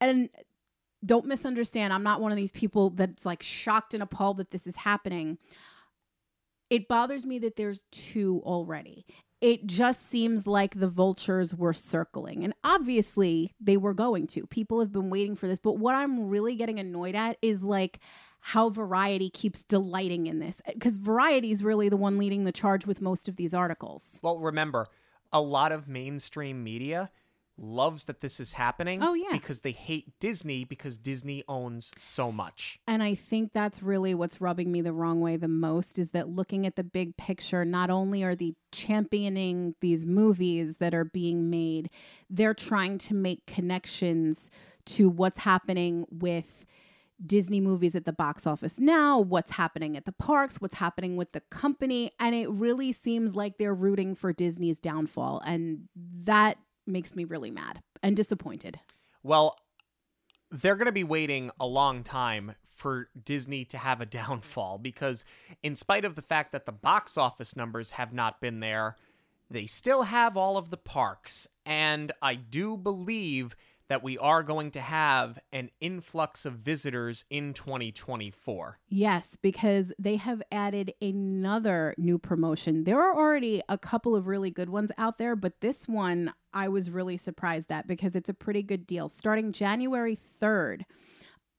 and 0.00 0.30
don't 1.04 1.26
misunderstand 1.26 1.92
i'm 1.92 2.02
not 2.02 2.20
one 2.20 2.30
of 2.30 2.36
these 2.36 2.52
people 2.52 2.90
that's 2.90 3.26
like 3.26 3.42
shocked 3.42 3.92
and 3.94 4.02
appalled 4.02 4.38
that 4.38 4.50
this 4.50 4.66
is 4.66 4.76
happening. 4.76 5.38
It 6.70 6.86
bothers 6.86 7.26
me 7.26 7.40
that 7.40 7.56
there's 7.56 7.82
two 7.90 8.40
already. 8.44 9.04
It 9.40 9.66
just 9.66 10.08
seems 10.08 10.46
like 10.46 10.78
the 10.78 10.88
vultures 10.88 11.52
were 11.52 11.72
circling 11.72 12.44
and 12.44 12.54
obviously 12.62 13.54
they 13.60 13.76
were 13.76 13.94
going 13.94 14.28
to. 14.28 14.46
People 14.46 14.78
have 14.78 14.92
been 14.92 15.10
waiting 15.10 15.34
for 15.34 15.48
this 15.48 15.58
but 15.58 15.78
what 15.78 15.94
i'm 15.96 16.28
really 16.28 16.54
getting 16.54 16.78
annoyed 16.78 17.16
at 17.16 17.36
is 17.42 17.64
like 17.64 17.98
how 18.40 18.70
variety 18.70 19.30
keeps 19.30 19.62
delighting 19.64 20.26
in 20.26 20.38
this 20.38 20.60
because 20.72 20.96
variety 20.96 21.50
is 21.50 21.62
really 21.62 21.88
the 21.88 21.96
one 21.96 22.18
leading 22.18 22.44
the 22.44 22.52
charge 22.52 22.86
with 22.86 23.00
most 23.00 23.28
of 23.28 23.36
these 23.36 23.54
articles 23.54 24.18
Well, 24.22 24.38
remember, 24.38 24.86
a 25.32 25.40
lot 25.40 25.72
of 25.72 25.88
mainstream 25.88 26.64
media 26.64 27.10
loves 27.60 28.04
that 28.04 28.20
this 28.20 28.40
is 28.40 28.54
happening. 28.54 29.02
Oh, 29.02 29.14
yeah. 29.14 29.32
Because 29.32 29.60
they 29.60 29.72
hate 29.72 30.18
Disney 30.18 30.64
because 30.64 30.98
Disney 30.98 31.44
owns 31.46 31.92
so 32.00 32.32
much. 32.32 32.80
And 32.86 33.02
I 33.02 33.14
think 33.14 33.52
that's 33.52 33.82
really 33.82 34.14
what's 34.14 34.40
rubbing 34.40 34.72
me 34.72 34.80
the 34.80 34.92
wrong 34.92 35.20
way 35.20 35.36
the 35.36 35.48
most 35.48 35.98
is 35.98 36.12
that 36.12 36.28
looking 36.28 36.66
at 36.66 36.76
the 36.76 36.84
big 36.84 37.16
picture, 37.16 37.64
not 37.64 37.90
only 37.90 38.22
are 38.24 38.34
they 38.34 38.54
championing 38.72 39.74
these 39.80 40.06
movies 40.06 40.78
that 40.78 40.94
are 40.94 41.04
being 41.04 41.50
made, 41.50 41.90
they're 42.28 42.54
trying 42.54 42.98
to 42.98 43.14
make 43.14 43.46
connections 43.46 44.50
to 44.86 45.08
what's 45.08 45.38
happening 45.38 46.06
with 46.10 46.64
Disney 47.24 47.60
movies 47.60 47.94
at 47.94 48.04
the 48.04 48.12
box 48.12 48.46
office 48.46 48.78
now, 48.78 49.18
what's 49.18 49.52
happening 49.52 49.96
at 49.96 50.04
the 50.04 50.12
parks, 50.12 50.60
what's 50.60 50.76
happening 50.76 51.16
with 51.16 51.32
the 51.32 51.40
company. 51.40 52.12
And 52.18 52.34
it 52.34 52.48
really 52.50 52.92
seems 52.92 53.34
like 53.34 53.58
they're 53.58 53.74
rooting 53.74 54.14
for 54.14 54.32
Disney's 54.32 54.80
downfall. 54.80 55.42
And 55.44 55.88
that 56.24 56.58
makes 56.86 57.14
me 57.14 57.24
really 57.24 57.50
mad 57.50 57.82
and 58.02 58.16
disappointed. 58.16 58.80
Well, 59.22 59.56
they're 60.50 60.76
going 60.76 60.86
to 60.86 60.92
be 60.92 61.04
waiting 61.04 61.50
a 61.60 61.66
long 61.66 62.02
time 62.02 62.54
for 62.74 63.08
Disney 63.24 63.64
to 63.66 63.78
have 63.78 64.00
a 64.00 64.06
downfall 64.06 64.78
because, 64.78 65.24
in 65.62 65.76
spite 65.76 66.04
of 66.04 66.16
the 66.16 66.22
fact 66.22 66.52
that 66.52 66.66
the 66.66 66.72
box 66.72 67.18
office 67.18 67.54
numbers 67.54 67.92
have 67.92 68.12
not 68.12 68.40
been 68.40 68.60
there, 68.60 68.96
they 69.50 69.66
still 69.66 70.04
have 70.04 70.36
all 70.36 70.56
of 70.56 70.70
the 70.70 70.76
parks. 70.76 71.46
And 71.66 72.12
I 72.22 72.34
do 72.36 72.76
believe 72.76 73.54
that 73.90 74.04
we 74.04 74.16
are 74.18 74.44
going 74.44 74.70
to 74.70 74.80
have 74.80 75.36
an 75.52 75.68
influx 75.80 76.46
of 76.46 76.52
visitors 76.54 77.24
in 77.28 77.52
2024. 77.52 78.78
Yes, 78.88 79.36
because 79.42 79.92
they 79.98 80.14
have 80.14 80.40
added 80.52 80.94
another 81.02 81.92
new 81.98 82.16
promotion. 82.16 82.84
There 82.84 83.00
are 83.00 83.12
already 83.12 83.60
a 83.68 83.76
couple 83.76 84.14
of 84.14 84.28
really 84.28 84.52
good 84.52 84.68
ones 84.70 84.92
out 84.96 85.18
there, 85.18 85.34
but 85.34 85.60
this 85.60 85.88
one 85.88 86.32
I 86.54 86.68
was 86.68 86.88
really 86.88 87.16
surprised 87.16 87.72
at 87.72 87.88
because 87.88 88.14
it's 88.14 88.28
a 88.28 88.34
pretty 88.34 88.62
good 88.62 88.86
deal. 88.86 89.08
Starting 89.08 89.50
January 89.50 90.16
3rd, 90.40 90.82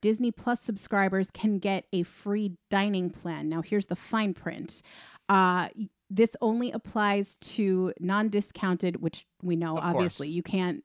Disney 0.02 0.32
Plus 0.32 0.62
subscribers 0.62 1.32
can 1.32 1.60
get 1.60 1.84
a 1.92 2.04
free 2.04 2.54
dining 2.70 3.10
plan. 3.10 3.50
Now, 3.50 3.62
here's 3.62 3.88
the 3.88 3.96
fine 3.98 4.34
print. 4.34 4.82
Uh, 5.28 5.68
this 6.10 6.38
only 6.40 6.72
applies 6.72 7.36
to 7.38 7.94
non 8.00 8.30
discounted, 8.30 9.02
which 9.02 9.26
we 9.44 9.58
know 9.58 9.78
Of 9.78 9.84
obviously 9.84 10.28
course. 10.28 10.36
you 10.36 10.44
can't 10.44 10.84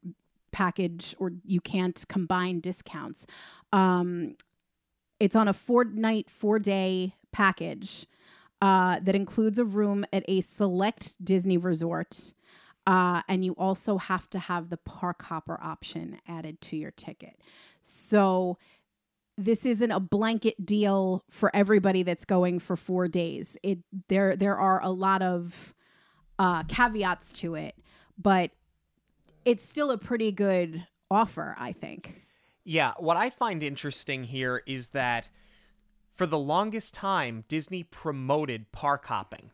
package 0.56 1.14
or 1.18 1.32
you 1.44 1.60
can't 1.60 2.02
combine 2.08 2.60
discounts. 2.60 3.26
Um, 3.74 4.36
it's 5.20 5.36
on 5.36 5.48
a 5.48 5.52
four 5.52 5.84
night, 5.84 6.30
four 6.30 6.58
day 6.58 7.14
package 7.30 8.06
uh, 8.62 8.98
that 9.00 9.14
includes 9.14 9.58
a 9.58 9.66
room 9.66 10.06
at 10.14 10.24
a 10.28 10.40
select 10.40 11.22
Disney 11.22 11.58
resort. 11.58 12.32
Uh, 12.86 13.20
and 13.28 13.44
you 13.44 13.52
also 13.58 13.98
have 13.98 14.30
to 14.30 14.38
have 14.38 14.70
the 14.70 14.78
park 14.78 15.24
hopper 15.24 15.60
option 15.62 16.18
added 16.26 16.62
to 16.62 16.76
your 16.76 16.92
ticket. 16.92 17.38
So 17.82 18.56
this 19.36 19.66
isn't 19.66 19.90
a 19.90 20.00
blanket 20.00 20.64
deal 20.64 21.22
for 21.28 21.54
everybody 21.54 22.02
that's 22.02 22.24
going 22.24 22.60
for 22.60 22.76
four 22.76 23.08
days. 23.08 23.58
It 23.62 23.80
there 24.08 24.36
there 24.36 24.56
are 24.56 24.82
a 24.82 24.88
lot 24.88 25.20
of 25.20 25.74
uh, 26.38 26.62
caveats 26.62 27.34
to 27.40 27.56
it, 27.56 27.74
but 28.16 28.52
it's 29.46 29.66
still 29.66 29.90
a 29.92 29.96
pretty 29.96 30.32
good 30.32 30.86
offer, 31.10 31.54
I 31.56 31.72
think. 31.72 32.22
Yeah, 32.64 32.92
what 32.98 33.16
I 33.16 33.30
find 33.30 33.62
interesting 33.62 34.24
here 34.24 34.60
is 34.66 34.88
that 34.88 35.28
for 36.12 36.26
the 36.26 36.38
longest 36.38 36.94
time, 36.94 37.44
Disney 37.46 37.84
promoted 37.84 38.72
park 38.72 39.06
hopping. 39.06 39.52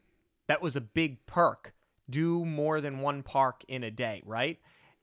That 0.48 0.62
was 0.62 0.74
a 0.74 0.80
big 0.80 1.24
perk. 1.26 1.74
Do 2.08 2.44
more 2.46 2.80
than 2.80 3.00
one 3.00 3.22
park 3.22 3.64
in 3.68 3.84
a 3.84 3.90
day, 3.90 4.22
right? 4.24 4.58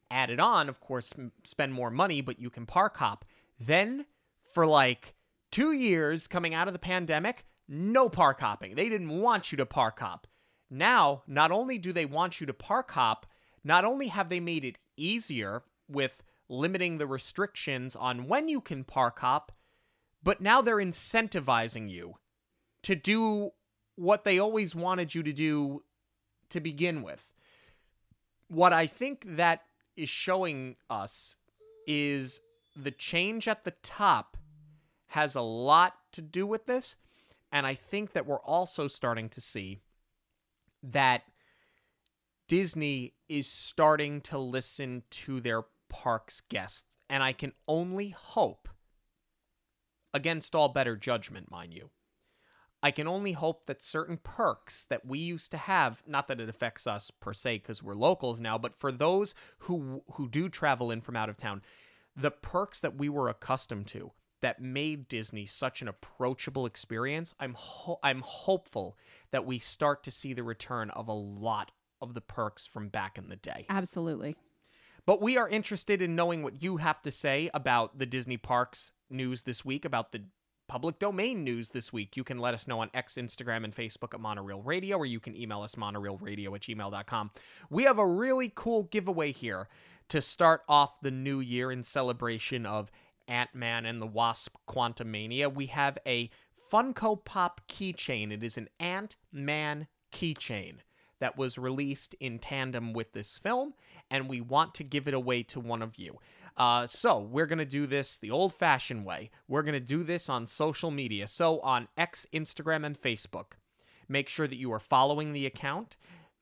Add 0.09 0.31
it 0.31 0.39
on, 0.39 0.69
of 0.69 0.79
course, 0.79 1.13
spend 1.43 1.71
more 1.71 1.91
money, 1.91 2.21
but 2.21 2.39
you 2.39 2.49
can 2.49 2.65
park 2.65 2.97
hop. 2.97 3.25
Then, 3.59 4.07
for 4.51 4.65
like 4.65 5.13
two 5.51 5.71
years 5.71 6.27
coming 6.27 6.55
out 6.55 6.67
of 6.67 6.73
the 6.73 6.79
pandemic, 6.79 7.45
no 7.67 8.09
park 8.09 8.39
hopping. 8.39 8.73
They 8.73 8.89
didn't 8.89 9.21
want 9.21 9.51
you 9.51 9.57
to 9.57 9.67
park 9.67 9.99
hop. 9.99 10.25
Now, 10.71 11.21
not 11.27 11.51
only 11.51 11.77
do 11.77 11.93
they 11.93 12.05
want 12.05 12.41
you 12.41 12.47
to 12.47 12.53
park 12.53 12.91
hop, 12.91 13.27
not 13.63 13.85
only 13.85 14.07
have 14.07 14.29
they 14.29 14.39
made 14.39 14.65
it 14.65 14.77
easier 14.97 15.63
with 15.87 16.23
limiting 16.47 16.97
the 16.97 17.07
restrictions 17.07 17.95
on 17.95 18.27
when 18.27 18.47
you 18.47 18.61
can 18.61 18.83
park 18.83 19.19
hop, 19.19 19.51
but 20.23 20.41
now 20.41 20.61
they're 20.61 20.77
incentivizing 20.77 21.89
you 21.89 22.15
to 22.83 22.95
do 22.95 23.51
what 23.95 24.23
they 24.23 24.39
always 24.39 24.73
wanted 24.73 25.13
you 25.13 25.23
to 25.23 25.33
do 25.33 25.83
to 26.49 26.59
begin 26.59 27.01
with. 27.01 27.27
What 28.47 28.73
I 28.73 28.87
think 28.87 29.23
that 29.37 29.63
is 29.95 30.09
showing 30.09 30.75
us 30.89 31.35
is 31.85 32.41
the 32.75 32.91
change 32.91 33.47
at 33.47 33.63
the 33.63 33.73
top 33.83 34.37
has 35.07 35.35
a 35.35 35.41
lot 35.41 35.95
to 36.13 36.21
do 36.21 36.45
with 36.47 36.65
this. 36.65 36.95
And 37.51 37.65
I 37.65 37.73
think 37.73 38.13
that 38.13 38.25
we're 38.25 38.41
also 38.41 38.87
starting 38.87 39.27
to 39.29 39.41
see 39.41 39.79
that 40.83 41.23
Disney 42.47 43.13
is 43.29 43.47
starting 43.47 44.21
to 44.21 44.37
listen 44.37 45.03
to 45.11 45.39
their 45.39 45.63
parks 45.87 46.41
guests. 46.49 46.97
And 47.09 47.23
I 47.23 47.33
can 47.33 47.53
only 47.67 48.09
hope, 48.09 48.67
against 50.13 50.55
all 50.55 50.69
better 50.69 50.95
judgment, 50.95 51.49
mind 51.49 51.73
you, 51.73 51.89
I 52.81 52.91
can 52.91 53.07
only 53.07 53.33
hope 53.33 53.65
that 53.65 53.83
certain 53.83 54.17
perks 54.17 54.85
that 54.85 55.05
we 55.05 55.19
used 55.19 55.51
to 55.51 55.57
have, 55.57 56.01
not 56.07 56.27
that 56.27 56.39
it 56.39 56.47
affects 56.47 56.87
us 56.87 57.11
per 57.11 57.33
se 57.33 57.57
because 57.57 57.83
we're 57.83 57.93
locals 57.93 58.39
now, 58.39 58.57
but 58.57 58.77
for 58.77 58.91
those 58.91 59.35
who 59.59 60.01
who 60.13 60.29
do 60.29 60.47
travel 60.47 60.89
in 60.89 61.01
from 61.01 61.17
out 61.17 61.29
of 61.29 61.37
town, 61.37 61.61
the 62.15 62.31
perks 62.31 62.79
that 62.79 62.95
we 62.95 63.09
were 63.09 63.27
accustomed 63.27 63.87
to 63.87 64.11
that 64.41 64.61
made 64.61 65.09
Disney 65.09 65.45
such 65.45 65.81
an 65.81 65.89
approachable 65.89 66.65
experience, 66.65 67.33
I'm 67.39 67.53
ho- 67.55 67.99
I'm 68.01 68.21
hopeful 68.21 68.97
that 69.31 69.45
we 69.45 69.59
start 69.59 70.01
to 70.03 70.11
see 70.11 70.33
the 70.33 70.43
return 70.43 70.89
of 70.91 71.09
a 71.09 71.13
lot 71.13 71.71
of 72.01 72.13
the 72.13 72.21
perks 72.21 72.65
from 72.65 72.89
back 72.89 73.17
in 73.17 73.29
the 73.29 73.35
day. 73.35 73.65
Absolutely. 73.69 74.35
But 75.05 75.21
we 75.21 75.37
are 75.37 75.49
interested 75.49 76.01
in 76.01 76.15
knowing 76.15 76.43
what 76.43 76.61
you 76.61 76.77
have 76.77 77.01
to 77.01 77.11
say 77.11 77.49
about 77.53 77.97
the 77.97 78.05
Disney 78.05 78.37
parks 78.37 78.91
news 79.09 79.43
this 79.43 79.65
week 79.65 79.85
about 79.85 80.11
the 80.11 80.23
public 80.69 80.99
domain 80.99 81.43
news 81.43 81.69
this 81.69 81.91
week, 81.91 82.15
you 82.15 82.23
can 82.23 82.37
let 82.37 82.53
us 82.53 82.67
know 82.67 82.79
on 82.79 82.89
X, 82.93 83.15
Instagram, 83.15 83.65
and 83.65 83.75
Facebook 83.75 84.13
at 84.13 84.21
Monoreel 84.21 84.61
Radio, 84.63 84.97
or 84.97 85.05
you 85.05 85.19
can 85.19 85.35
email 85.35 85.61
us 85.63 85.75
monoreelradio 85.75 86.55
at 86.55 86.61
gmail.com. 86.61 87.31
We 87.69 87.83
have 87.83 87.99
a 87.99 88.07
really 88.07 88.53
cool 88.55 88.83
giveaway 88.83 89.33
here 89.33 89.67
to 90.09 90.21
start 90.21 90.61
off 90.69 91.01
the 91.01 91.11
new 91.11 91.39
year 91.41 91.71
in 91.71 91.83
celebration 91.83 92.65
of 92.65 92.91
Ant 93.27 93.53
Man 93.53 93.85
and 93.85 94.01
the 94.01 94.07
Wasp 94.07 94.55
Quantumania. 94.69 95.53
We 95.53 95.65
have 95.67 95.97
a 96.05 96.29
Funko 96.71 97.23
Pop 97.25 97.61
keychain. 97.67 98.31
It 98.31 98.43
is 98.43 98.57
an 98.57 98.69
Ant 98.79 99.17
Man 99.33 99.87
keychain 100.13 100.77
that 101.19 101.37
was 101.37 101.57
released 101.57 102.15
in 102.19 102.39
tandem 102.39 102.93
with 102.93 103.13
this 103.13 103.37
film, 103.37 103.73
and 104.09 104.29
we 104.29 104.41
want 104.41 104.73
to 104.75 104.83
give 104.83 105.07
it 105.07 105.13
away 105.13 105.43
to 105.43 105.59
one 105.59 105.81
of 105.81 105.97
you. 105.97 106.19
Uh, 106.57 106.85
so 106.85 107.19
we're 107.19 107.45
gonna 107.45 107.65
do 107.65 107.87
this 107.87 108.17
the 108.17 108.31
old-fashioned 108.31 109.05
way. 109.05 109.31
We're 109.47 109.63
gonna 109.63 109.79
do 109.79 110.03
this 110.03 110.29
on 110.29 110.45
social 110.45 110.91
media. 110.91 111.27
So 111.27 111.59
on 111.61 111.87
X, 111.97 112.25
Instagram, 112.33 112.85
and 112.85 112.99
Facebook. 112.99 113.53
Make 114.07 114.27
sure 114.27 114.47
that 114.47 114.57
you 114.57 114.71
are 114.73 114.79
following 114.79 115.33
the 115.33 115.45
account, 115.45 115.95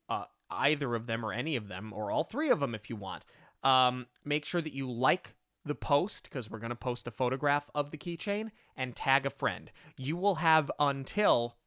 uh, 0.10 0.26
either 0.50 0.96
of 0.96 1.06
them 1.06 1.26
or 1.26 1.34
any 1.34 1.56
of 1.56 1.68
them, 1.68 1.92
or 1.94 2.10
all 2.10 2.24
three 2.24 2.50
of 2.50 2.62
them 2.62 2.74
if 2.74 2.90
you 2.90 2.96
want. 2.96 3.26
Um, 3.64 4.08
make 4.24 4.46
sure 4.46 4.62
that 4.62 4.74
you 4.74 4.90
like 4.90 5.34
the 5.66 5.76
post 5.76 6.24
because 6.24 6.50
we're 6.50 6.60
going 6.60 6.70
to 6.70 6.76
post 6.76 7.08
a 7.08 7.12
photograph 7.12 7.70
of 7.76 7.92
the 7.92 7.98
keychain 7.98 8.52
and 8.76 8.96
tag 8.96 9.26
a 9.26 9.30
friend. 9.30 9.70
You 9.98 10.16
will 10.16 10.36
have 10.36 10.72
until 10.80 11.58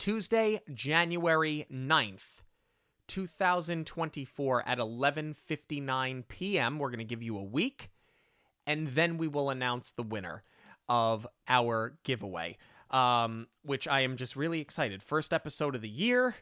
Tuesday, 0.00 0.62
January 0.72 1.66
9th, 1.70 2.40
2024 3.06 4.66
at 4.66 4.78
11:59 4.78 6.24
p.m. 6.26 6.78
We're 6.78 6.88
going 6.88 6.98
to 7.00 7.04
give 7.04 7.22
you 7.22 7.36
a 7.36 7.44
week 7.44 7.90
and 8.66 8.88
then 8.88 9.18
we 9.18 9.28
will 9.28 9.50
announce 9.50 9.92
the 9.92 10.02
winner 10.02 10.42
of 10.88 11.26
our 11.46 11.98
giveaway. 12.02 12.56
Um, 12.90 13.46
which 13.62 13.86
I 13.86 14.00
am 14.00 14.16
just 14.16 14.34
really 14.34 14.60
excited. 14.60 15.02
First 15.02 15.32
episode 15.32 15.74
of 15.76 15.82
the 15.82 15.88
year. 15.88 16.34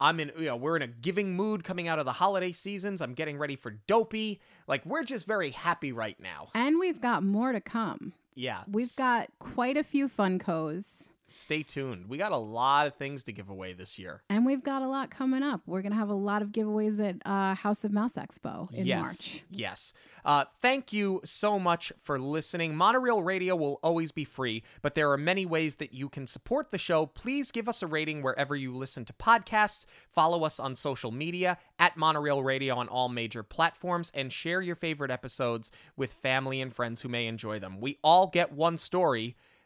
I'm 0.00 0.18
in, 0.18 0.32
you 0.36 0.46
know, 0.46 0.56
we're 0.56 0.76
in 0.76 0.82
a 0.82 0.88
giving 0.88 1.34
mood 1.34 1.62
coming 1.62 1.86
out 1.88 2.00
of 2.00 2.04
the 2.04 2.12
holiday 2.12 2.52
seasons. 2.52 3.00
I'm 3.00 3.14
getting 3.14 3.38
ready 3.38 3.56
for 3.56 3.70
Dopey. 3.70 4.40
Like, 4.66 4.84
we're 4.84 5.04
just 5.04 5.24
very 5.24 5.52
happy 5.52 5.92
right 5.92 6.18
now. 6.20 6.48
And 6.54 6.78
we've 6.78 7.00
got 7.00 7.22
more 7.22 7.52
to 7.52 7.60
come. 7.60 8.12
Yeah. 8.34 8.64
We've 8.70 8.94
got 8.96 9.30
quite 9.38 9.78
a 9.78 9.84
few 9.84 10.08
fun 10.08 10.38
Funkos. 10.40 11.08
Stay 11.26 11.62
tuned. 11.62 12.06
We 12.08 12.18
got 12.18 12.32
a 12.32 12.36
lot 12.36 12.86
of 12.86 12.94
things 12.96 13.24
to 13.24 13.32
give 13.32 13.48
away 13.48 13.72
this 13.72 13.98
year. 13.98 14.22
And 14.28 14.44
we've 14.44 14.62
got 14.62 14.82
a 14.82 14.88
lot 14.88 15.10
coming 15.10 15.42
up. 15.42 15.62
We're 15.66 15.80
going 15.80 15.92
to 15.92 15.98
have 15.98 16.10
a 16.10 16.14
lot 16.14 16.42
of 16.42 16.48
giveaways 16.52 17.00
at 17.00 17.16
uh, 17.26 17.54
House 17.54 17.82
of 17.82 17.92
Mouse 17.92 18.14
Expo 18.14 18.70
in 18.72 18.86
yes. 18.86 19.02
March. 19.02 19.44
Yes. 19.50 19.94
Uh, 20.24 20.44
thank 20.60 20.92
you 20.92 21.22
so 21.24 21.58
much 21.58 21.92
for 22.02 22.18
listening. 22.18 22.74
Monoreel 22.74 23.24
Radio 23.24 23.56
will 23.56 23.80
always 23.82 24.12
be 24.12 24.24
free, 24.24 24.62
but 24.82 24.94
there 24.94 25.10
are 25.12 25.16
many 25.16 25.46
ways 25.46 25.76
that 25.76 25.94
you 25.94 26.08
can 26.08 26.26
support 26.26 26.70
the 26.70 26.78
show. 26.78 27.06
Please 27.06 27.50
give 27.50 27.68
us 27.68 27.82
a 27.82 27.86
rating 27.86 28.22
wherever 28.22 28.54
you 28.54 28.74
listen 28.74 29.04
to 29.06 29.12
podcasts. 29.14 29.86
Follow 30.10 30.44
us 30.44 30.60
on 30.60 30.74
social 30.74 31.10
media 31.10 31.58
at 31.78 31.96
Monoreel 31.96 32.44
Radio 32.44 32.76
on 32.76 32.88
all 32.88 33.08
major 33.08 33.42
platforms 33.42 34.12
and 34.14 34.32
share 34.32 34.60
your 34.60 34.76
favorite 34.76 35.10
episodes 35.10 35.70
with 35.96 36.12
family 36.12 36.60
and 36.60 36.74
friends 36.74 37.00
who 37.00 37.08
may 37.08 37.26
enjoy 37.26 37.58
them. 37.58 37.80
We 37.80 37.98
all 38.02 38.26
get 38.26 38.52
one 38.52 38.76
story. 38.78 39.36